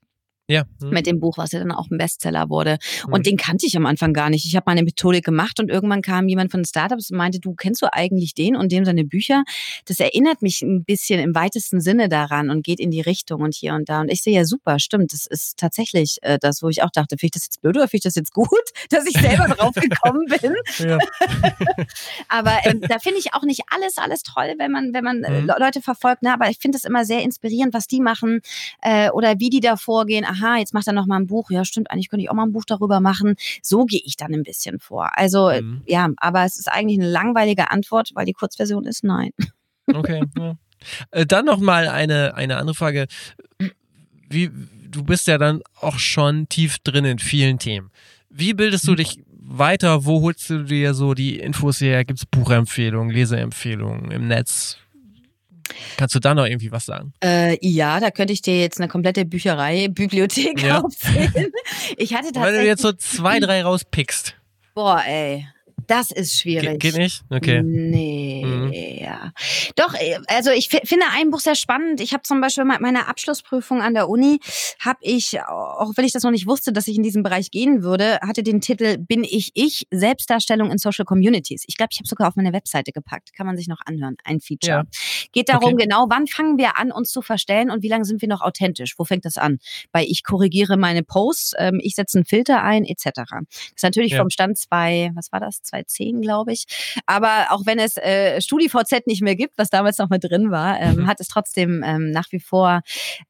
Ja. 0.49 0.65
Mhm. 0.81 0.91
Mit 0.91 1.07
dem 1.07 1.19
Buch, 1.19 1.39
was 1.39 1.53
ja 1.53 1.59
dann 1.59 1.73
auch 1.73 1.91
ein 1.91 1.99
Bestseller 1.99 2.49
wurde. 2.49 2.79
Mhm. 3.07 3.13
Und 3.13 3.27
den 3.27 3.37
kannte 3.37 3.67
ich 3.67 3.77
am 3.77 3.85
Anfang 3.85 4.13
gar 4.13 4.31
nicht. 4.31 4.47
Ich 4.47 4.55
habe 4.55 4.65
meine 4.67 4.85
Methodik 4.85 5.25
gemacht 5.25 5.59
und 5.59 5.71
irgendwann 5.71 6.03
kam 6.03 6.29
jemand 6.29 6.53
von 6.53 6.61
den 6.61 6.67
Startups 6.67 7.11
und 7.11 7.17
meinte, 7.17 7.41
du 7.41 7.55
kennst 7.55 7.83
du 7.83 7.93
eigentlich 7.93 8.35
den 8.35 8.55
und 8.55 8.71
dem 8.71 8.85
seine 8.85 9.05
Bücher? 9.05 9.43
Das 9.87 9.99
erinnert 9.99 10.43
mich 10.43 10.63
ein 10.63 10.85
bisschen 10.85 11.19
im 11.21 11.35
weitesten 11.35 11.81
Sinne 11.81 12.09
daran 12.09 12.51
und 12.51 12.65
geht 12.65 12.79
in 12.79 12.93
die 12.93 13.01
Richtung 13.01 13.43
und 13.43 13.55
hier 13.55 13.75
und 13.75 13.89
da. 13.89 14.01
Und 14.03 14.09
ich 14.09 14.23
sehe 14.23 14.35
ja 14.35 14.45
super, 14.45 14.79
stimmt. 14.79 15.13
Das 15.13 15.27
ist 15.27 15.57
tatsächlich 15.57 16.19
äh, 16.23 16.39
das, 16.41 16.63
wo 16.63 16.69
ich 16.69 16.83
auch 16.85 16.91
dachte, 16.91 17.17
finde 17.19 17.27
ich 17.27 17.33
das 17.33 17.45
jetzt 17.47 17.61
blöd 17.61 17.77
oder 17.77 17.89
finde 17.89 17.97
ich 17.97 18.05
das 18.05 18.15
jetzt 18.15 18.33
gut, 18.33 18.49
dass 18.91 19.07
ich 19.07 19.21
selber 19.21 19.49
drauf 19.55 19.75
gekommen 19.75 20.27
bin. 20.27 20.55
Aber 22.29 22.57
ähm, 22.65 22.81
da 22.83 23.01
finde 23.01 23.19
ich 23.19 23.35
auch 23.35 23.43
nicht 23.43 23.63
alles, 23.71 23.99
alles 23.99 24.23
toll, 24.23 24.55
wenn 24.59 24.71
man, 24.71 24.95
wenn 24.95 25.03
man 25.03 25.25
äh, 25.25 25.41
mhm. 25.41 25.51
Leute 25.59 25.83
verfolgt. 25.83 26.23
Ne? 26.23 26.33
Aber 26.33 26.49
ich 26.51 26.59
finde 26.59 26.79
es 26.79 26.85
immer 26.85 27.05
sehr 27.05 27.23
inspirierend, 27.23 27.75
was 27.75 27.89
die 27.89 28.01
machen 28.01 28.43
äh, 28.83 29.11
oder 29.11 29.41
wie 29.41 29.51
die 29.51 29.61
da 29.61 29.77
vorgehen 29.77 30.25
aha, 30.37 30.59
jetzt 30.59 30.75
macht 30.75 30.87
er 30.87 30.93
noch 30.93 31.07
mal 31.07 31.17
ein 31.17 31.27
Buch. 31.27 31.51
Ja, 31.51 31.65
stimmt, 31.65 31.91
eigentlich 31.91 32.09
könnte 32.09 32.25
ich 32.25 32.31
auch 32.31 32.35
mal 32.35 32.45
ein 32.45 32.53
Buch 32.53 32.65
darüber 32.67 33.01
machen. 33.01 33.35
So 33.63 33.85
gehe 33.85 34.01
ich 34.05 34.17
dann 34.17 34.35
ein 34.35 34.43
bisschen 34.43 34.79
vor. 34.79 35.11
Also 35.17 35.51
mhm. 35.51 35.83
ja, 35.87 36.09
aber 36.17 36.45
es 36.45 36.59
ist 36.59 36.71
eigentlich 36.71 36.99
eine 36.99 37.11
langweilige 37.11 37.71
Antwort, 37.71 38.11
weil 38.15 38.27
die 38.27 38.33
Kurzversion 38.33 38.85
ist 38.85 39.05
nein. 39.05 39.31
Okay. 39.95 40.21
Ja. 40.37 40.57
Äh, 41.13 41.27
dann 41.27 41.45
noch 41.45 41.61
mal 41.61 41.87
eine, 41.87 42.35
eine 42.35 42.57
andere 42.57 42.75
Frage. 42.75 43.07
Wie, 44.29 44.51
du 44.91 45.05
bist 45.05 45.29
ja 45.29 45.39
dann 45.39 45.63
auch 45.81 46.01
schon 46.01 46.49
tief 46.49 46.79
drin 46.81 47.05
in 47.05 47.21
vielen 47.21 47.61
Themen. 47.61 47.93
Wie 48.29 48.53
bildest 48.53 48.87
du 48.89 48.93
mhm. 48.93 48.97
dich 48.97 49.21
weiter? 49.31 50.05
Wo 50.05 50.23
holst 50.23 50.51
du 50.51 50.65
dir 50.65 50.95
so 50.95 51.15
die 51.15 51.39
Infos 51.39 51.81
her? 51.81 52.05
Gibt 52.05 52.19
es 52.19 52.27
Buchempfehlungen, 52.27 53.15
Leseempfehlungen 53.15 54.11
im 54.11 54.27
Netz? 54.27 54.77
Kannst 55.97 56.15
du 56.15 56.21
da 56.21 56.35
noch 56.35 56.45
irgendwie 56.45 56.73
was 56.73 56.87
sagen? 56.87 57.13
Äh, 57.23 57.59
ja, 57.67 58.01
da 58.01 58.11
könnte 58.11 58.33
ich 58.33 58.43
dir 58.43 58.61
jetzt 58.61 58.81
eine 58.81 58.89
komplette 58.89 59.25
Bücherei, 59.25 59.89
Bibliothek 59.89 60.63
ja. 60.63 60.81
aufzählen. 60.85 61.53
Ich 61.97 62.15
hatte 62.15 62.33
tatsächlich. 62.33 62.43
Wenn 62.43 62.61
du 62.61 62.67
jetzt 62.67 62.83
so 62.83 62.93
zwei, 62.93 63.41
drei 63.41 63.63
rauspickst. 63.63 64.35
Boah, 64.75 65.03
ey. 65.07 65.47
Das 65.87 66.11
ist 66.11 66.41
schwierig. 66.41 66.81
Ge 66.81 66.91
geht 66.91 66.97
nicht? 66.97 67.23
Okay. 67.31 67.63
Nee, 67.63 68.43
mhm. 68.45 68.73
ja. 68.73 69.33
Doch, 69.77 69.95
äh, 69.95 70.19
also 70.29 70.51
ich 70.51 70.69
finde 70.69 71.07
ein 71.13 71.31
Buch 71.31 71.41
sehr 71.41 71.55
spannend. 71.55 72.01
Ich 72.01 72.13
habe 72.13 72.23
zum 72.23 72.41
Beispiel 72.41 72.65
meine 72.65 73.09
Abschlussprüfung 73.09 73.83
an 73.83 73.95
der 73.95 74.09
Uni, 74.09 74.41
habe 74.81 74.99
ich, 75.03 75.41
auch 75.41 75.93
wenn 75.97 76.05
ich 76.05 76.13
das 76.13 76.23
noch 76.23 76.31
nicht 76.31 76.47
wusste, 76.47 76.73
dass 76.73 76.89
ich 76.89 76.97
in 76.97 77.03
diesen 77.03 77.23
Bereich 77.23 77.51
gehen 77.51 77.83
würde, 77.83 78.19
hatte 78.23 78.43
den 78.43 78.61
Titel 78.61 78.99
Bin 78.99 79.25
ich 79.25 79.53
ich? 79.55 79.87
Selbstdarstellung 79.91 80.71
in 80.71 80.79
Social 80.79 81.05
Communities. 81.05 81.65
Ich 81.67 81.77
glaube, 81.77 81.91
ich 81.93 81.99
habe 81.99 82.09
sogar 82.09 82.29
auf 82.29 82.37
meine 82.37 82.53
Webseite 82.53 82.93
gepackt. 82.93 83.33
Kann 83.35 83.47
man 83.47 83.57
sich 83.57 83.69
noch 83.69 83.81
anhören. 83.85 84.17
Ein 84.25 84.41
Feature. 84.41 84.77
Ja. 84.79 84.85
Geht 85.33 85.49
darum 85.49 85.75
okay. 85.75 85.85
genau, 85.85 86.07
wann 86.09 86.27
fangen 86.27 86.59
wir 86.59 86.79
an, 86.79 86.93
uns 86.93 87.11
zu 87.11 87.23
verstellen 87.23 87.71
und 87.71 87.83
wie 87.83 87.89
lange 87.89 88.05
sind 88.05 88.21
wir 88.21 88.29
noch 88.29 88.41
authentisch? 88.41 88.95
Wo 88.99 89.05
fängt 89.05 89.25
das 89.25 89.37
an? 89.37 89.59
Bei 89.93 90.05
ich 90.05 90.23
korrigiere 90.25 90.77
meine 90.77 91.03
Posts, 91.03 91.55
ähm, 91.59 91.81
ich 91.83 91.95
setze 91.95 92.19
einen 92.19 92.25
Filter 92.25 92.63
ein, 92.63 92.85
etc. 92.85 93.05
Das 93.15 93.47
ist 93.75 93.83
natürlich 93.83 94.13
ja. 94.13 94.19
vom 94.19 94.31
Stand 94.31 94.59
zwei, 94.59 95.11
was 95.15 95.33
war 95.33 95.41
das? 95.41 95.61
2010, 95.85 96.23
glaube 96.23 96.53
ich. 96.53 96.65
Aber 97.07 97.47
auch 97.51 97.67
wenn 97.67 97.79
es 97.79 97.97
äh, 97.97 98.41
StudiVZ 98.41 99.07
nicht 99.07 99.23
mehr 99.23 99.37
gibt, 99.37 99.59
was 99.59 99.71
damals 99.71 99.99
noch 99.99 100.09
mit 100.09 100.25
drin 100.25 100.51
war, 100.51 100.81
ähm, 100.81 100.97
mhm. 100.97 101.07
hat 101.07 101.21
es 101.21 101.29
trotzdem 101.29 101.83
ähm, 101.85 102.11
nach 102.11 102.31
wie 102.31 102.41
vor 102.41 102.81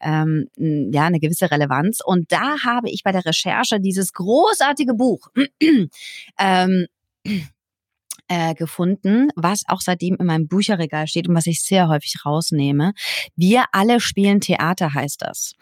ähm, 0.01 0.49
ja 0.57 1.07
eine 1.07 1.21
gewisse 1.21 1.51
Relevanz. 1.51 2.01
Und 2.05 2.33
da 2.33 2.57
habe 2.65 2.91
ich 2.91 3.03
bei 3.03 3.13
der 3.13 3.25
Recherche 3.25 3.81
dieses 3.81 4.13
großartige 4.13 4.95
Buch 4.95 5.29
ähm, 6.39 6.87
äh, 8.29 8.55
gefunden, 8.55 9.29
was 9.37 9.63
auch 9.69 9.81
seitdem 9.81 10.17
in 10.17 10.27
meinem 10.27 10.49
Bücherregal 10.49 11.07
steht 11.07 11.29
und 11.29 11.35
was 11.35 11.47
ich 11.47 11.63
sehr 11.63 11.89
häufig 11.89 12.25
rausnehme. 12.25 12.93
Wir 13.37 13.65
alle 13.73 14.01
spielen 14.01 14.41
Theater 14.41 14.95
heißt 14.95 15.23
das. 15.23 15.55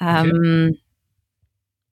Okay. 0.00 0.78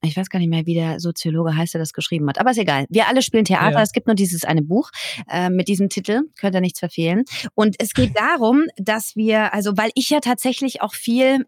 Ich 0.03 0.15
weiß 0.15 0.29
gar 0.29 0.39
nicht 0.39 0.49
mehr, 0.49 0.65
wie 0.65 0.75
der 0.75 0.99
Soziologe 0.99 1.55
heißt, 1.55 1.73
der 1.73 1.79
das 1.79 1.91
geschrieben 1.91 2.29
hat. 2.29 2.39
Aber 2.39 2.51
ist 2.51 2.57
egal. 2.57 2.85
Wir 2.89 3.07
alle 3.07 3.21
spielen 3.21 3.45
Theater. 3.45 3.77
Ja. 3.77 3.81
Es 3.81 3.91
gibt 3.91 4.07
nur 4.07 4.15
dieses 4.15 4.43
eine 4.43 4.61
Buch 4.61 4.91
äh, 5.29 5.49
mit 5.49 5.67
diesem 5.67 5.89
Titel. 5.89 6.21
Könnt 6.39 6.55
ihr 6.55 6.61
nichts 6.61 6.79
verfehlen. 6.79 7.25
Und 7.55 7.75
es 7.79 7.93
geht 7.93 8.17
darum, 8.17 8.65
dass 8.77 9.15
wir, 9.15 9.53
also 9.53 9.75
weil 9.75 9.89
ich 9.95 10.09
ja 10.09 10.19
tatsächlich 10.19 10.81
auch 10.81 10.93
viel 10.93 11.45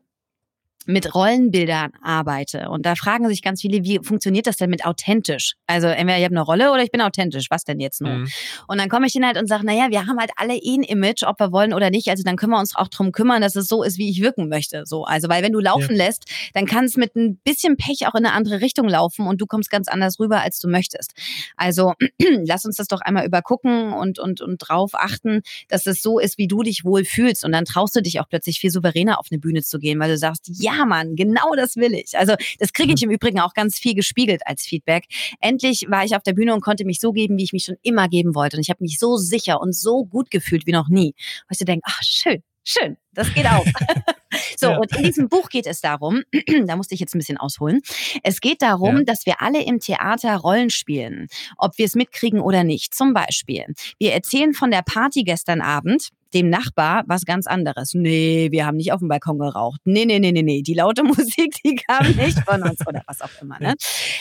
mit 0.90 1.14
Rollenbildern 1.14 1.92
arbeite. 2.02 2.70
Und 2.70 2.86
da 2.86 2.96
fragen 2.96 3.28
sich 3.30 3.44
ganz 3.44 3.62
viele, 3.62 3.84
wie 3.84 4.00
funktioniert 4.02 4.48
das 4.48 4.58
denn 4.58 4.72
mit 4.72 4.86
authentisch? 4.86 5.54
Also 5.68 5.88
entweder 5.88 6.18
ich 6.18 6.24
habe 6.24 6.34
eine 6.34 6.42
Rolle 6.42 6.72
oder 6.72 6.84
ich 6.84 6.92
bin 6.92 7.02
authentisch. 7.02 7.46
Was 7.52 7.64
denn 7.64 7.80
jetzt 7.80 8.02
nur? 8.02 8.12
Mhm. 8.12 8.28
Und 8.68 8.80
dann 8.80 8.90
komme 8.90 9.06
ich 9.06 9.14
hin 9.14 9.26
halt 9.26 9.38
und 9.38 9.48
sage, 9.48 9.66
naja, 9.66 9.88
wir 9.92 10.08
haben 10.08 10.18
halt 10.20 10.32
alle 10.36 10.56
eh 10.56 10.76
ein 10.76 10.84
Image, 10.84 11.24
ob 11.24 11.40
wir 11.40 11.52
wollen 11.52 11.74
oder 11.74 11.92
nicht. 11.92 12.10
Also 12.10 12.24
dann 12.24 12.38
können 12.38 12.52
wir 12.54 12.60
uns 12.60 12.76
auch 12.76 12.88
drum 12.88 13.12
kümmern, 13.12 13.42
dass 13.42 13.56
es 13.56 13.68
so 13.68 13.84
ist, 13.84 14.00
wie 14.00 14.10
ich 14.10 14.22
wirken 14.22 14.50
möchte. 14.50 14.84
So, 14.86 15.04
also 15.04 15.30
weil 15.30 15.44
wenn 15.44 15.54
du 15.54 15.60
laufen 15.60 15.96
ja. 15.96 16.06
lässt, 16.06 16.26
dann 16.54 16.66
kann 16.66 16.86
es 16.86 16.98
mit 16.98 17.16
ein 17.16 17.38
bisschen 17.44 17.78
Pech 17.78 18.08
auch 18.08 18.16
in 18.16 18.26
eine 18.26 18.34
andere 18.34 18.62
Richtung 18.62 18.90
laufen 18.90 19.28
und 19.28 19.40
du 19.40 19.46
kommst 19.46 19.70
ganz 19.70 19.88
anders 19.88 20.20
rüber, 20.20 20.42
als 20.42 20.60
du 20.60 20.68
möchtest. 20.68 21.14
Also 21.56 21.94
lass 22.46 22.66
uns 22.66 22.78
das 22.78 22.88
doch 22.88 23.02
einmal 23.02 23.28
übergucken 23.28 23.94
und, 23.94 24.18
und, 24.18 24.42
und 24.42 24.58
drauf 24.58 24.92
achten, 24.94 25.42
dass 25.68 25.86
es 25.86 26.02
so 26.02 26.18
ist, 26.18 26.40
wie 26.40 26.48
du 26.48 26.64
dich 26.64 26.84
wohl 26.84 27.06
fühlst. 27.06 27.46
Und 27.46 27.52
dann 27.52 27.66
traust 27.66 27.96
du 27.96 28.02
dich 28.02 28.20
auch 28.20 28.28
plötzlich 28.28 28.60
viel 28.60 28.72
souveräner 28.72 29.20
auf 29.20 29.28
eine 29.30 29.40
Bühne 29.40 29.62
zu 29.62 29.78
gehen, 29.78 30.00
weil 30.00 30.10
du 30.10 30.18
sagst, 30.18 30.50
ja, 30.52 30.79
ja, 30.80 30.86
Mann, 30.86 31.16
genau 31.16 31.56
das 31.56 31.76
will 31.76 31.94
ich. 31.94 32.18
Also 32.18 32.36
das 32.60 32.74
kriege 32.74 32.94
ich 32.94 33.02
mhm. 33.02 33.10
im 33.10 33.16
Übrigen 33.16 33.40
auch 33.40 33.54
ganz 33.54 33.78
viel 33.78 33.94
gespiegelt 33.94 34.42
als 34.46 34.64
Feedback. 34.64 35.06
Endlich 35.42 35.86
war 35.90 36.06
ich 36.06 36.16
auf 36.16 36.24
der 36.24 36.34
Bühne 36.34 36.54
und 36.54 36.62
konnte 36.62 36.86
mich 36.86 37.00
so 37.00 37.12
geben, 37.12 37.38
wie 37.38 37.44
ich 37.44 37.54
mich 37.54 37.66
schon 37.66 37.78
immer 37.84 38.08
geben 38.08 38.36
wollte. 38.36 38.58
Und 38.58 38.62
ich 38.62 38.70
habe 38.70 38.84
mich 38.84 38.98
so 38.98 39.18
sicher 39.18 39.62
und 39.62 39.76
so 39.76 40.06
gut 40.06 40.32
gefühlt 40.32 40.66
wie 40.66 40.72
noch 40.72 40.90
nie. 40.90 41.14
Wo 41.48 41.52
ich 41.52 41.60
so 41.60 41.66
denke, 41.66 41.84
ach 41.86 42.02
schön, 42.02 42.44
schön, 42.64 42.98
das 43.14 43.34
geht 43.34 43.46
auch. 43.46 43.66
so, 44.58 44.70
ja. 44.70 44.78
und 44.78 44.96
in 44.96 45.04
diesem 45.04 45.28
Buch 45.28 45.50
geht 45.50 45.66
es 45.68 45.82
darum, 45.82 46.24
da 46.66 46.76
musste 46.76 46.94
ich 46.94 47.02
jetzt 47.02 47.16
ein 47.16 47.20
bisschen 47.20 47.38
ausholen, 47.38 47.82
es 48.24 48.40
geht 48.42 48.62
darum, 48.62 49.00
ja. 49.00 49.04
dass 49.04 49.26
wir 49.26 49.42
alle 49.42 49.64
im 49.64 49.80
Theater 49.80 50.38
Rollen 50.38 50.70
spielen, 50.70 51.28
ob 51.58 51.78
wir 51.78 51.86
es 51.86 51.96
mitkriegen 51.96 52.40
oder 52.40 52.64
nicht. 52.64 52.94
Zum 52.94 53.14
Beispiel, 53.14 53.66
wir 53.98 54.14
erzählen 54.14 54.54
von 54.54 54.72
der 54.72 54.84
Party 54.84 55.24
gestern 55.24 55.62
Abend, 55.62 56.10
dem 56.34 56.50
Nachbar 56.50 57.04
was 57.08 57.26
ganz 57.26 57.48
anderes. 57.48 57.94
Nee, 57.94 58.50
wir 58.52 58.66
haben 58.66 58.78
nicht 58.78 58.92
auf 58.92 59.00
dem 59.00 59.08
Balkon 59.08 59.40
geraucht. 59.40 59.82
Nee, 59.86 60.06
nee, 60.06 60.20
nee, 60.20 60.32
nee, 60.32 60.44
nee. 60.44 60.62
Die 60.62 60.74
laute 60.74 61.04
Musik, 61.10 61.56
die 61.64 61.76
kam 61.76 62.08
nicht 62.16 62.40
von 62.46 62.62
uns 62.64 62.86
oder 62.86 63.02
was 63.08 63.22
auch 63.22 63.30
immer. 63.42 63.60
Ne? 63.60 63.76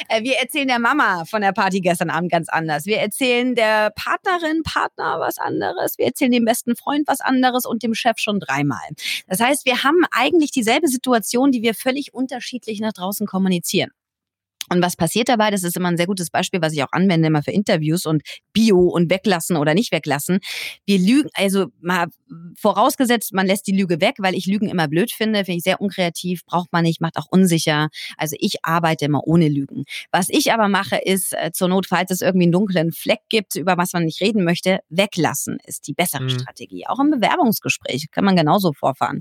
Äh, 0.08 0.22
wir 0.22 0.36
erzählen 0.36 0.68
der 0.68 0.78
Mama 0.78 1.24
von 1.24 1.42
der 1.42 1.52
Party 1.52 1.80
gestern 1.80 2.10
Abend 2.10 2.30
ganz 2.30 2.48
anders. 2.48 2.86
Wir 2.86 2.98
erzählen 2.98 3.54
der 3.54 3.90
Partnerin, 3.90 4.62
Partner 4.62 5.20
was 5.20 5.38
anderes. 5.38 5.98
Wir 5.98 6.06
erzählen 6.06 6.32
dem 6.32 6.44
besten 6.44 6.76
Freund 6.76 7.06
was 7.06 7.20
anderes 7.20 7.66
und 7.66 7.82
dem 7.82 7.94
Chef 7.94 8.18
schon 8.18 8.40
dreimal. 8.40 8.78
Das 9.26 9.40
heißt, 9.40 9.66
wir 9.66 9.84
haben 9.84 10.04
eigentlich 10.10 10.50
dieselbe 10.50 10.88
Situation, 10.88 11.52
die 11.52 11.62
wir 11.62 11.74
völlig 11.74 12.14
unterschiedlich 12.14 12.80
nach 12.80 12.92
draußen 12.92 13.26
kommunizieren. 13.26 13.90
Und 14.68 14.82
was 14.82 14.96
passiert 14.96 15.28
dabei? 15.28 15.50
Das 15.50 15.62
ist 15.62 15.76
immer 15.76 15.88
ein 15.88 15.96
sehr 15.96 16.06
gutes 16.06 16.30
Beispiel, 16.30 16.60
was 16.60 16.72
ich 16.72 16.82
auch 16.82 16.92
anwende 16.92 17.28
immer 17.28 17.42
für 17.42 17.52
Interviews 17.52 18.06
und 18.06 18.22
Bio 18.52 18.80
und 18.80 19.10
weglassen 19.10 19.56
oder 19.56 19.74
nicht 19.74 19.92
weglassen. 19.92 20.40
Wir 20.86 20.98
lügen, 20.98 21.28
also 21.34 21.66
mal 21.80 22.06
vorausgesetzt, 22.56 23.32
man 23.32 23.46
lässt 23.46 23.66
die 23.66 23.76
Lüge 23.76 24.00
weg, 24.00 24.16
weil 24.18 24.34
ich 24.34 24.46
Lügen 24.46 24.68
immer 24.68 24.88
blöd 24.88 25.12
finde, 25.12 25.44
finde 25.44 25.58
ich 25.58 25.64
sehr 25.64 25.80
unkreativ, 25.80 26.44
braucht 26.44 26.72
man 26.72 26.82
nicht, 26.82 27.00
macht 27.00 27.16
auch 27.16 27.26
unsicher. 27.30 27.88
Also 28.16 28.36
ich 28.38 28.64
arbeite 28.64 29.06
immer 29.06 29.22
ohne 29.24 29.48
Lügen. 29.48 29.84
Was 30.10 30.28
ich 30.28 30.52
aber 30.52 30.68
mache, 30.68 30.96
ist 30.96 31.32
äh, 31.34 31.50
zur 31.52 31.68
Not, 31.68 31.86
falls 31.86 32.10
es 32.10 32.20
irgendwie 32.20 32.44
einen 32.44 32.52
dunklen 32.52 32.92
Fleck 32.92 33.20
gibt, 33.28 33.54
über 33.56 33.76
was 33.76 33.92
man 33.92 34.04
nicht 34.04 34.20
reden 34.20 34.44
möchte, 34.44 34.80
weglassen 34.88 35.58
ist 35.64 35.86
die 35.86 35.94
bessere 35.94 36.24
mhm. 36.24 36.30
Strategie. 36.30 36.86
Auch 36.86 36.98
im 37.00 37.10
Bewerbungsgespräch 37.10 38.10
kann 38.10 38.24
man 38.24 38.36
genauso 38.36 38.72
vorfahren. 38.72 39.20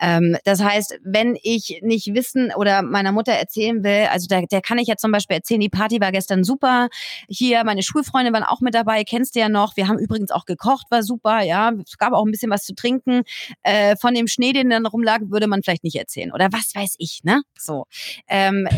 Ähm, 0.00 0.36
das 0.44 0.62
heißt, 0.62 0.98
wenn 1.04 1.36
ich 1.42 1.80
nicht 1.82 2.14
wissen 2.14 2.52
oder 2.56 2.82
meiner 2.82 3.12
Mutter 3.12 3.32
erzählen 3.32 3.82
will, 3.84 4.08
also 4.10 4.26
der, 4.26 4.46
der 4.46 4.60
kann 4.60 4.73
kann 4.74 4.82
ich 4.82 4.88
ja 4.88 4.96
zum 4.96 5.12
Beispiel 5.12 5.36
erzählen, 5.36 5.60
die 5.60 5.68
Party 5.68 6.00
war 6.00 6.10
gestern 6.10 6.42
super. 6.42 6.88
Hier, 7.28 7.62
meine 7.62 7.84
Schulfreunde 7.84 8.32
waren 8.32 8.42
auch 8.42 8.60
mit 8.60 8.74
dabei, 8.74 9.04
kennst 9.04 9.36
du 9.36 9.38
ja 9.38 9.48
noch. 9.48 9.76
Wir 9.76 9.86
haben 9.86 10.00
übrigens 10.00 10.32
auch 10.32 10.46
gekocht, 10.46 10.86
war 10.90 11.04
super, 11.04 11.42
ja. 11.42 11.70
Es 11.86 11.96
gab 11.96 12.12
auch 12.12 12.24
ein 12.24 12.32
bisschen 12.32 12.50
was 12.50 12.64
zu 12.64 12.74
trinken. 12.74 13.22
Äh, 13.62 13.94
von 13.94 14.14
dem 14.14 14.26
Schnee, 14.26 14.52
den 14.52 14.70
dann 14.70 14.84
rumlag, 14.84 15.20
würde 15.28 15.46
man 15.46 15.62
vielleicht 15.62 15.84
nicht 15.84 15.94
erzählen. 15.94 16.32
Oder 16.32 16.48
was 16.50 16.74
weiß 16.74 16.96
ich, 16.98 17.20
ne? 17.22 17.42
So. 17.56 17.86
Ähm, 18.26 18.68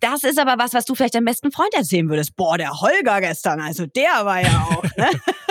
das 0.00 0.24
ist 0.24 0.38
aber 0.38 0.62
was, 0.62 0.74
was 0.74 0.84
du 0.84 0.94
vielleicht 0.94 1.14
deinem 1.14 1.24
besten 1.24 1.50
Freund 1.50 1.72
erzählen 1.72 2.10
würdest. 2.10 2.36
Boah, 2.36 2.58
der 2.58 2.78
Holger 2.78 3.22
gestern, 3.22 3.62
also 3.62 3.86
der 3.86 4.26
war 4.26 4.42
ja 4.42 4.68
auch, 4.70 4.82
ne? 4.98 5.08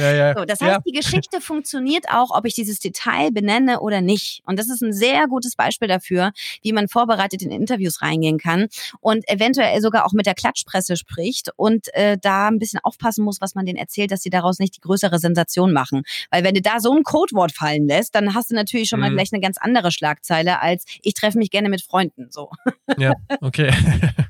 Ja, 0.00 0.12
ja. 0.12 0.34
So, 0.34 0.44
das 0.44 0.60
heißt, 0.60 0.72
ja. 0.72 0.78
die 0.86 0.92
Geschichte 0.92 1.40
funktioniert 1.40 2.06
auch, 2.10 2.30
ob 2.30 2.44
ich 2.46 2.54
dieses 2.54 2.78
Detail 2.78 3.30
benenne 3.30 3.80
oder 3.80 4.00
nicht. 4.00 4.42
Und 4.46 4.58
das 4.58 4.68
ist 4.68 4.82
ein 4.82 4.92
sehr 4.92 5.26
gutes 5.26 5.56
Beispiel 5.56 5.88
dafür, 5.88 6.32
wie 6.62 6.72
man 6.72 6.88
vorbereitet 6.88 7.42
in 7.42 7.50
Interviews 7.50 8.02
reingehen 8.02 8.38
kann 8.38 8.68
und 9.00 9.28
eventuell 9.28 9.80
sogar 9.80 10.06
auch 10.06 10.12
mit 10.12 10.26
der 10.26 10.34
Klatschpresse 10.34 10.96
spricht 10.96 11.50
und 11.56 11.92
äh, 11.94 12.16
da 12.20 12.48
ein 12.48 12.58
bisschen 12.58 12.80
aufpassen 12.82 13.24
muss, 13.24 13.40
was 13.40 13.54
man 13.54 13.66
denen 13.66 13.78
erzählt, 13.78 14.10
dass 14.10 14.22
sie 14.22 14.30
daraus 14.30 14.58
nicht 14.58 14.76
die 14.76 14.80
größere 14.80 15.18
Sensation 15.18 15.72
machen. 15.72 16.02
Weil 16.30 16.44
wenn 16.44 16.54
du 16.54 16.62
da 16.62 16.80
so 16.80 16.92
ein 16.92 17.02
Codewort 17.02 17.52
fallen 17.52 17.86
lässt, 17.86 18.14
dann 18.14 18.34
hast 18.34 18.50
du 18.50 18.54
natürlich 18.54 18.88
schon 18.88 19.00
mal 19.00 19.10
mhm. 19.10 19.14
gleich 19.14 19.32
eine 19.32 19.40
ganz 19.40 19.58
andere 19.58 19.92
Schlagzeile 19.92 20.60
als 20.60 20.84
ich 21.02 21.14
treffe 21.14 21.38
mich 21.38 21.50
gerne 21.50 21.68
mit 21.68 21.82
Freunden. 21.82 22.28
So. 22.30 22.50
Ja, 22.96 23.12
okay. 23.40 23.72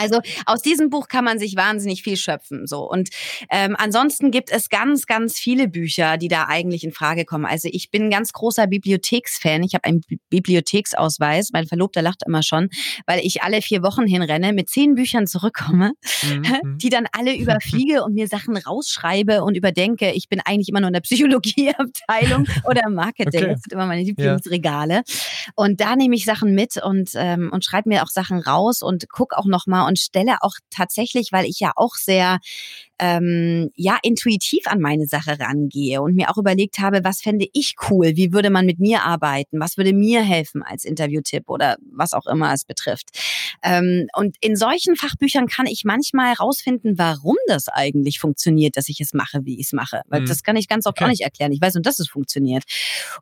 Also 0.00 0.20
aus 0.46 0.62
diesem 0.62 0.90
Buch 0.90 1.08
kann 1.08 1.24
man 1.24 1.38
sich 1.38 1.56
wahnsinnig 1.56 2.02
viel 2.02 2.16
schöpfen. 2.16 2.66
So 2.66 2.88
und 2.90 3.10
ähm, 3.50 3.76
ansonsten 3.78 4.30
gibt 4.30 4.50
es 4.50 4.68
ganz, 4.68 5.06
ganz 5.06 5.38
viele 5.38 5.68
Bücher, 5.68 6.16
die 6.16 6.28
da 6.28 6.46
eigentlich 6.48 6.84
in 6.84 6.92
Frage 6.92 7.24
kommen. 7.24 7.46
Also 7.46 7.68
ich 7.70 7.90
bin 7.90 8.04
ein 8.04 8.10
ganz 8.10 8.32
großer 8.32 8.66
Bibliotheksfan. 8.66 9.62
Ich 9.62 9.74
habe 9.74 9.84
einen 9.84 10.02
Bibliotheksausweis. 10.30 11.50
Mein 11.52 11.66
Verlobter 11.66 12.02
lacht 12.02 12.22
immer 12.26 12.42
schon, 12.42 12.68
weil 13.06 13.20
ich 13.24 13.42
alle 13.42 13.62
vier 13.62 13.82
Wochen 13.82 14.06
hinrenne, 14.06 14.52
mit 14.52 14.70
zehn 14.70 14.94
Büchern 14.94 15.26
zurückkomme, 15.26 15.92
mhm. 16.22 16.78
die 16.78 16.88
dann 16.88 17.06
alle 17.12 17.36
überfliege 17.36 18.04
und 18.04 18.14
mir 18.14 18.28
Sachen 18.28 18.56
rausschreibe 18.56 19.42
und 19.44 19.56
überdenke. 19.56 20.12
Ich 20.12 20.28
bin 20.28 20.40
eigentlich 20.44 20.68
immer 20.68 20.80
nur 20.80 20.88
in 20.88 20.94
der 20.94 21.00
Psychologieabteilung 21.00 22.46
oder 22.68 22.82
im 22.86 22.94
Marketing. 22.94 23.42
Okay. 23.42 23.52
Das 23.52 23.62
sind 23.62 23.72
immer 23.72 23.86
meine 23.86 24.02
Lieblingsregale. 24.02 24.94
Ja. 24.94 25.02
Und 25.54 25.80
da 25.80 25.96
nehme 25.96 26.14
ich 26.14 26.24
Sachen 26.24 26.54
mit 26.54 26.82
und, 26.82 27.10
ähm, 27.14 27.50
und 27.52 27.64
schreibe 27.64 27.88
mir 27.88 28.02
auch 28.02 28.10
Sachen 28.10 28.38
raus 28.38 28.82
und 28.82 29.08
gucke 29.08 29.36
auch 29.36 29.44
und 29.86 29.98
stelle 29.98 30.36
auch 30.40 30.54
tatsächlich, 30.70 31.28
weil 31.32 31.46
ich 31.46 31.60
ja 31.60 31.72
auch 31.76 31.94
sehr 31.94 32.38
ähm, 32.98 33.70
ja 33.74 33.98
intuitiv 34.02 34.66
an 34.66 34.80
meine 34.80 35.06
Sache 35.06 35.38
rangehe 35.40 36.00
und 36.00 36.14
mir 36.14 36.30
auch 36.30 36.38
überlegt 36.38 36.78
habe, 36.78 37.02
was 37.02 37.20
fände 37.20 37.46
ich 37.52 37.74
cool, 37.90 38.12
wie 38.14 38.32
würde 38.32 38.50
man 38.50 38.66
mit 38.66 38.78
mir 38.78 39.02
arbeiten, 39.02 39.60
was 39.60 39.76
würde 39.76 39.92
mir 39.92 40.22
helfen 40.22 40.62
als 40.62 40.84
Interviewtipp 40.84 41.48
oder 41.48 41.76
was 41.90 42.12
auch 42.12 42.26
immer 42.26 42.52
es 42.52 42.64
betrifft. 42.64 43.08
Ähm, 43.62 44.06
und 44.16 44.36
in 44.40 44.56
solchen 44.56 44.96
Fachbüchern 44.96 45.46
kann 45.46 45.66
ich 45.66 45.84
manchmal 45.84 46.34
rausfinden, 46.34 46.98
warum 46.98 47.36
das 47.48 47.68
eigentlich 47.68 48.20
funktioniert, 48.20 48.76
dass 48.76 48.88
ich 48.88 49.00
es 49.00 49.12
mache, 49.12 49.40
wie 49.44 49.58
ich 49.58 49.66
es 49.66 49.72
mache. 49.72 50.02
Weil 50.08 50.22
mhm. 50.22 50.26
das 50.26 50.42
kann 50.42 50.56
ich 50.56 50.68
ganz 50.68 50.86
oft 50.86 50.98
okay. 50.98 51.04
auch 51.04 51.08
nicht 51.08 51.22
erklären. 51.22 51.52
Ich 51.52 51.60
weiß 51.60 51.74
nur, 51.74 51.82
dass 51.82 51.98
es 51.98 52.08
funktioniert. 52.08 52.64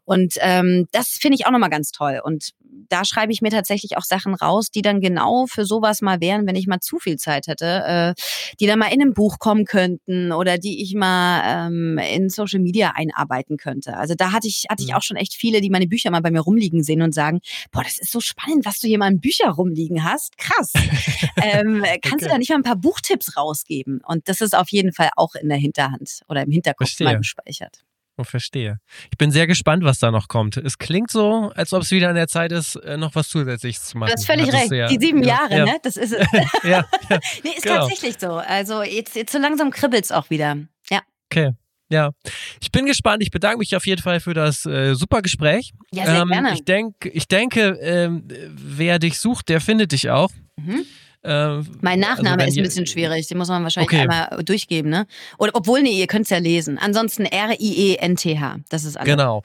Und 0.04 0.34
ähm, 0.40 0.86
das 0.92 1.10
finde 1.20 1.36
ich 1.36 1.46
auch 1.46 1.50
nochmal 1.50 1.70
ganz 1.70 1.92
toll. 1.92 2.20
Und 2.22 2.50
da 2.88 3.04
schreibe 3.04 3.32
ich 3.32 3.42
mir 3.42 3.50
tatsächlich 3.50 3.96
auch 3.96 4.02
Sachen 4.02 4.34
raus, 4.34 4.70
die 4.70 4.82
dann 4.82 5.00
genau 5.00 5.46
für 5.46 5.64
sowas 5.64 6.00
mal 6.00 6.20
wären, 6.20 6.46
wenn 6.46 6.56
ich 6.56 6.66
mal 6.66 6.80
zu 6.80 6.98
viel 6.98 7.16
Zeit 7.16 7.46
hätte, 7.46 7.66
äh, 7.86 8.14
die 8.60 8.66
dann 8.66 8.78
mal 8.78 8.92
in 8.92 9.00
einem 9.00 9.14
Buch 9.14 9.38
kommen 9.38 9.64
könnten 9.64 10.32
oder 10.32 10.58
die 10.58 10.82
ich 10.82 10.94
mal 10.94 11.66
ähm, 11.68 11.98
in 11.98 12.28
Social 12.28 12.60
Media 12.60 12.92
einarbeiten 12.94 13.56
könnte. 13.56 13.96
Also 13.96 14.14
da 14.14 14.32
hatte 14.32 14.48
ich, 14.48 14.64
hatte 14.68 14.82
ich 14.82 14.94
auch 14.94 15.02
schon 15.02 15.16
echt 15.16 15.34
viele, 15.34 15.60
die 15.60 15.70
meine 15.70 15.86
Bücher 15.86 16.10
mal 16.10 16.22
bei 16.22 16.30
mir 16.30 16.40
rumliegen 16.40 16.82
sehen 16.82 17.02
und 17.02 17.14
sagen, 17.14 17.40
boah, 17.70 17.82
das 17.82 17.98
ist 17.98 18.12
so 18.12 18.20
spannend, 18.20 18.64
was 18.64 18.78
du 18.78 18.88
hier 18.88 18.98
mal 18.98 19.10
in 19.10 19.20
Bücher 19.20 19.50
rumliegen 19.50 20.04
hast. 20.04 20.38
Krass. 20.38 20.72
ähm, 21.42 21.84
kannst 22.02 22.12
okay. 22.12 22.24
du 22.24 22.28
da 22.28 22.38
nicht 22.38 22.50
mal 22.50 22.56
ein 22.56 22.62
paar 22.62 22.76
Buchtipps 22.76 23.36
rausgeben? 23.36 24.00
Und 24.06 24.28
das 24.28 24.40
ist 24.40 24.56
auf 24.56 24.70
jeden 24.70 24.92
Fall 24.92 25.10
auch 25.16 25.34
in 25.34 25.48
der 25.48 25.58
Hinterhand 25.58 26.20
oder 26.28 26.42
im 26.42 26.50
Hinterkopf 26.50 26.88
Verstehe. 26.88 27.06
mal 27.06 27.18
gespeichert. 27.18 27.82
Oh, 28.22 28.24
verstehe. 28.24 28.78
Ich 29.10 29.18
bin 29.18 29.32
sehr 29.32 29.48
gespannt, 29.48 29.82
was 29.82 29.98
da 29.98 30.12
noch 30.12 30.28
kommt. 30.28 30.56
Es 30.56 30.78
klingt 30.78 31.10
so, 31.10 31.50
als 31.56 31.72
ob 31.72 31.82
es 31.82 31.90
wieder 31.90 32.08
an 32.08 32.14
der 32.14 32.28
Zeit 32.28 32.52
ist, 32.52 32.76
äh, 32.76 32.96
noch 32.96 33.16
was 33.16 33.28
Zusätzliches 33.28 33.86
zu 33.86 33.98
machen. 33.98 34.10
Du 34.10 34.14
hast 34.14 34.26
völlig 34.26 34.52
recht. 34.52 34.70
Ja, 34.70 34.86
Die 34.86 34.98
sieben 34.98 35.22
ja, 35.24 35.40
Jahre, 35.40 35.56
ja. 35.58 35.64
ne? 35.64 35.76
Das 35.82 35.96
ist 35.96 36.12
es. 36.20 36.28
ja, 36.62 36.68
ja. 36.70 36.84
nee, 37.42 37.50
ist 37.56 37.62
genau. 37.62 37.80
tatsächlich 37.80 38.16
so. 38.20 38.34
Also 38.34 38.82
jetzt, 38.82 39.16
jetzt 39.16 39.32
so 39.32 39.38
langsam 39.38 39.70
kribbelt 39.70 40.04
es 40.04 40.12
auch 40.12 40.30
wieder. 40.30 40.56
Ja. 40.88 41.00
Okay. 41.30 41.50
Ja, 41.90 42.12
ich 42.60 42.70
bin 42.72 42.86
gespannt. 42.86 43.22
Ich 43.22 43.30
bedanke 43.30 43.58
mich 43.58 43.76
auf 43.76 43.86
jeden 43.86 44.00
Fall 44.00 44.20
für 44.20 44.32
das 44.32 44.64
äh, 44.64 44.94
super 44.94 45.20
Gespräch. 45.20 45.72
Ja, 45.92 46.06
sehr 46.06 46.22
ähm, 46.22 46.28
gerne. 46.28 46.54
Ich, 46.54 46.64
denk, 46.64 46.94
ich 47.02 47.28
denke, 47.28 47.78
ähm, 47.82 48.26
wer 48.48 48.98
dich 48.98 49.18
sucht, 49.18 49.48
der 49.48 49.60
findet 49.60 49.92
dich 49.92 50.08
auch. 50.08 50.30
Mhm. 50.56 50.86
Äh, 51.24 51.60
mein 51.80 52.00
Nachname 52.00 52.42
also 52.42 52.48
ist 52.48 52.56
ein 52.58 52.64
bisschen 52.64 52.86
schwierig, 52.86 53.28
den 53.28 53.38
muss 53.38 53.48
man 53.48 53.62
wahrscheinlich 53.62 53.92
okay. 53.92 54.00
einmal 54.00 54.42
durchgeben, 54.44 54.90
ne? 54.90 55.06
Oder 55.38 55.52
obwohl, 55.54 55.82
nee, 55.82 55.98
ihr 55.98 56.06
könnt 56.06 56.24
es 56.24 56.30
ja 56.30 56.38
lesen. 56.38 56.78
Ansonsten 56.78 57.24
R-I-E-N-T-H. 57.24 58.56
Das 58.68 58.84
ist 58.84 58.96
alles. 58.96 59.08
Genau. 59.08 59.42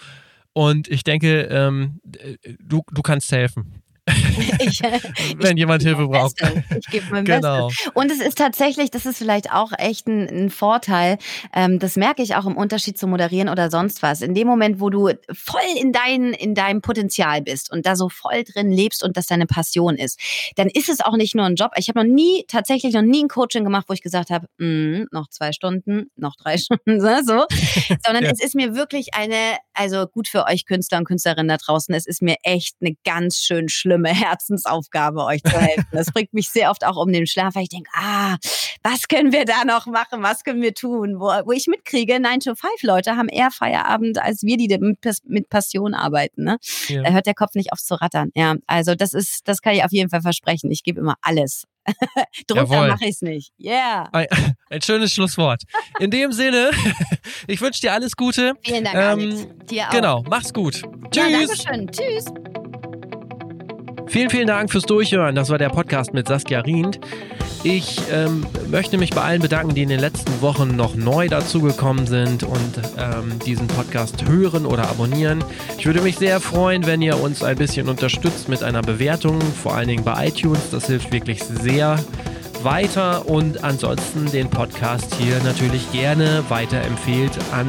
Und 0.53 0.87
ich 0.87 1.03
denke, 1.03 1.41
ähm, 1.51 1.99
du, 2.59 2.81
du 2.91 3.01
kannst 3.03 3.31
helfen. 3.31 3.83
ich, 4.59 4.81
Wenn 5.37 5.57
jemand 5.57 5.83
Hilfe 5.83 6.07
braucht. 6.07 6.35
Ich 6.77 6.87
gebe 6.87 7.05
mein 7.11 7.25
genau. 7.25 7.67
Bestes. 7.67 7.91
Und 7.93 8.11
es 8.11 8.21
ist 8.21 8.37
tatsächlich, 8.37 8.89
das 8.89 9.05
ist 9.05 9.17
vielleicht 9.17 9.51
auch 9.51 9.71
echt 9.77 10.07
ein, 10.07 10.27
ein 10.27 10.49
Vorteil, 10.49 11.17
ähm, 11.53 11.79
das 11.79 11.97
merke 11.97 12.23
ich 12.23 12.35
auch 12.35 12.45
im 12.45 12.55
Unterschied 12.55 12.97
zu 12.97 13.07
moderieren 13.07 13.49
oder 13.49 13.69
sonst 13.69 14.01
was. 14.03 14.21
In 14.21 14.33
dem 14.33 14.47
Moment, 14.47 14.79
wo 14.79 14.89
du 14.89 15.09
voll 15.33 15.61
in, 15.79 15.91
dein, 15.91 16.33
in 16.33 16.55
deinem 16.55 16.81
Potenzial 16.81 17.41
bist 17.41 17.71
und 17.71 17.85
da 17.85 17.95
so 17.95 18.07
voll 18.07 18.43
drin 18.43 18.71
lebst 18.71 19.03
und 19.03 19.17
das 19.17 19.25
deine 19.25 19.45
Passion 19.45 19.95
ist, 19.95 20.19
dann 20.55 20.69
ist 20.69 20.89
es 20.89 21.01
auch 21.01 21.17
nicht 21.17 21.35
nur 21.35 21.45
ein 21.45 21.55
Job. 21.55 21.71
Ich 21.75 21.89
habe 21.89 21.99
noch 21.99 22.13
nie, 22.13 22.45
tatsächlich 22.47 22.93
noch 22.93 23.01
nie 23.01 23.23
ein 23.25 23.27
Coaching 23.27 23.65
gemacht, 23.65 23.85
wo 23.89 23.93
ich 23.93 24.01
gesagt 24.01 24.29
habe, 24.29 24.47
mm, 24.57 25.07
noch 25.11 25.27
zwei 25.29 25.51
Stunden, 25.51 26.11
noch 26.15 26.35
drei 26.35 26.57
Stunden, 26.57 27.01
so. 27.01 27.45
Sondern 28.05 28.23
ja. 28.23 28.31
es 28.31 28.41
ist 28.41 28.55
mir 28.55 28.73
wirklich 28.73 29.13
eine, 29.13 29.57
also 29.73 30.07
gut 30.07 30.29
für 30.29 30.45
euch 30.45 30.65
Künstler 30.65 30.99
und 30.99 31.05
Künstlerinnen 31.05 31.49
da 31.49 31.57
draußen, 31.57 31.93
es 31.93 32.07
ist 32.07 32.21
mir 32.21 32.37
echt 32.43 32.75
eine 32.79 32.95
ganz 33.03 33.39
schön 33.39 33.67
schlimme 33.67 33.96
schlimme 33.97 34.09
Herzensaufgabe, 34.09 35.23
euch 35.23 35.43
zu 35.43 35.59
helfen. 35.59 35.87
Das 35.91 36.11
bringt 36.11 36.33
mich 36.33 36.49
sehr 36.49 36.69
oft 36.69 36.85
auch 36.85 36.97
um 36.97 37.11
den 37.11 37.27
Schlaf, 37.27 37.55
weil 37.55 37.63
ich 37.63 37.69
denke, 37.69 37.89
ah, 37.93 38.37
was 38.83 39.07
können 39.07 39.31
wir 39.31 39.45
da 39.45 39.65
noch 39.65 39.87
machen? 39.87 40.21
Was 40.21 40.43
können 40.43 40.61
wir 40.61 40.73
tun? 40.73 41.19
Wo, 41.19 41.25
wo 41.25 41.51
ich 41.51 41.67
mitkriege, 41.67 42.19
9 42.19 42.39
to 42.41 42.55
5 42.55 42.83
Leute 42.83 43.15
haben 43.15 43.29
eher 43.29 43.51
Feierabend 43.51 44.19
als 44.19 44.43
wir, 44.43 44.57
die 44.57 44.67
mit 45.25 45.49
Passion 45.49 45.93
arbeiten. 45.93 46.43
Ne? 46.43 46.57
Ja. 46.87 47.03
Da 47.03 47.11
hört 47.11 47.25
der 47.25 47.33
Kopf 47.33 47.55
nicht 47.55 47.73
auf 47.73 47.79
zu 47.79 47.95
rattern. 47.99 48.31
Ja, 48.35 48.55
also 48.67 48.95
das 48.95 49.13
ist, 49.13 49.47
das 49.47 49.61
kann 49.61 49.73
ich 49.73 49.83
auf 49.83 49.91
jeden 49.91 50.09
Fall 50.09 50.21
versprechen. 50.21 50.71
Ich 50.71 50.83
gebe 50.83 50.99
immer 50.99 51.15
alles. 51.21 51.63
Drunter 52.47 52.87
mache 52.87 53.05
ich 53.05 53.11
es 53.11 53.21
nicht. 53.21 53.53
Yeah. 53.59 54.09
Ein, 54.11 54.27
ein, 54.69 54.81
schönes 54.81 55.13
Schlusswort. 55.13 55.63
In 55.99 56.11
dem 56.11 56.33
Sinne, 56.33 56.71
ich 57.47 57.61
wünsche 57.61 57.81
dir 57.81 57.93
alles 57.93 58.15
Gute. 58.15 58.53
Vielen 58.61 58.83
Dank, 58.83 58.95
ähm, 58.95 59.01
Alex. 59.01 59.47
Dir 59.69 59.87
auch. 59.87 59.91
Genau, 59.91 60.23
mach's 60.29 60.53
gut. 60.53 60.83
Tschüss. 61.11 61.15
Ja, 61.15 61.29
danke 61.29 61.55
schön. 61.55 61.87
Tschüss. 61.87 62.25
Vielen, 64.09 64.29
vielen 64.29 64.47
Dank 64.47 64.71
fürs 64.71 64.85
Durchhören. 64.85 65.35
Das 65.35 65.49
war 65.49 65.57
der 65.57 65.69
Podcast 65.69 66.13
mit 66.13 66.27
Saskia 66.27 66.61
Rient. 66.61 66.99
Ich 67.63 67.99
ähm, 68.09 68.45
möchte 68.69 68.97
mich 68.97 69.09
bei 69.09 69.21
allen 69.21 69.41
bedanken, 69.41 69.75
die 69.75 69.83
in 69.83 69.89
den 69.89 69.99
letzten 69.99 70.41
Wochen 70.41 70.77
noch 70.77 70.95
neu 70.95 71.27
dazugekommen 71.27 72.07
sind 72.07 72.43
und 72.43 72.81
ähm, 72.97 73.37
diesen 73.45 73.67
Podcast 73.67 74.25
hören 74.29 74.65
oder 74.65 74.89
abonnieren. 74.89 75.43
Ich 75.77 75.85
würde 75.85 76.01
mich 76.01 76.17
sehr 76.17 76.39
freuen, 76.39 76.85
wenn 76.85 77.01
ihr 77.01 77.21
uns 77.21 77.43
ein 77.43 77.57
bisschen 77.57 77.89
unterstützt 77.89 78.47
mit 78.47 78.63
einer 78.63 78.81
Bewertung, 78.81 79.41
vor 79.41 79.75
allen 79.75 79.89
Dingen 79.89 80.05
bei 80.05 80.27
iTunes. 80.27 80.69
Das 80.71 80.87
hilft 80.87 81.11
wirklich 81.11 81.43
sehr 81.43 81.99
weiter 82.63 83.27
und 83.27 83.63
ansonsten 83.65 84.31
den 84.31 84.49
Podcast 84.49 85.13
hier 85.15 85.37
natürlich 85.43 85.91
gerne 85.91 86.45
weiterempfehlt 86.47 87.37
an 87.51 87.67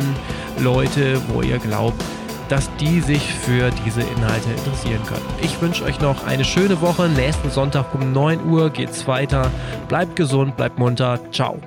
Leute, 0.60 1.20
wo 1.28 1.42
ihr 1.42 1.58
glaubt, 1.58 2.02
dass 2.48 2.74
die 2.76 3.00
sich 3.00 3.32
für 3.34 3.70
diese 3.84 4.00
Inhalte 4.00 4.50
interessieren 4.50 5.02
können. 5.06 5.26
Ich 5.42 5.60
wünsche 5.60 5.84
euch 5.84 6.00
noch 6.00 6.26
eine 6.26 6.44
schöne 6.44 6.80
Woche. 6.80 7.08
Nächsten 7.08 7.50
Sonntag 7.50 7.94
um 7.94 8.12
9 8.12 8.48
Uhr 8.48 8.70
geht's 8.70 9.06
weiter. 9.06 9.50
Bleibt 9.88 10.16
gesund, 10.16 10.56
bleibt 10.56 10.78
munter. 10.78 11.20
Ciao. 11.32 11.58